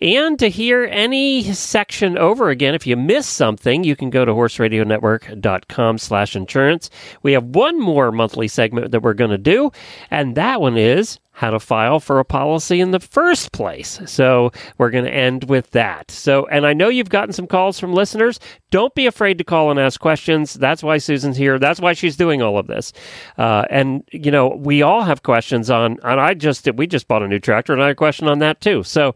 And 0.00 0.38
to 0.38 0.48
hear 0.48 0.84
any 0.84 1.52
section 1.52 2.16
over 2.16 2.48
again, 2.50 2.74
if 2.74 2.86
you 2.86 2.96
miss 2.96 3.26
something, 3.26 3.82
you 3.84 3.96
can 3.96 4.08
go 4.10 4.24
to 4.24 4.32
horseradionetwork.com 4.46 5.98
slash 5.98 6.36
insurance. 6.36 6.90
We 7.22 7.32
have 7.32 7.44
one 7.44 7.80
more 7.80 8.12
monthly 8.12 8.48
segment 8.48 8.90
that 8.90 9.02
we're 9.02 9.14
going 9.14 9.30
to 9.30 9.38
do, 9.38 9.70
and 10.10 10.34
that 10.36 10.60
one 10.60 10.76
is 10.76 11.18
how 11.36 11.50
to 11.50 11.60
file 11.60 12.00
for 12.00 12.18
a 12.18 12.24
policy 12.24 12.80
in 12.80 12.92
the 12.92 12.98
first 12.98 13.52
place. 13.52 14.00
So 14.06 14.52
we're 14.78 14.88
going 14.88 15.04
to 15.04 15.12
end 15.12 15.50
with 15.50 15.70
that. 15.72 16.10
So, 16.10 16.46
and 16.46 16.66
I 16.66 16.72
know 16.72 16.88
you've 16.88 17.10
gotten 17.10 17.34
some 17.34 17.46
calls 17.46 17.78
from 17.78 17.92
listeners. 17.92 18.40
Don't 18.70 18.94
be 18.94 19.04
afraid 19.04 19.36
to 19.36 19.44
call 19.44 19.70
and 19.70 19.78
ask 19.78 20.00
questions. 20.00 20.54
That's 20.54 20.82
why 20.82 20.96
Susan's 20.96 21.36
here. 21.36 21.58
That's 21.58 21.78
why 21.78 21.92
she's 21.92 22.16
doing 22.16 22.40
all 22.40 22.56
of 22.56 22.68
this. 22.68 22.94
Uh, 23.36 23.66
and 23.68 24.02
you 24.12 24.30
know, 24.30 24.48
we 24.48 24.80
all 24.80 25.02
have 25.02 25.24
questions 25.24 25.68
on. 25.68 25.98
And 26.02 26.18
I 26.18 26.32
just 26.32 26.72
we 26.74 26.86
just 26.86 27.06
bought 27.06 27.22
a 27.22 27.28
new 27.28 27.38
tractor, 27.38 27.74
and 27.74 27.82
I 27.82 27.88
had 27.88 27.92
a 27.92 27.96
question 27.96 28.28
on 28.28 28.38
that 28.38 28.62
too. 28.62 28.82
So, 28.82 29.14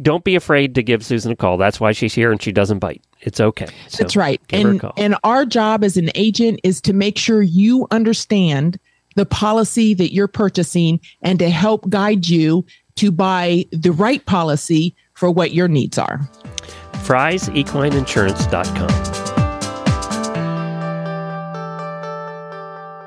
don't 0.00 0.24
be 0.24 0.36
afraid 0.36 0.74
to 0.76 0.82
give 0.82 1.04
Susan 1.04 1.32
a 1.32 1.36
call. 1.36 1.58
That's 1.58 1.78
why 1.78 1.92
she's 1.92 2.14
here, 2.14 2.32
and 2.32 2.40
she 2.40 2.50
doesn't 2.50 2.78
bite. 2.78 3.02
It's 3.20 3.40
okay. 3.40 3.68
So 3.88 4.04
That's 4.04 4.16
right. 4.16 4.40
And 4.48 4.82
and 4.96 5.16
our 5.22 5.44
job 5.44 5.84
as 5.84 5.98
an 5.98 6.08
agent 6.14 6.60
is 6.62 6.80
to 6.80 6.94
make 6.94 7.18
sure 7.18 7.42
you 7.42 7.86
understand 7.90 8.78
the 9.16 9.26
policy 9.26 9.92
that 9.94 10.14
you're 10.14 10.28
purchasing 10.28 11.00
and 11.22 11.40
to 11.40 11.50
help 11.50 11.88
guide 11.88 12.28
you 12.28 12.64
to 12.94 13.10
buy 13.10 13.66
the 13.72 13.90
right 13.90 14.24
policy 14.24 14.94
for 15.14 15.28
what 15.30 15.52
your 15.52 15.66
needs 15.68 15.98
are. 15.98 16.20
FriesEquineInsurance.com. 17.04 19.25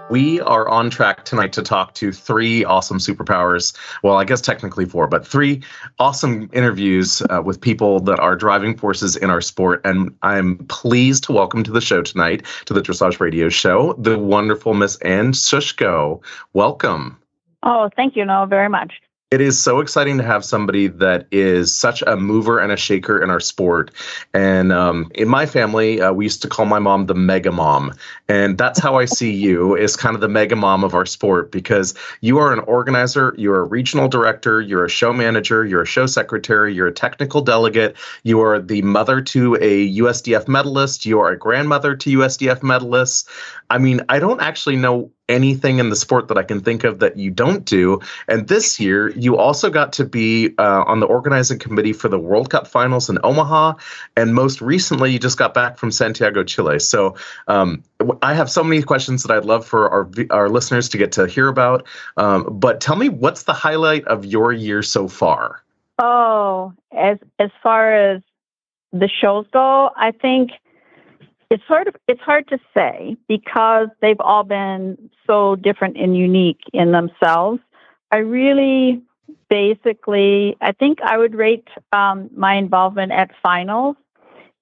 We 0.09 0.41
are 0.41 0.67
on 0.67 0.89
track 0.89 1.23
tonight 1.25 1.53
to 1.53 1.61
talk 1.61 1.93
to 1.95 2.11
three 2.11 2.65
awesome 2.65 2.97
superpowers. 2.97 3.77
Well, 4.01 4.17
I 4.17 4.23
guess 4.23 4.41
technically 4.41 4.85
four, 4.85 5.07
but 5.07 5.25
three 5.25 5.61
awesome 5.99 6.49
interviews 6.51 7.21
uh, 7.29 7.43
with 7.45 7.61
people 7.61 7.99
that 8.01 8.19
are 8.19 8.35
driving 8.35 8.75
forces 8.75 9.15
in 9.15 9.29
our 9.29 9.41
sport. 9.41 9.81
And 9.85 10.15
I'm 10.23 10.57
pleased 10.65 11.25
to 11.25 11.31
welcome 11.31 11.63
to 11.63 11.71
the 11.71 11.81
show 11.81 12.01
tonight, 12.01 12.43
to 12.65 12.73
the 12.73 12.81
Dressage 12.81 13.19
Radio 13.19 13.49
Show, 13.49 13.93
the 13.99 14.17
wonderful 14.17 14.73
Miss 14.73 14.95
Anne 15.01 15.31
Sushko. 15.31 16.23
Welcome. 16.53 17.19
Oh, 17.61 17.91
thank 17.95 18.15
you, 18.15 18.25
Noah, 18.25 18.47
very 18.47 18.69
much 18.69 18.93
it 19.31 19.41
is 19.41 19.61
so 19.61 19.79
exciting 19.79 20.17
to 20.17 20.23
have 20.23 20.43
somebody 20.43 20.87
that 20.87 21.27
is 21.31 21.73
such 21.73 22.01
a 22.07 22.17
mover 22.17 22.57
and 22.57 22.71
a 22.71 22.77
shaker 22.77 23.21
in 23.21 23.29
our 23.29 23.39
sport. 23.39 23.91
And 24.33 24.71
um, 24.71 25.11
in 25.13 25.27
my 25.27 25.45
family, 25.45 26.01
uh, 26.01 26.11
we 26.11 26.25
used 26.25 26.41
to 26.41 26.47
call 26.47 26.65
my 26.65 26.79
mom 26.79 27.05
the 27.05 27.13
mega 27.13 27.51
mom. 27.51 27.93
And 28.27 28.57
that's 28.57 28.79
how 28.79 28.95
I 28.95 29.05
see 29.05 29.31
you 29.31 29.75
is 29.75 29.95
kind 29.95 30.15
of 30.15 30.21
the 30.21 30.27
mega 30.27 30.55
mom 30.55 30.83
of 30.83 30.95
our 30.95 31.05
sport 31.05 31.51
because 31.51 31.93
you 32.21 32.39
are 32.39 32.51
an 32.51 32.61
organizer, 32.61 33.35
you're 33.37 33.59
a 33.61 33.65
regional 33.65 34.07
director, 34.07 34.61
you're 34.61 34.85
a 34.85 34.89
show 34.89 35.13
manager, 35.13 35.63
you're 35.63 35.83
a 35.83 35.87
show 35.87 36.07
secretary, 36.07 36.73
you're 36.73 36.87
a 36.87 36.91
technical 36.91 37.41
delegate, 37.41 37.95
you 38.23 38.41
are 38.41 38.59
the 38.59 38.81
mother 38.81 39.21
to 39.21 39.55
a 39.61 39.95
USDF 39.97 40.47
medalist, 40.47 41.05
you 41.05 41.19
are 41.19 41.29
a 41.29 41.37
grandmother 41.37 41.95
to 41.95 42.17
USDF 42.17 42.61
medalists. 42.61 43.25
I 43.69 43.77
mean, 43.77 44.01
I 44.09 44.19
don't 44.19 44.41
actually 44.41 44.77
know 44.77 45.11
anything 45.27 45.77
in 45.77 45.89
the 45.89 45.95
sport 45.95 46.27
that 46.29 46.37
I 46.37 46.43
can 46.43 46.59
think 46.59 46.83
of 46.83 46.99
that 46.99 47.17
you 47.17 47.29
don't 47.29 47.63
do. 47.65 47.99
And 48.27 48.47
this 48.47 48.79
year, 48.79 49.09
you 49.09 49.37
also 49.37 49.69
got 49.69 49.93
to 49.93 50.05
be 50.05 50.55
uh, 50.57 50.83
on 50.87 50.99
the 50.99 51.05
organizing 51.05 51.59
committee 51.59 51.93
for 51.93 52.09
the 52.09 52.17
World 52.17 52.49
Cup 52.49 52.67
finals 52.67 53.09
in 53.09 53.19
Omaha. 53.23 53.73
And 54.17 54.33
most 54.33 54.59
recently, 54.59 55.11
you 55.11 55.19
just 55.19 55.37
got 55.37 55.53
back 55.53 55.77
from 55.77 55.91
Santiago, 55.91 56.43
Chile. 56.43 56.79
So 56.79 57.15
um, 57.47 57.83
I 58.23 58.33
have 58.33 58.49
so 58.49 58.63
many 58.63 58.81
questions 58.81 59.21
that 59.23 59.31
I'd 59.31 59.45
love 59.45 59.67
for 59.67 59.89
our, 59.89 60.09
our 60.31 60.49
listeners 60.49 60.89
to 60.89 60.97
get 60.97 61.11
to 61.13 61.27
hear 61.27 61.47
about. 61.47 61.85
Um, 62.17 62.47
but 62.49 62.81
tell 62.81 62.95
me, 62.95 63.09
what's 63.09 63.43
the 63.43 63.53
highlight 63.53 64.05
of 64.05 64.25
your 64.25 64.51
year 64.51 64.81
so 64.81 65.07
far? 65.07 65.63
Oh, 65.99 66.73
as 66.95 67.17
as 67.37 67.51
far 67.61 67.93
as 67.93 68.21
the 68.93 69.09
shows 69.09 69.45
go, 69.51 69.91
I 69.95 70.11
think– 70.11 70.51
it's 71.49 71.63
hard. 71.63 71.95
It's 72.07 72.21
hard 72.21 72.47
to 72.49 72.59
say 72.73 73.17
because 73.27 73.87
they've 74.01 74.19
all 74.19 74.43
been 74.43 75.09
so 75.25 75.55
different 75.55 75.97
and 75.97 76.15
unique 76.15 76.61
in 76.73 76.91
themselves. 76.91 77.59
I 78.11 78.17
really 78.17 79.01
basically, 79.49 80.55
I 80.61 80.71
think 80.71 80.99
I 81.01 81.17
would 81.17 81.35
rate 81.35 81.67
um, 81.91 82.29
my 82.35 82.55
involvement 82.55 83.11
at 83.11 83.31
finals 83.41 83.95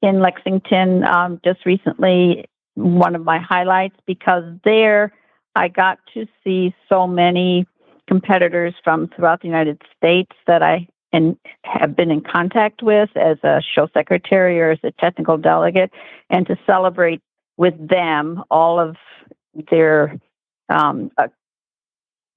in 0.01 0.19
Lexington 0.19 1.03
um, 1.03 1.41
just 1.43 1.65
recently 1.65 2.45
one 2.75 3.15
of 3.15 3.23
my 3.23 3.39
highlights 3.39 3.95
because 4.05 4.43
there 4.63 5.11
I 5.55 5.67
got 5.67 5.99
to 6.13 6.27
see 6.43 6.73
so 6.87 7.07
many 7.07 7.65
competitors 8.07 8.75
from 8.83 9.09
throughout 9.09 9.41
the 9.41 9.47
United 9.47 9.81
States 9.97 10.31
that 10.45 10.61
I 10.61 10.87
and 11.13 11.37
have 11.63 11.95
been 11.95 12.11
in 12.11 12.21
contact 12.21 12.81
with 12.83 13.09
as 13.15 13.37
a 13.43 13.61
show 13.73 13.87
secretary 13.93 14.59
or 14.59 14.71
as 14.71 14.79
a 14.83 14.91
technical 14.91 15.37
delegate, 15.37 15.91
and 16.29 16.45
to 16.47 16.57
celebrate 16.65 17.21
with 17.57 17.75
them 17.87 18.43
all 18.51 18.79
of 18.79 18.95
their 19.71 20.19
um, 20.69 21.11
uh, 21.17 21.27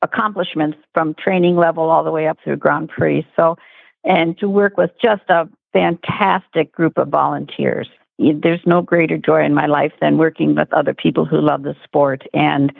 accomplishments 0.02 0.78
from 0.94 1.14
training 1.14 1.56
level 1.56 1.90
all 1.90 2.04
the 2.04 2.10
way 2.10 2.26
up 2.26 2.38
through 2.42 2.56
Grand 2.56 2.88
Prix. 2.88 3.26
So, 3.36 3.56
and 4.04 4.38
to 4.38 4.48
work 4.48 4.76
with 4.76 4.90
just 5.02 5.22
a 5.28 5.48
fantastic 5.72 6.72
group 6.72 6.96
of 6.98 7.08
volunteers. 7.08 7.88
There's 8.18 8.60
no 8.66 8.82
greater 8.82 9.16
joy 9.16 9.44
in 9.44 9.54
my 9.54 9.66
life 9.66 9.92
than 10.00 10.18
working 10.18 10.54
with 10.54 10.72
other 10.72 10.94
people 10.94 11.24
who 11.24 11.40
love 11.40 11.62
the 11.62 11.74
sport 11.84 12.22
and 12.34 12.72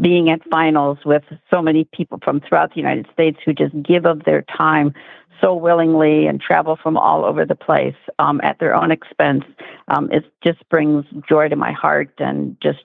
being 0.00 0.30
at 0.30 0.40
finals 0.50 0.98
with 1.04 1.22
so 1.50 1.60
many 1.60 1.84
people 1.84 2.18
from 2.24 2.40
throughout 2.40 2.70
the 2.70 2.80
United 2.80 3.06
States 3.12 3.38
who 3.44 3.52
just 3.52 3.74
give 3.82 4.06
of 4.06 4.24
their 4.24 4.42
time 4.42 4.94
so 5.40 5.54
willingly 5.54 6.26
and 6.26 6.40
travel 6.40 6.78
from 6.82 6.96
all 6.96 7.24
over 7.24 7.44
the 7.44 7.54
place 7.54 7.94
um, 8.18 8.40
at 8.42 8.58
their 8.58 8.74
own 8.74 8.90
expense. 8.90 9.44
Um, 9.88 10.10
it 10.10 10.24
just 10.42 10.66
brings 10.70 11.04
joy 11.28 11.48
to 11.48 11.56
my 11.56 11.72
heart 11.72 12.10
and 12.18 12.56
just 12.62 12.84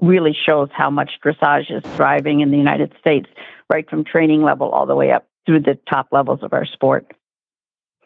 really 0.00 0.34
shows 0.34 0.68
how 0.72 0.90
much 0.90 1.12
dressage 1.24 1.70
is 1.70 1.82
thriving 1.96 2.40
in 2.40 2.50
the 2.50 2.58
United 2.58 2.92
States, 2.98 3.28
right 3.70 3.88
from 3.88 4.04
training 4.04 4.42
level 4.42 4.70
all 4.70 4.86
the 4.86 4.94
way 4.94 5.10
up 5.10 5.26
through 5.44 5.60
the 5.60 5.78
top 5.88 6.08
levels 6.12 6.40
of 6.42 6.52
our 6.52 6.66
sport. 6.66 7.12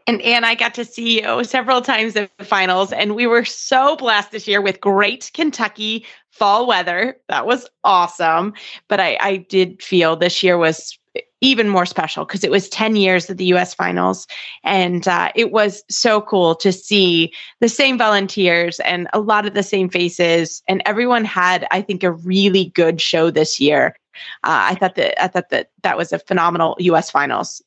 And 0.07 0.21
Anne, 0.23 0.45
I 0.45 0.55
got 0.55 0.75
to 0.75 0.85
see 0.85 1.23
you 1.23 1.45
several 1.45 1.81
times 1.83 2.17
in 2.17 2.29
the 2.39 2.45
finals, 2.45 2.93
and 2.93 3.15
we 3.15 3.27
were 3.27 3.45
so 3.45 3.97
blessed 3.97 4.33
this 4.33 4.49
year 4.49 4.61
with 4.61 4.81
great 4.81 5.31
Kentucky 5.35 6.07
fall 6.31 6.67
weather. 6.67 7.17
That 7.29 7.47
was 7.47 7.69
awesome. 7.85 8.55
But 8.89 9.01
I, 9.01 9.19
I 9.21 9.37
did 9.37 9.83
feel 9.83 10.17
this 10.17 10.43
year 10.43 10.59
was 10.59 10.99
even 11.41 11.69
more 11.69 11.87
special 11.87 12.25
because 12.25 12.45
it 12.45 12.51
was 12.51 12.69
10 12.69 12.97
years 12.97 13.31
of 13.31 13.37
the 13.37 13.47
US 13.47 13.75
finals. 13.75 14.27
And 14.63 15.09
uh, 15.09 15.33
it 15.35 15.53
was 15.53 15.83
so 15.89 16.21
cool 16.21 16.55
to 16.57 16.73
see 16.73 17.33
the 17.61 17.69
same 17.69 17.99
volunteers 17.99 18.79
and 18.81 19.09
a 19.13 19.21
lot 19.21 19.47
of 19.47 19.55
the 19.55 19.63
same 19.63 19.89
faces. 19.89 20.63
And 20.69 20.83
everyone 20.87 21.25
had, 21.25 21.67
I 21.71 21.83
think, 21.83 22.03
a 22.03 22.13
really 22.13 22.67
good 22.67 23.01
show 23.01 23.31
this 23.31 23.59
year. 23.59 23.97
Uh, 24.45 24.71
I 24.71 24.75
thought 24.75 24.97
that 24.97 25.23
I 25.23 25.29
thought 25.29 25.51
that 25.51 25.71
that 25.83 25.97
was 25.97 26.13
a 26.13 26.19
phenomenal 26.19 26.77
U.S. 26.79 27.11
finals. 27.11 27.63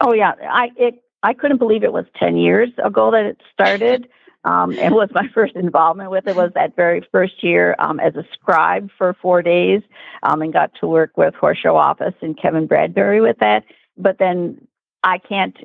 Oh 0.00 0.12
yeah, 0.12 0.34
I 0.48 0.70
it 0.76 1.02
I 1.22 1.34
couldn't 1.34 1.58
believe 1.58 1.82
it 1.82 1.92
was 1.92 2.06
10 2.18 2.36
years 2.36 2.70
ago 2.82 3.10
that 3.10 3.24
it 3.24 3.40
started. 3.52 4.08
Um, 4.44 4.78
and 4.78 4.94
was 4.94 5.10
my 5.12 5.28
first 5.34 5.56
involvement 5.56 6.10
with 6.10 6.26
it 6.26 6.36
was 6.36 6.52
that 6.54 6.76
very 6.76 7.06
first 7.10 7.42
year 7.42 7.74
um, 7.78 7.98
as 8.00 8.14
a 8.14 8.24
scribe 8.32 8.88
for 8.96 9.14
four 9.20 9.42
days 9.42 9.82
um, 10.22 10.42
and 10.42 10.52
got 10.52 10.72
to 10.80 10.86
work 10.86 11.16
with 11.16 11.34
Horse 11.34 11.58
Show 11.58 11.76
Office 11.76 12.14
and 12.22 12.40
Kevin 12.40 12.66
Bradbury 12.66 13.20
with 13.20 13.38
that. 13.40 13.64
But 13.96 14.18
then 14.18 14.66
I 15.02 15.18
can't 15.18 15.56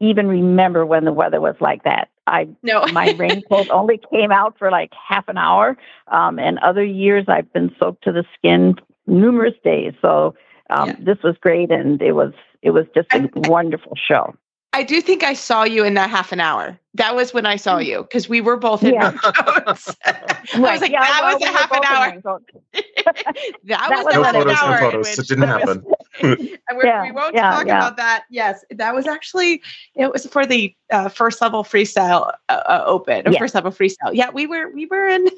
even 0.00 0.28
remember 0.28 0.86
when 0.86 1.04
the 1.04 1.12
weather 1.12 1.40
was 1.40 1.56
like 1.60 1.84
that. 1.84 2.08
I 2.26 2.48
no. 2.62 2.86
my 2.92 3.12
raincoat 3.12 3.70
only 3.70 4.00
came 4.12 4.30
out 4.30 4.56
for 4.58 4.70
like 4.70 4.92
half 5.08 5.28
an 5.28 5.38
hour, 5.38 5.76
um, 6.08 6.38
and 6.38 6.58
other 6.58 6.84
years 6.84 7.24
I've 7.28 7.52
been 7.52 7.74
soaked 7.78 8.04
to 8.04 8.12
the 8.12 8.24
skin 8.34 8.76
numerous 9.06 9.54
days. 9.64 9.94
So 10.00 10.34
um, 10.70 10.88
yeah. 10.88 10.96
this 11.00 11.18
was 11.22 11.36
great, 11.40 11.70
and 11.70 12.00
it 12.00 12.12
was 12.12 12.32
it 12.62 12.70
was 12.70 12.86
just 12.94 13.12
a 13.12 13.28
wonderful 13.34 13.96
show. 13.96 14.34
I 14.74 14.82
do 14.82 15.02
think 15.02 15.22
I 15.22 15.34
saw 15.34 15.64
you 15.64 15.84
in 15.84 15.94
that 15.94 16.08
half 16.08 16.32
an 16.32 16.40
hour. 16.40 16.78
That 16.94 17.14
was 17.14 17.34
when 17.34 17.44
I 17.44 17.56
saw 17.56 17.78
mm. 17.78 17.86
you 17.86 18.02
because 18.02 18.28
we 18.28 18.40
were 18.40 18.56
both 18.56 18.82
in 18.82 18.94
yeah. 18.94 19.12
I 19.24 19.62
was 19.66 20.80
like, 20.80 20.90
yeah, 20.90 21.00
that 21.00 21.34
was 21.34 21.42
a 21.42 21.46
half 21.46 21.70
an 21.72 21.84
hour. 21.84 22.22
that, 22.24 23.88
that 23.88 24.04
was 24.04 24.14
no 24.14 24.24
photos, 24.24 24.46
no 24.46 24.78
photos. 24.78 25.18
It 25.18 25.28
didn't 25.28 25.48
happen. 25.48 25.84
yeah, 26.84 27.02
we 27.02 27.12
won't 27.12 27.34
talk 27.34 27.64
about 27.64 27.96
that. 27.96 28.24
Yes, 28.30 28.64
that 28.70 28.94
was 28.94 29.06
actually 29.06 29.62
it 29.94 30.12
was 30.12 30.26
for 30.26 30.46
the 30.46 30.74
uh, 30.90 31.08
first 31.08 31.40
level 31.40 31.64
freestyle 31.64 32.32
uh, 32.48 32.62
uh, 32.66 32.82
open, 32.86 33.26
or 33.26 33.32
first 33.34 33.54
level 33.54 33.70
freestyle. 33.70 34.12
Yeah, 34.12 34.30
we 34.30 34.46
were 34.46 34.70
we 34.70 34.86
were 34.86 35.08
in, 35.08 35.28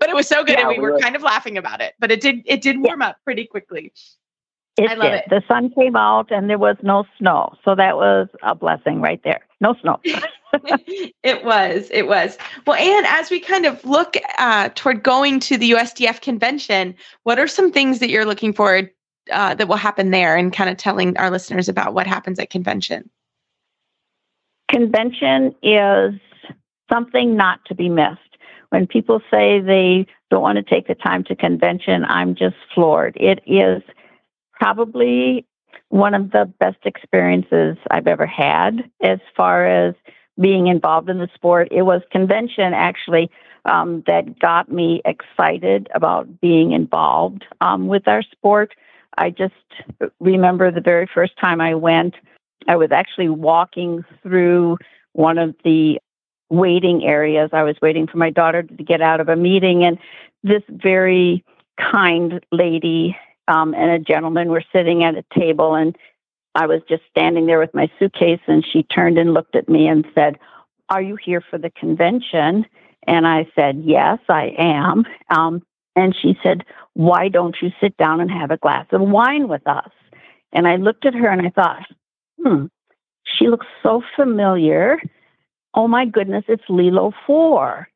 but 0.00 0.08
it 0.08 0.14
was 0.14 0.26
so 0.26 0.44
good, 0.44 0.58
and 0.58 0.68
we, 0.68 0.74
we 0.74 0.80
were, 0.80 0.92
were, 0.92 0.98
kind 0.98 1.16
of 1.16 1.22
laughing 1.22 1.58
about 1.58 1.80
it. 1.80 1.94
But 1.98 2.10
it 2.10 2.20
did 2.20 2.42
it 2.46 2.62
did 2.62 2.80
warm 2.80 3.02
up 3.02 3.16
pretty 3.24 3.46
quickly. 3.46 3.92
It 4.78 4.90
I 4.90 4.94
love 4.94 5.10
did. 5.10 5.14
It. 5.14 5.24
The 5.28 5.42
sun 5.48 5.70
came 5.70 5.96
out 5.96 6.30
and 6.30 6.48
there 6.48 6.58
was 6.58 6.76
no 6.82 7.04
snow. 7.18 7.54
So 7.64 7.74
that 7.74 7.96
was 7.96 8.28
a 8.42 8.54
blessing 8.54 9.00
right 9.00 9.20
there. 9.24 9.40
No 9.60 9.74
snow. 9.80 10.00
it 11.22 11.44
was. 11.44 11.88
It 11.90 12.06
was. 12.06 12.38
Well, 12.66 12.76
and 12.76 13.06
as 13.06 13.30
we 13.30 13.40
kind 13.40 13.66
of 13.66 13.84
look 13.84 14.16
uh, 14.38 14.70
toward 14.74 15.02
going 15.02 15.40
to 15.40 15.58
the 15.58 15.72
USDF 15.72 16.20
convention, 16.20 16.94
what 17.24 17.38
are 17.38 17.48
some 17.48 17.70
things 17.70 17.98
that 17.98 18.08
you're 18.08 18.24
looking 18.24 18.52
forward 18.52 18.90
uh, 19.30 19.54
that 19.54 19.68
will 19.68 19.76
happen 19.76 20.10
there 20.10 20.36
and 20.36 20.52
kind 20.52 20.70
of 20.70 20.76
telling 20.76 21.16
our 21.18 21.30
listeners 21.30 21.68
about 21.68 21.92
what 21.92 22.06
happens 22.06 22.38
at 22.38 22.50
convention? 22.50 23.10
Convention 24.70 25.54
is 25.62 26.14
something 26.90 27.36
not 27.36 27.64
to 27.66 27.74
be 27.74 27.88
missed. 27.88 28.20
When 28.70 28.86
people 28.86 29.20
say 29.30 29.60
they 29.60 30.06
don't 30.30 30.42
want 30.42 30.56
to 30.56 30.62
take 30.62 30.86
the 30.88 30.94
time 30.94 31.24
to 31.24 31.36
convention, 31.36 32.04
I'm 32.04 32.34
just 32.34 32.56
floored. 32.74 33.16
It 33.16 33.40
is 33.46 33.82
probably 34.58 35.46
one 35.90 36.14
of 36.14 36.30
the 36.30 36.52
best 36.58 36.78
experiences 36.84 37.76
I've 37.90 38.06
ever 38.06 38.26
had 38.26 38.90
as 39.02 39.18
far 39.36 39.66
as 39.66 39.94
being 40.40 40.66
involved 40.66 41.08
in 41.08 41.18
the 41.18 41.28
sport. 41.34 41.68
It 41.70 41.82
was 41.82 42.02
convention 42.10 42.72
actually 42.74 43.30
um, 43.64 44.02
that 44.06 44.38
got 44.38 44.70
me 44.70 45.02
excited 45.04 45.88
about 45.94 46.40
being 46.40 46.72
involved 46.72 47.44
um, 47.60 47.88
with 47.88 48.06
our 48.06 48.22
sport. 48.22 48.74
I 49.16 49.30
just 49.30 49.54
remember 50.20 50.70
the 50.70 50.80
very 50.80 51.08
first 51.12 51.36
time 51.38 51.60
I 51.60 51.74
went, 51.74 52.14
I 52.66 52.76
was 52.76 52.92
actually 52.92 53.28
walking 53.28 54.04
through 54.22 54.78
one 55.12 55.38
of 55.38 55.54
the 55.64 55.98
waiting 56.50 57.04
areas. 57.04 57.50
I 57.52 57.62
was 57.62 57.76
waiting 57.82 58.06
for 58.06 58.18
my 58.18 58.30
daughter 58.30 58.62
to 58.62 58.82
get 58.84 59.00
out 59.00 59.20
of 59.20 59.28
a 59.28 59.36
meeting, 59.36 59.84
and 59.84 59.98
this 60.42 60.62
very 60.68 61.44
kind 61.78 62.44
lady 62.52 63.16
um, 63.48 63.74
and 63.74 63.90
a 63.90 63.98
gentleman 63.98 64.50
were 64.50 64.62
sitting 64.72 65.02
at 65.02 65.16
a 65.16 65.24
table, 65.36 65.74
and 65.74 65.96
I 66.54 66.66
was 66.66 66.82
just 66.88 67.02
standing 67.10 67.46
there 67.46 67.58
with 67.58 67.74
my 67.74 67.90
suitcase, 67.98 68.40
and 68.46 68.64
she 68.64 68.82
turned 68.84 69.18
and 69.18 69.34
looked 69.34 69.56
at 69.56 69.68
me 69.68 69.88
and 69.88 70.06
said, 70.14 70.38
"Are 70.90 71.02
you 71.02 71.16
here 71.16 71.40
for 71.40 71.58
the 71.58 71.70
convention?" 71.70 72.66
And 73.06 73.26
I 73.26 73.50
said, 73.54 73.82
"Yes, 73.84 74.18
I 74.28 74.54
am." 74.58 75.04
Um, 75.30 75.62
and 75.96 76.14
she 76.14 76.38
said, 76.42 76.64
"Why 76.94 77.28
don't 77.28 77.56
you 77.60 77.72
sit 77.80 77.96
down 77.96 78.20
and 78.20 78.30
have 78.30 78.50
a 78.50 78.58
glass 78.58 78.86
of 78.92 79.00
wine 79.00 79.48
with 79.48 79.66
us?" 79.66 79.90
And 80.52 80.68
I 80.68 80.76
looked 80.76 81.06
at 81.06 81.14
her 81.14 81.28
and 81.28 81.42
I 81.42 81.50
thought, 81.50 81.86
"Hmm, 82.42 82.66
she 83.24 83.48
looks 83.48 83.66
so 83.82 84.02
familiar." 84.14 85.00
Oh 85.74 85.88
my 85.88 86.04
goodness, 86.06 86.44
it's 86.48 86.68
Lilo 86.68 87.12
Fore 87.26 87.88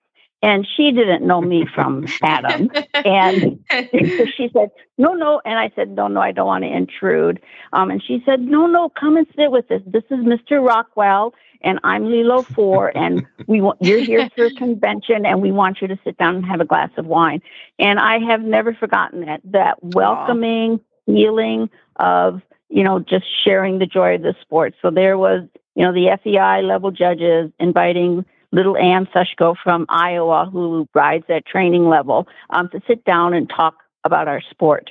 and 0.43 0.67
she 0.77 0.91
didn't 0.91 1.25
know 1.25 1.41
me 1.41 1.67
from 1.73 2.07
Adam. 2.23 2.71
and 2.95 3.65
she 4.37 4.51
said, 4.53 4.71
"No, 4.99 5.15
no." 5.15 5.41
And 5.45 5.59
I 5.59 5.71
said, 5.75 5.91
"No, 5.91 6.09
no, 6.09 6.21
I 6.21 6.33
don't 6.33 6.47
want 6.47 6.65
to 6.65 6.71
intrude." 6.71 7.41
Um, 7.73 7.91
and 7.91 8.03
she 8.03 8.23
said, 8.27 8.41
"No, 8.41 8.67
no, 8.67 8.89
come 8.89 9.17
and 9.17 9.27
sit 9.37 9.51
with 9.51 9.71
us. 9.71 9.83
This 9.87 10.05
is 10.11 10.19
Mr. 10.19 10.65
Rockwell, 10.67 11.33
and 11.63 11.79
I'm 11.85 12.11
Lilo 12.11 12.43
Fore, 12.43 12.97
and 12.97 13.25
we 13.47 13.61
want 13.61 13.79
you're 13.81 14.01
here 14.01 14.29
for 14.37 14.47
a 14.47 14.51
convention, 14.57 15.25
and 15.25 15.41
we 15.41 15.53
want 15.53 15.81
you 15.81 15.89
to 15.89 15.99
sit 16.05 16.19
down 16.19 16.37
and 16.37 16.45
have 16.45 16.61
a 16.61 16.67
glass 16.67 16.91
of 16.97 17.07
wine." 17.07 17.41
And 17.79 18.01
I 18.01 18.19
have 18.19 18.43
never 18.43 18.75
forgotten 18.75 19.25
that 19.27 19.41
that 19.45 19.83
welcoming 19.83 20.79
Aww. 20.79 21.15
feeling 21.15 21.71
of 21.97 22.43
you 22.69 22.83
know 22.83 22.99
just 22.99 23.27
sharing 23.45 23.79
the 23.79 23.87
joy 23.87 24.17
of 24.17 24.23
the 24.23 24.35
sport. 24.41 24.75
So 24.83 24.91
there 24.91 25.17
was 25.17 25.45
you 25.77 25.85
know 25.85 25.93
the 25.93 26.19
FEI 26.23 26.63
level 26.63 26.91
judges 26.91 27.53
inviting 27.61 28.25
little 28.53 28.77
Anne 28.77 29.09
Sushko 29.15 29.57
from 29.63 29.87
Iowa, 29.89 30.49
who 30.51 30.87
rides 30.95 31.25
at 31.29 31.47
training 31.47 31.89
level, 31.89 32.29
um, 32.51 32.69
to 32.71 32.81
sit 32.87 33.05
down 33.05 33.35
and 33.35 33.49
talk 33.49 33.77
about 34.05 34.29
our 34.29 34.43
sport. 34.51 34.91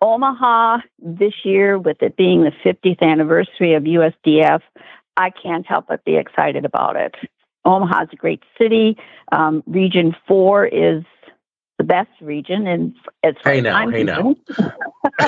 Omaha 0.00 0.78
this 0.98 1.32
year, 1.44 1.78
with 1.78 2.02
it 2.02 2.16
being 2.16 2.42
the 2.42 2.52
50th 2.64 3.00
anniversary 3.00 3.74
of 3.74 3.84
USDF, 3.84 4.60
I 5.16 5.30
can't 5.30 5.66
help 5.66 5.86
but 5.88 6.04
be 6.04 6.16
excited 6.16 6.64
about 6.64 6.96
it. 6.96 7.14
Omaha 7.64 8.04
is 8.04 8.08
a 8.12 8.16
great 8.16 8.42
city. 8.58 8.96
Um, 9.32 9.62
region 9.66 10.14
four 10.28 10.66
is 10.66 11.02
the 11.78 11.84
best 11.84 12.10
region, 12.20 12.66
and 12.66 12.94
as 13.22 13.34
far 13.42 13.54
hey 13.54 13.60
now, 13.60 13.88
hey 13.88 14.02
now, 14.04 14.34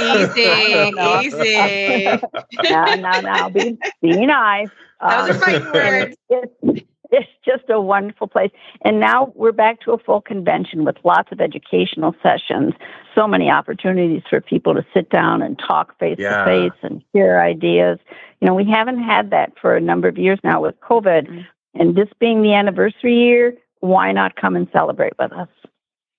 easy, 0.01 0.41
easy. 1.27 1.55
no, 2.71 2.95
no, 2.95 3.21
no, 3.21 3.51
be, 3.51 3.79
be 4.01 4.27
nice. 4.27 4.69
Those 5.01 5.31
um, 5.31 5.31
are 5.31 5.39
my 5.39 5.73
words. 5.73 6.17
It's, 6.31 6.88
it's 7.11 7.29
just 7.45 7.65
a 7.71 7.81
wonderful 7.81 8.27
place. 8.27 8.51
And 8.83 9.01
now 9.01 9.33
we're 9.35 9.53
back 9.53 9.81
to 9.83 9.93
a 9.93 9.99
full 9.99 10.21
convention 10.21 10.85
with 10.85 10.97
lots 11.05 11.33
of 11.33 11.41
educational 11.41 12.15
sessions, 12.23 12.75
so 13.15 13.27
many 13.27 13.51
opportunities 13.51 14.23
for 14.29 14.41
people 14.41 14.75
to 14.75 14.85
sit 14.93 15.11
down 15.11 15.43
and 15.43 15.59
talk 15.59 15.99
face 15.99 16.19
to 16.19 16.45
face 16.45 16.79
and 16.83 17.03
share 17.15 17.43
ideas. 17.43 17.99
You 18.41 18.47
know, 18.47 18.55
we 18.55 18.65
haven't 18.65 19.03
had 19.03 19.31
that 19.31 19.53
for 19.61 19.77
a 19.77 19.81
number 19.81 20.09
of 20.09 20.19
years 20.19 20.39
now 20.45 20.61
with 20.61 20.79
COVID. 20.81 21.29
Mm-hmm. 21.29 21.81
And 21.81 21.95
this 21.95 22.09
being 22.19 22.43
the 22.43 22.55
anniversary 22.55 23.17
year, 23.17 23.55
why 23.81 24.13
not 24.13 24.37
come 24.37 24.57
and 24.57 24.69
celebrate 24.73 25.13
with 25.19 25.33
us? 25.33 25.49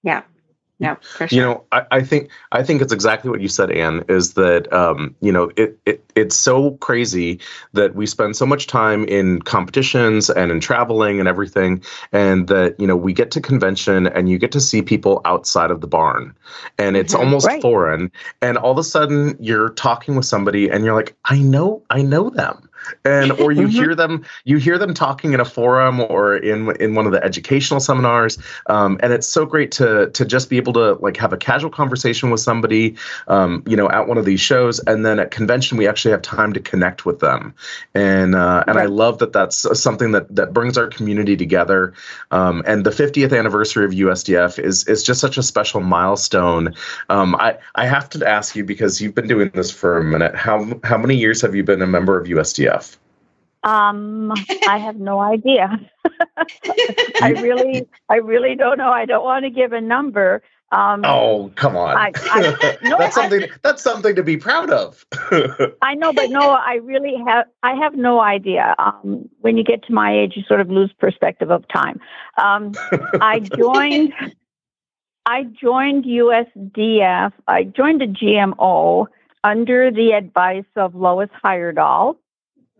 Yeah. 0.04 0.24
Yeah, 0.80 0.96
sure. 1.18 1.28
You 1.30 1.42
know, 1.42 1.64
I, 1.74 1.86
I, 1.92 2.02
think 2.02 2.30
I 2.54 2.64
think 2.64 2.82
it's 2.82 2.94
exactly 2.94 3.30
what 3.30 3.42
you 3.42 3.50
said, 3.50 3.70
Anne. 3.70 4.06
Is 4.08 4.36
that 4.36 4.72
um, 4.72 5.14
you 5.20 5.30
know 5.30 5.52
it, 5.58 5.78
it 5.86 6.02
it's 6.16 6.38
so 6.38 6.72
crazy 6.78 7.42
that 7.74 7.96
we 7.96 8.06
spend 8.06 8.38
so 8.38 8.46
much 8.46 8.68
time 8.68 9.04
in 9.06 9.42
competitions 9.42 10.30
and 10.30 10.54
in 10.54 10.62
traveling 10.62 11.20
and 11.20 11.28
everything, 11.28 11.84
and 12.14 12.48
that 12.48 12.80
you 12.80 12.88
know 12.88 12.96
we 12.96 13.12
get 13.12 13.30
to 13.32 13.42
convention 13.42 14.08
and 14.08 14.30
you 14.30 14.38
get 14.38 14.54
to 14.54 14.62
see 14.62 14.82
people 14.82 15.22
outside 15.26 15.70
of 15.70 15.82
the 15.82 15.88
barn, 15.88 16.34
and 16.78 16.96
it's 16.96 17.14
mm-hmm, 17.14 17.26
almost 17.26 17.46
right. 17.46 17.62
foreign, 17.62 18.10
and 18.42 18.58
all 18.58 18.72
of 18.72 18.78
a 18.78 18.84
sudden 18.84 19.36
you're 19.38 19.72
talking 19.72 20.16
with 20.16 20.26
somebody 20.26 20.70
and 20.70 20.86
you're 20.86 20.96
like, 20.96 21.14
I 21.26 21.40
know, 21.40 21.84
I 21.90 22.04
know 22.04 22.30
them 22.30 22.69
and 23.06 23.32
or 23.34 23.52
you 23.52 23.64
mm-hmm. 23.64 23.72
hear 23.72 23.96
them 23.96 24.26
you 24.46 24.58
hear 24.58 24.78
them 24.78 24.94
talking 24.94 25.34
in 25.34 25.40
a 25.40 25.46
forum 25.46 26.00
or 26.00 26.36
in 26.38 26.76
in 26.82 26.96
one 26.96 27.06
of 27.06 27.12
the 27.12 27.24
educational 27.24 27.80
seminars. 27.80 28.38
Um, 28.68 29.00
and 29.02 29.14
it's 29.14 29.28
so 29.28 29.46
great 29.46 29.72
to 29.74 30.10
to 30.12 30.26
just 30.26 30.50
be 30.50 30.58
able 30.58 30.74
to 30.74 30.94
like 30.96 31.18
have 31.18 31.34
a 31.34 31.38
casual 31.38 31.70
conversation 31.70 32.30
with 32.30 32.42
somebody 32.42 32.96
um, 33.28 33.64
you 33.68 33.76
know 33.76 33.90
at 33.90 34.08
one 34.08 34.18
of 34.18 34.26
these 34.26 34.42
shows. 34.42 34.80
And 34.82 35.06
then 35.06 35.20
at 35.20 35.32
convention 35.32 35.78
we 35.78 35.88
actually 35.88 36.12
have 36.12 36.22
time 36.22 36.54
to 36.54 36.60
connect 36.60 37.06
with 37.06 37.20
them. 37.20 37.54
And 37.94 38.36
uh, 38.36 38.64
and 38.68 38.76
right. 38.76 38.84
I 38.84 38.88
love 38.88 39.20
that 39.20 39.34
that's 39.34 39.68
something 39.80 40.12
that 40.12 40.34
that 40.36 40.54
brings 40.54 40.78
our 40.78 40.88
community 40.88 41.36
together. 41.36 41.94
Um, 42.32 42.64
and 42.66 42.86
the 42.86 42.92
50th 42.92 43.38
anniversary 43.38 43.86
of 43.86 43.92
USDF 43.92 44.60
is 44.60 44.88
is 44.88 45.04
just 45.04 45.20
such 45.20 45.38
a 45.38 45.44
special 45.44 45.82
milestone. 45.82 46.74
Um, 47.10 47.36
I 47.36 47.58
I 47.76 47.86
have 47.86 48.10
to 48.12 48.28
ask 48.28 48.56
you 48.56 48.64
because 48.64 49.02
you've 49.02 49.16
been 49.16 49.28
doing 49.28 49.52
this 49.54 49.72
for 49.72 49.98
a 49.98 50.04
minute 50.04 50.36
how 50.36 50.80
how 50.84 50.98
many 50.98 51.16
years 51.16 51.42
have 51.42 51.56
you 51.56 51.64
been 51.64 51.82
a 51.82 51.88
member 51.88 52.20
of 52.20 52.28
USDF 52.28 52.69
um, 53.64 54.32
I 54.68 54.78
have 54.78 54.96
no 54.96 55.20
idea. 55.20 55.80
I 57.22 57.32
really, 57.42 57.88
I 58.10 58.16
really 58.16 58.56
don't 58.56 58.78
know. 58.78 58.90
I 58.90 59.06
don't 59.06 59.24
want 59.24 59.44
to 59.46 59.50
give 59.50 59.74
a 59.74 59.82
number. 59.82 60.42
Um, 60.72 61.04
oh, 61.04 61.52
come 61.56 61.76
on! 61.76 61.98
I, 61.98 62.12
I, 62.16 62.78
no, 62.84 62.98
that's 63.00 63.16
something. 63.16 63.44
I, 63.44 63.48
that's 63.64 63.82
something 63.82 64.16
to 64.16 64.24
be 64.24 64.38
proud 64.38 64.70
of. 64.70 65.04
I 65.82 65.96
know, 65.96 66.14
but 66.14 66.30
no, 66.30 66.52
I 66.52 66.76
really 66.76 67.16
have. 67.28 67.48
I 67.64 67.74
have 67.74 67.96
no 67.96 68.22
idea. 68.22 68.76
Um, 68.78 69.28
when 69.40 69.58
you 69.58 69.64
get 69.64 69.84
to 69.86 69.94
my 69.94 70.16
age, 70.16 70.34
you 70.36 70.44
sort 70.44 70.62
of 70.62 70.70
lose 70.70 70.94
perspective 71.00 71.50
of 71.50 71.68
time. 71.68 72.00
Um, 72.38 72.74
I 73.20 73.40
joined. 73.40 74.14
I 75.26 75.44
joined 75.44 76.06
USDF. 76.06 77.34
I 77.48 77.64
joined 77.64 78.02
a 78.04 78.08
GMO 78.08 79.08
under 79.44 79.92
the 79.92 80.12
advice 80.12 80.66
of 80.76 80.96
Lois 80.96 81.30
Heyerdahl 81.44 82.16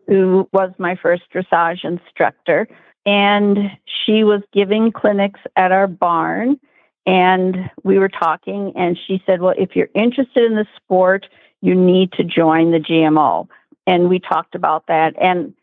who 0.10 0.50
was 0.52 0.72
my 0.80 0.96
first 0.96 1.24
dressage 1.34 1.86
instructor. 1.86 2.68
And 3.06 3.58
she 3.86 4.24
was 4.24 4.42
giving 4.52 4.92
clinics 4.92 5.40
at 5.56 5.72
our 5.72 5.88
barn. 5.88 6.60
And 7.06 7.70
we 7.84 7.98
were 7.98 8.10
talking, 8.10 8.74
and 8.76 8.98
she 9.08 9.24
said, 9.26 9.42
Well, 9.42 9.56
if 9.58 9.76
you're 9.76 9.90
interested 9.96 10.44
in 10.44 10.56
the 10.56 10.68
sport, 10.76 11.28
you 11.62 11.74
need 11.74 12.12
to 12.14 12.24
join 12.24 12.72
the 12.72 12.80
GMO. 12.80 13.48
And 13.88 14.10
we 14.10 14.20
talked 14.20 14.54
about 14.54 14.86
that. 14.88 15.16
And 15.20 15.54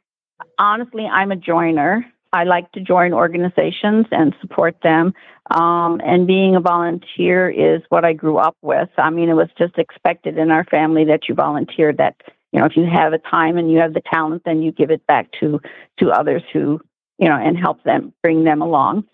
honestly, 0.58 1.06
I'm 1.06 1.30
a 1.30 1.36
joiner. 1.36 2.06
I 2.32 2.44
like 2.44 2.70
to 2.72 2.80
join 2.80 3.12
organizations 3.12 4.06
and 4.10 4.34
support 4.40 4.76
them. 4.82 5.14
Um, 5.50 6.00
and 6.04 6.26
being 6.26 6.56
a 6.56 6.60
volunteer 6.60 7.48
is 7.48 7.82
what 7.88 8.04
I 8.04 8.12
grew 8.12 8.38
up 8.38 8.56
with. 8.62 8.88
I 8.98 9.10
mean, 9.10 9.28
it 9.28 9.34
was 9.34 9.48
just 9.56 9.78
expected 9.78 10.36
in 10.36 10.50
our 10.50 10.64
family 10.64 11.04
that 11.04 11.28
you 11.28 11.34
volunteered, 11.34 11.98
that 11.98 12.16
you 12.52 12.60
know 12.60 12.66
if 12.66 12.76
you 12.76 12.84
have 12.84 13.12
a 13.12 13.18
time 13.18 13.56
and 13.56 13.70
you 13.70 13.78
have 13.78 13.94
the 13.94 14.00
talent 14.00 14.42
then 14.44 14.62
you 14.62 14.72
give 14.72 14.90
it 14.90 15.06
back 15.06 15.30
to 15.40 15.60
to 15.98 16.10
others 16.10 16.42
who 16.52 16.80
you 17.18 17.28
know 17.28 17.36
and 17.36 17.58
help 17.58 17.82
them 17.84 18.12
bring 18.22 18.44
them 18.44 18.62
along 18.62 19.04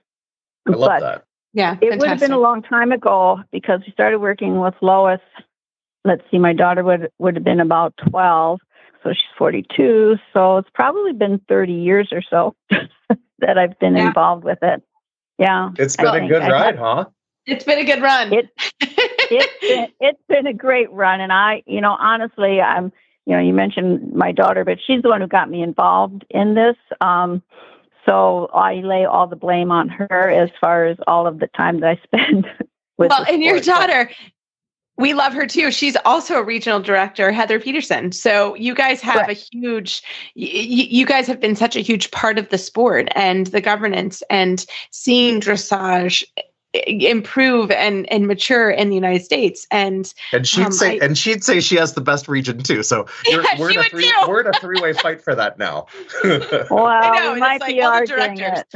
I 0.66 0.72
love 0.72 0.80
but 0.80 1.00
that. 1.00 1.24
yeah 1.52 1.72
it 1.74 1.80
fantastic. 1.80 2.00
would 2.00 2.08
have 2.08 2.20
been 2.20 2.32
a 2.32 2.38
long 2.38 2.62
time 2.62 2.92
ago 2.92 3.40
because 3.50 3.80
we 3.86 3.92
started 3.92 4.18
working 4.18 4.60
with 4.60 4.74
lois 4.80 5.20
let's 6.04 6.22
see 6.30 6.38
my 6.38 6.52
daughter 6.52 6.82
would 6.82 7.10
would 7.18 7.36
have 7.36 7.44
been 7.44 7.60
about 7.60 7.94
12 8.08 8.60
so 9.02 9.10
she's 9.10 9.22
42 9.38 10.16
so 10.32 10.58
it's 10.58 10.70
probably 10.74 11.12
been 11.12 11.40
30 11.48 11.72
years 11.72 12.08
or 12.12 12.22
so 12.22 12.54
that 13.38 13.58
i've 13.58 13.78
been 13.78 13.96
yeah. 13.96 14.08
involved 14.08 14.44
with 14.44 14.58
it 14.62 14.82
yeah 15.38 15.70
it's 15.78 15.96
been 15.96 16.24
a 16.24 16.28
good 16.28 16.42
ride 16.42 16.78
huh 16.78 17.04
it's 17.44 17.64
been 17.64 17.78
a 17.78 17.84
good 17.84 18.00
run 18.00 18.32
it, 18.32 18.48
it's 18.80 19.60
been, 19.60 19.88
it's 20.00 20.22
been 20.28 20.46
a 20.46 20.52
great 20.52 20.90
run 20.92 21.20
and 21.20 21.32
i 21.32 21.62
you 21.66 21.80
know 21.80 21.96
honestly 21.98 22.60
i'm 22.60 22.92
you 23.26 23.34
know, 23.34 23.40
you 23.40 23.52
mentioned 23.52 24.12
my 24.12 24.32
daughter, 24.32 24.64
but 24.64 24.78
she's 24.84 25.02
the 25.02 25.08
one 25.08 25.20
who 25.20 25.26
got 25.26 25.50
me 25.50 25.62
involved 25.62 26.24
in 26.30 26.54
this. 26.54 26.76
Um, 27.00 27.42
so 28.04 28.50
I 28.52 28.74
lay 28.76 29.04
all 29.04 29.26
the 29.26 29.36
blame 29.36 29.70
on 29.70 29.88
her 29.88 30.28
as 30.28 30.50
far 30.60 30.86
as 30.86 30.96
all 31.06 31.26
of 31.26 31.38
the 31.38 31.46
time 31.48 31.80
that 31.80 31.90
I 31.90 32.00
spend 32.04 32.46
with. 32.98 33.10
Well, 33.10 33.24
and 33.28 33.42
your 33.42 33.60
daughter, 33.60 34.10
we 34.98 35.14
love 35.14 35.32
her 35.32 35.46
too. 35.46 35.70
She's 35.70 35.96
also 36.04 36.34
a 36.34 36.42
regional 36.42 36.80
director, 36.80 37.30
Heather 37.32 37.60
Peterson. 37.60 38.12
So 38.12 38.54
you 38.56 38.74
guys 38.74 39.00
have 39.00 39.28
a 39.28 39.32
huge, 39.32 40.02
y- 40.36 40.42
you 40.52 41.06
guys 41.06 41.26
have 41.28 41.40
been 41.40 41.56
such 41.56 41.76
a 41.76 41.80
huge 41.80 42.10
part 42.10 42.38
of 42.38 42.48
the 42.48 42.58
sport 42.58 43.08
and 43.14 43.46
the 43.48 43.60
governance 43.60 44.22
and 44.28 44.66
seeing 44.90 45.40
dressage 45.40 46.24
improve 46.74 47.70
and 47.70 48.10
and 48.10 48.26
mature 48.26 48.70
in 48.70 48.88
the 48.88 48.94
United 48.94 49.24
States. 49.24 49.66
And 49.70 50.12
and 50.32 50.46
she'd 50.46 50.66
um, 50.66 50.72
say 50.72 51.00
I, 51.00 51.04
and 51.04 51.18
she'd 51.18 51.44
say 51.44 51.60
she 51.60 51.76
has 51.76 51.94
the 51.94 52.00
best 52.00 52.28
region 52.28 52.62
too. 52.62 52.82
So 52.82 53.06
yeah, 53.26 53.42
we're, 53.58 53.70
in 53.70 53.78
a 53.78 53.84
three, 53.84 54.12
we're 54.26 54.40
in 54.40 54.46
a 54.46 54.58
three 54.60 54.80
way 54.80 54.92
fight 54.92 55.22
for 55.22 55.34
that 55.34 55.58
now. 55.58 55.86
well, 56.24 57.14
know, 57.14 57.34
we 57.34 57.40
might 57.40 57.60
like 57.60 57.74
be 57.74 57.82
arguing 57.82 58.38
it. 58.38 58.66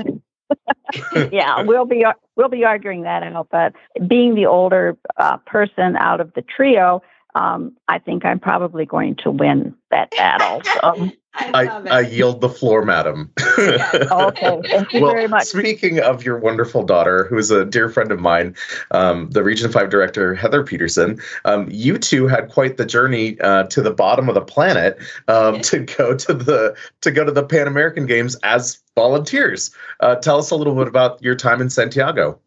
yeah, 1.32 1.62
we'll 1.62 1.86
be 1.86 2.04
we'll 2.36 2.48
be 2.48 2.64
arguing 2.64 3.02
that 3.02 3.22
out. 3.22 3.48
But 3.50 3.74
being 4.06 4.34
the 4.34 4.46
older 4.46 4.96
uh, 5.16 5.38
person 5.38 5.96
out 5.96 6.20
of 6.20 6.32
the 6.34 6.42
trio, 6.42 7.02
um, 7.34 7.76
I 7.88 7.98
think 7.98 8.24
I'm 8.24 8.38
probably 8.38 8.84
going 8.84 9.16
to 9.16 9.30
win 9.30 9.74
that 9.90 10.10
battle. 10.10 10.62
So. 10.64 11.10
I, 11.38 11.66
I, 11.66 11.88
I, 11.88 12.00
yield 12.00 12.40
the 12.40 12.48
floor, 12.48 12.84
madam. 12.84 13.30
okay, 13.58 14.60
thank 14.68 14.92
you 14.92 15.02
well, 15.02 15.12
very 15.12 15.28
much. 15.28 15.44
Speaking 15.44 16.00
of 16.00 16.24
your 16.24 16.38
wonderful 16.38 16.82
daughter, 16.82 17.24
who 17.24 17.36
is 17.36 17.50
a 17.50 17.64
dear 17.64 17.88
friend 17.88 18.10
of 18.10 18.20
mine, 18.20 18.54
um, 18.90 19.30
the 19.30 19.42
Region 19.42 19.70
5 19.70 19.90
director, 19.90 20.34
Heather 20.34 20.64
Peterson, 20.64 21.20
um, 21.44 21.68
you 21.70 21.98
two 21.98 22.26
had 22.26 22.50
quite 22.50 22.78
the 22.78 22.86
journey 22.86 23.38
uh, 23.40 23.64
to 23.64 23.82
the 23.82 23.90
bottom 23.90 24.28
of 24.28 24.34
the 24.34 24.40
planet 24.40 24.98
um, 25.28 25.60
to 25.62 25.80
go 25.80 26.14
to 26.16 26.32
the 26.32 26.76
to 27.02 27.10
go 27.10 27.24
to 27.24 27.32
the 27.32 27.44
Pan 27.44 27.66
American 27.66 28.06
Games 28.06 28.36
as 28.42 28.82
volunteers. 28.94 29.70
Uh, 30.00 30.16
tell 30.16 30.38
us 30.38 30.50
a 30.50 30.56
little 30.56 30.74
bit 30.74 30.88
about 30.88 31.22
your 31.22 31.34
time 31.34 31.60
in 31.60 31.68
Santiago. 31.68 32.38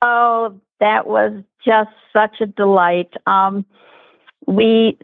Oh, 0.00 0.60
that 0.80 1.06
was 1.06 1.32
just 1.64 1.90
such 2.12 2.40
a 2.40 2.46
delight. 2.46 3.12
Um, 3.26 3.64
we 4.46 4.98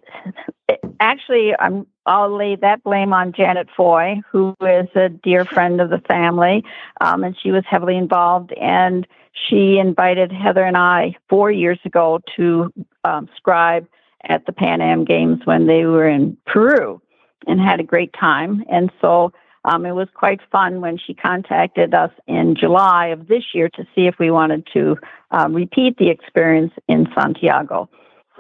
actually, 1.01 1.55
I'm, 1.59 1.87
I'll 2.09 2.35
lay 2.35 2.57
that 2.57 2.83
blame 2.83 3.13
on 3.13 3.35
Janet 3.35 3.69
Foy, 3.77 4.23
who 4.33 4.57
is 4.63 4.89
a 4.95 5.11
dear 5.11 5.45
friend 5.45 5.79
of 5.79 5.91
the 5.91 5.99
family, 6.09 6.65
um, 7.03 7.23
and 7.23 7.37
she 7.39 7.51
was 7.51 7.65
heavily 7.69 7.99
involved. 7.99 8.53
And 8.55 9.07
she 9.33 9.79
invited 9.79 10.33
Heather 10.33 10.65
and 10.65 10.77
I 10.77 11.17
four 11.29 11.51
years 11.51 11.79
ago 11.85 12.21
to 12.37 12.73
um, 13.05 13.29
scribe 13.37 13.87
at 14.25 14.47
the 14.47 14.53
Pan 14.53 14.81
Am 14.81 15.05
Games 15.05 15.43
when 15.45 15.67
they 15.67 15.85
were 15.85 16.09
in 16.09 16.37
Peru, 16.47 17.01
and 17.47 17.61
had 17.61 17.79
a 17.79 17.85
great 17.85 18.15
time. 18.19 18.65
And 18.71 18.91
so 19.03 19.33
um, 19.67 19.85
it 19.85 19.93
was 19.93 20.09
quite 20.15 20.41
fun 20.51 20.81
when 20.81 20.97
she 20.99 21.13
contacted 21.13 21.93
us 21.93 22.11
in 22.27 22.57
July 22.57 23.09
of 23.09 23.29
this 23.29 23.45
year 23.53 23.69
to 23.75 23.85
see 23.95 24.07
if 24.07 24.19
we 24.19 24.31
wanted 24.31 24.67
to 24.73 24.97
um, 25.31 25.53
repeat 25.53 25.99
the 25.99 26.09
experience 26.09 26.73
in 26.89 27.07
Santiago. 27.15 27.91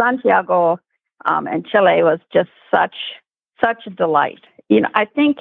Santiago 0.01 0.81
um, 1.27 1.47
and 1.47 1.66
Chile 1.66 2.03
was 2.03 2.20
just 2.32 2.51
such 2.74 2.95
such 3.62 3.86
a 3.86 3.90
delight. 3.90 4.40
You 4.68 4.82
know, 4.82 4.89
I 4.94 5.05
think 5.05 5.39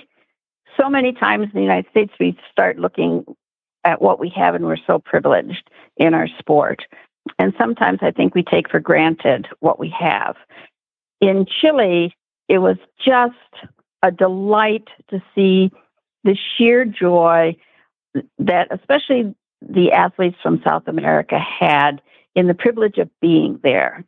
so 0.80 0.90
many 0.90 1.14
times 1.14 1.46
in 1.46 1.52
the 1.54 1.62
United 1.62 1.90
States 1.90 2.14
we 2.20 2.38
start 2.52 2.78
looking 2.78 3.26
at 3.84 4.02
what 4.02 4.20
we 4.20 4.30
have 4.36 4.56
and 4.56 4.66
we're 4.66 4.78
so 4.86 5.00
privileged 5.00 5.70
in 5.98 6.14
our 6.14 6.28
sport. 6.40 6.84
And 7.40 7.54
sometimes 7.58 8.00
I 8.02 8.12
think 8.12 8.36
we 8.36 8.44
take 8.44 8.70
for 8.70 8.80
granted 8.80 9.48
what 9.60 9.80
we 9.80 9.94
have. 9.98 10.36
In 11.20 11.46
Chile, 11.46 12.16
it 12.48 12.60
was 12.60 12.78
just 13.04 13.34
a 14.04 14.12
delight 14.12 14.88
to 15.10 15.22
see 15.34 15.72
the 16.24 16.36
sheer 16.58 16.86
joy 16.86 17.56
that 18.40 18.68
especially 18.72 19.36
the 19.62 19.92
athletes 19.92 20.38
from 20.42 20.62
South 20.64 20.88
America 20.88 21.40
had 21.40 22.02
in 22.36 22.48
the 22.48 22.54
privilege 22.54 22.98
of 22.98 23.10
being 23.22 23.60
there 23.64 24.06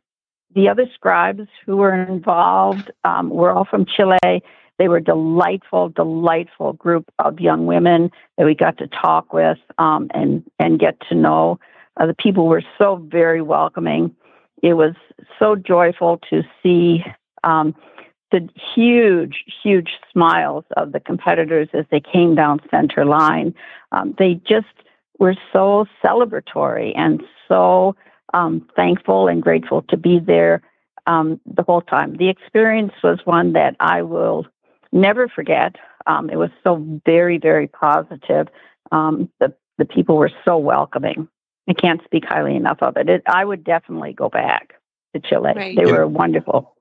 the 0.54 0.68
other 0.68 0.86
scribes 0.94 1.48
who 1.64 1.76
were 1.76 1.94
involved 1.94 2.90
um, 3.04 3.30
were 3.30 3.52
all 3.52 3.64
from 3.64 3.86
Chile. 3.86 4.42
they 4.78 4.88
were 4.88 5.00
delightful, 5.00 5.90
delightful 5.90 6.72
group 6.72 7.10
of 7.18 7.38
young 7.40 7.66
women 7.66 8.10
that 8.36 8.46
we 8.46 8.54
got 8.54 8.78
to 8.78 8.86
talk 8.88 9.32
with 9.32 9.58
um, 9.78 10.08
and 10.14 10.42
and 10.58 10.78
get 10.78 10.96
to 11.08 11.14
know. 11.14 11.58
Uh, 11.96 12.06
the 12.06 12.14
people 12.14 12.46
were 12.46 12.62
so 12.78 12.96
very 12.96 13.42
welcoming. 13.42 14.14
It 14.62 14.74
was 14.74 14.94
so 15.38 15.56
joyful 15.56 16.18
to 16.30 16.42
see 16.62 17.04
um, 17.44 17.74
the 18.30 18.48
huge, 18.74 19.44
huge 19.62 19.90
smiles 20.12 20.64
of 20.76 20.92
the 20.92 21.00
competitors 21.00 21.68
as 21.72 21.84
they 21.90 22.00
came 22.00 22.34
down 22.34 22.60
center 22.70 23.04
line. 23.04 23.54
Um, 23.92 24.14
they 24.18 24.34
just 24.46 24.66
were 25.18 25.34
so 25.52 25.86
celebratory 26.04 26.92
and 26.96 27.22
so 27.48 27.96
um, 28.34 28.68
thankful 28.76 29.28
and 29.28 29.42
grateful 29.42 29.82
to 29.88 29.96
be 29.96 30.18
there 30.18 30.62
um, 31.06 31.40
the 31.46 31.62
whole 31.62 31.80
time. 31.80 32.16
The 32.16 32.28
experience 32.28 32.92
was 33.02 33.18
one 33.24 33.52
that 33.54 33.76
I 33.80 34.02
will 34.02 34.46
never 34.92 35.28
forget. 35.28 35.76
Um, 36.06 36.30
it 36.30 36.36
was 36.36 36.50
so 36.64 37.00
very, 37.04 37.38
very 37.38 37.66
positive. 37.66 38.48
Um, 38.92 39.30
the 39.38 39.54
the 39.78 39.84
people 39.84 40.16
were 40.16 40.30
so 40.44 40.58
welcoming. 40.58 41.28
I 41.68 41.72
can't 41.72 42.02
speak 42.04 42.24
highly 42.26 42.54
enough 42.54 42.78
of 42.82 42.96
it. 42.96 43.08
it 43.08 43.22
I 43.26 43.44
would 43.44 43.64
definitely 43.64 44.12
go 44.12 44.28
back 44.28 44.74
to 45.14 45.20
Chile. 45.20 45.52
Right. 45.56 45.76
They 45.76 45.86
were 45.90 46.06
wonderful. 46.06 46.76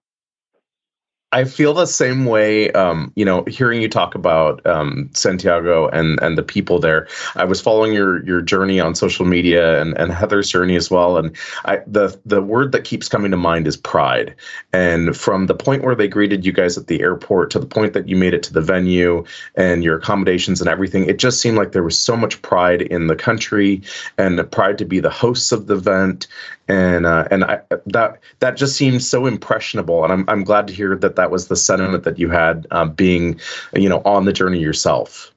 I 1.31 1.43
feel 1.43 1.75
the 1.75 1.85
same 1.85 2.25
way. 2.25 2.71
Um, 2.71 3.11
you 3.15 3.23
know, 3.23 3.43
hearing 3.43 3.83
you 3.83 3.87
talk 3.87 4.15
about 4.15 4.65
um, 4.65 5.09
Santiago 5.13 5.87
and 5.89 6.19
and 6.23 6.37
the 6.37 6.43
people 6.43 6.79
there. 6.79 7.07
I 7.35 7.45
was 7.45 7.61
following 7.61 7.93
your 7.93 8.25
your 8.25 8.41
journey 8.41 8.79
on 8.79 8.95
social 8.95 9.25
media 9.25 9.79
and, 9.79 9.95
and 9.99 10.11
Heather's 10.11 10.49
journey 10.49 10.75
as 10.75 10.89
well. 10.89 11.17
And 11.17 11.35
I, 11.65 11.81
the 11.85 12.19
the 12.25 12.41
word 12.41 12.71
that 12.71 12.83
keeps 12.83 13.07
coming 13.07 13.29
to 13.29 13.37
mind 13.37 13.67
is 13.67 13.77
pride. 13.77 14.33
And 14.73 15.15
from 15.15 15.45
the 15.45 15.53
point 15.53 15.83
where 15.83 15.93
they 15.93 16.07
greeted 16.07 16.47
you 16.47 16.51
guys 16.51 16.79
at 16.79 16.87
the 16.87 17.01
airport 17.01 17.51
to 17.51 17.59
the 17.59 17.67
point 17.67 17.93
that 17.93 18.09
you 18.09 18.15
made 18.15 18.33
it 18.33 18.41
to 18.43 18.53
the 18.53 18.61
venue 18.61 19.23
and 19.55 19.83
your 19.83 19.97
accommodations 19.97 20.61
and 20.61 20.69
everything, 20.69 21.05
it 21.05 21.19
just 21.19 21.41
seemed 21.41 21.57
like 21.57 21.73
there 21.73 21.83
was 21.83 21.99
so 21.99 22.17
much 22.17 22.41
pride 22.41 22.81
in 22.81 23.05
the 23.05 23.15
country 23.15 23.83
and 24.17 24.39
the 24.39 24.43
pride 24.43 24.79
to 24.79 24.85
be 24.85 24.99
the 24.99 25.11
hosts 25.11 25.51
of 25.51 25.67
the 25.67 25.75
event 25.75 26.25
and 26.69 27.05
uh, 27.05 27.27
and 27.31 27.43
I, 27.43 27.61
that 27.87 28.19
that 28.39 28.55
just 28.55 28.77
seems 28.77 29.09
so 29.09 29.25
impressionable. 29.25 30.03
And 30.03 30.13
I'm 30.13 30.25
I'm 30.29 30.43
glad 30.43 30.67
to 30.67 30.73
hear 30.73 30.95
that 30.95 31.15
that 31.15 31.31
was 31.31 31.47
the 31.47 31.55
sentiment 31.55 32.03
that 32.03 32.19
you 32.19 32.29
had, 32.29 32.67
um, 32.71 32.93
being 32.93 33.39
you 33.73 33.89
know 33.89 34.01
on 34.05 34.25
the 34.25 34.33
journey 34.33 34.59
yourself. 34.59 35.33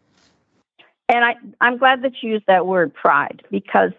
And 1.09 1.25
I 1.25 1.35
I'm 1.61 1.79
glad 1.79 2.03
that 2.03 2.13
you 2.23 2.33
used 2.33 2.45
that 2.47 2.67
word 2.67 2.95
pride 2.95 3.43
because 3.51 3.93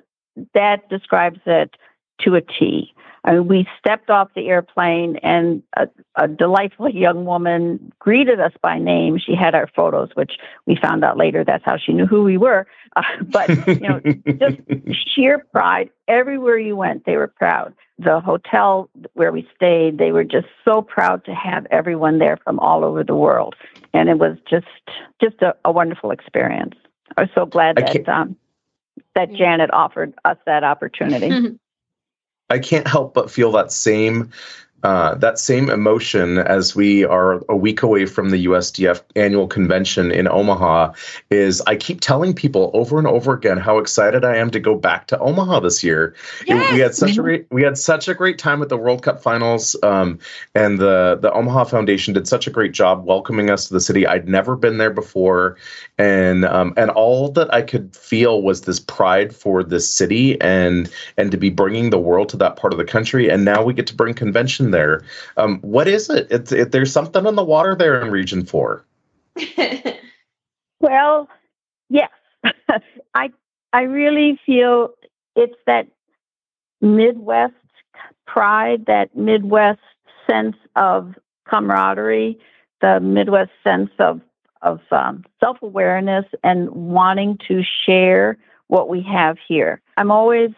that 0.53 0.87
describes 0.89 1.39
it 1.45 1.75
to 2.21 2.35
a 2.35 2.41
T. 2.41 2.93
I 3.25 3.33
mean, 3.33 3.47
we 3.47 3.67
stepped 3.79 4.09
off 4.09 4.29
the 4.35 4.49
airplane, 4.49 5.15
and 5.17 5.63
a, 5.77 5.87
a, 6.15 6.27
delightful 6.27 6.89
young 6.89 7.23
woman 7.23 7.93
greeted 7.99 8.39
us 8.41 8.51
by 8.61 8.77
name. 8.77 9.17
She 9.17 9.33
had 9.33 9.55
our 9.55 9.67
photos, 9.73 10.09
which 10.15 10.33
we 10.65 10.75
found 10.75 11.05
out 11.05 11.17
later 11.17 11.45
that's 11.45 11.63
how 11.63 11.77
she 11.77 11.93
knew 11.93 12.05
who 12.05 12.23
we 12.23 12.37
were. 12.37 12.67
Uh, 12.95 13.01
but 13.23 13.49
you 13.67 13.79
know, 13.79 13.99
just 14.37 14.59
sheer 15.15 15.39
pride. 15.51 15.89
Everywhere 16.07 16.59
you 16.59 16.75
went, 16.75 17.07
they 17.07 17.15
were 17.15 17.27
proud. 17.27 17.73
The 17.97 18.19
hotel 18.19 18.87
where 19.13 19.31
we 19.31 19.49
stayed, 19.55 19.97
they 19.97 20.11
were 20.11 20.23
just 20.23 20.45
so 20.63 20.83
proud 20.83 21.25
to 21.25 21.33
have 21.33 21.65
everyone 21.71 22.19
there 22.19 22.37
from 22.43 22.59
all 22.59 22.85
over 22.85 23.03
the 23.03 23.15
world, 23.15 23.55
and 23.95 24.09
it 24.09 24.19
was 24.19 24.37
just 24.47 24.67
just 25.19 25.41
a, 25.41 25.55
a 25.65 25.71
wonderful 25.71 26.11
experience. 26.11 26.75
I 27.17 27.21
was 27.21 27.31
so 27.33 27.47
glad 27.47 27.77
that 27.77 28.07
um, 28.07 28.35
that 29.15 29.33
Janet 29.33 29.73
offered 29.73 30.13
us 30.23 30.37
that 30.45 30.63
opportunity. 30.63 31.57
I 32.53 32.59
can't 32.59 32.87
help 32.87 33.15
but 33.15 33.31
feel 33.31 33.51
that 33.53 33.71
same 33.71 34.29
uh, 34.83 35.15
that 35.15 35.39
same 35.39 35.69
emotion 35.69 36.37
as 36.37 36.75
we 36.75 37.05
are 37.05 37.41
a 37.47 37.55
week 37.55 37.81
away 37.81 38.05
from 38.05 38.31
the 38.31 38.45
USDF 38.45 39.01
annual 39.15 39.47
convention 39.47 40.11
in 40.11 40.27
Omaha 40.27 40.91
is 41.29 41.61
I 41.61 41.77
keep 41.77 42.01
telling 42.01 42.33
people 42.33 42.69
over 42.73 42.97
and 42.97 43.07
over 43.07 43.33
again 43.33 43.57
how 43.57 43.77
excited 43.77 44.25
I 44.25 44.35
am 44.35 44.51
to 44.51 44.59
go 44.59 44.75
back 44.75 45.07
to 45.07 45.19
Omaha 45.19 45.61
this 45.61 45.83
year. 45.85 46.13
Yes. 46.45 46.73
We 46.73 46.79
had 46.79 46.95
such 46.95 47.17
a 47.17 47.21
great, 47.21 47.47
we 47.49 47.63
had 47.63 47.77
such 47.77 48.09
a 48.09 48.13
great 48.13 48.37
time 48.37 48.61
at 48.61 48.67
the 48.67 48.77
World 48.77 49.03
Cup 49.03 49.21
finals, 49.21 49.75
um, 49.83 50.19
and 50.53 50.79
the 50.79 51.17
the 51.21 51.31
Omaha 51.31 51.63
Foundation 51.63 52.13
did 52.13 52.27
such 52.27 52.45
a 52.45 52.49
great 52.49 52.73
job 52.73 53.05
welcoming 53.05 53.49
us 53.49 53.67
to 53.67 53.73
the 53.73 53.81
city. 53.81 54.05
I'd 54.05 54.27
never 54.27 54.57
been 54.57 54.79
there 54.79 54.91
before, 54.91 55.57
and 55.97 56.43
um, 56.43 56.73
and 56.75 56.91
all 56.91 57.29
that 57.31 57.53
I 57.53 57.61
could 57.61 57.95
feel 57.95 58.41
was 58.41 58.61
this 58.61 58.81
pride 58.81 59.33
for 59.33 59.63
this 59.63 59.89
city 59.89 60.39
and 60.41 60.91
and 61.17 61.31
to 61.31 61.37
be 61.37 61.49
bringing 61.49 61.89
the 61.89 61.99
world 61.99 62.27
to 62.29 62.37
that 62.37 62.57
part 62.57 62.73
of 62.73 62.79
the 62.79 62.85
country. 62.85 63.29
And 63.29 63.45
now 63.45 63.63
we 63.63 63.73
get 63.73 63.87
to 63.87 63.95
bring 63.95 64.13
convention 64.13 64.72
there. 64.73 65.03
Um, 65.37 65.59
what 65.61 65.87
is 65.87 66.09
it? 66.09 66.27
It's 66.29 66.51
it, 66.51 66.73
there's 66.73 66.91
something 66.91 67.25
in 67.25 67.35
the 67.35 67.43
water 67.45 67.75
there 67.75 68.01
in 68.01 68.11
Region 68.11 68.45
Four. 68.45 68.85
well, 70.81 71.29
yes, 71.89 72.11
I 73.13 73.31
I 73.71 73.83
really 73.83 74.37
feel 74.45 74.89
it's 75.35 75.55
that 75.65 75.87
Midwest 76.81 77.53
pride, 78.27 78.85
that 78.87 79.15
Midwest 79.15 79.79
sense 80.29 80.57
of 80.75 81.15
camaraderie, 81.47 82.37
the 82.81 82.99
Midwest 82.99 83.51
sense 83.63 83.91
of 83.99 84.19
of 84.61 84.81
um, 84.91 85.23
self 85.39 85.61
awareness 85.61 86.25
and 86.43 86.69
wanting 86.71 87.37
to 87.47 87.63
share 87.85 88.37
what 88.67 88.89
we 88.89 89.01
have 89.01 89.37
here. 89.47 89.81
I'm 89.97 90.11
always 90.11 90.51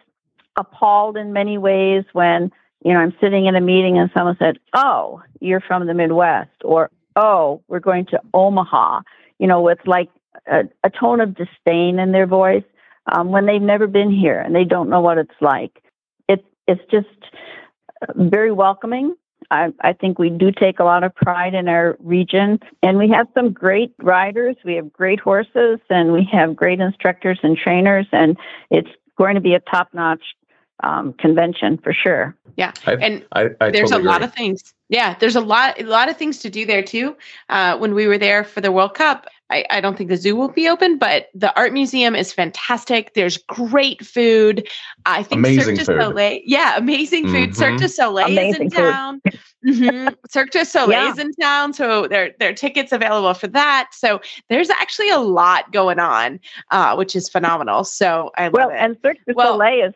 appalled 0.56 1.16
in 1.16 1.32
many 1.32 1.58
ways 1.58 2.04
when 2.12 2.50
you 2.86 2.92
know 2.92 3.00
I'm 3.00 3.14
sitting 3.20 3.46
in 3.46 3.56
a 3.56 3.60
meeting 3.60 3.98
and 3.98 4.10
someone 4.14 4.36
said, 4.38 4.58
"Oh, 4.72 5.20
you're 5.40 5.60
from 5.60 5.86
the 5.86 5.94
Midwest," 5.94 6.62
or 6.64 6.90
"Oh, 7.16 7.62
we're 7.68 7.80
going 7.80 8.06
to 8.06 8.20
Omaha," 8.32 9.00
you 9.38 9.46
know, 9.46 9.60
with 9.60 9.78
like 9.86 10.08
a, 10.46 10.64
a 10.84 10.90
tone 10.90 11.20
of 11.20 11.34
disdain 11.34 11.98
in 11.98 12.12
their 12.12 12.26
voice 12.26 12.64
um, 13.10 13.30
when 13.30 13.46
they've 13.46 13.60
never 13.60 13.88
been 13.88 14.12
here 14.12 14.38
and 14.40 14.54
they 14.54 14.64
don't 14.64 14.88
know 14.88 15.00
what 15.00 15.18
it's 15.18 15.40
like. 15.40 15.82
It, 16.28 16.44
it's 16.68 16.82
just 16.90 17.08
very 18.14 18.52
welcoming 18.52 19.16
I, 19.50 19.72
I, 19.80 19.92
think 19.92 20.18
we 20.18 20.30
do 20.30 20.50
take 20.50 20.78
a 20.80 20.84
lot 20.84 21.04
of 21.04 21.14
pride 21.14 21.54
in 21.54 21.68
our 21.68 21.96
region, 22.00 22.58
and 22.82 22.98
we 22.98 23.08
have 23.10 23.28
some 23.34 23.52
great 23.52 23.94
riders. 23.98 24.56
We 24.64 24.74
have 24.74 24.92
great 24.92 25.20
horses, 25.20 25.78
and 25.88 26.12
we 26.12 26.28
have 26.32 26.56
great 26.56 26.80
instructors 26.80 27.38
and 27.42 27.56
trainers, 27.56 28.06
and 28.12 28.36
it's 28.70 28.90
going 29.16 29.34
to 29.34 29.40
be 29.40 29.54
a 29.54 29.60
top-notch 29.60 30.22
um, 30.80 31.12
convention 31.14 31.78
for 31.78 31.92
sure. 31.92 32.36
Yeah, 32.56 32.72
I, 32.86 32.94
and 32.94 33.26
I, 33.32 33.48
there's 33.70 33.90
totally 33.90 34.04
a 34.04 34.10
lot 34.10 34.22
of 34.22 34.32
things. 34.32 34.74
Yeah, 34.88 35.16
there's 35.18 35.36
a 35.36 35.40
lot, 35.40 35.80
a 35.80 35.84
lot 35.84 36.08
of 36.08 36.16
things 36.16 36.38
to 36.38 36.50
do 36.50 36.64
there 36.64 36.82
too. 36.82 37.16
Uh, 37.48 37.76
when 37.76 37.94
we 37.94 38.06
were 38.06 38.18
there 38.18 38.44
for 38.44 38.60
the 38.60 38.72
World 38.72 38.94
Cup, 38.94 39.26
I, 39.50 39.64
I, 39.70 39.80
don't 39.80 39.96
think 39.96 40.10
the 40.10 40.16
zoo 40.16 40.34
will 40.34 40.48
be 40.48 40.68
open, 40.68 40.98
but 40.98 41.28
the 41.34 41.56
art 41.56 41.72
museum 41.72 42.16
is 42.16 42.32
fantastic. 42.32 43.14
There's 43.14 43.36
great 43.36 44.04
food. 44.04 44.68
I 45.04 45.22
think 45.22 45.40
amazing 45.40 45.76
Cirque 45.76 45.86
du 45.86 46.02
Soleil, 46.02 46.40
yeah, 46.44 46.76
amazing 46.76 47.26
food. 47.26 47.50
Mm-hmm. 47.50 47.52
Cirque 47.52 47.78
du 47.78 47.88
Soleil 47.88 48.26
amazing 48.26 48.66
is 48.66 48.72
in 48.72 48.82
town. 48.82 49.22
mm-hmm. 49.64 50.08
Cirque 50.28 50.50
du 50.50 50.64
Soleil 50.64 51.04
yeah. 51.04 51.10
is 51.12 51.18
in 51.18 51.32
town, 51.34 51.72
so 51.72 52.08
there 52.08 52.32
there 52.40 52.50
are 52.50 52.54
tickets 52.54 52.90
available 52.90 53.34
for 53.34 53.46
that. 53.48 53.90
So 53.92 54.20
there's 54.48 54.70
actually 54.70 55.10
a 55.10 55.18
lot 55.18 55.70
going 55.72 56.00
on, 56.00 56.40
uh, 56.72 56.96
which 56.96 57.14
is 57.14 57.28
phenomenal. 57.28 57.84
So 57.84 58.32
I 58.36 58.44
love 58.44 58.52
well, 58.52 58.70
it. 58.70 58.76
and 58.78 58.96
Cirque 59.00 59.18
du 59.28 59.34
well, 59.34 59.54
Soleil 59.54 59.88
is 59.88 59.94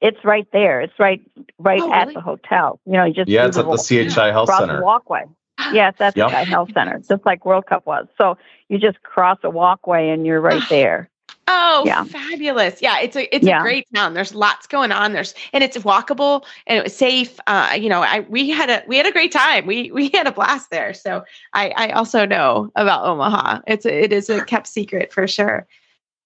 it's 0.00 0.24
right 0.24 0.46
there. 0.52 0.80
It's 0.80 0.98
right 0.98 1.20
right 1.58 1.80
oh, 1.80 1.92
at 1.92 2.02
really? 2.02 2.14
the 2.14 2.20
hotel. 2.20 2.80
You 2.86 2.92
know, 2.92 3.04
you 3.04 3.14
just 3.14 3.28
yeah, 3.28 3.46
it's 3.46 3.56
at 3.56 3.66
the 3.66 3.76
CHI 3.76 4.32
Health 4.32 4.50
Center. 4.54 4.82
walkway. 4.82 5.24
Yes, 5.72 5.94
that's 5.96 6.16
yep. 6.16 6.30
the 6.30 6.36
Health 6.38 6.70
Center, 6.74 7.00
just 7.08 7.24
like 7.24 7.46
World 7.46 7.66
Cup 7.66 7.86
was. 7.86 8.08
So 8.18 8.36
you 8.68 8.78
just 8.78 9.00
cross 9.02 9.38
a 9.44 9.50
walkway 9.50 10.08
and 10.08 10.26
you're 10.26 10.40
right 10.40 10.62
there. 10.68 11.08
Oh, 11.46 11.82
yeah. 11.86 12.04
fabulous! 12.04 12.80
Yeah, 12.80 12.98
it's 13.00 13.16
a 13.16 13.34
it's 13.34 13.46
yeah. 13.46 13.60
a 13.60 13.62
great 13.62 13.86
town. 13.94 14.14
There's 14.14 14.34
lots 14.34 14.66
going 14.66 14.90
on. 14.90 15.12
There's 15.12 15.34
and 15.52 15.62
it's 15.62 15.76
walkable 15.78 16.44
and 16.66 16.78
it 16.78 16.84
was 16.84 16.96
safe. 16.96 17.38
Uh, 17.46 17.76
you 17.78 17.88
know, 17.88 18.02
I 18.02 18.20
we 18.28 18.50
had 18.50 18.70
a 18.70 18.82
we 18.86 18.96
had 18.96 19.06
a 19.06 19.12
great 19.12 19.32
time. 19.32 19.66
We 19.66 19.90
we 19.92 20.10
had 20.14 20.26
a 20.26 20.32
blast 20.32 20.70
there. 20.70 20.94
So 20.94 21.24
I 21.52 21.70
I 21.76 21.90
also 21.90 22.26
know 22.26 22.70
about 22.76 23.04
Omaha. 23.04 23.60
It's 23.66 23.84
a, 23.84 24.04
it 24.04 24.12
is 24.12 24.30
a 24.30 24.44
kept 24.44 24.66
secret 24.66 25.12
for 25.12 25.26
sure. 25.26 25.66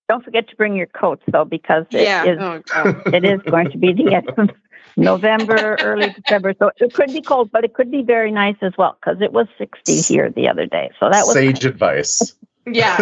Don't 0.08 0.24
forget 0.24 0.48
to 0.48 0.56
bring 0.56 0.74
your 0.76 0.86
coats 0.86 1.22
though, 1.28 1.44
because 1.44 1.86
it 1.90 2.02
yeah. 2.02 2.24
is 2.24 2.38
oh, 2.40 3.02
it 3.12 3.24
is 3.24 3.40
going 3.42 3.70
to 3.70 3.78
be 3.78 3.92
the 3.92 4.14
end 4.14 4.28
of 4.36 4.50
November, 4.96 5.76
early 5.80 6.10
December. 6.10 6.54
So 6.58 6.70
it 6.78 6.94
could 6.94 7.12
be 7.12 7.20
cold, 7.20 7.50
but 7.50 7.64
it 7.64 7.74
could 7.74 7.90
be 7.90 8.02
very 8.02 8.30
nice 8.30 8.56
as 8.62 8.72
well 8.78 8.96
because 9.00 9.20
it 9.20 9.32
was 9.32 9.46
60 9.58 10.00
here 10.02 10.30
the 10.30 10.48
other 10.48 10.66
day. 10.66 10.90
So 11.00 11.10
that 11.10 11.26
was 11.26 11.34
sage 11.34 11.64
nice. 11.64 11.64
advice. 11.64 12.34
Yeah. 12.72 12.97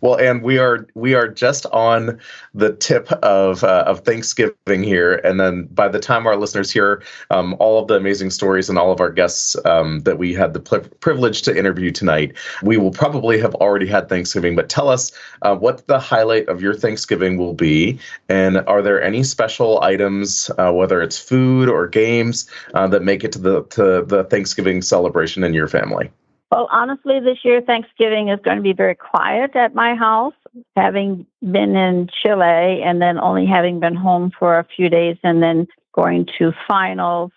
well, 0.00 0.16
and 0.16 0.42
we 0.42 0.58
are 0.58 0.86
we 0.94 1.14
are 1.14 1.28
just 1.28 1.66
on 1.66 2.18
the 2.54 2.72
tip 2.72 3.12
of 3.22 3.62
uh, 3.64 3.84
of 3.86 4.00
Thanksgiving 4.00 4.82
here, 4.82 5.16
and 5.24 5.38
then 5.38 5.64
by 5.72 5.88
the 5.88 5.98
time 5.98 6.26
our 6.26 6.36
listeners 6.36 6.70
hear 6.70 7.02
um, 7.30 7.54
all 7.58 7.78
of 7.78 7.88
the 7.88 7.96
amazing 7.96 8.30
stories 8.30 8.70
and 8.70 8.78
all 8.78 8.92
of 8.92 9.00
our 9.00 9.10
guests 9.10 9.56
um, 9.66 10.00
that 10.00 10.16
we 10.18 10.32
had 10.32 10.54
the 10.54 10.60
pl- 10.60 10.88
privilege 11.00 11.42
to 11.42 11.56
interview 11.56 11.90
tonight, 11.90 12.32
we 12.62 12.78
will 12.78 12.90
probably 12.90 13.38
have 13.38 13.54
already 13.56 13.86
had 13.86 14.08
Thanksgiving. 14.08 14.56
But 14.56 14.70
tell 14.70 14.88
us 14.88 15.12
uh, 15.42 15.54
what 15.54 15.86
the 15.88 15.98
highlight 15.98 16.48
of 16.48 16.62
your 16.62 16.74
Thanksgiving 16.74 17.36
will 17.36 17.54
be, 17.54 17.98
and 18.30 18.58
are 18.66 18.80
there 18.80 19.02
any 19.02 19.22
special 19.22 19.82
items, 19.82 20.50
uh, 20.56 20.72
whether 20.72 21.02
it's 21.02 21.18
food 21.18 21.68
or 21.68 21.88
games, 21.88 22.48
uh, 22.72 22.86
that 22.88 23.02
make 23.02 23.22
it 23.22 23.32
to 23.32 23.38
the 23.38 23.64
to 23.64 24.02
the 24.06 24.24
Thanksgiving 24.24 24.80
celebration 24.80 25.44
in 25.44 25.52
your 25.52 25.68
family? 25.68 26.10
Well, 26.52 26.68
honestly, 26.70 27.18
this 27.18 27.38
year 27.44 27.62
Thanksgiving 27.62 28.28
is 28.28 28.38
going 28.44 28.58
to 28.58 28.62
be 28.62 28.74
very 28.74 28.94
quiet 28.94 29.56
at 29.56 29.74
my 29.74 29.94
house, 29.94 30.34
having 30.76 31.24
been 31.40 31.74
in 31.74 32.10
Chile 32.22 32.82
and 32.82 33.00
then 33.00 33.18
only 33.18 33.46
having 33.46 33.80
been 33.80 33.94
home 33.94 34.30
for 34.38 34.58
a 34.58 34.64
few 34.76 34.90
days 34.90 35.16
and 35.22 35.42
then 35.42 35.66
going 35.94 36.28
to 36.38 36.52
finals 36.68 37.30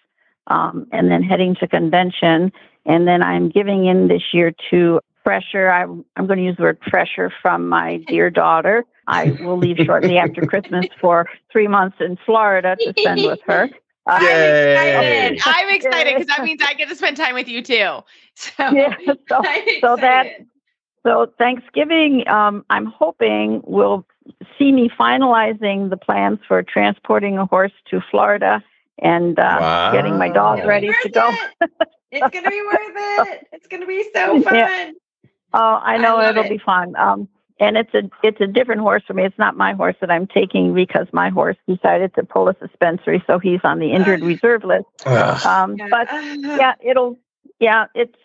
um, 0.48 0.88
and 0.92 1.10
then 1.10 1.24
heading 1.24 1.56
to 1.62 1.68
convention. 1.70 2.52
And 2.86 3.08
then 3.08 3.24
I'm 3.24 3.48
giving 3.48 3.86
in 3.86 4.10
this 4.10 4.22
year 4.34 4.54
to 4.72 5.00
pressure. 5.24 5.72
I'm, 5.72 6.04
I'm 6.18 6.28
going 6.28 6.40
to 6.40 6.44
use 6.44 6.58
the 6.58 6.64
word 6.64 6.82
pressure 6.82 7.32
from 7.42 7.70
my 7.70 8.04
dear 8.08 8.30
daughter. 8.30 8.84
I 9.08 9.32
will 9.40 9.58
leave 9.58 9.78
shortly 9.86 10.18
after 10.18 10.42
Christmas 10.42 10.88
for 11.00 11.26
three 11.54 11.70
months 11.70 11.96
in 12.02 12.18
Florida 12.26 12.76
to 12.82 12.94
spend 13.00 13.24
with 13.24 13.40
her. 13.48 13.70
I'm 14.08 14.22
excited. 14.22 15.42
I'm 15.46 15.76
excited 15.76 16.14
because 16.14 16.28
that 16.28 16.44
means 16.44 16.62
I 16.64 16.74
get 16.76 16.90
to 16.90 16.96
spend 16.96 17.18
time 17.18 17.34
with 17.34 17.48
you 17.48 17.62
too. 17.62 18.00
So, 18.38 18.52
yeah, 18.74 18.94
so, 19.30 19.42
so 19.80 19.96
that 19.96 20.46
so 21.06 21.32
Thanksgiving, 21.38 22.28
um, 22.28 22.66
I'm 22.70 22.88
hoping 22.88 23.62
will 23.64 24.06
see 24.60 24.74
me 24.74 24.90
finalizing 24.90 25.90
the 25.90 25.96
plans 25.96 26.40
for 26.46 26.62
transporting 26.62 27.38
a 27.38 27.46
horse 27.46 27.72
to 27.92 28.02
Florida 28.12 28.62
and 29.00 29.40
uh, 29.40 29.58
wow. 29.62 29.92
getting 29.94 30.18
my 30.18 30.28
dog 30.28 30.66
ready 30.66 30.92
to 31.04 31.10
go. 31.10 31.34
it's 32.12 32.30
gonna 32.34 32.50
be 32.50 32.62
worth 32.62 33.30
it. 33.30 33.48
It's 33.54 33.68
gonna 33.68 33.86
be 33.86 34.04
so 34.14 34.42
fun. 34.42 34.56
Yeah. 34.56 34.92
Oh, 35.54 35.80
I 35.82 35.98
know 35.98 36.18
I 36.18 36.32
it'll 36.32 36.44
it. 36.44 36.50
be 36.50 36.58
fun. 36.58 36.94
Um, 36.98 37.30
and 37.60 37.78
it's 37.78 37.94
a 37.94 38.10
it's 38.24 38.42
a 38.42 38.48
different 38.48 38.82
horse 38.82 39.04
for 39.08 39.14
me. 39.14 39.24
It's 39.24 39.38
not 39.38 39.56
my 39.56 39.74
horse 39.74 39.96
that 40.02 40.12
I'm 40.12 40.28
taking 40.28 40.74
because 40.74 41.08
my 41.14 41.30
horse 41.30 41.58
decided 41.68 42.14
to 42.16 42.24
pull 42.24 42.50
a 42.50 42.56
suspensory, 42.60 43.24
so 43.28 43.40
he's 43.40 43.62
on 43.64 43.80
the 43.80 43.92
injured 43.92 44.22
reserve 44.22 44.64
list. 44.64 44.86
Um, 45.46 45.78
but 45.90 46.08
yeah, 46.12 46.74
it'll 46.84 47.18
yeah, 47.60 47.86
it's 47.96 48.16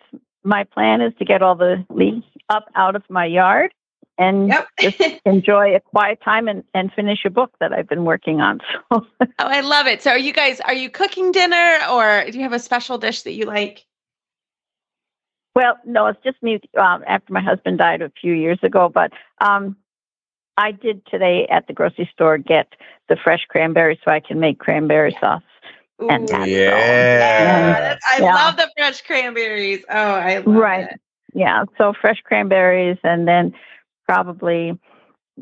my 0.43 0.65
plan 0.65 1.01
is 1.01 1.13
to 1.19 1.25
get 1.25 1.43
all 1.43 1.55
the 1.55 1.85
leaves 1.91 2.25
up 2.49 2.67
out 2.75 2.97
of 2.97 3.03
my 3.09 3.27
yard 3.27 3.73
and 4.19 4.49
yep. 4.49 4.69
just 4.79 5.01
enjoy 5.25 5.75
a 5.75 5.81
quiet 5.81 6.21
time 6.23 6.47
and, 6.47 6.63
and 6.75 6.93
finish 6.93 7.25
a 7.25 7.31
book 7.31 7.53
that 7.61 7.73
I've 7.73 7.89
been 7.89 8.05
working 8.05 8.41
on. 8.41 8.61
So. 8.93 9.07
oh, 9.21 9.29
I 9.39 9.61
love 9.61 9.87
it. 9.87 10.03
So, 10.03 10.11
are 10.11 10.19
you 10.19 10.33
guys 10.33 10.61
are 10.61 10.75
you 10.75 10.91
cooking 10.91 11.31
dinner 11.31 11.79
or 11.91 12.25
do 12.29 12.37
you 12.37 12.43
have 12.43 12.53
a 12.53 12.59
special 12.59 12.99
dish 12.99 13.23
that 13.23 13.33
you 13.33 13.45
like? 13.45 13.87
Well, 15.55 15.79
no, 15.85 16.07
it's 16.07 16.23
just 16.23 16.43
me 16.43 16.61
um, 16.79 17.03
after 17.07 17.33
my 17.33 17.41
husband 17.41 17.79
died 17.79 18.03
a 18.03 18.13
few 18.21 18.33
years 18.33 18.59
ago. 18.63 18.89
But 18.89 19.13
um, 19.41 19.77
I 20.57 20.73
did 20.73 21.05
today 21.07 21.47
at 21.51 21.67
the 21.67 21.73
grocery 21.73 22.09
store 22.13 22.39
get 22.39 22.75
the 23.09 23.17
fresh 23.17 23.47
cranberries 23.49 23.99
so 24.05 24.11
I 24.11 24.21
can 24.21 24.39
make 24.39 24.59
cranberry 24.59 25.17
sauce. 25.21 25.43
and 25.99 26.29
yeah. 26.29 26.45
yeah. 26.45 27.99
I 28.09 28.19
yeah. 28.21 28.35
love 28.35 28.57
the 28.57 28.71
fresh 28.77 29.03
cranberries. 29.03 29.85
Oh, 29.89 29.95
I 29.97 30.39
love 30.39 30.47
right. 30.47 30.93
It. 30.93 31.01
Yeah, 31.33 31.65
so 31.79 31.93
fresh 32.01 32.21
cranberries 32.25 32.99
and 33.05 33.27
then 33.27 33.55
probably 34.07 34.79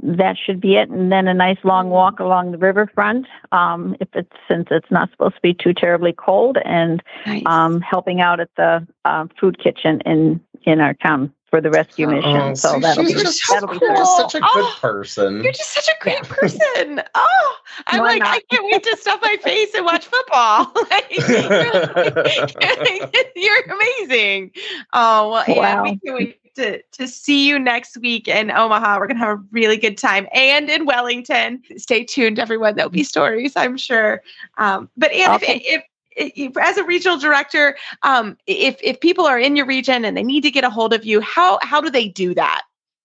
that 0.03 0.37
should 0.37 0.61
be 0.61 0.77
it. 0.77 0.89
And 0.89 1.11
then 1.11 1.29
a 1.29 1.35
nice 1.35 1.59
long 1.65 1.91
walk 1.91 2.21
along 2.21 2.53
the 2.53 2.59
riverfront. 2.59 3.27
Um, 3.53 3.97
if 4.01 4.09
it's 4.15 4.33
since 4.47 4.69
it's 4.71 4.91
not 4.91 5.11
supposed 5.11 5.37
to 5.37 5.41
be 5.41 5.55
too 5.55 5.75
terribly 5.75 6.13
cold, 6.13 6.59
and 6.65 7.03
nice. 7.27 7.43
um, 7.47 7.81
helping 7.81 8.21
out 8.21 8.41
at 8.41 8.51
the 8.57 8.87
uh, 9.05 9.27
food 9.39 9.63
kitchen 9.63 10.01
in 10.07 10.41
in 10.65 10.81
our 10.81 10.95
town 10.95 11.33
for 11.51 11.61
the 11.61 11.71
rescue 11.71 12.07
oh, 12.07 12.11
mission. 12.11 12.37
Oh, 12.37 12.55
so 12.55 12.79
that'll 12.79 13.05
be, 13.05 13.15
just 13.15 13.43
that'll 13.49 13.69
cool. 13.69 13.79
be 13.79 13.87
cool. 13.87 14.05
such 14.05 14.35
a 14.35 14.41
good 14.41 14.49
oh, 14.55 14.79
person. 14.81 15.43
You're 15.43 15.53
just 15.53 15.73
such 15.73 15.89
a 15.89 15.95
great 16.01 16.23
person. 16.25 17.01
Oh, 17.15 17.57
I'm 17.87 18.03
like, 18.03 18.21
not? 18.21 18.37
I 18.37 18.41
can't 18.51 18.65
wait 18.65 18.83
to 18.83 18.97
stuff 18.97 19.21
my 19.23 19.37
face 19.43 19.75
and 19.75 19.85
watch 19.85 20.07
football. 20.07 20.73
you're, 23.37 23.73
amazing. 23.73 24.51
Oh, 24.93 25.31
well, 25.31 25.45
wow. 25.49 25.63
Anne, 25.63 25.83
we 25.83 25.99
can't 25.99 26.19
wait 26.19 26.41
to, 26.59 26.83
to 26.83 27.07
see 27.07 27.47
you 27.47 27.59
next 27.59 27.97
week 27.99 28.29
in 28.29 28.51
Omaha. 28.51 28.99
We're 28.99 29.07
going 29.07 29.19
to 29.19 29.25
have 29.25 29.39
a 29.39 29.43
really 29.53 29.77
good 29.77 29.97
time 29.97 30.27
and 30.33 30.69
in 30.69 30.85
Wellington. 30.85 31.63
Stay 31.77 32.05
tuned, 32.05 32.39
everyone. 32.39 32.75
There'll 32.75 32.91
be 32.91 33.05
stories, 33.05 33.55
I'm 33.57 33.77
sure. 33.77 34.23
Um, 34.59 34.91
but 34.97 35.13
Anne, 35.13 35.37
okay. 35.37 35.63
if, 35.65 35.85
if, 36.17 36.33
if, 36.37 36.57
as 36.57 36.77
a 36.77 36.85
regional 36.85 37.17
director, 37.17 37.77
um, 38.03 38.37
if, 38.47 38.77
if 38.83 39.01
people 39.01 39.25
are 39.25 39.39
in 39.39 39.55
your 39.55 39.67
region 39.67 40.05
and 40.05 40.17
they 40.17 40.25
need 40.25 40.43
to 40.43 40.51
get 40.51 40.65
a 40.65 40.71
hold 40.71 40.93
of 40.93 41.05
you, 41.05 41.21
how, 41.21 41.59
how 41.63 41.81
do 41.81 41.91
they 41.91 42.09
do 42.09 42.35
that? 42.35 42.63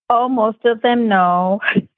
Oh, 0.09 0.27
most 0.27 0.63
of 0.65 0.81
them 0.81 1.07
know. 1.07 1.61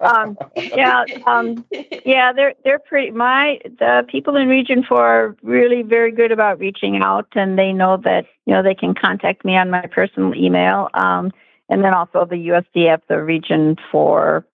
um, 0.00 0.38
yeah, 0.56 1.04
um, 1.26 1.64
yeah, 2.06 2.32
they're 2.32 2.54
they're 2.64 2.78
pretty. 2.78 3.10
My 3.10 3.60
the 3.64 4.06
people 4.08 4.36
in 4.36 4.48
Region 4.48 4.84
Four 4.88 5.04
are 5.04 5.36
really 5.42 5.82
very 5.82 6.12
good 6.12 6.30
about 6.30 6.60
reaching 6.60 7.02
out, 7.02 7.26
and 7.34 7.58
they 7.58 7.72
know 7.72 7.96
that 8.04 8.26
you 8.46 8.54
know 8.54 8.62
they 8.62 8.74
can 8.74 8.94
contact 8.94 9.44
me 9.44 9.56
on 9.56 9.70
my 9.70 9.86
personal 9.86 10.34
email, 10.34 10.88
um, 10.94 11.32
and 11.68 11.82
then 11.82 11.92
also 11.92 12.24
the 12.24 12.48
USDF, 12.48 13.00
the 13.08 13.22
Region 13.22 13.76
Four 13.90 14.46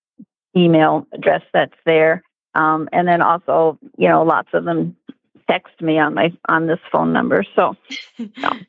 email 0.56 1.06
address 1.12 1.42
that's 1.52 1.76
there, 1.84 2.22
um, 2.54 2.88
and 2.92 3.06
then 3.06 3.20
also 3.20 3.78
you 3.98 4.08
know 4.08 4.22
lots 4.22 4.48
of 4.54 4.64
them 4.64 4.96
text 5.48 5.80
me 5.80 5.98
on 5.98 6.14
my 6.14 6.32
on 6.48 6.66
this 6.66 6.80
phone 6.90 7.12
number. 7.12 7.44
So 7.54 7.76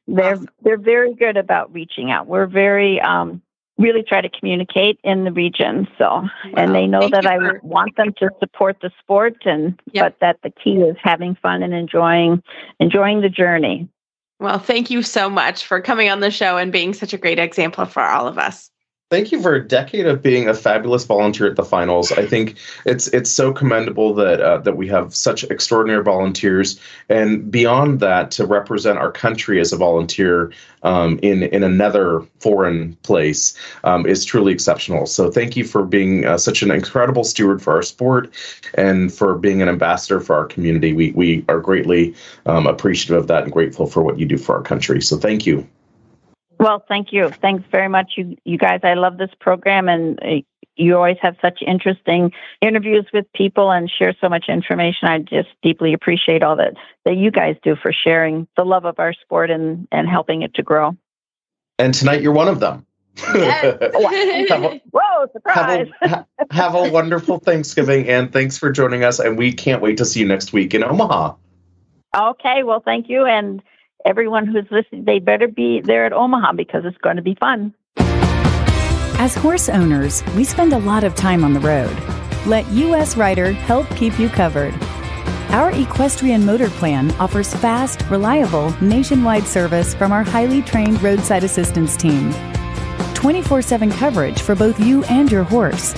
they're 0.08 0.34
awesome. 0.34 0.50
they're 0.62 0.78
very 0.78 1.14
good 1.14 1.38
about 1.38 1.74
reaching 1.74 2.12
out. 2.12 2.28
We're 2.28 2.48
very 2.48 3.00
um, 3.02 3.42
really 3.78 4.04
try 4.04 4.22
to 4.22 4.30
communicate 4.30 5.00
in 5.04 5.24
the 5.24 5.32
region. 5.32 5.88
So, 5.98 6.28
and 6.56 6.74
they 6.74 6.88
know 6.88 7.02
Thank 7.02 7.14
that 7.14 7.26
I 7.26 7.38
for- 7.38 7.60
want 7.64 7.96
them 7.96 8.14
to 8.20 8.30
support 8.40 8.78
the 8.82 8.92
sport, 9.00 9.38
and 9.46 9.80
yep. 9.92 10.06
but 10.06 10.20
that 10.22 10.40
the 10.44 10.50
key 10.50 10.78
is 10.78 10.96
having 11.02 11.36
fun 11.36 11.64
and 11.64 11.74
enjoying 11.74 12.42
enjoying 12.80 13.22
the 13.22 13.30
journey. 13.30 13.90
Well, 14.40 14.60
thank 14.60 14.92
you 14.92 15.02
so 15.02 15.30
much 15.32 15.66
for 15.66 15.82
coming 15.82 16.10
on 16.10 16.20
the 16.20 16.30
show 16.30 16.58
and 16.58 16.72
being 16.72 16.94
such 16.94 17.12
a 17.12 17.18
great 17.18 17.40
example 17.40 17.86
for 17.86 18.04
all 18.04 18.28
of 18.28 18.38
us 18.38 18.70
thank 19.10 19.32
you 19.32 19.42
for 19.42 19.56
a 19.56 19.66
decade 19.66 20.06
of 20.06 20.22
being 20.22 20.50
a 20.50 20.54
fabulous 20.54 21.06
volunteer 21.06 21.48
at 21.48 21.56
the 21.56 21.64
finals. 21.64 22.12
I 22.12 22.26
think 22.26 22.58
it's 22.86 23.08
it's 23.10 23.32
so 23.32 23.54
commendable 23.54 24.14
that 24.16 24.42
uh, 24.42 24.58
that 24.60 24.78
we 24.78 24.88
have 24.90 25.16
such 25.16 25.44
extraordinary 25.46 26.04
volunteers, 26.04 26.80
and 27.10 27.50
beyond 27.50 28.00
that, 28.02 28.32
to 28.32 28.46
represent 28.46 28.98
our 28.98 29.12
country 29.12 29.60
as 29.62 29.72
a 29.72 29.78
volunteer 29.78 30.52
um, 30.84 31.20
in 31.22 31.44
in 31.44 31.64
another 31.64 32.22
foreign 32.40 32.96
place 33.04 33.58
um, 33.84 34.06
is 34.06 34.26
truly 34.26 34.52
exceptional. 34.52 35.06
So 35.06 35.32
thank 35.32 35.56
you 35.56 35.64
for 35.64 35.84
being 35.86 36.26
uh, 36.26 36.38
such 36.38 36.62
an 36.62 36.72
incredible 36.72 37.24
steward 37.24 37.62
for 37.62 37.74
our 37.74 37.84
sport 37.84 38.34
and 38.74 39.14
for 39.14 39.36
being 39.36 39.62
an 39.62 39.70
ambassador 39.70 40.20
for 40.20 40.36
our 40.36 40.46
community. 40.46 40.94
We 40.94 41.12
we 41.12 41.46
are 41.48 41.60
greatly 41.60 42.14
um, 42.46 42.68
appreciative 42.68 43.18
of 43.18 43.28
that 43.28 43.44
and 43.44 43.52
grateful 43.52 43.88
for 43.88 44.02
what 44.04 44.20
you 44.20 44.26
do 44.26 44.38
for 44.38 44.56
our 44.56 44.64
country. 44.64 45.02
So 45.02 45.18
thank 45.18 45.46
you. 45.46 45.68
Well, 46.60 46.84
thank 46.88 47.14
you. 47.14 47.30
Thanks 47.30 47.64
very 47.72 47.88
much, 47.88 48.14
you 48.18 48.36
you 48.44 48.58
guys. 48.58 48.80
I 48.84 48.96
love 48.96 49.18
this 49.18 49.30
program, 49.40 49.88
and 49.88 50.20
uh, 50.24 50.42
you 50.76 50.96
always 50.96 51.18
have 51.22 51.36
such 51.42 51.62
interesting 51.66 52.32
interviews 52.62 53.06
with 53.14 53.26
people 53.34 53.72
and 53.72 53.90
share 53.90 54.16
so 54.20 54.30
much 54.30 54.46
information. 54.48 55.08
I 55.08 55.20
just 55.20 55.50
deeply 55.62 55.94
appreciate 55.94 56.44
all 56.44 56.56
that 56.56 56.74
that 57.06 57.16
you 57.16 57.32
guys 57.32 57.56
do 57.64 57.76
for 57.76 57.92
sharing 57.92 58.48
the 58.58 58.64
love 58.64 58.86
of 58.86 59.00
our 59.00 59.14
sport 59.14 59.52
and 59.52 59.88
and 59.92 60.08
helping 60.08 60.42
it 60.42 60.54
to 60.56 60.64
grow. 60.64 60.98
And 61.80 61.94
tonight, 61.94 62.22
you're 62.22 62.34
one 62.34 62.48
of 62.48 62.60
them. 62.60 62.86
Yes. 63.34 63.78
have 64.50 64.64
a, 64.64 64.82
Whoa, 64.92 65.28
surprise. 65.32 65.88
Have 66.02 66.26
a, 66.40 66.54
have 66.54 66.76
a 66.76 66.90
wonderful 66.90 67.40
Thanksgiving, 67.40 68.08
and 68.10 68.32
thanks 68.32 68.58
for 68.58 68.72
joining 68.72 69.04
us. 69.04 69.20
And 69.20 69.38
we 69.38 69.54
can't 69.54 69.82
wait 69.82 69.98
to 69.98 70.06
see 70.06 70.22
you 70.22 70.28
next 70.28 70.54
week 70.54 70.74
in 70.74 70.84
Omaha. 70.84 71.36
Okay, 72.16 72.64
well, 72.64 72.80
thank 72.80 73.10
you. 73.10 73.26
And 73.26 73.62
everyone 74.08 74.48
who's 74.48 74.66
listening, 74.72 75.04
they 75.04 75.20
better 75.20 75.48
be 75.48 75.82
there 75.82 76.06
at 76.06 76.14
Omaha 76.14 76.54
because 76.54 76.86
it's 76.86 76.98
going 77.00 77.18
to 77.18 77.22
be 77.22 77.36
fun. 77.36 77.74
As 79.20 79.36
horse 79.36 79.68
owners, 79.68 80.24
we 80.36 80.44
spend 80.44 80.72
a 80.74 80.80
lot 80.80 81.04
of 81.04 81.14
time 81.16 81.44
on 81.44 81.54
the 81.54 81.60
road. 81.60 81.96
Let 82.46 82.66
US 82.72 83.18
Rider 83.18 83.52
help 83.52 83.90
keep 83.98 84.18
you 84.18 84.30
covered. 84.30 84.74
Our 85.50 85.72
equestrian 85.72 86.46
motor 86.46 86.70
plan 86.70 87.12
offers 87.20 87.54
fast, 87.54 88.04
reliable, 88.10 88.70
nationwide 88.82 89.46
service 89.46 89.94
from 89.94 90.12
our 90.12 90.24
highly 90.24 90.62
trained 90.62 91.02
roadside 91.02 91.44
assistance 91.44 91.98
team. 91.98 92.34
24 93.14 93.62
7 93.62 93.92
coverage 93.92 94.42
for 94.42 94.56
both 94.56 94.80
you 94.80 95.04
and 95.06 95.32
your 95.32 95.44
horse. 95.44 95.96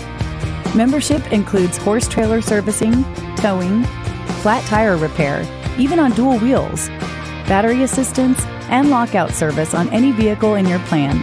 Membership 0.76 1.32
includes 1.32 1.78
horse 1.78 2.08
trailer 2.08 2.42
servicing, 2.42 3.04
towing, 3.36 3.84
flat 4.42 4.64
tire 4.66 4.98
repair, 4.98 5.46
even 5.78 6.00
on 6.00 6.12
dual 6.12 6.40
wheels 6.40 6.90
battery 7.50 7.82
assistance, 7.84 8.40
and 8.70 8.92
lockout 8.92 9.32
service 9.32 9.74
on 9.74 9.90
any 9.90 10.12
vehicle 10.12 10.54
in 10.54 10.68
your 10.68 10.80
plan. 10.82 11.20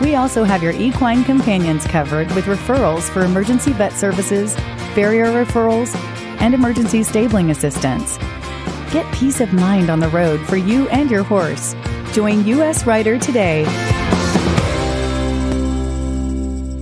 We 0.00 0.14
also 0.16 0.44
have 0.44 0.62
your 0.62 0.72
equine 0.72 1.22
companions 1.22 1.86
covered 1.86 2.32
with 2.32 2.46
referrals 2.46 3.02
for 3.02 3.20
emergency 3.20 3.72
vet 3.72 3.92
services, 3.92 4.56
farrier 4.94 5.26
referrals, 5.26 5.94
and 6.40 6.54
emergency 6.54 7.02
stabling 7.02 7.50
assistance. 7.50 8.16
Get 8.90 9.06
peace 9.14 9.40
of 9.40 9.52
mind 9.52 9.90
on 9.90 10.00
the 10.00 10.08
road 10.08 10.40
for 10.48 10.56
you 10.56 10.88
and 10.88 11.10
your 11.10 11.22
horse. 11.22 11.76
Join 12.12 12.46
US 12.46 12.86
Rider 12.86 13.18
today. 13.18 13.64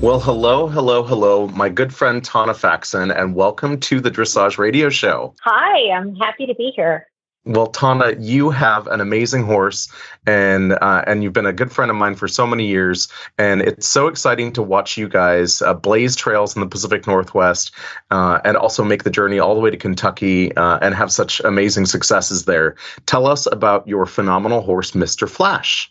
Well, 0.00 0.18
hello, 0.18 0.66
hello, 0.66 1.02
hello, 1.02 1.48
my 1.48 1.68
good 1.68 1.92
friend 1.92 2.22
Tonna 2.22 2.56
Faxon, 2.56 3.10
and 3.10 3.34
welcome 3.34 3.78
to 3.80 4.00
the 4.00 4.10
Dressage 4.10 4.56
Radio 4.56 4.88
Show. 4.88 5.34
Hi, 5.42 5.90
I'm 5.90 6.14
happy 6.14 6.46
to 6.46 6.54
be 6.54 6.72
here. 6.74 7.09
Well, 7.46 7.68
Tonna, 7.68 8.16
you 8.20 8.50
have 8.50 8.86
an 8.88 9.00
amazing 9.00 9.44
horse, 9.44 9.90
and 10.26 10.74
uh, 10.74 11.02
and 11.06 11.22
you've 11.22 11.32
been 11.32 11.46
a 11.46 11.54
good 11.54 11.72
friend 11.72 11.90
of 11.90 11.96
mine 11.96 12.14
for 12.14 12.28
so 12.28 12.46
many 12.46 12.66
years. 12.66 13.08
And 13.38 13.62
it's 13.62 13.86
so 13.86 14.08
exciting 14.08 14.52
to 14.52 14.62
watch 14.62 14.98
you 14.98 15.08
guys 15.08 15.62
uh, 15.62 15.72
blaze 15.72 16.14
trails 16.14 16.54
in 16.54 16.60
the 16.60 16.68
Pacific 16.68 17.06
Northwest, 17.06 17.74
uh, 18.10 18.40
and 18.44 18.58
also 18.58 18.84
make 18.84 19.04
the 19.04 19.10
journey 19.10 19.38
all 19.38 19.54
the 19.54 19.60
way 19.60 19.70
to 19.70 19.78
Kentucky 19.78 20.54
uh, 20.56 20.80
and 20.82 20.94
have 20.94 21.10
such 21.10 21.40
amazing 21.40 21.86
successes 21.86 22.44
there. 22.44 22.76
Tell 23.06 23.26
us 23.26 23.46
about 23.50 23.88
your 23.88 24.04
phenomenal 24.04 24.60
horse, 24.60 24.94
Mister 24.94 25.26
Flash. 25.26 25.90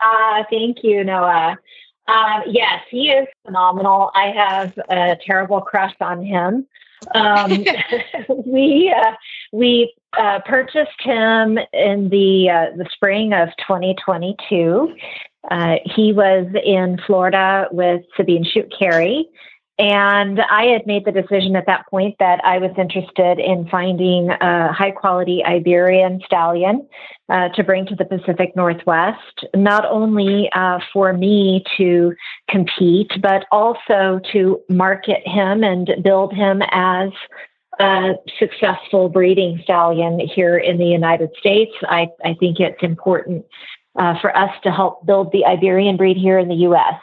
Uh, 0.00 0.44
thank 0.50 0.84
you, 0.84 1.02
Noah. 1.02 1.58
Uh, 2.06 2.40
yes, 2.46 2.82
he 2.88 3.10
is 3.10 3.26
phenomenal. 3.44 4.12
I 4.14 4.30
have 4.30 4.78
a 4.88 5.16
terrible 5.26 5.60
crush 5.60 5.94
on 6.00 6.24
him. 6.24 6.66
Um, 7.14 7.64
we 8.46 8.94
uh, 8.96 9.12
we 9.52 9.94
uh, 10.18 10.40
purchased 10.46 11.00
him 11.00 11.58
in 11.72 12.08
the 12.08 12.50
uh, 12.50 12.76
the 12.76 12.86
spring 12.92 13.32
of 13.32 13.48
2022. 13.66 14.94
Uh, 15.50 15.76
he 15.84 16.12
was 16.12 16.46
in 16.64 16.98
Florida 17.06 17.68
with 17.70 18.02
Sabine 18.16 18.44
Schut-Kery, 18.44 19.24
and 19.78 20.40
I 20.40 20.64
had 20.64 20.86
made 20.86 21.04
the 21.04 21.12
decision 21.12 21.54
at 21.54 21.66
that 21.66 21.86
point 21.88 22.16
that 22.18 22.42
I 22.44 22.58
was 22.58 22.70
interested 22.78 23.38
in 23.38 23.68
finding 23.68 24.30
a 24.30 24.72
high 24.72 24.90
quality 24.90 25.44
Iberian 25.44 26.20
stallion 26.24 26.88
uh, 27.28 27.50
to 27.50 27.62
bring 27.62 27.84
to 27.86 27.94
the 27.94 28.06
Pacific 28.06 28.56
Northwest, 28.56 29.44
not 29.54 29.84
only 29.84 30.48
uh, 30.54 30.78
for 30.92 31.12
me 31.12 31.62
to 31.76 32.14
compete, 32.48 33.12
but 33.20 33.44
also 33.52 34.18
to 34.32 34.60
market 34.70 35.20
him 35.26 35.62
and 35.62 35.90
build 36.02 36.32
him 36.32 36.62
as 36.70 37.10
a 37.78 38.14
successful 38.38 39.08
breeding 39.08 39.60
stallion 39.62 40.18
here 40.20 40.56
in 40.56 40.78
the 40.78 40.86
United 40.86 41.30
States. 41.38 41.72
I, 41.82 42.08
I 42.24 42.34
think 42.34 42.60
it's 42.60 42.82
important 42.82 43.44
uh, 43.98 44.18
for 44.20 44.36
us 44.36 44.50
to 44.62 44.70
help 44.70 45.06
build 45.06 45.32
the 45.32 45.44
Iberian 45.44 45.96
breed 45.96 46.16
here 46.16 46.38
in 46.38 46.48
the 46.48 46.54
U.S 46.54 46.94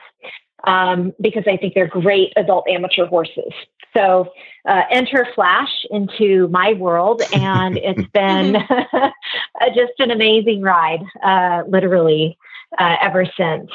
um, 0.65 1.13
because 1.21 1.43
I 1.47 1.57
think 1.57 1.73
they're 1.73 1.87
great 1.87 2.33
adult 2.35 2.67
amateur 2.69 3.05
horses. 3.05 3.51
So 3.95 4.31
uh, 4.67 4.83
enter 4.89 5.27
Flash 5.35 5.85
into 5.91 6.47
my 6.49 6.73
world, 6.73 7.21
and 7.33 7.77
it's 7.81 8.09
been 8.11 8.53
just 9.75 9.93
an 9.99 10.11
amazing 10.11 10.61
ride, 10.61 11.03
uh, 11.23 11.63
literally, 11.67 12.37
uh, 12.79 12.95
ever 13.01 13.25
since 13.37 13.69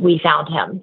we 0.00 0.18
found 0.22 0.48
him. 0.48 0.82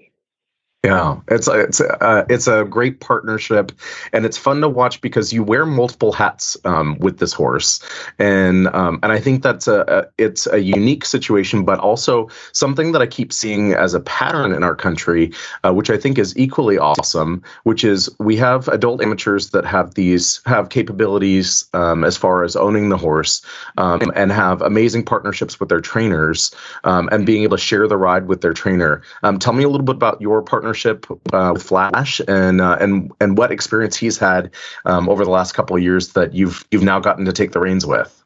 Yeah, 0.83 1.19
it's 1.27 1.47
a, 1.47 1.59
it's 1.59 1.79
a, 1.79 2.03
uh, 2.03 2.25
it's 2.29 2.47
a 2.47 2.63
great 2.63 2.99
partnership, 2.99 3.71
and 4.13 4.25
it's 4.25 4.37
fun 4.37 4.61
to 4.61 4.69
watch 4.69 5.01
because 5.01 5.33
you 5.33 5.43
wear 5.43 5.65
multiple 5.65 6.11
hats 6.11 6.55
um, 6.65 6.99
with 6.99 7.17
this 7.17 7.33
horse, 7.33 7.83
and 8.19 8.67
um, 8.67 8.99
and 9.01 9.11
I 9.11 9.19
think 9.19 9.41
that's 9.41 9.67
a, 9.67 9.81
a, 9.87 10.23
it's 10.23 10.45
a 10.45 10.59
unique 10.59 11.03
situation, 11.03 11.65
but 11.65 11.79
also 11.79 12.29
something 12.53 12.91
that 12.91 13.01
I 13.01 13.07
keep 13.07 13.33
seeing 13.33 13.73
as 13.73 13.95
a 13.95 13.99
pattern 13.99 14.53
in 14.53 14.61
our 14.61 14.75
country, 14.75 15.31
uh, 15.63 15.73
which 15.73 15.89
I 15.89 15.97
think 15.97 16.19
is 16.19 16.37
equally 16.37 16.77
awesome. 16.77 17.41
Which 17.63 17.83
is 17.83 18.07
we 18.19 18.37
have 18.37 18.67
adult 18.67 19.01
amateurs 19.01 19.49
that 19.49 19.65
have 19.65 19.95
these 19.95 20.41
have 20.45 20.69
capabilities 20.69 21.65
um, 21.73 22.03
as 22.03 22.15
far 22.15 22.43
as 22.43 22.55
owning 22.55 22.89
the 22.89 22.97
horse, 22.97 23.41
um, 23.77 24.11
and 24.15 24.31
have 24.31 24.61
amazing 24.61 25.05
partnerships 25.05 25.59
with 25.59 25.69
their 25.69 25.81
trainers, 25.81 26.51
um, 26.83 27.09
and 27.11 27.25
being 27.25 27.41
able 27.41 27.57
to 27.57 27.63
share 27.63 27.87
the 27.87 27.97
ride 27.97 28.27
with 28.27 28.41
their 28.41 28.53
trainer. 28.53 29.01
Um, 29.23 29.39
tell 29.39 29.53
me 29.53 29.63
a 29.63 29.69
little 29.69 29.83
bit 29.83 29.95
about 29.95 30.21
your 30.21 30.43
partnership 30.43 30.66
partnership 30.67 31.05
uh, 31.33 31.51
with 31.53 31.63
Flash 31.63 32.19
and 32.27 32.59
uh, 32.59 32.77
and 32.81 33.11
and 33.21 33.37
what 33.37 33.51
experience 33.51 33.95
he's 33.95 34.17
had 34.17 34.51
um, 34.85 35.07
over 35.07 35.23
the 35.23 35.31
last 35.31 35.53
couple 35.53 35.77
of 35.77 35.81
years 35.81 36.09
that 36.13 36.33
you've 36.33 36.65
you've 36.71 36.83
now 36.83 36.99
gotten 36.99 37.23
to 37.25 37.31
take 37.31 37.53
the 37.53 37.59
reins 37.59 37.85
with. 37.85 38.23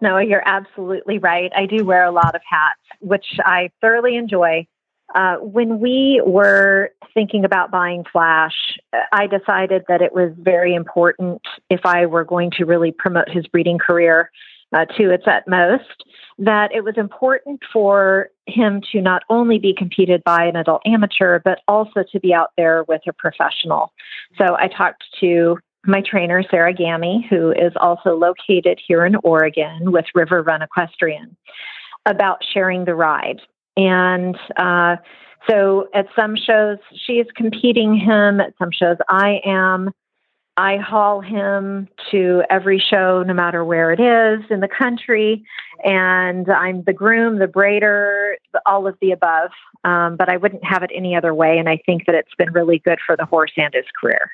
No, 0.00 0.18
you're 0.18 0.46
absolutely 0.46 1.18
right. 1.18 1.50
I 1.56 1.66
do 1.66 1.84
wear 1.84 2.04
a 2.04 2.12
lot 2.12 2.34
of 2.34 2.42
hats, 2.48 2.80
which 3.00 3.26
I 3.44 3.70
thoroughly 3.80 4.16
enjoy. 4.16 4.66
Uh, 5.14 5.36
when 5.36 5.80
we 5.80 6.20
were 6.24 6.90
thinking 7.14 7.44
about 7.46 7.70
buying 7.70 8.04
Flash, 8.12 8.76
I 9.10 9.26
decided 9.26 9.84
that 9.88 10.02
it 10.02 10.12
was 10.12 10.30
very 10.36 10.74
important 10.74 11.40
if 11.70 11.80
I 11.84 12.04
were 12.04 12.24
going 12.24 12.50
to 12.58 12.64
really 12.64 12.92
promote 12.92 13.30
his 13.30 13.46
breeding 13.46 13.78
career 13.78 14.30
uh, 14.74 14.84
to 14.98 15.10
its 15.10 15.24
utmost 15.26 16.04
that 16.38 16.72
it 16.72 16.84
was 16.84 16.94
important 16.96 17.60
for 17.72 18.28
him 18.46 18.80
to 18.92 19.00
not 19.00 19.22
only 19.28 19.58
be 19.58 19.74
competed 19.76 20.22
by 20.24 20.44
an 20.44 20.56
adult 20.56 20.82
amateur, 20.86 21.40
but 21.44 21.60
also 21.66 22.04
to 22.12 22.20
be 22.20 22.32
out 22.32 22.50
there 22.56 22.84
with 22.84 23.02
a 23.08 23.12
professional. 23.12 23.92
So 24.38 24.56
I 24.56 24.68
talked 24.68 25.04
to 25.20 25.58
my 25.84 26.00
trainer, 26.00 26.42
Sarah 26.50 26.72
Gammy, 26.72 27.26
who 27.28 27.50
is 27.50 27.72
also 27.80 28.14
located 28.16 28.80
here 28.86 29.04
in 29.04 29.16
Oregon 29.24 29.90
with 29.90 30.04
River 30.14 30.42
Run 30.42 30.62
Equestrian, 30.62 31.36
about 32.06 32.38
sharing 32.52 32.84
the 32.84 32.94
ride. 32.94 33.40
And 33.76 34.36
uh, 34.56 34.96
so 35.48 35.88
at 35.94 36.06
some 36.14 36.36
shows, 36.36 36.78
she 37.06 37.14
is 37.14 37.26
competing 37.36 37.96
him, 37.96 38.40
at 38.40 38.54
some 38.58 38.70
shows, 38.72 38.96
I 39.08 39.40
am. 39.44 39.90
I 40.58 40.76
haul 40.76 41.20
him 41.20 41.86
to 42.10 42.42
every 42.50 42.80
show, 42.80 43.22
no 43.22 43.32
matter 43.32 43.64
where 43.64 43.92
it 43.92 44.00
is 44.00 44.44
in 44.50 44.58
the 44.58 44.66
country. 44.66 45.44
And 45.84 46.50
I'm 46.50 46.82
the 46.82 46.92
groom, 46.92 47.38
the 47.38 47.46
braider, 47.46 48.34
all 48.66 48.88
of 48.88 48.96
the 49.00 49.12
above. 49.12 49.50
Um, 49.84 50.16
but 50.16 50.28
I 50.28 50.36
wouldn't 50.36 50.64
have 50.64 50.82
it 50.82 50.90
any 50.92 51.14
other 51.14 51.32
way. 51.32 51.58
And 51.58 51.68
I 51.68 51.80
think 51.86 52.06
that 52.06 52.16
it's 52.16 52.34
been 52.36 52.52
really 52.52 52.80
good 52.80 52.98
for 53.06 53.16
the 53.16 53.24
horse 53.24 53.52
and 53.56 53.72
his 53.72 53.84
career. 54.00 54.32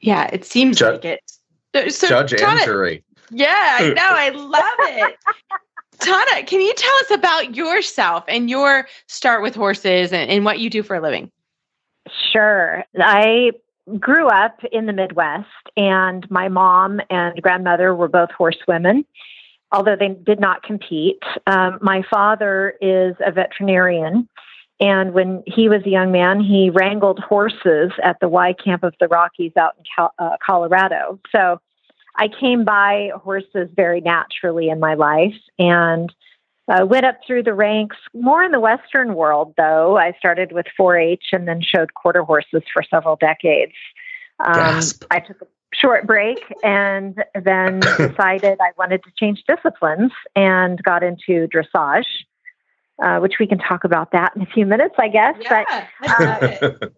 Yeah, 0.00 0.30
it 0.32 0.44
seems 0.44 0.78
Ju- 0.78 0.86
like 0.86 1.04
it. 1.04 1.20
So, 1.74 1.88
so 1.88 2.08
Judge 2.08 2.30
Tonna, 2.40 2.52
and 2.52 2.64
jury. 2.64 3.04
Yeah, 3.32 3.76
I 3.80 3.88
know. 3.88 4.02
I 4.04 4.28
love 4.36 4.62
it. 4.78 5.16
Tonna, 5.98 6.46
can 6.46 6.60
you 6.60 6.72
tell 6.74 6.96
us 7.00 7.10
about 7.10 7.56
yourself 7.56 8.22
and 8.28 8.48
your 8.48 8.86
start 9.08 9.42
with 9.42 9.56
horses 9.56 10.12
and, 10.12 10.30
and 10.30 10.44
what 10.44 10.60
you 10.60 10.70
do 10.70 10.84
for 10.84 10.94
a 10.94 11.00
living? 11.00 11.28
Sure. 12.32 12.84
I 13.00 13.50
grew 13.98 14.28
up 14.28 14.60
in 14.72 14.86
the 14.86 14.92
Midwest, 14.92 15.46
and 15.76 16.28
my 16.30 16.48
mom 16.48 17.00
and 17.10 17.40
grandmother 17.42 17.94
were 17.94 18.08
both 18.08 18.30
horsewomen, 18.30 19.04
although 19.72 19.96
they 19.96 20.08
did 20.08 20.40
not 20.40 20.62
compete. 20.62 21.22
Um, 21.46 21.78
my 21.80 22.02
father 22.10 22.74
is 22.80 23.14
a 23.24 23.32
veterinarian, 23.32 24.28
and 24.80 25.12
when 25.12 25.42
he 25.46 25.68
was 25.68 25.82
a 25.84 25.90
young 25.90 26.12
man, 26.12 26.40
he 26.40 26.70
wrangled 26.70 27.18
horses 27.18 27.90
at 28.02 28.18
the 28.20 28.28
Y 28.28 28.54
Camp 28.54 28.82
of 28.82 28.94
the 29.00 29.08
Rockies 29.08 29.52
out 29.56 29.74
in 29.78 29.84
Cal- 29.94 30.14
uh, 30.18 30.36
Colorado. 30.44 31.18
So 31.32 31.60
I 32.16 32.28
came 32.28 32.64
by 32.64 33.10
horses 33.14 33.68
very 33.74 34.00
naturally 34.00 34.68
in 34.68 34.80
my 34.80 34.94
life, 34.94 35.36
and 35.58 36.12
uh, 36.70 36.86
went 36.86 37.04
up 37.04 37.16
through 37.26 37.42
the 37.42 37.52
ranks 37.52 37.96
more 38.14 38.42
in 38.44 38.52
the 38.52 38.60
Western 38.60 39.14
world, 39.14 39.54
though. 39.56 39.98
I 39.98 40.12
started 40.18 40.52
with 40.52 40.66
4 40.76 40.98
H 40.98 41.24
and 41.32 41.48
then 41.48 41.60
showed 41.60 41.94
quarter 41.94 42.22
horses 42.22 42.62
for 42.72 42.82
several 42.88 43.16
decades. 43.16 43.72
Um, 44.38 44.80
I 45.10 45.18
took 45.18 45.42
a 45.42 45.46
short 45.74 46.06
break 46.06 46.38
and 46.62 47.22
then 47.34 47.80
decided 47.98 48.58
I 48.60 48.70
wanted 48.78 49.02
to 49.04 49.10
change 49.18 49.42
disciplines 49.48 50.12
and 50.36 50.82
got 50.82 51.02
into 51.02 51.48
dressage. 51.48 52.06
Uh, 53.02 53.18
which 53.18 53.36
we 53.40 53.46
can 53.46 53.56
talk 53.56 53.82
about 53.84 54.12
that 54.12 54.30
in 54.36 54.42
a 54.42 54.46
few 54.46 54.66
minutes, 54.66 54.94
I 54.98 55.08
guess. 55.08 55.34
Yeah, 55.40 55.64
but 56.02 56.20
uh, 56.20 56.88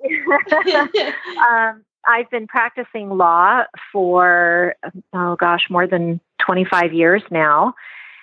um, 1.48 1.84
I've 2.04 2.28
been 2.28 2.48
practicing 2.48 3.10
law 3.10 3.62
for 3.92 4.74
oh 5.12 5.36
gosh, 5.36 5.68
more 5.70 5.86
than 5.86 6.20
25 6.44 6.92
years 6.92 7.22
now. 7.30 7.74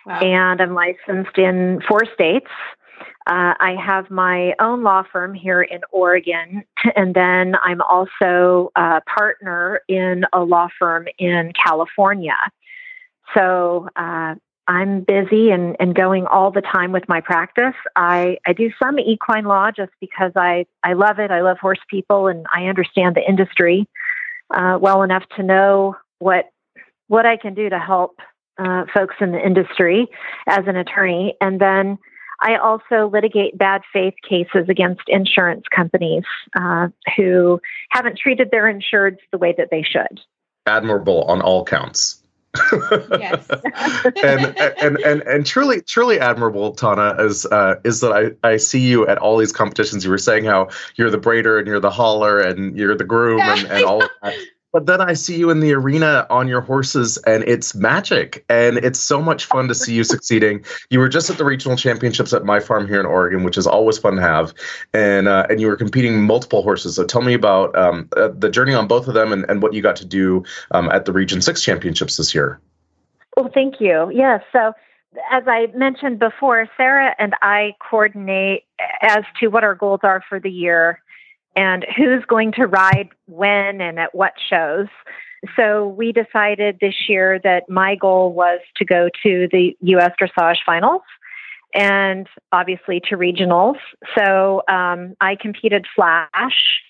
Wow. 0.05 0.19
And 0.19 0.61
I'm 0.61 0.73
licensed 0.73 1.38
in 1.38 1.81
four 1.88 2.05
states. 2.13 2.49
Uh, 3.27 3.53
I 3.59 3.76
have 3.84 4.09
my 4.09 4.53
own 4.59 4.84
law 4.84 5.03
firm 5.11 5.34
here 5.34 5.61
in 5.61 5.81
Oregon, 5.91 6.63
and 6.95 7.13
then 7.13 7.55
I'm 7.63 7.81
also 7.81 8.71
a 8.76 9.01
partner 9.01 9.81
in 9.88 10.26
a 10.34 10.39
law 10.39 10.67
firm 10.80 11.07
in 11.17 11.53
California. 11.53 12.38
So 13.35 13.88
uh, 13.95 14.35
I'm 14.67 15.01
busy 15.01 15.51
and, 15.51 15.76
and 15.80 15.93
going 15.93 16.26
all 16.26 16.51
the 16.51 16.61
time 16.61 16.91
with 16.91 17.07
my 17.07 17.21
practice. 17.21 17.76
I, 17.95 18.38
I 18.47 18.53
do 18.53 18.71
some 18.81 18.99
equine 18.99 19.45
law 19.45 19.71
just 19.71 19.91
because 19.99 20.31
I, 20.35 20.65
I 20.84 20.93
love 20.93 21.19
it. 21.19 21.30
I 21.30 21.41
love 21.41 21.57
horse 21.59 21.80
people 21.89 22.27
and 22.27 22.45
I 22.53 22.65
understand 22.65 23.15
the 23.15 23.27
industry 23.27 23.88
uh, 24.51 24.77
well 24.81 25.03
enough 25.03 25.23
to 25.35 25.43
know 25.43 25.95
what 26.19 26.45
what 27.07 27.26
I 27.26 27.38
can 27.38 27.55
do 27.55 27.69
to 27.69 27.80
help 27.80 28.19
uh, 28.60 28.86
folks 28.94 29.15
in 29.19 29.31
the 29.31 29.44
industry 29.44 30.07
as 30.48 30.68
an 30.68 30.76
attorney. 30.76 31.36
And 31.41 31.60
then 31.60 31.98
I 32.41 32.56
also 32.57 33.10
litigate 33.11 33.57
bad 33.57 33.81
faith 33.91 34.14
cases 34.27 34.69
against 34.69 35.02
insurance 35.07 35.65
companies 35.76 36.23
uh, 36.56 36.88
who 37.18 37.60
haven't 37.90 38.18
treated 38.18 38.49
their 38.52 38.64
insureds 38.64 39.18
the 39.31 39.38
way 39.38 39.53
that 39.57 39.69
they 39.72 39.84
should. 39.84 40.19
Admirable 40.65 41.23
on 41.23 41.41
all 41.41 41.65
counts. 41.65 42.22
yes. 43.19 43.48
and, 44.23 44.57
and 44.57 44.98
and 44.98 45.22
and 45.22 45.45
truly 45.45 45.81
truly 45.81 46.19
admirable 46.19 46.73
Tonna 46.73 47.19
is 47.23 47.45
uh, 47.45 47.76
is 47.86 48.02
that 48.02 48.11
I, 48.11 48.48
I 48.48 48.57
see 48.57 48.80
you 48.80 49.06
at 49.07 49.19
all 49.19 49.38
these 49.38 49.52
competitions 49.52 50.03
you 50.03 50.10
were 50.10 50.18
saying 50.18 50.45
how 50.45 50.69
you're 50.95 51.11
the 51.11 51.19
braider 51.19 51.60
and 51.60 51.68
you're 51.68 51.80
the 51.80 51.91
hauler 51.91 52.40
and 52.40 52.76
you're 52.76 52.95
the 52.95 53.03
groom 53.03 53.38
yeah, 53.38 53.56
and, 53.56 53.68
and 53.68 53.86
all 53.86 54.03
of 54.03 54.10
that 54.23 54.34
but 54.72 54.86
then 54.86 55.02
I 55.02 55.14
see 55.14 55.38
you 55.38 55.50
in 55.50 55.60
the 55.60 55.74
arena 55.74 56.28
on 56.30 56.48
your 56.48 56.62
horses, 56.62 57.18
and 57.26 57.44
it's 57.46 57.74
magic. 57.74 58.46
And 58.50 58.78
it's 58.78 59.00
so 59.00 59.22
much 59.22 59.46
fun 59.46 59.68
to 59.68 59.76
see 59.76 59.94
you 59.94 60.04
succeeding. 60.04 60.64
You 60.90 61.00
were 61.00 61.10
just 61.10 61.30
at 61.30 61.38
the 61.38 61.46
regional 61.46 61.76
championships 61.76 62.34
at 62.34 62.46
my 62.46 62.60
farm 62.60 62.88
here 62.88 63.00
in 63.00 63.06
Oregon, 63.06 63.44
which 63.44 63.58
is 63.58 63.66
always 63.66 63.98
fun 63.98 64.16
to 64.16 64.22
have. 64.22 64.54
And 64.94 65.28
uh, 65.28 65.48
and 65.50 65.60
you 65.60 65.68
were 65.68 65.76
competing 65.76 66.22
multiple 66.22 66.62
horses. 66.62 66.96
So 66.96 67.06
tell 67.06 67.22
me 67.22 67.34
about 67.34 67.76
um, 67.78 68.08
uh, 68.16 68.30
the 68.38 68.50
journey 68.50 68.74
on 68.74 68.88
both 68.88 69.08
of 69.08 69.14
them 69.14 69.34
and, 69.34 69.46
and 69.50 69.62
what 69.62 69.74
you 69.74 69.82
got 69.82 69.96
to 69.98 70.06
do 70.06 70.44
um, 70.72 70.90
at 70.90 71.06
the 71.06 71.14
Region 71.14 71.41
Six 71.41 71.64
championships 71.64 72.18
this 72.18 72.36
year. 72.36 72.60
Well, 73.36 73.50
thank 73.54 73.80
you. 73.80 74.12
Yes. 74.14 74.44
Yeah, 74.54 74.72
so 74.72 74.74
as 75.32 75.44
I 75.48 75.68
mentioned 75.76 76.20
before, 76.20 76.68
Sarah 76.78 77.16
and 77.18 77.34
I 77.41 77.74
coordinate 77.90 78.66
as 79.02 79.24
to 79.40 79.48
what 79.48 79.64
our 79.64 79.74
goals 79.74 80.02
are 80.04 80.24
for 80.30 80.40
the 80.40 80.52
year 80.52 81.02
and 81.55 81.85
who's 81.95 82.23
going 82.26 82.53
to 82.53 82.65
ride 82.65 83.09
when 83.27 83.81
and 83.81 83.99
at 83.99 84.13
what 84.13 84.34
shows. 84.49 84.88
So 85.55 85.88
we 85.88 86.11
decided 86.11 86.77
this 86.81 87.07
year 87.07 87.39
that 87.43 87.69
my 87.69 87.95
goal 87.95 88.34
was 88.34 88.59
to 88.77 88.85
go 88.85 89.09
to 89.23 89.47
the 89.51 89.76
U.S. 89.81 90.11
dressage 90.21 90.57
finals 90.65 91.01
and 91.73 92.27
obviously 92.51 93.01
to 93.09 93.15
regionals. 93.15 93.77
So 94.17 94.63
um, 94.67 95.15
I 95.21 95.35
competed 95.39 95.85
flash 95.95 96.81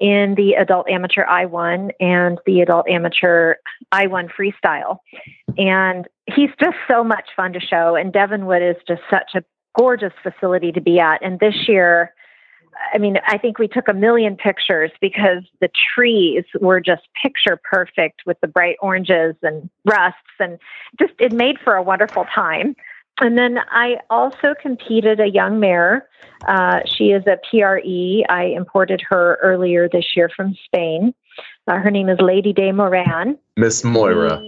in 0.00 0.34
the 0.36 0.54
adult 0.54 0.88
amateur 0.90 1.24
I1 1.24 1.90
and 2.00 2.38
the 2.46 2.60
adult 2.62 2.88
amateur 2.88 3.54
I1 3.92 4.28
freestyle. 4.38 4.98
And 5.56 6.08
he's 6.26 6.50
just 6.60 6.76
so 6.88 7.04
much 7.04 7.28
fun 7.36 7.52
to 7.52 7.60
show. 7.60 7.94
And 7.94 8.12
Devonwood 8.12 8.68
is 8.68 8.76
just 8.88 9.02
such 9.08 9.30
a 9.34 9.44
gorgeous 9.78 10.12
facility 10.22 10.72
to 10.72 10.80
be 10.80 10.98
at. 10.98 11.24
And 11.24 11.38
this 11.38 11.68
year, 11.68 12.12
I 12.92 12.98
mean, 12.98 13.18
I 13.26 13.38
think 13.38 13.58
we 13.58 13.68
took 13.68 13.88
a 13.88 13.92
million 13.92 14.36
pictures 14.36 14.90
because 15.00 15.42
the 15.60 15.68
trees 15.94 16.44
were 16.60 16.80
just 16.80 17.02
picture 17.20 17.58
perfect 17.70 18.22
with 18.26 18.40
the 18.40 18.48
bright 18.48 18.76
oranges 18.80 19.34
and 19.42 19.68
rusts, 19.84 20.18
and 20.38 20.58
just 20.98 21.12
it 21.18 21.32
made 21.32 21.58
for 21.62 21.74
a 21.74 21.82
wonderful 21.82 22.24
time. 22.34 22.74
And 23.20 23.38
then 23.38 23.58
I 23.70 23.98
also 24.10 24.54
competed 24.60 25.20
a 25.20 25.28
young 25.28 25.60
mare. 25.60 26.08
Uh, 26.48 26.80
she 26.84 27.12
is 27.12 27.22
a 27.26 27.38
PRE. 27.48 28.24
I 28.28 28.52
imported 28.56 29.00
her 29.08 29.38
earlier 29.40 29.88
this 29.88 30.16
year 30.16 30.28
from 30.34 30.56
Spain. 30.64 31.14
Uh, 31.68 31.78
her 31.78 31.90
name 31.90 32.08
is 32.08 32.18
Lady 32.20 32.52
de 32.52 32.72
Moran. 32.72 33.38
Miss 33.56 33.84
Moira. 33.84 34.42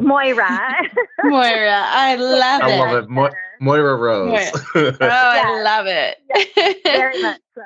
Moira. 0.00 0.82
Moira. 1.24 1.84
I 1.86 2.14
love 2.18 2.62
I 2.62 2.70
it. 2.70 2.72
I 2.72 2.78
love 2.78 3.04
it. 3.04 3.10
Mo- 3.10 3.30
Moira 3.60 3.96
Rose. 3.96 4.50
oh, 4.74 4.96
I 5.00 5.62
love 5.62 5.86
it. 5.86 6.18
yes, 6.56 6.76
very 6.84 7.22
much 7.22 7.40
so. 7.54 7.62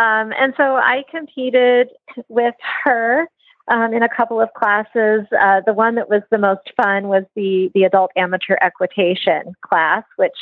Um, 0.00 0.32
and 0.38 0.54
so 0.56 0.76
I 0.76 1.02
competed 1.10 1.88
with 2.28 2.54
her 2.84 3.26
um, 3.68 3.92
in 3.92 4.02
a 4.02 4.08
couple 4.08 4.40
of 4.40 4.48
classes. 4.54 5.26
Uh, 5.38 5.60
the 5.66 5.72
one 5.72 5.96
that 5.96 6.08
was 6.08 6.22
the 6.30 6.38
most 6.38 6.70
fun 6.76 7.08
was 7.08 7.24
the 7.34 7.70
the 7.74 7.82
adult 7.82 8.12
amateur 8.16 8.56
equitation 8.60 9.54
class, 9.62 10.04
which 10.16 10.36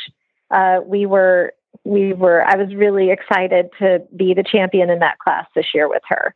uh, 0.50 0.80
we 0.84 1.06
were 1.06 1.52
we 1.84 2.12
were. 2.12 2.44
I 2.44 2.56
was 2.56 2.74
really 2.74 3.10
excited 3.10 3.70
to 3.78 4.02
be 4.14 4.34
the 4.34 4.44
champion 4.44 4.90
in 4.90 4.98
that 4.98 5.18
class 5.18 5.46
this 5.54 5.66
year 5.74 5.88
with 5.88 6.02
her. 6.08 6.34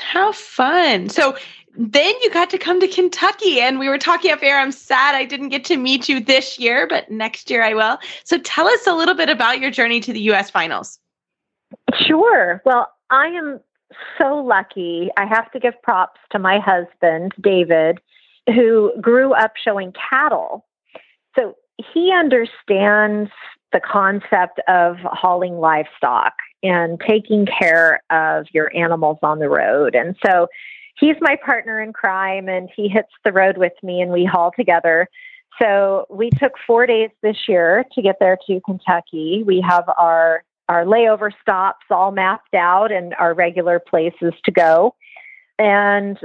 How 0.00 0.32
fun! 0.32 1.08
So 1.08 1.36
then 1.76 2.14
you 2.22 2.30
got 2.30 2.50
to 2.50 2.58
come 2.58 2.80
to 2.80 2.88
Kentucky, 2.88 3.60
and 3.60 3.78
we 3.78 3.88
were 3.88 3.98
talking 3.98 4.32
up 4.32 4.42
air. 4.42 4.58
I'm 4.58 4.72
sad 4.72 5.14
I 5.14 5.24
didn't 5.24 5.50
get 5.50 5.64
to 5.66 5.76
meet 5.76 6.08
you 6.08 6.20
this 6.20 6.58
year, 6.58 6.86
but 6.88 7.10
next 7.10 7.50
year 7.50 7.62
I 7.62 7.74
will. 7.74 7.98
So 8.24 8.38
tell 8.38 8.66
us 8.66 8.86
a 8.86 8.94
little 8.94 9.14
bit 9.14 9.28
about 9.28 9.60
your 9.60 9.70
journey 9.70 10.00
to 10.00 10.12
the 10.12 10.20
U.S. 10.20 10.50
finals. 10.50 10.98
Sure. 11.94 12.60
Well, 12.64 12.88
I 13.10 13.26
am 13.26 13.60
so 14.18 14.36
lucky. 14.36 15.10
I 15.16 15.26
have 15.26 15.50
to 15.52 15.60
give 15.60 15.80
props 15.82 16.20
to 16.30 16.38
my 16.38 16.58
husband, 16.58 17.32
David, 17.40 17.98
who 18.46 18.92
grew 19.00 19.32
up 19.32 19.52
showing 19.62 19.92
cattle. 19.92 20.66
So 21.36 21.56
he 21.92 22.12
understands 22.12 23.30
the 23.72 23.80
concept 23.80 24.60
of 24.68 24.96
hauling 25.04 25.58
livestock 25.58 26.34
and 26.62 27.00
taking 27.00 27.46
care 27.46 28.02
of 28.10 28.46
your 28.52 28.74
animals 28.76 29.18
on 29.22 29.38
the 29.38 29.48
road. 29.48 29.94
And 29.94 30.16
so 30.24 30.48
he's 30.98 31.16
my 31.20 31.36
partner 31.44 31.80
in 31.80 31.92
crime 31.92 32.48
and 32.48 32.68
he 32.74 32.88
hits 32.88 33.12
the 33.24 33.32
road 33.32 33.56
with 33.56 33.72
me 33.82 34.00
and 34.00 34.12
we 34.12 34.24
haul 34.24 34.52
together. 34.56 35.08
So 35.60 36.06
we 36.10 36.30
took 36.30 36.52
four 36.66 36.86
days 36.86 37.10
this 37.22 37.36
year 37.48 37.84
to 37.94 38.02
get 38.02 38.16
there 38.20 38.38
to 38.46 38.60
Kentucky. 38.64 39.42
We 39.44 39.64
have 39.66 39.84
our 39.98 40.44
our 40.68 40.84
layover 40.84 41.32
stops 41.42 41.84
all 41.90 42.12
mapped 42.12 42.54
out 42.54 42.92
and 42.92 43.12
our 43.14 43.34
regular 43.34 43.80
places 43.80 44.32
to 44.44 44.52
go. 44.52 44.94
And 45.58 46.16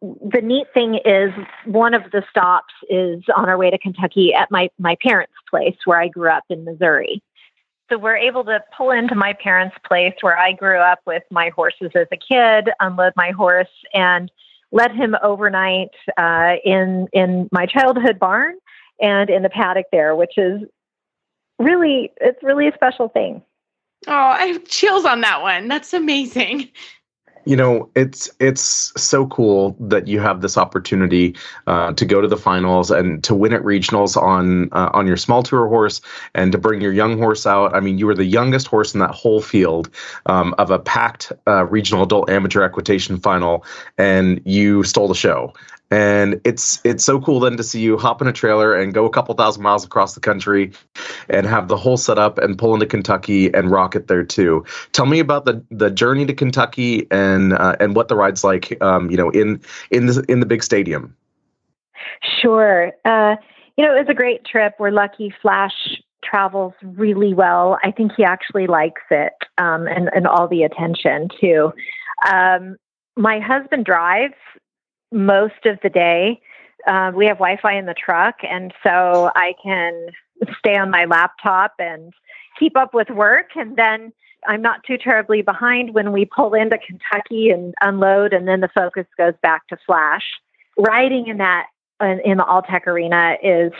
the 0.00 0.40
neat 0.40 0.68
thing 0.72 1.00
is, 1.04 1.32
one 1.66 1.94
of 1.94 2.02
the 2.12 2.22
stops 2.30 2.72
is 2.88 3.24
on 3.36 3.48
our 3.48 3.58
way 3.58 3.70
to 3.70 3.76
Kentucky 3.76 4.32
at 4.32 4.52
my, 4.52 4.70
my 4.78 4.96
parents' 5.02 5.34
place 5.50 5.76
where 5.84 6.00
I 6.00 6.06
grew 6.08 6.30
up 6.30 6.44
in 6.48 6.64
Missouri. 6.64 7.20
So 7.88 7.96
we're 7.96 8.16
able 8.16 8.44
to 8.44 8.62
pull 8.76 8.90
into 8.90 9.14
my 9.14 9.32
parents' 9.32 9.76
place 9.86 10.14
where 10.20 10.38
I 10.38 10.52
grew 10.52 10.78
up 10.78 11.00
with 11.06 11.22
my 11.30 11.50
horses 11.50 11.90
as 11.94 12.06
a 12.12 12.16
kid, 12.16 12.70
unload 12.80 13.14
my 13.16 13.30
horse, 13.30 13.68
and 13.94 14.30
let 14.72 14.94
him 14.94 15.16
overnight 15.22 15.90
uh, 16.18 16.56
in 16.64 17.08
in 17.12 17.48
my 17.50 17.64
childhood 17.66 18.18
barn 18.18 18.56
and 19.00 19.30
in 19.30 19.42
the 19.42 19.48
paddock 19.48 19.86
there, 19.90 20.14
which 20.14 20.36
is 20.36 20.60
really 21.58 22.12
it's 22.20 22.42
really 22.42 22.68
a 22.68 22.74
special 22.74 23.08
thing. 23.08 23.42
Oh, 24.06 24.12
I 24.12 24.46
have 24.46 24.64
chills 24.66 25.04
on 25.04 25.22
that 25.22 25.42
one. 25.42 25.68
That's 25.68 25.92
amazing. 25.92 26.68
You 27.48 27.56
know, 27.56 27.88
it's 27.94 28.28
it's 28.40 28.92
so 29.00 29.26
cool 29.28 29.74
that 29.80 30.06
you 30.06 30.20
have 30.20 30.42
this 30.42 30.58
opportunity 30.58 31.34
uh, 31.66 31.94
to 31.94 32.04
go 32.04 32.20
to 32.20 32.28
the 32.28 32.36
finals 32.36 32.90
and 32.90 33.24
to 33.24 33.34
win 33.34 33.54
at 33.54 33.62
regionals 33.62 34.20
on 34.20 34.68
uh, 34.72 34.90
on 34.92 35.06
your 35.06 35.16
small 35.16 35.42
tour 35.42 35.66
horse 35.66 36.02
and 36.34 36.52
to 36.52 36.58
bring 36.58 36.82
your 36.82 36.92
young 36.92 37.16
horse 37.16 37.46
out. 37.46 37.74
I 37.74 37.80
mean, 37.80 37.96
you 37.96 38.04
were 38.04 38.14
the 38.14 38.26
youngest 38.26 38.66
horse 38.66 38.92
in 38.92 39.00
that 39.00 39.12
whole 39.12 39.40
field 39.40 39.88
um, 40.26 40.54
of 40.58 40.70
a 40.70 40.78
packed 40.78 41.32
uh, 41.46 41.64
regional 41.64 42.02
adult 42.02 42.28
amateur 42.28 42.62
equitation 42.62 43.16
final, 43.18 43.64
and 43.96 44.42
you 44.44 44.82
stole 44.82 45.08
the 45.08 45.14
show 45.14 45.54
and 45.90 46.40
it's 46.44 46.80
it's 46.84 47.04
so 47.04 47.20
cool 47.20 47.40
then 47.40 47.56
to 47.56 47.62
see 47.62 47.80
you 47.80 47.96
hop 47.96 48.20
in 48.20 48.28
a 48.28 48.32
trailer 48.32 48.74
and 48.74 48.92
go 48.92 49.06
a 49.06 49.10
couple 49.10 49.34
thousand 49.34 49.62
miles 49.62 49.84
across 49.84 50.14
the 50.14 50.20
country 50.20 50.72
and 51.28 51.46
have 51.46 51.68
the 51.68 51.76
whole 51.76 51.96
setup 51.96 52.38
and 52.38 52.58
pull 52.58 52.74
into 52.74 52.86
Kentucky 52.86 53.52
and 53.54 53.70
rock 53.70 53.96
it 53.96 54.06
there 54.06 54.24
too. 54.24 54.64
Tell 54.92 55.06
me 55.06 55.18
about 55.18 55.44
the 55.44 55.64
the 55.70 55.90
journey 55.90 56.26
to 56.26 56.34
Kentucky 56.34 57.06
and 57.10 57.54
uh, 57.54 57.76
and 57.80 57.96
what 57.96 58.08
the 58.08 58.16
ride's 58.16 58.44
like, 58.44 58.80
um, 58.82 59.10
you 59.10 59.16
know, 59.16 59.30
in 59.30 59.60
in 59.90 60.06
the 60.06 60.24
in 60.28 60.40
the 60.40 60.46
big 60.46 60.62
stadium. 60.62 61.16
Sure, 62.40 62.92
uh, 63.04 63.36
you 63.76 63.84
know 63.84 63.96
it 63.96 64.00
was 64.00 64.08
a 64.08 64.14
great 64.14 64.44
trip. 64.44 64.74
We're 64.78 64.90
lucky. 64.90 65.32
Flash 65.40 66.02
travels 66.22 66.74
really 66.82 67.32
well. 67.32 67.78
I 67.82 67.92
think 67.92 68.12
he 68.16 68.24
actually 68.24 68.66
likes 68.66 69.02
it 69.10 69.32
um, 69.56 69.86
and 69.86 70.10
and 70.14 70.26
all 70.26 70.48
the 70.48 70.64
attention 70.64 71.28
too. 71.40 71.72
Um, 72.30 72.76
my 73.16 73.40
husband 73.40 73.84
drives 73.84 74.34
most 75.12 75.66
of 75.66 75.78
the 75.82 75.88
day. 75.88 76.40
Uh, 76.86 77.12
we 77.14 77.26
have 77.26 77.38
Wi 77.38 77.58
Fi 77.60 77.76
in 77.76 77.86
the 77.86 77.94
truck, 77.94 78.36
and 78.42 78.72
so 78.82 79.30
I 79.34 79.54
can 79.62 80.08
stay 80.58 80.76
on 80.76 80.90
my 80.90 81.04
laptop 81.04 81.74
and 81.78 82.12
keep 82.58 82.76
up 82.76 82.94
with 82.94 83.10
work. 83.10 83.50
And 83.56 83.76
then 83.76 84.12
I'm 84.46 84.62
not 84.62 84.84
too 84.84 84.96
terribly 84.96 85.42
behind 85.42 85.94
when 85.94 86.12
we 86.12 86.24
pull 86.24 86.54
into 86.54 86.78
Kentucky 86.78 87.50
and 87.50 87.74
unload, 87.80 88.32
and 88.32 88.46
then 88.46 88.60
the 88.60 88.70
focus 88.74 89.06
goes 89.16 89.34
back 89.42 89.66
to 89.68 89.76
Flash. 89.86 90.24
Riding 90.78 91.26
in 91.26 91.38
that 91.38 91.66
in 92.00 92.36
the 92.36 92.44
Alltech 92.44 92.86
arena 92.86 93.36
is 93.42 93.72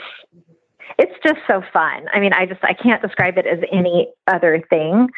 it's 0.97 1.15
just 1.23 1.39
so 1.47 1.61
fun. 1.71 2.07
I 2.13 2.19
mean, 2.19 2.33
I 2.33 2.45
just 2.45 2.63
I 2.63 2.73
can't 2.73 3.01
describe 3.01 3.37
it 3.37 3.47
as 3.47 3.59
any 3.71 4.09
other 4.27 4.61
thing 4.69 5.09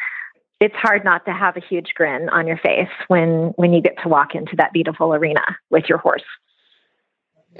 it's 0.62 0.76
hard 0.76 1.04
not 1.04 1.24
to 1.24 1.32
have 1.32 1.56
a 1.56 1.60
huge 1.60 1.92
grin 1.96 2.28
on 2.28 2.46
your 2.46 2.56
face 2.56 2.88
when 3.08 3.52
when 3.56 3.72
you 3.72 3.82
get 3.82 4.00
to 4.02 4.08
walk 4.08 4.34
into 4.36 4.54
that 4.56 4.72
beautiful 4.72 5.12
arena 5.12 5.42
with 5.70 5.88
your 5.88 5.98
horse. 5.98 6.22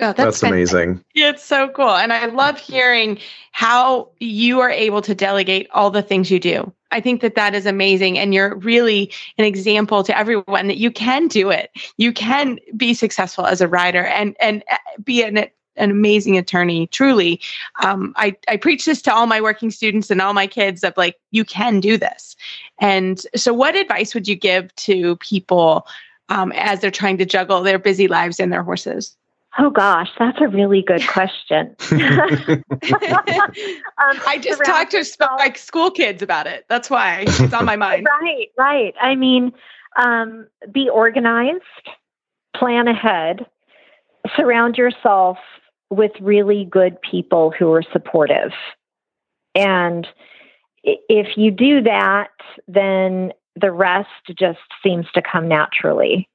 Oh, 0.01 0.15
that's, 0.15 0.17
that's 0.17 0.43
amazing. 0.43 1.05
It's 1.15 1.45
so 1.45 1.69
cool. 1.69 1.91
And 1.91 2.15
I 2.15 2.27
love 2.27 2.59
hearing 2.59 3.19
how 3.51 4.09
you 4.21 4.61
are 4.61 4.71
able 4.71 5.03
to 5.03 5.15
delegate 5.15 5.69
all 5.73 5.91
the 5.91 6.01
things 6.01 6.31
you 6.31 6.41
do. 6.41 6.73
I 6.93 7.01
think 7.01 7.21
that 7.21 7.35
that 7.35 7.55
is 7.55 7.67
amazing. 7.67 8.19
And 8.19 8.33
you're 8.33 8.57
really 8.57 9.13
an 9.37 9.45
example 9.45 10.03
to 10.05 10.17
everyone 10.17 10.69
that 10.69 10.79
you 10.79 10.91
can 10.91 11.29
do 11.29 11.51
it. 11.51 11.71
You 11.99 12.13
can 12.13 12.59
be 12.75 12.95
successful 12.95 13.45
as 13.45 13.61
a 13.61 13.69
rider 13.69 14.05
and, 14.05 14.35
and 14.41 14.65
uh, 14.71 14.79
be 15.05 15.23
an 15.23 15.45
an 15.77 15.91
amazing 15.91 16.37
attorney. 16.39 16.87
Truly, 16.89 17.41
um, 17.83 18.13
I 18.17 18.37
I 18.49 18.57
preach 18.57 18.85
this 18.85 19.03
to 19.03 19.15
all 19.15 19.27
my 19.27 19.41
working 19.41 19.71
students 19.71 20.11
and 20.11 20.21
all 20.21 20.35
my 20.35 20.47
kids 20.47 20.85
of 20.85 20.95
like 20.97 21.17
you 21.31 21.45
can 21.45 21.81
do 21.81 21.97
this. 21.97 22.37
And 22.81 23.21
so, 23.37 23.53
what 23.53 23.77
advice 23.77 24.15
would 24.15 24.29
you 24.29 24.37
give 24.37 24.75
to 24.77 25.17
people 25.17 25.87
um, 26.29 26.53
as 26.53 26.81
they're 26.81 26.91
trying 26.91 27.19
to 27.19 27.25
juggle 27.25 27.63
their 27.63 27.79
busy 27.79 28.09
lives 28.09 28.41
and 28.41 28.53
their 28.53 28.63
horses? 28.63 29.17
Oh 29.59 29.69
gosh, 29.69 30.09
that's 30.19 30.41
a 30.41 30.49
really 30.49 30.81
good 30.81 31.07
question. 31.07 31.77
um, 31.93 32.63
I 34.27 34.39
just 34.41 34.65
talked 34.65 34.93
to 34.93 35.05
like 35.37 35.59
school 35.59 35.91
kids 35.91 36.23
about 36.23 36.47
it. 36.47 36.65
That's 36.69 36.89
why 36.89 37.25
it's 37.27 37.53
on 37.53 37.67
my 37.67 37.77
mind. 37.89 38.07
right, 38.23 38.49
right. 38.57 38.95
I 39.01 39.15
mean, 39.15 39.53
um, 39.97 40.47
be 40.71 40.89
organized, 40.89 41.63
plan 42.57 42.89
ahead, 42.89 43.45
surround 44.35 44.79
yourself 44.79 45.37
with 45.93 46.13
really 46.21 46.65
good 46.65 47.01
people 47.03 47.53
who 47.57 47.71
are 47.73 47.83
supportive. 47.93 48.53
And 49.55 50.07
if 50.83 51.37
you 51.37 51.51
do 51.51 51.83
that, 51.83 52.31
then 52.67 53.33
the 53.55 53.71
rest 53.71 54.09
just 54.39 54.59
seems 54.83 55.07
to 55.13 55.21
come 55.23 55.47
naturally. 55.47 56.29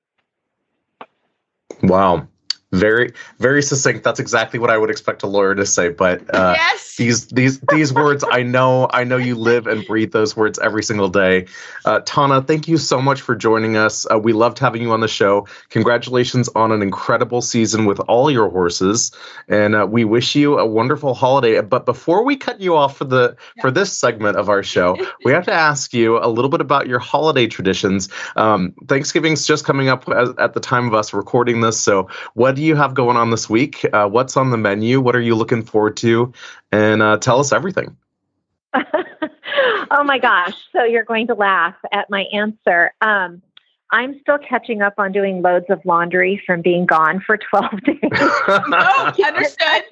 Wow 1.82 2.28
very 2.74 3.14
very 3.40 3.62
succinct. 3.64 4.04
That's 4.04 4.20
exactly 4.20 4.60
what 4.60 4.70
i 4.70 4.78
would 4.78 4.90
expect 4.90 5.24
a 5.24 5.28
lawyer 5.28 5.56
to 5.56 5.66
say 5.66 5.90
but 5.90 6.22
uh, 6.36 6.54
yes. 6.58 6.96
these 6.98 7.28
these 7.28 7.60
these 7.72 7.94
words 7.94 8.24
i 8.30 8.44
know 8.44 8.88
i 8.92 9.04
know 9.04 9.16
you 9.18 9.36
live 9.36 9.68
and 9.68 9.86
breathe 9.86 10.12
those 10.12 10.36
words 10.36 10.60
every 10.60 10.84
single 10.84 11.08
day. 11.08 11.46
Uh, 11.86 12.02
Tonna 12.02 12.46
thank 12.46 12.68
you 12.68 12.78
so 12.78 13.02
much 13.02 13.22
for 13.22 13.36
joining 13.36 13.78
us. 13.78 14.06
Uh, 14.12 14.20
we 14.20 14.34
loved 14.34 14.60
having 14.60 14.82
you 14.82 14.92
on 14.92 15.00
the 15.00 15.08
show. 15.08 15.48
Congratulations 15.70 16.50
on 16.56 16.72
an 16.72 16.82
incredible 16.82 17.42
season 17.42 17.86
with 17.86 18.00
all 18.02 18.30
your 18.30 18.50
horses 18.50 19.12
and 19.48 19.76
uh, 19.76 19.88
we 19.90 20.04
wish 20.04 20.36
you 20.36 20.58
a 20.58 20.66
wonderful 20.66 21.14
holiday. 21.14 21.62
But 21.62 21.86
before 21.86 22.24
we 22.24 22.36
cut 22.36 22.60
you 22.60 22.76
off 22.76 22.98
for 22.98 23.06
the 23.06 23.38
for 23.62 23.72
this 23.72 23.96
segment 23.96 24.36
of 24.38 24.50
our 24.50 24.64
show 24.64 24.98
we 25.24 25.32
have 25.32 25.46
to 25.46 25.54
ask 25.54 25.94
you 25.94 26.18
a 26.18 26.28
little 26.28 26.50
bit 26.50 26.62
about 26.62 26.88
your 26.88 27.00
holiday 27.00 27.48
traditions. 27.48 28.10
Um, 28.36 28.74
thanksgiving's 28.88 29.46
just 29.46 29.64
coming 29.64 29.88
up 29.88 30.08
at, 30.10 30.38
at 30.40 30.54
the 30.54 30.60
time 30.60 30.88
of 30.88 30.94
us 30.94 31.14
recording 31.14 31.62
this 31.62 31.80
so 31.80 32.10
what 32.34 32.57
do 32.58 32.64
you 32.64 32.76
have 32.76 32.96
going 32.96 33.18
on 33.18 33.30
this 33.30 33.48
week? 33.48 33.86
Uh, 33.94 34.10
what's 34.10 34.36
on 34.36 34.50
the 34.50 34.58
menu? 34.58 35.00
What 35.00 35.16
are 35.16 35.22
you 35.22 35.36
looking 35.36 35.64
forward 35.64 35.96
to? 35.98 36.34
And 36.72 37.04
uh, 37.04 37.18
tell 37.18 37.40
us 37.40 37.54
everything. 37.54 37.96
oh 38.74 40.04
my 40.04 40.18
gosh. 40.18 40.56
So 40.72 40.84
you're 40.84 41.06
going 41.06 41.28
to 41.28 41.36
laugh 41.36 41.76
at 41.92 42.10
my 42.10 42.24
answer. 42.34 42.94
Um, 43.00 43.44
I'm 43.92 44.20
still 44.22 44.40
catching 44.40 44.82
up 44.82 44.96
on 44.98 45.12
doing 45.12 45.44
loads 45.44 45.68
of 45.70 45.80
laundry 45.86 46.42
from 46.48 46.64
being 46.64 46.88
gone 46.88 47.22
for 47.26 47.38
12 47.38 47.82
days. 47.86 48.00
oh, 48.12 49.14
understood. 49.24 49.84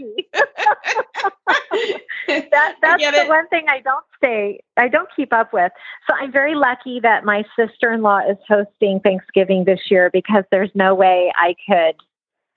that, 2.27 2.75
that's 2.81 3.03
the 3.03 3.21
it. 3.21 3.29
one 3.29 3.47
thing 3.49 3.67
I 3.69 3.79
don't 3.79 4.05
stay, 4.17 4.59
I 4.75 4.87
don't 4.87 5.07
keep 5.15 5.31
up 5.31 5.53
with. 5.53 5.71
So 6.07 6.15
I'm 6.19 6.31
very 6.31 6.55
lucky 6.55 6.99
that 7.01 7.25
my 7.25 7.45
sister 7.55 7.93
in 7.93 8.01
law 8.01 8.21
is 8.27 8.37
hosting 8.47 9.01
Thanksgiving 9.01 9.65
this 9.65 9.81
year 9.91 10.09
because 10.11 10.43
there's 10.49 10.71
no 10.73 10.95
way 10.95 11.31
I 11.37 11.55
could 11.69 11.95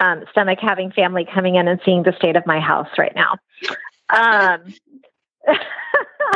um, 0.01 0.25
stomach 0.31 0.59
having 0.61 0.91
family 0.93 1.27
coming 1.33 1.57
in 1.57 1.69
and 1.69 1.81
seeing 1.85 2.03
the 2.03 2.13
state 2.19 2.37
of 2.37 2.47
my 2.47 2.61
house 2.61 2.89
right 2.99 3.15
now. 3.15 3.37
Um, 4.11 4.75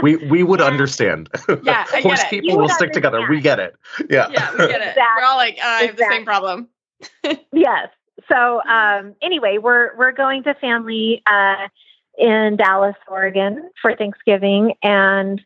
we 0.02 0.16
we 0.16 0.42
would 0.42 0.60
understand. 0.60 1.28
Yeah, 1.62 1.84
horse 2.00 2.24
people 2.28 2.58
will 2.58 2.68
stick 2.68 2.92
together. 2.92 3.26
We 3.28 3.40
get 3.40 3.60
it. 3.60 3.74
Yeah, 4.10 4.28
yeah, 4.30 4.50
we 4.52 4.58
get 4.58 4.80
it. 4.80 4.88
Exactly. 4.88 5.02
We're 5.16 5.24
all 5.24 5.36
like, 5.36 5.58
uh, 5.62 5.66
I 5.66 5.82
have 5.82 5.90
exactly. 5.90 6.04
the 6.04 6.12
same 6.12 6.24
problem. 6.24 6.68
yes. 7.52 7.88
So 8.30 8.62
um, 8.62 9.14
anyway, 9.22 9.58
we're 9.58 9.96
we're 9.96 10.12
going 10.12 10.42
to 10.44 10.54
family 10.54 11.22
uh, 11.26 11.68
in 12.18 12.56
Dallas, 12.56 12.96
Oregon 13.08 13.70
for 13.80 13.96
Thanksgiving, 13.96 14.74
and 14.82 15.40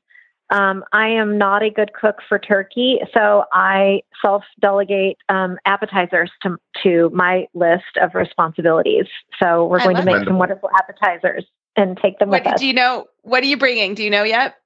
um, 0.50 0.84
I 0.92 1.08
am 1.08 1.38
not 1.38 1.62
a 1.62 1.70
good 1.70 1.92
cook 1.92 2.16
for 2.28 2.38
turkey, 2.38 3.00
so 3.12 3.44
I 3.52 4.02
self 4.22 4.44
delegate 4.60 5.18
um, 5.28 5.58
appetizers 5.64 6.30
to, 6.42 6.56
to 6.84 7.10
my 7.12 7.46
list 7.54 7.96
of 8.00 8.14
responsibilities. 8.14 9.06
So 9.42 9.66
we're 9.66 9.80
I 9.80 9.84
going 9.84 9.96
to 9.96 10.04
make 10.04 10.24
some 10.24 10.38
wonderful 10.38 10.70
appetizers 10.78 11.44
and 11.76 11.98
take 12.00 12.18
them 12.18 12.30
what, 12.30 12.44
with 12.44 12.54
us. 12.54 12.60
Do 12.60 12.66
you 12.66 12.74
know 12.74 13.06
what 13.22 13.42
are 13.42 13.46
you 13.46 13.56
bringing? 13.56 13.94
Do 13.94 14.04
you 14.04 14.10
know 14.10 14.22
yet? 14.22 14.56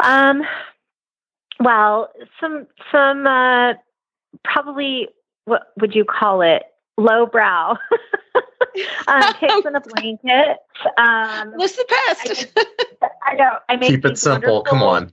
Um, 0.00 0.42
well, 1.60 2.10
some 2.40 2.66
some 2.92 3.26
uh, 3.26 3.74
probably 4.44 5.08
what 5.44 5.72
would 5.80 5.94
you 5.94 6.04
call 6.04 6.42
it? 6.42 6.62
Lowbrow. 6.98 7.76
um, 9.06 9.34
pigs 9.40 9.66
in 9.66 9.74
a 9.74 9.80
blanket. 9.80 10.58
Um, 10.96 11.52
What's 11.54 11.76
the 11.76 11.86
best? 11.88 12.46
I, 13.02 13.08
I 13.24 13.34
know. 13.34 13.58
I 13.68 13.76
make 13.76 13.90
keep 13.90 14.04
it 14.04 14.18
simple. 14.18 14.62
Come 14.62 14.82
on. 14.82 15.12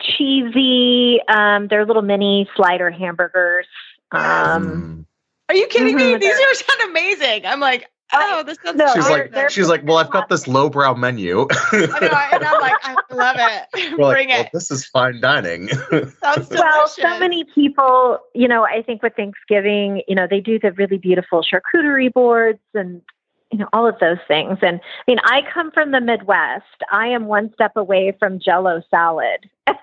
Cheesy. 0.00 1.20
Um, 1.28 1.68
they're 1.68 1.84
little 1.84 2.02
mini 2.02 2.48
slider 2.54 2.90
hamburgers. 2.90 3.66
Um, 4.12 4.22
mm. 4.22 5.04
Are 5.48 5.54
you 5.54 5.66
kidding 5.66 5.96
me? 5.96 6.12
Mm-hmm. 6.12 6.20
These 6.20 6.34
are 6.34 6.54
sound 6.54 6.90
amazing. 6.90 7.46
I'm 7.46 7.60
like, 7.60 7.90
oh, 8.12 8.42
this 8.44 8.58
sounds. 8.64 8.76
No, 8.76 8.92
she's 8.94 9.08
like, 9.08 9.50
she's 9.50 9.68
like, 9.68 9.82
well, 9.84 9.98
I've 9.98 10.10
got 10.10 10.28
this 10.28 10.46
lowbrow 10.46 10.94
menu. 10.94 11.46
I 11.72 11.78
know, 11.78 12.36
and 12.36 12.44
I'm 12.44 12.60
like, 12.60 12.74
I 12.82 12.96
love 13.12 13.36
it. 13.38 13.92
We're 13.98 14.12
Bring 14.12 14.28
like, 14.28 14.38
it. 14.38 14.42
Well, 14.42 14.50
this 14.52 14.70
is 14.70 14.86
fine 14.86 15.20
dining. 15.20 15.68
well, 16.22 16.88
so 16.88 17.18
many 17.18 17.44
people, 17.44 18.18
you 18.34 18.48
know, 18.48 18.64
I 18.64 18.82
think 18.82 19.02
with 19.02 19.14
Thanksgiving, 19.14 20.02
you 20.08 20.14
know, 20.14 20.26
they 20.28 20.40
do 20.40 20.58
the 20.58 20.72
really 20.72 20.98
beautiful 20.98 21.42
charcuterie 21.42 22.12
boards 22.12 22.60
and 22.74 23.02
you 23.50 23.58
know 23.58 23.68
all 23.72 23.86
of 23.86 23.98
those 24.00 24.18
things. 24.28 24.58
And 24.62 24.80
i 24.80 25.02
mean 25.06 25.18
i 25.24 25.42
come 25.52 25.70
from 25.70 25.90
the 25.90 26.00
midwest. 26.00 26.64
I 26.90 27.08
am 27.08 27.26
one 27.26 27.52
step 27.54 27.72
away 27.76 28.16
from 28.18 28.38
jello 28.38 28.82
salad. 28.90 29.48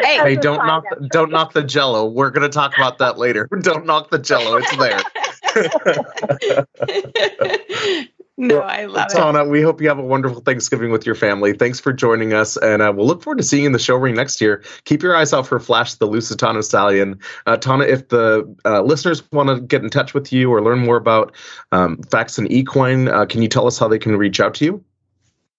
Hey, 0.00 0.16
hey 0.16 0.36
don't 0.36 0.64
knock 0.66 0.84
the, 0.88 1.06
don't 1.08 1.30
knock 1.30 1.52
the 1.52 1.62
jello. 1.62 2.06
We're 2.06 2.30
going 2.30 2.42
to 2.42 2.48
talk 2.48 2.74
about 2.74 2.96
that 2.98 3.18
later. 3.18 3.46
Don't 3.60 3.84
knock 3.84 4.08
the 4.08 4.18
jello. 4.18 4.56
It's 4.56 4.74
there 4.78 5.02
no, 8.38 8.60
well, 8.60 8.68
I 8.68 8.86
love 8.86 9.08
it. 9.10 9.16
Tonna, 9.16 9.44
it. 9.44 9.50
we 9.50 9.60
hope 9.60 9.80
you 9.80 9.88
have 9.88 9.98
a 9.98 10.04
wonderful 10.04 10.40
Thanksgiving 10.40 10.90
with 10.90 11.04
your 11.04 11.14
family. 11.14 11.52
Thanks 11.52 11.78
for 11.78 11.92
joining 11.92 12.32
us, 12.32 12.56
and 12.56 12.80
uh, 12.80 12.92
we'll 12.94 13.06
look 13.06 13.22
forward 13.22 13.38
to 13.38 13.44
seeing 13.44 13.64
you 13.64 13.66
in 13.66 13.72
the 13.72 13.78
show 13.78 13.94
ring 13.96 14.14
next 14.14 14.40
year. 14.40 14.64
Keep 14.84 15.02
your 15.02 15.14
eyes 15.14 15.34
out 15.34 15.46
for 15.46 15.60
Flash 15.60 15.94
the 15.94 16.08
Lusitano 16.08 16.64
Stallion. 16.64 17.20
Uh, 17.46 17.58
Tonna, 17.58 17.86
if 17.86 18.08
the 18.08 18.56
uh, 18.64 18.80
listeners 18.82 19.22
want 19.32 19.50
to 19.50 19.60
get 19.60 19.82
in 19.82 19.90
touch 19.90 20.14
with 20.14 20.32
you 20.32 20.50
or 20.50 20.62
learn 20.62 20.78
more 20.78 20.96
about 20.96 21.34
um, 21.72 21.98
Faxon 22.10 22.50
Equine, 22.50 23.08
uh, 23.08 23.26
can 23.26 23.42
you 23.42 23.48
tell 23.48 23.66
us 23.66 23.78
how 23.78 23.86
they 23.86 23.98
can 23.98 24.16
reach 24.16 24.40
out 24.40 24.54
to 24.54 24.64
you? 24.64 24.84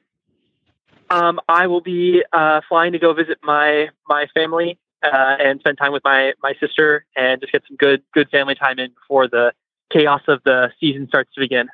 Um, 1.11 1.39
I 1.49 1.69
will 1.69 1.81
be 1.81 2.25
uh, 2.33 2.61
flying 2.69 2.91
to 2.91 2.99
go 2.99 3.13
visit 3.13 3.39
my 3.45 3.91
my 4.09 4.27
family 4.35 4.81
uh, 5.05 5.37
and 5.39 5.61
spend 5.61 5.79
time 5.79 5.93
with 5.93 6.03
my 6.03 6.33
my 6.43 6.55
sister 6.59 7.05
and 7.15 7.41
just 7.41 7.53
get 7.53 7.63
some 7.69 7.77
good 7.77 8.03
good 8.13 8.29
family 8.31 8.57
time 8.57 8.81
in 8.81 8.91
before 8.95 9.29
the 9.29 9.53
chaos 9.93 10.23
of 10.27 10.43
the 10.45 10.73
season 10.81 11.07
starts 11.07 11.33
to 11.35 11.41
begin. 11.41 11.69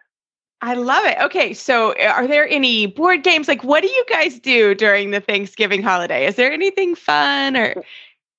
I 0.63 0.75
love 0.75 1.05
it. 1.05 1.19
Okay, 1.21 1.53
so 1.55 1.93
uh, 1.95 2.13
are 2.15 2.29
there 2.29 2.49
any 2.49 2.87
board 2.87 3.25
games? 3.25 3.49
Like, 3.49 3.65
what 3.65 3.83
do 3.83 3.89
you 3.89 4.05
guys 4.09 4.39
do 4.39 4.77
during 4.77 5.11
the 5.11 5.21
Thanksgiving 5.21 5.83
holiday? 5.83 6.25
Is 6.25 6.37
there 6.37 6.53
anything 6.53 6.95
fun 6.95 7.57
or? 7.57 7.85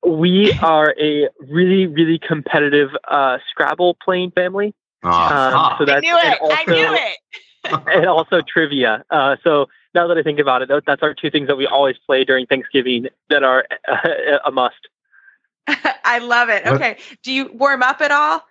We 0.06 0.54
are 0.62 0.96
a 1.00 1.28
really, 1.40 1.86
really 1.88 2.20
competitive 2.20 2.90
uh, 3.10 3.40
Scrabble 3.50 3.98
playing 4.04 4.32
family. 4.32 4.74
Oh, 5.04 5.10
um, 5.10 5.76
so 5.78 5.86
that's 5.86 5.98
I 5.98 6.00
knew 6.00 6.18
it. 6.18 6.38
Also, 6.42 6.56
I 6.56 6.66
knew 6.66 6.94
it. 6.94 7.98
and 7.98 8.06
also 8.08 8.42
trivia. 8.42 9.04
Uh, 9.10 9.36
so 9.44 9.68
now 9.94 10.08
that 10.08 10.18
I 10.18 10.24
think 10.24 10.40
about 10.40 10.62
it, 10.62 10.70
that's 10.86 11.04
our 11.04 11.14
two 11.14 11.30
things 11.30 11.48
that 11.48 11.58
we 11.58 11.68
always 11.68 11.98
play 12.06 12.24
during 12.24 12.46
Thanksgiving 12.46 13.08
that 13.30 13.44
are 13.44 13.66
a 14.46 14.52
must. 14.52 14.76
I 15.68 16.20
love 16.20 16.50
it. 16.50 16.66
Okay. 16.66 16.98
Do 17.22 17.32
you 17.32 17.52
warm 17.54 17.84
up 17.84 18.02
at 18.02 18.12
all? 18.12 18.44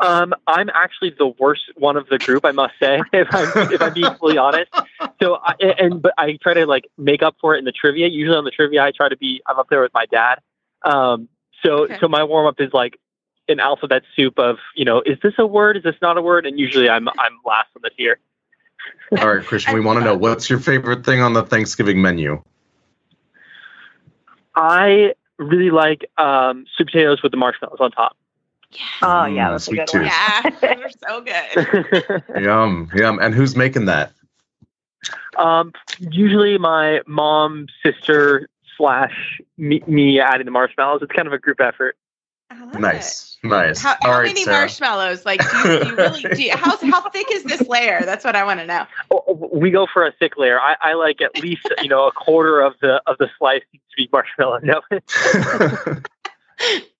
Um, 0.00 0.32
I'm 0.46 0.70
actually 0.70 1.14
the 1.18 1.26
worst 1.38 1.62
one 1.76 1.96
of 1.96 2.08
the 2.08 2.18
group, 2.18 2.44
I 2.44 2.52
must 2.52 2.74
say, 2.80 3.00
if 3.12 3.28
I'm 3.30 3.72
if 3.72 3.82
I'm 3.82 3.92
being 3.92 4.14
fully 4.16 4.38
honest. 4.38 4.70
So, 5.22 5.36
I, 5.36 5.54
and 5.78 6.00
but 6.00 6.14
I 6.16 6.38
try 6.42 6.54
to 6.54 6.66
like 6.66 6.88
make 6.96 7.22
up 7.22 7.36
for 7.40 7.54
it 7.54 7.58
in 7.58 7.64
the 7.64 7.72
trivia. 7.72 8.08
Usually 8.08 8.36
on 8.36 8.44
the 8.44 8.50
trivia, 8.50 8.82
I 8.82 8.92
try 8.92 9.08
to 9.08 9.16
be 9.16 9.42
I'm 9.46 9.58
up 9.58 9.68
there 9.68 9.82
with 9.82 9.92
my 9.92 10.06
dad. 10.06 10.40
Um, 10.82 11.28
so 11.62 11.84
okay. 11.84 11.98
so 12.00 12.08
my 12.08 12.24
warm 12.24 12.46
up 12.46 12.60
is 12.60 12.72
like 12.72 12.98
an 13.48 13.60
alphabet 13.60 14.02
soup 14.16 14.38
of 14.38 14.56
you 14.74 14.84
know 14.84 15.02
is 15.04 15.18
this 15.22 15.34
a 15.38 15.46
word 15.46 15.76
is 15.76 15.82
this 15.82 15.96
not 16.00 16.16
a 16.16 16.22
word 16.22 16.46
and 16.46 16.58
usually 16.58 16.88
I'm 16.88 17.08
I'm 17.08 17.38
last 17.44 17.68
on 17.76 17.82
the 17.82 17.90
tier. 17.90 18.18
All 19.18 19.34
right, 19.34 19.44
Christian, 19.44 19.74
we 19.74 19.80
want 19.80 19.98
to 19.98 20.04
know 20.04 20.16
what's 20.16 20.48
your 20.48 20.60
favorite 20.60 21.04
thing 21.04 21.20
on 21.20 21.34
the 21.34 21.42
Thanksgiving 21.42 22.00
menu. 22.00 22.42
I 24.54 25.14
really 25.38 25.70
like 25.70 26.10
um, 26.18 26.64
sweet 26.76 26.86
potatoes 26.86 27.22
with 27.22 27.32
the 27.32 27.38
marshmallows 27.38 27.78
on 27.80 27.90
top. 27.90 28.16
Oh 29.02 29.24
yeah, 29.24 29.48
mm, 29.48 29.50
that's 29.52 29.64
sweet 29.64 29.86
tooth. 29.86 30.06
Yeah, 30.06 30.50
they're 30.60 30.90
so 31.08 31.20
good. 31.20 32.22
yum, 32.42 32.90
yum. 32.94 33.18
And 33.20 33.34
who's 33.34 33.56
making 33.56 33.86
that? 33.86 34.12
Um, 35.36 35.72
usually 35.98 36.58
my 36.58 37.00
mom, 37.06 37.66
sister, 37.84 38.48
slash 38.76 39.40
me, 39.56 39.82
me 39.86 40.20
adding 40.20 40.44
the 40.44 40.50
marshmallows. 40.50 41.02
It's 41.02 41.12
kind 41.12 41.26
of 41.26 41.32
a 41.32 41.38
group 41.38 41.60
effort. 41.60 41.96
Nice, 42.74 43.38
it. 43.42 43.46
nice. 43.46 43.80
How, 43.80 43.96
how 44.02 44.22
many 44.22 44.44
Sarah. 44.44 44.58
marshmallows? 44.58 45.24
Like, 45.24 45.40
do 45.50 45.56
you, 45.56 45.80
do 45.80 45.88
you 45.88 45.96
really? 45.96 46.22
Do 46.22 46.42
you, 46.42 46.56
how 46.56 46.76
how 46.76 47.08
thick 47.10 47.28
is 47.30 47.44
this 47.44 47.66
layer? 47.68 48.02
That's 48.04 48.24
what 48.24 48.36
I 48.36 48.44
want 48.44 48.60
to 48.60 48.66
know. 48.66 48.86
We 49.52 49.70
go 49.70 49.86
for 49.92 50.04
a 50.04 50.12
thick 50.12 50.36
layer. 50.36 50.60
I, 50.60 50.76
I 50.80 50.94
like 50.94 51.20
at 51.20 51.40
least 51.40 51.68
you 51.80 51.88
know 51.88 52.06
a 52.06 52.12
quarter 52.12 52.60
of 52.60 52.74
the 52.80 53.00
of 53.06 53.18
the 53.18 53.28
slice 53.38 53.62
to 53.72 53.78
be 53.96 54.08
marshmallow. 54.12 54.60
No. 54.62 54.80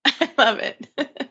I 0.05 0.31
love 0.37 0.59
it. 0.59 1.29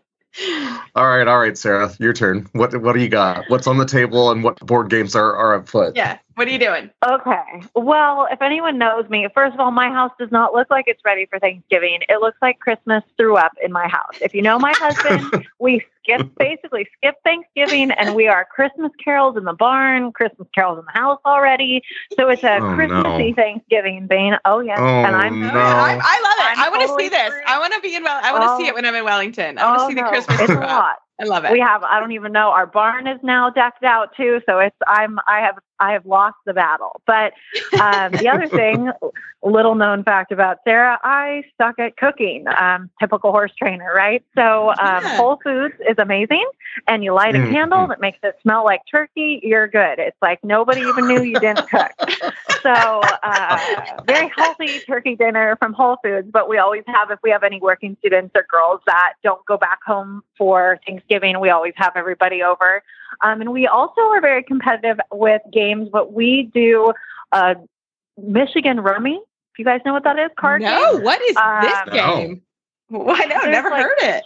All 0.95 1.07
right, 1.07 1.27
all 1.27 1.39
right, 1.39 1.59
Sarah, 1.59 1.93
your 1.99 2.13
turn. 2.13 2.49
What 2.53 2.81
what 2.81 2.93
do 2.95 3.01
you 3.01 3.09
got? 3.09 3.45
What's 3.49 3.67
on 3.67 3.79
the 3.79 3.87
table 3.87 4.31
and 4.31 4.45
what 4.45 4.61
board 4.61 4.89
games 4.91 5.17
are, 5.17 5.35
are 5.35 5.55
afoot? 5.55 5.97
Yeah. 5.97 6.19
What 6.41 6.49
are 6.49 6.53
you 6.53 6.59
doing? 6.59 6.89
Okay. 7.07 7.69
Well, 7.75 8.27
if 8.31 8.41
anyone 8.41 8.79
knows 8.79 9.07
me, 9.11 9.29
first 9.35 9.53
of 9.53 9.61
all, 9.61 9.71
my 9.71 9.91
house 9.91 10.11
does 10.19 10.31
not 10.33 10.55
look 10.55 10.71
like 10.71 10.87
it's 10.89 11.05
ready 11.05 11.27
for 11.27 11.39
Thanksgiving. 11.39 11.99
It 12.09 12.23
looks 12.23 12.39
like 12.41 12.61
Christmas 12.61 13.05
threw 13.19 13.37
up 13.37 13.53
in 13.63 13.71
my 13.71 13.87
house. 13.89 14.17
If 14.23 14.35
you 14.35 14.41
know 14.41 14.59
my 14.59 14.73
husband, 14.75 15.47
we 15.59 15.85
skip 16.03 16.35
basically 16.39 16.89
skip 16.97 17.17
Thanksgiving 17.25 17.91
and 17.91 18.15
we 18.15 18.27
are 18.27 18.47
Christmas 18.47 18.91
carols 19.05 19.37
in 19.37 19.45
the 19.45 19.53
barn, 19.53 20.13
Christmas 20.13 20.49
carols 20.55 20.79
in 20.79 20.87
the 20.87 20.99
house 20.99 21.21
already. 21.27 21.83
So 22.17 22.31
it's 22.31 22.43
a 22.43 22.57
oh, 22.57 22.75
Christmassy 22.75 23.33
no. 23.33 23.35
Thanksgiving, 23.35 24.07
Bane. 24.07 24.39
Oh 24.47 24.61
yes, 24.61 24.79
oh, 24.81 24.87
and 24.87 25.15
I'm. 25.15 25.43
No. 25.43 25.51
I, 25.53 26.01
I 26.03 26.21
love 26.23 26.39
it. 26.39 26.59
I'm 26.59 26.59
I 26.59 26.69
want 26.71 26.81
to 26.81 26.87
totally 26.87 27.05
see 27.05 27.09
this. 27.11 27.35
I 27.47 27.59
want 27.59 27.75
to 27.75 27.81
be 27.83 27.95
in. 27.95 28.03
Well, 28.03 28.19
I 28.23 28.33
want 28.33 28.45
to 28.45 28.51
oh, 28.53 28.59
see 28.59 28.67
it 28.67 28.75
when 28.75 28.87
I'm 28.87 28.95
in 28.95 29.05
Wellington. 29.05 29.59
I 29.59 29.67
want 29.67 29.79
to 29.81 29.85
oh, 29.85 29.89
see 29.89 29.95
the. 29.95 30.03
Christmas. 30.05 30.41
It's 30.41 30.51
a 30.53 30.55
lot. 30.55 30.97
I 31.21 31.25
love 31.25 31.45
it. 31.45 31.53
We 31.53 31.61
have 31.61 31.83
I 31.83 32.01
don't 32.01 32.13
even 32.13 32.33
know 32.33 32.51
our 32.51 32.67
barn 32.67 33.07
is 33.07 33.19
now 33.23 33.51
decked 33.51 33.85
out 33.85 34.17
too, 34.17 34.41
so 34.47 34.59
it's 34.59 34.77
I'm 34.87 35.19
I 35.29 35.41
have 35.41 35.59
I 35.79 35.93
have 35.93 36.07
lost 36.07 36.37
the 36.47 36.55
battle. 36.55 37.01
But 37.07 37.33
um, 37.81 38.13
the 38.13 38.29
other 38.29 38.47
thing, 38.49 38.91
little 39.43 39.75
known 39.75 40.05
fact 40.05 40.33
about 40.33 40.59
Sarah, 40.65 40.99
I 41.03 41.43
suck 41.59 41.79
at 41.79 41.97
cooking. 41.97 42.47
Um, 42.59 42.91
typical 43.01 43.33
horse 43.33 43.53
trainer, 43.59 43.93
right? 43.95 44.25
So 44.35 44.71
um, 44.71 44.77
yeah. 44.79 45.17
Whole 45.17 45.39
Foods 45.43 45.75
is 45.89 45.97
amazing, 45.99 46.47
and 46.87 47.05
you 47.05 47.13
light 47.13 47.35
a 47.35 47.39
mm-hmm. 47.39 47.53
candle 47.53 47.87
that 47.89 48.01
makes 48.01 48.19
it 48.23 48.37
smell 48.43 48.65
like 48.65 48.81
turkey. 48.91 49.41
You're 49.43 49.69
good. 49.69 49.99
It's 49.99 50.17
like 50.23 50.43
nobody 50.43 50.81
even 50.83 51.07
knew 51.07 51.23
you 51.23 51.39
didn't 51.39 51.69
cook. 51.69 51.93
so 52.63 53.01
uh, 53.23 53.59
very 54.07 54.31
healthy 54.37 54.81
turkey 54.81 55.17
dinner 55.17 55.57
from 55.57 55.73
Whole 55.73 55.97
Foods. 56.03 56.29
But 56.33 56.49
we 56.49 56.59
always 56.59 56.85
have 56.87 57.11
if 57.11 57.19
we 57.23 57.31
have 57.31 57.43
any 57.43 57.59
working 57.61 57.97
students 58.01 58.33
or 58.35 58.47
girls 58.51 58.81
that 58.87 59.15
don't 59.23 59.45
go 59.47 59.57
back 59.57 59.81
home 59.85 60.23
for 60.37 60.79
Thanksgiving, 60.87 61.41
we 61.41 61.51
always 61.51 61.75
have 61.77 61.93
everybody 61.97 62.43
over. 62.43 62.83
Um, 63.23 63.41
and 63.41 63.53
we 63.53 63.67
also 63.67 64.01
are 64.01 64.21
very 64.21 64.43
competitive 64.43 64.99
with 65.13 65.43
games, 65.53 65.89
but 65.93 66.13
we 66.13 66.51
do 66.55 66.93
uh, 67.33 67.55
Michigan 68.17 68.81
Rummy. 68.81 69.17
If 69.53 69.59
you 69.59 69.65
guys 69.65 69.81
know 69.85 69.93
what 69.93 70.05
that 70.05 70.19
is, 70.19 70.31
card 70.39 70.63
game. 70.63 70.71
no, 70.71 70.97
game. 70.97 71.05
what 71.05 71.21
is 71.23 71.37
um, 71.37 71.63
this 71.63 71.93
game? 71.93 72.43
Why 72.89 73.25
no, 73.29 73.37
I've 73.37 73.51
never 73.51 73.71
like, 73.71 73.83
heard 73.83 73.99
it. 74.01 74.25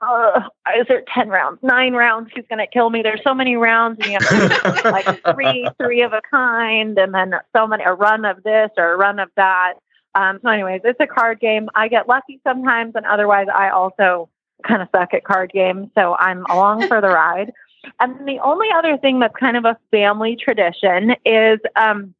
Uh, 0.00 0.40
is 0.78 0.86
there 0.88 1.02
10 1.12 1.28
rounds, 1.28 1.58
nine 1.62 1.94
rounds? 1.94 2.30
He's 2.34 2.44
going 2.48 2.58
to 2.58 2.66
kill 2.66 2.90
me? 2.90 3.02
There's 3.02 3.22
so 3.24 3.34
many 3.34 3.56
rounds, 3.56 3.98
and 4.00 4.12
you 4.12 4.18
have 4.20 4.84
like 4.84 5.06
three, 5.34 5.68
three 5.78 6.02
of 6.02 6.12
a 6.12 6.20
kind, 6.30 6.98
and 6.98 7.14
then 7.14 7.34
so 7.56 7.66
many, 7.66 7.84
a 7.84 7.94
run 7.94 8.24
of 8.24 8.42
this 8.42 8.70
or 8.76 8.92
a 8.92 8.96
run 8.96 9.18
of 9.18 9.30
that. 9.36 9.74
Um, 10.14 10.40
so, 10.42 10.50
anyways, 10.50 10.82
it's 10.84 11.00
a 11.00 11.06
card 11.06 11.40
game. 11.40 11.68
I 11.74 11.88
get 11.88 12.08
lucky 12.08 12.40
sometimes, 12.44 12.94
and 12.94 13.06
otherwise, 13.06 13.46
I 13.52 13.70
also 13.70 14.28
kind 14.66 14.82
of 14.82 14.88
suck 14.94 15.14
at 15.14 15.24
card 15.24 15.52
games. 15.52 15.88
So, 15.94 16.16
I'm 16.18 16.44
along 16.46 16.86
for 16.88 17.00
the 17.00 17.08
ride. 17.14 17.52
And 18.00 18.18
then 18.18 18.24
the 18.26 18.40
only 18.40 18.68
other 18.74 18.96
thing 18.98 19.20
that's 19.20 19.36
kind 19.36 19.56
of 19.56 19.64
a 19.64 19.78
family 19.90 20.36
tradition 20.36 21.14
is, 21.24 21.60
um, 21.76 22.14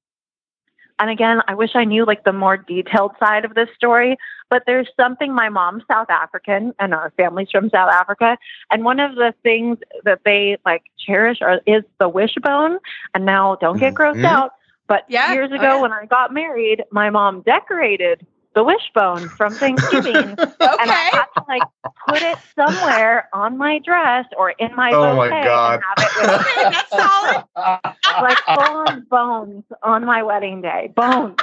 and 0.98 1.10
again, 1.10 1.40
I 1.48 1.54
wish 1.54 1.70
I 1.74 1.84
knew 1.84 2.04
like 2.04 2.24
the 2.24 2.32
more 2.32 2.56
detailed 2.56 3.12
side 3.18 3.44
of 3.44 3.54
this 3.54 3.68
story, 3.74 4.16
but 4.48 4.62
there's 4.66 4.88
something 4.98 5.34
my 5.34 5.48
mom's 5.48 5.82
South 5.90 6.08
African 6.08 6.72
and 6.78 6.94
our 6.94 7.12
family's 7.16 7.50
from 7.50 7.68
South 7.70 7.90
Africa. 7.90 8.38
And 8.70 8.84
one 8.84 9.00
of 9.00 9.16
the 9.16 9.34
things 9.42 9.78
that 10.04 10.20
they 10.24 10.58
like 10.64 10.84
cherish 10.98 11.38
are, 11.42 11.60
is 11.66 11.82
the 11.98 12.08
wishbone. 12.08 12.78
And 13.14 13.26
now 13.26 13.56
don't 13.56 13.78
get 13.78 13.94
grossed 13.94 14.16
mm-hmm. 14.16 14.26
out. 14.26 14.52
But 14.86 15.04
yeah, 15.08 15.32
years 15.32 15.50
ago, 15.50 15.62
oh, 15.62 15.74
yeah. 15.76 15.80
when 15.80 15.92
I 15.92 16.06
got 16.06 16.32
married, 16.32 16.84
my 16.90 17.10
mom 17.10 17.40
decorated 17.40 18.26
the 18.54 18.62
wishbone 18.64 19.28
from 19.30 19.54
Thanksgiving. 19.54 20.14
okay. 20.38 20.52
And 20.84 20.90
I 20.90 21.10
had 21.12 21.26
to 21.36 21.44
like 21.48 21.62
put 22.08 22.22
it 22.22 22.38
somewhere 22.54 23.28
on 23.32 23.56
my 23.56 23.78
dress 23.78 24.26
or 24.36 24.50
in 24.50 24.74
my 24.74 24.92
oh 24.92 25.16
my 25.16 25.28
God. 25.28 25.74
and 25.74 25.82
have 25.82 25.98
it 25.98 26.16
with 26.16 26.30
okay, 26.40 26.70
that's 26.70 26.90
solid. 26.90 27.44
like 28.22 28.38
full 28.54 28.76
on 28.76 29.00
bones 29.10 29.64
on 29.82 30.04
my 30.04 30.22
wedding 30.22 30.60
day. 30.60 30.92
Bones. 30.94 31.36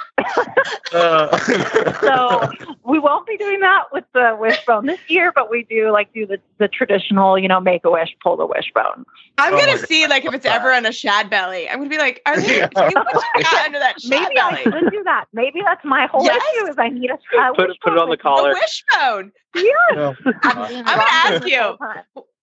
Uh. 0.94 1.38
so 2.02 2.52
we 2.84 3.00
won't 3.00 3.28
be 3.28 3.38
doing 3.38 3.60
that 3.60 3.86
with 3.92 4.06
the 4.14 4.36
wishbone 4.40 4.86
this 4.86 5.00
year, 5.08 5.32
but 5.34 5.50
we 5.50 5.64
do 5.64 5.92
like 5.92 6.14
do 6.14 6.26
the, 6.26 6.40
the 6.58 6.68
traditional, 6.68 7.38
you 7.38 7.48
know, 7.48 7.60
make 7.60 7.84
a 7.86 7.92
wish, 7.92 8.16
pull 8.24 8.38
the 8.38 8.46
wishbone. 8.46 9.06
I'm 9.38 9.54
oh 9.54 9.58
gonna 9.58 9.78
see 9.78 10.08
like 10.08 10.26
if 10.26 10.34
it's 10.34 10.46
ever 10.46 10.72
on 10.74 10.86
a 10.86 10.92
shad 10.92 11.30
belly. 11.30 11.70
I'm 11.70 11.78
gonna 11.78 11.90
be 11.90 11.98
like, 11.98 12.22
are 12.26 12.40
there 12.40 12.70
what 12.74 12.90
you 12.90 13.44
got 13.44 13.66
under 13.66 13.80
that 13.80 14.02
shad 14.02 14.10
Maybe 14.10 14.36
belly? 14.36 14.58
I 14.58 14.64
should 14.64 14.92
do 14.92 15.04
that. 15.04 15.26
Maybe 15.34 15.62
that's 15.64 15.84
my 15.86 16.08
whole 16.08 16.24
yes. 16.24 16.42
issue 16.54 16.68
is 16.68 16.76
I 16.78 16.90
need 16.90 17.12
a, 17.12 17.14
a 17.14 17.54
put, 17.54 17.70
put 17.82 17.94
it 17.94 18.00
on 18.00 18.10
the 18.10 18.18
collar. 18.18 18.54
The 18.54 18.60
wishbone. 18.62 19.32
Yes. 19.56 20.18
I'm, 20.44 20.58
I'm 20.58 20.84
gonna 20.84 21.04
ask 21.08 21.48
you. 21.48 21.78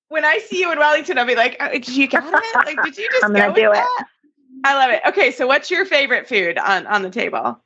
When 0.08 0.24
I 0.24 0.38
see 0.38 0.60
you 0.60 0.72
in 0.72 0.78
Wellington, 0.78 1.18
I'll 1.18 1.26
be 1.26 1.34
like, 1.34 1.56
oh, 1.60 1.70
"Did 1.70 1.88
you 1.88 2.06
get 2.06 2.24
it? 2.24 2.32
Like, 2.32 2.82
did 2.82 2.96
you 2.96 3.08
just 3.10 3.24
I'm 3.24 3.32
gonna 3.32 3.54
do 3.54 3.70
it?" 3.70 3.74
That? 3.74 4.04
I 4.64 4.74
love 4.74 4.90
it. 4.90 5.02
Okay, 5.06 5.30
so 5.30 5.46
what's 5.46 5.70
your 5.70 5.84
favorite 5.84 6.28
food 6.28 6.58
on 6.58 6.86
on 6.86 7.02
the 7.02 7.10
table? 7.10 7.60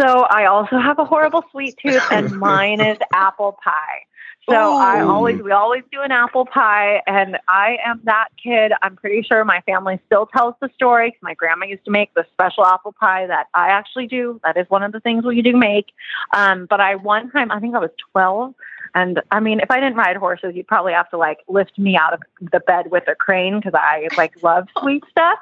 So 0.00 0.22
I 0.22 0.46
also 0.46 0.78
have 0.78 0.98
a 0.98 1.04
horrible 1.04 1.44
sweet 1.50 1.76
tooth, 1.80 2.02
and 2.10 2.32
mine 2.38 2.80
is 2.80 2.98
apple 3.12 3.58
pie. 3.62 4.04
So 4.48 4.54
Ooh. 4.54 4.76
I 4.78 5.02
always, 5.02 5.40
we 5.42 5.52
always 5.52 5.82
do 5.92 6.00
an 6.00 6.10
apple 6.10 6.46
pie, 6.46 7.02
and 7.06 7.38
I 7.48 7.76
am 7.84 8.00
that 8.04 8.28
kid. 8.42 8.72
I'm 8.82 8.96
pretty 8.96 9.22
sure 9.22 9.44
my 9.44 9.60
family 9.62 10.00
still 10.06 10.26
tells 10.26 10.54
the 10.60 10.70
story. 10.74 11.16
My 11.20 11.34
grandma 11.34 11.66
used 11.66 11.84
to 11.84 11.90
make 11.90 12.14
the 12.14 12.24
special 12.32 12.64
apple 12.64 12.94
pie 12.98 13.26
that 13.26 13.48
I 13.54 13.68
actually 13.68 14.06
do. 14.06 14.40
That 14.44 14.56
is 14.56 14.68
one 14.70 14.82
of 14.82 14.92
the 14.92 15.00
things 15.00 15.24
we 15.24 15.42
do 15.42 15.54
make. 15.54 15.88
Um, 16.32 16.66
but 16.66 16.80
I 16.80 16.94
one 16.94 17.30
time, 17.30 17.50
I 17.50 17.60
think 17.60 17.74
I 17.74 17.78
was 17.78 17.90
12, 18.12 18.54
and 18.94 19.20
I 19.30 19.40
mean, 19.40 19.60
if 19.60 19.70
I 19.70 19.80
didn't 19.80 19.96
ride 19.96 20.16
horses, 20.16 20.52
you'd 20.54 20.66
probably 20.66 20.92
have 20.92 21.10
to 21.10 21.18
like 21.18 21.38
lift 21.48 21.78
me 21.78 21.96
out 21.96 22.14
of 22.14 22.22
the 22.40 22.60
bed 22.60 22.90
with 22.90 23.06
a 23.06 23.14
crane 23.14 23.60
because 23.60 23.74
I 23.74 24.08
like 24.16 24.42
love 24.42 24.66
sweet 24.80 25.04
stuff. 25.10 25.38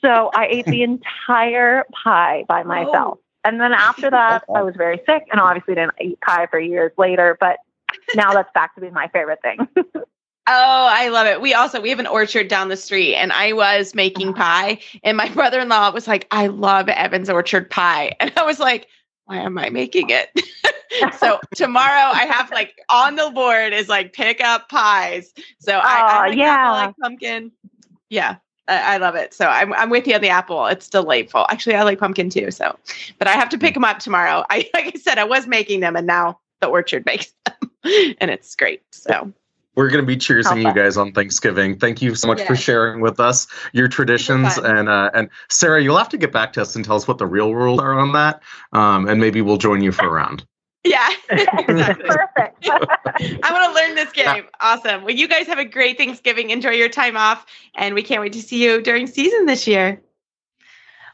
So 0.00 0.30
I 0.34 0.46
ate 0.46 0.66
the 0.66 0.82
entire 0.82 1.84
pie 2.04 2.44
by 2.48 2.62
myself. 2.62 3.18
And 3.46 3.60
then 3.60 3.72
after 3.72 4.10
that, 4.10 4.44
I 4.54 4.62
was 4.62 4.74
very 4.76 5.00
sick 5.06 5.28
and 5.30 5.40
obviously 5.40 5.74
didn't 5.74 5.94
eat 6.00 6.20
pie 6.20 6.46
for 6.50 6.58
years 6.58 6.92
later. 6.98 7.36
But 7.38 7.58
now 8.14 8.32
that's 8.32 8.50
back 8.52 8.74
to 8.74 8.80
being 8.80 8.92
my 8.92 9.08
favorite 9.08 9.40
thing. 9.40 9.58
oh, 9.76 10.02
I 10.46 11.08
love 11.08 11.26
it. 11.26 11.40
We 11.40 11.54
also 11.54 11.80
we 11.80 11.90
have 11.90 12.00
an 12.00 12.06
orchard 12.06 12.48
down 12.48 12.68
the 12.68 12.76
street 12.76 13.14
and 13.14 13.32
I 13.32 13.52
was 13.52 13.94
making 13.94 14.30
uh-huh. 14.30 14.42
pie 14.42 14.78
and 15.04 15.16
my 15.16 15.28
brother-in-law 15.34 15.92
was 15.92 16.08
like, 16.08 16.26
"I 16.30 16.48
love 16.48 16.88
Evan's 16.88 17.30
orchard 17.30 17.70
pie." 17.70 18.12
And 18.20 18.32
I 18.36 18.44
was 18.44 18.58
like, 18.58 18.88
"Why 19.26 19.36
am 19.36 19.56
I 19.58 19.70
making 19.70 20.10
it?" 20.10 20.28
so 21.18 21.40
tomorrow 21.54 22.10
I 22.12 22.26
have 22.26 22.50
like 22.50 22.74
on 22.90 23.16
the 23.16 23.30
board 23.30 23.72
is 23.72 23.88
like 23.88 24.12
pick 24.12 24.40
up 24.40 24.68
pies. 24.68 25.32
So 25.60 25.72
I, 25.76 26.00
I 26.00 26.28
like 26.28 26.38
yeah. 26.38 26.70
like 26.72 26.96
pumpkin. 26.96 27.52
Yeah. 28.08 28.36
I, 28.68 28.96
love 28.98 29.14
it. 29.14 29.32
So 29.32 29.46
I'm, 29.46 29.72
I'm 29.74 29.90
with 29.90 30.06
you 30.06 30.14
on 30.14 30.20
the 30.20 30.28
apple. 30.28 30.66
It's 30.66 30.88
delightful. 30.88 31.46
Actually, 31.50 31.76
I 31.76 31.82
like 31.82 31.98
pumpkin 31.98 32.30
too. 32.30 32.50
So, 32.50 32.78
but 33.18 33.28
I 33.28 33.32
have 33.32 33.48
to 33.50 33.58
pick 33.58 33.74
them 33.74 33.84
up 33.84 33.98
tomorrow. 33.98 34.44
I, 34.50 34.68
like 34.74 34.94
I 34.94 34.98
said, 34.98 35.18
I 35.18 35.24
was 35.24 35.46
making 35.46 35.80
them 35.80 35.96
and 35.96 36.06
now 36.06 36.40
the 36.60 36.66
orchard 36.66 37.06
makes 37.06 37.32
them. 37.46 38.16
and 38.20 38.30
it's 38.30 38.54
great. 38.56 38.82
So 38.92 39.32
We're 39.76 39.88
going 39.88 40.02
to 40.02 40.06
be 40.06 40.16
cheersing 40.16 40.64
you 40.64 40.74
guys 40.74 40.96
on 40.96 41.12
Thanksgiving. 41.12 41.78
Thank 41.78 42.02
you 42.02 42.14
so 42.14 42.26
much 42.26 42.38
yes. 42.38 42.48
for 42.48 42.56
sharing 42.56 43.00
with 43.00 43.20
us 43.20 43.46
your 43.72 43.88
traditions. 43.88 44.56
And 44.58 44.88
uh, 44.88 45.10
and 45.14 45.28
Sarah, 45.48 45.82
you'll 45.82 45.98
have 45.98 46.08
to 46.10 46.18
get 46.18 46.32
back 46.32 46.52
to 46.54 46.62
us 46.62 46.74
and 46.74 46.84
tell 46.84 46.96
us 46.96 47.06
what 47.06 47.18
the 47.18 47.26
real 47.26 47.54
rules 47.54 47.80
are 47.80 47.92
on 47.92 48.12
that. 48.12 48.42
Um, 48.72 49.08
and 49.08 49.20
maybe 49.20 49.42
we'll 49.42 49.58
join 49.58 49.82
you 49.82 49.92
for 49.92 50.06
a 50.06 50.10
round. 50.10 50.44
Yeah. 50.86 51.08
Perfect. 51.28 52.68
I 52.68 53.52
want 53.52 53.64
to 53.64 53.72
learn 53.74 53.94
this 53.94 54.12
game. 54.12 54.24
Yeah. 54.26 54.42
Awesome. 54.60 55.02
Well, 55.04 55.14
you 55.14 55.28
guys 55.28 55.46
have 55.46 55.58
a 55.58 55.64
great 55.64 55.98
Thanksgiving. 55.98 56.50
Enjoy 56.50 56.70
your 56.70 56.88
time 56.88 57.16
off. 57.16 57.46
And 57.74 57.94
we 57.94 58.02
can't 58.02 58.20
wait 58.20 58.32
to 58.34 58.42
see 58.42 58.62
you 58.62 58.80
during 58.80 59.06
season 59.06 59.46
this 59.46 59.66
year. 59.66 60.00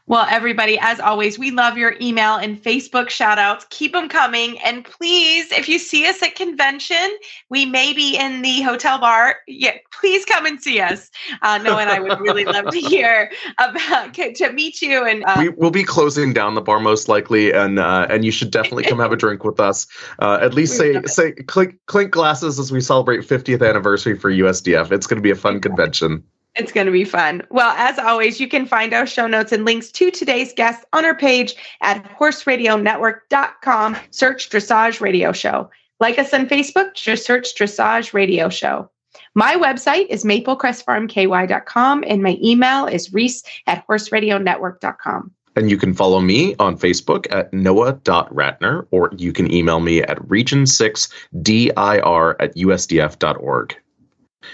Well, 0.05 0.27
everybody, 0.29 0.77
as 0.81 0.99
always, 0.99 1.39
we 1.39 1.51
love 1.51 1.77
your 1.77 1.95
email 2.01 2.35
and 2.35 2.61
Facebook 2.61 3.09
shout 3.09 3.39
outs. 3.39 3.65
Keep 3.69 3.93
them 3.93 4.09
coming. 4.09 4.59
And 4.59 4.83
please, 4.83 5.49
if 5.53 5.69
you 5.69 5.79
see 5.79 6.05
us 6.05 6.21
at 6.21 6.35
convention, 6.35 7.17
we 7.49 7.65
may 7.65 7.93
be 7.93 8.17
in 8.17 8.41
the 8.41 8.61
hotel 8.63 8.99
bar. 8.99 9.37
Yeah, 9.47 9.77
please 9.93 10.25
come 10.25 10.45
and 10.45 10.61
see 10.61 10.81
us. 10.81 11.09
Uh, 11.41 11.57
Noah 11.59 11.83
and 11.83 11.89
I 11.89 12.01
would 12.01 12.19
really 12.19 12.43
love 12.43 12.65
to 12.71 12.79
hear 12.81 13.31
about 13.59 14.13
to 14.13 14.51
meet 14.51 14.81
you. 14.81 15.05
And 15.05 15.23
uh, 15.23 15.35
we 15.37 15.49
will 15.49 15.71
be 15.71 15.85
closing 15.85 16.33
down 16.33 16.55
the 16.55 16.61
bar 16.61 16.81
most 16.81 17.07
likely, 17.07 17.53
and 17.53 17.79
uh, 17.79 18.05
and 18.09 18.25
you 18.25 18.31
should 18.31 18.51
definitely 18.51 18.83
come 18.83 18.99
have 18.99 19.13
a 19.13 19.17
drink 19.17 19.45
with 19.45 19.61
us. 19.61 19.87
Uh, 20.19 20.37
at 20.41 20.53
least 20.53 20.75
say 20.75 21.01
say 21.05 21.31
clink 21.31 21.75
clink 21.85 22.11
glasses 22.11 22.59
as 22.59 22.73
we 22.73 22.81
celebrate 22.81 23.21
50th 23.21 23.65
anniversary 23.65 24.17
for 24.19 24.29
USDF. 24.29 24.91
It's 24.91 25.07
going 25.07 25.17
to 25.17 25.23
be 25.23 25.31
a 25.31 25.35
fun 25.35 25.61
convention. 25.61 26.25
It's 26.55 26.71
going 26.71 26.85
to 26.85 26.91
be 26.91 27.03
fun. 27.03 27.41
Well, 27.49 27.73
as 27.77 27.97
always, 27.97 28.39
you 28.39 28.47
can 28.47 28.67
find 28.67 28.93
our 28.93 29.07
show 29.07 29.25
notes 29.25 29.51
and 29.51 29.65
links 29.65 29.91
to 29.93 30.11
today's 30.11 30.53
guests 30.53 30.85
on 30.93 31.03
our 31.03 31.15
page 31.15 31.55
at 31.81 32.03
horseradionetwork.com. 32.17 33.97
Search 34.11 34.49
Dressage 34.49 35.01
Radio 35.01 35.31
Show. 35.31 35.69
Like 35.99 36.19
us 36.19 36.33
on 36.33 36.47
Facebook, 36.47 36.93
just 36.93 37.25
search 37.25 37.55
Dressage 37.55 38.13
Radio 38.13 38.49
Show. 38.49 38.89
My 39.35 39.55
website 39.55 40.07
is 40.09 40.23
maplecrestfarmky.com 40.23 42.03
and 42.07 42.21
my 42.21 42.37
email 42.43 42.85
is 42.85 43.13
reese 43.13 43.43
at 43.65 43.85
horseradionetwork.com. 43.87 45.31
And 45.55 45.69
you 45.69 45.77
can 45.77 45.93
follow 45.93 46.19
me 46.19 46.55
on 46.57 46.77
Facebook 46.77 47.31
at 47.31 47.53
noah.ratner, 47.53 48.87
or 48.89 49.11
you 49.17 49.31
can 49.31 49.53
email 49.53 49.79
me 49.79 50.01
at 50.01 50.17
region6dir 50.27 52.35
at 52.39 52.55
usdf.org. 52.55 53.75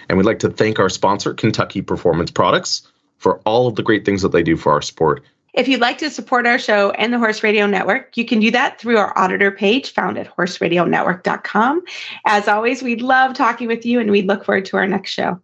And 0.07 0.17
we'd 0.17 0.25
like 0.25 0.39
to 0.39 0.49
thank 0.49 0.79
our 0.79 0.89
sponsor, 0.89 1.33
Kentucky 1.33 1.81
Performance 1.81 2.31
Products, 2.31 2.87
for 3.17 3.39
all 3.45 3.67
of 3.67 3.75
the 3.75 3.83
great 3.83 4.05
things 4.05 4.21
that 4.21 4.31
they 4.31 4.43
do 4.43 4.55
for 4.55 4.71
our 4.71 4.81
sport. 4.81 5.23
If 5.53 5.67
you'd 5.67 5.81
like 5.81 5.97
to 5.97 6.09
support 6.09 6.45
our 6.45 6.59
show 6.59 6.91
and 6.91 7.11
the 7.11 7.17
Horse 7.17 7.43
Radio 7.43 7.65
Network, 7.65 8.15
you 8.15 8.23
can 8.23 8.39
do 8.39 8.51
that 8.51 8.79
through 8.79 8.97
our 8.97 9.17
auditor 9.17 9.51
page 9.51 9.91
found 9.91 10.17
at 10.17 10.33
horseradionetwork.com. 10.35 11.81
As 12.25 12.47
always, 12.47 12.83
we 12.83 12.95
love 12.97 13.33
talking 13.33 13.67
with 13.67 13.85
you 13.85 13.99
and 13.99 14.11
we 14.11 14.21
look 14.21 14.45
forward 14.45 14.65
to 14.65 14.77
our 14.77 14.87
next 14.87 15.11
show. 15.11 15.41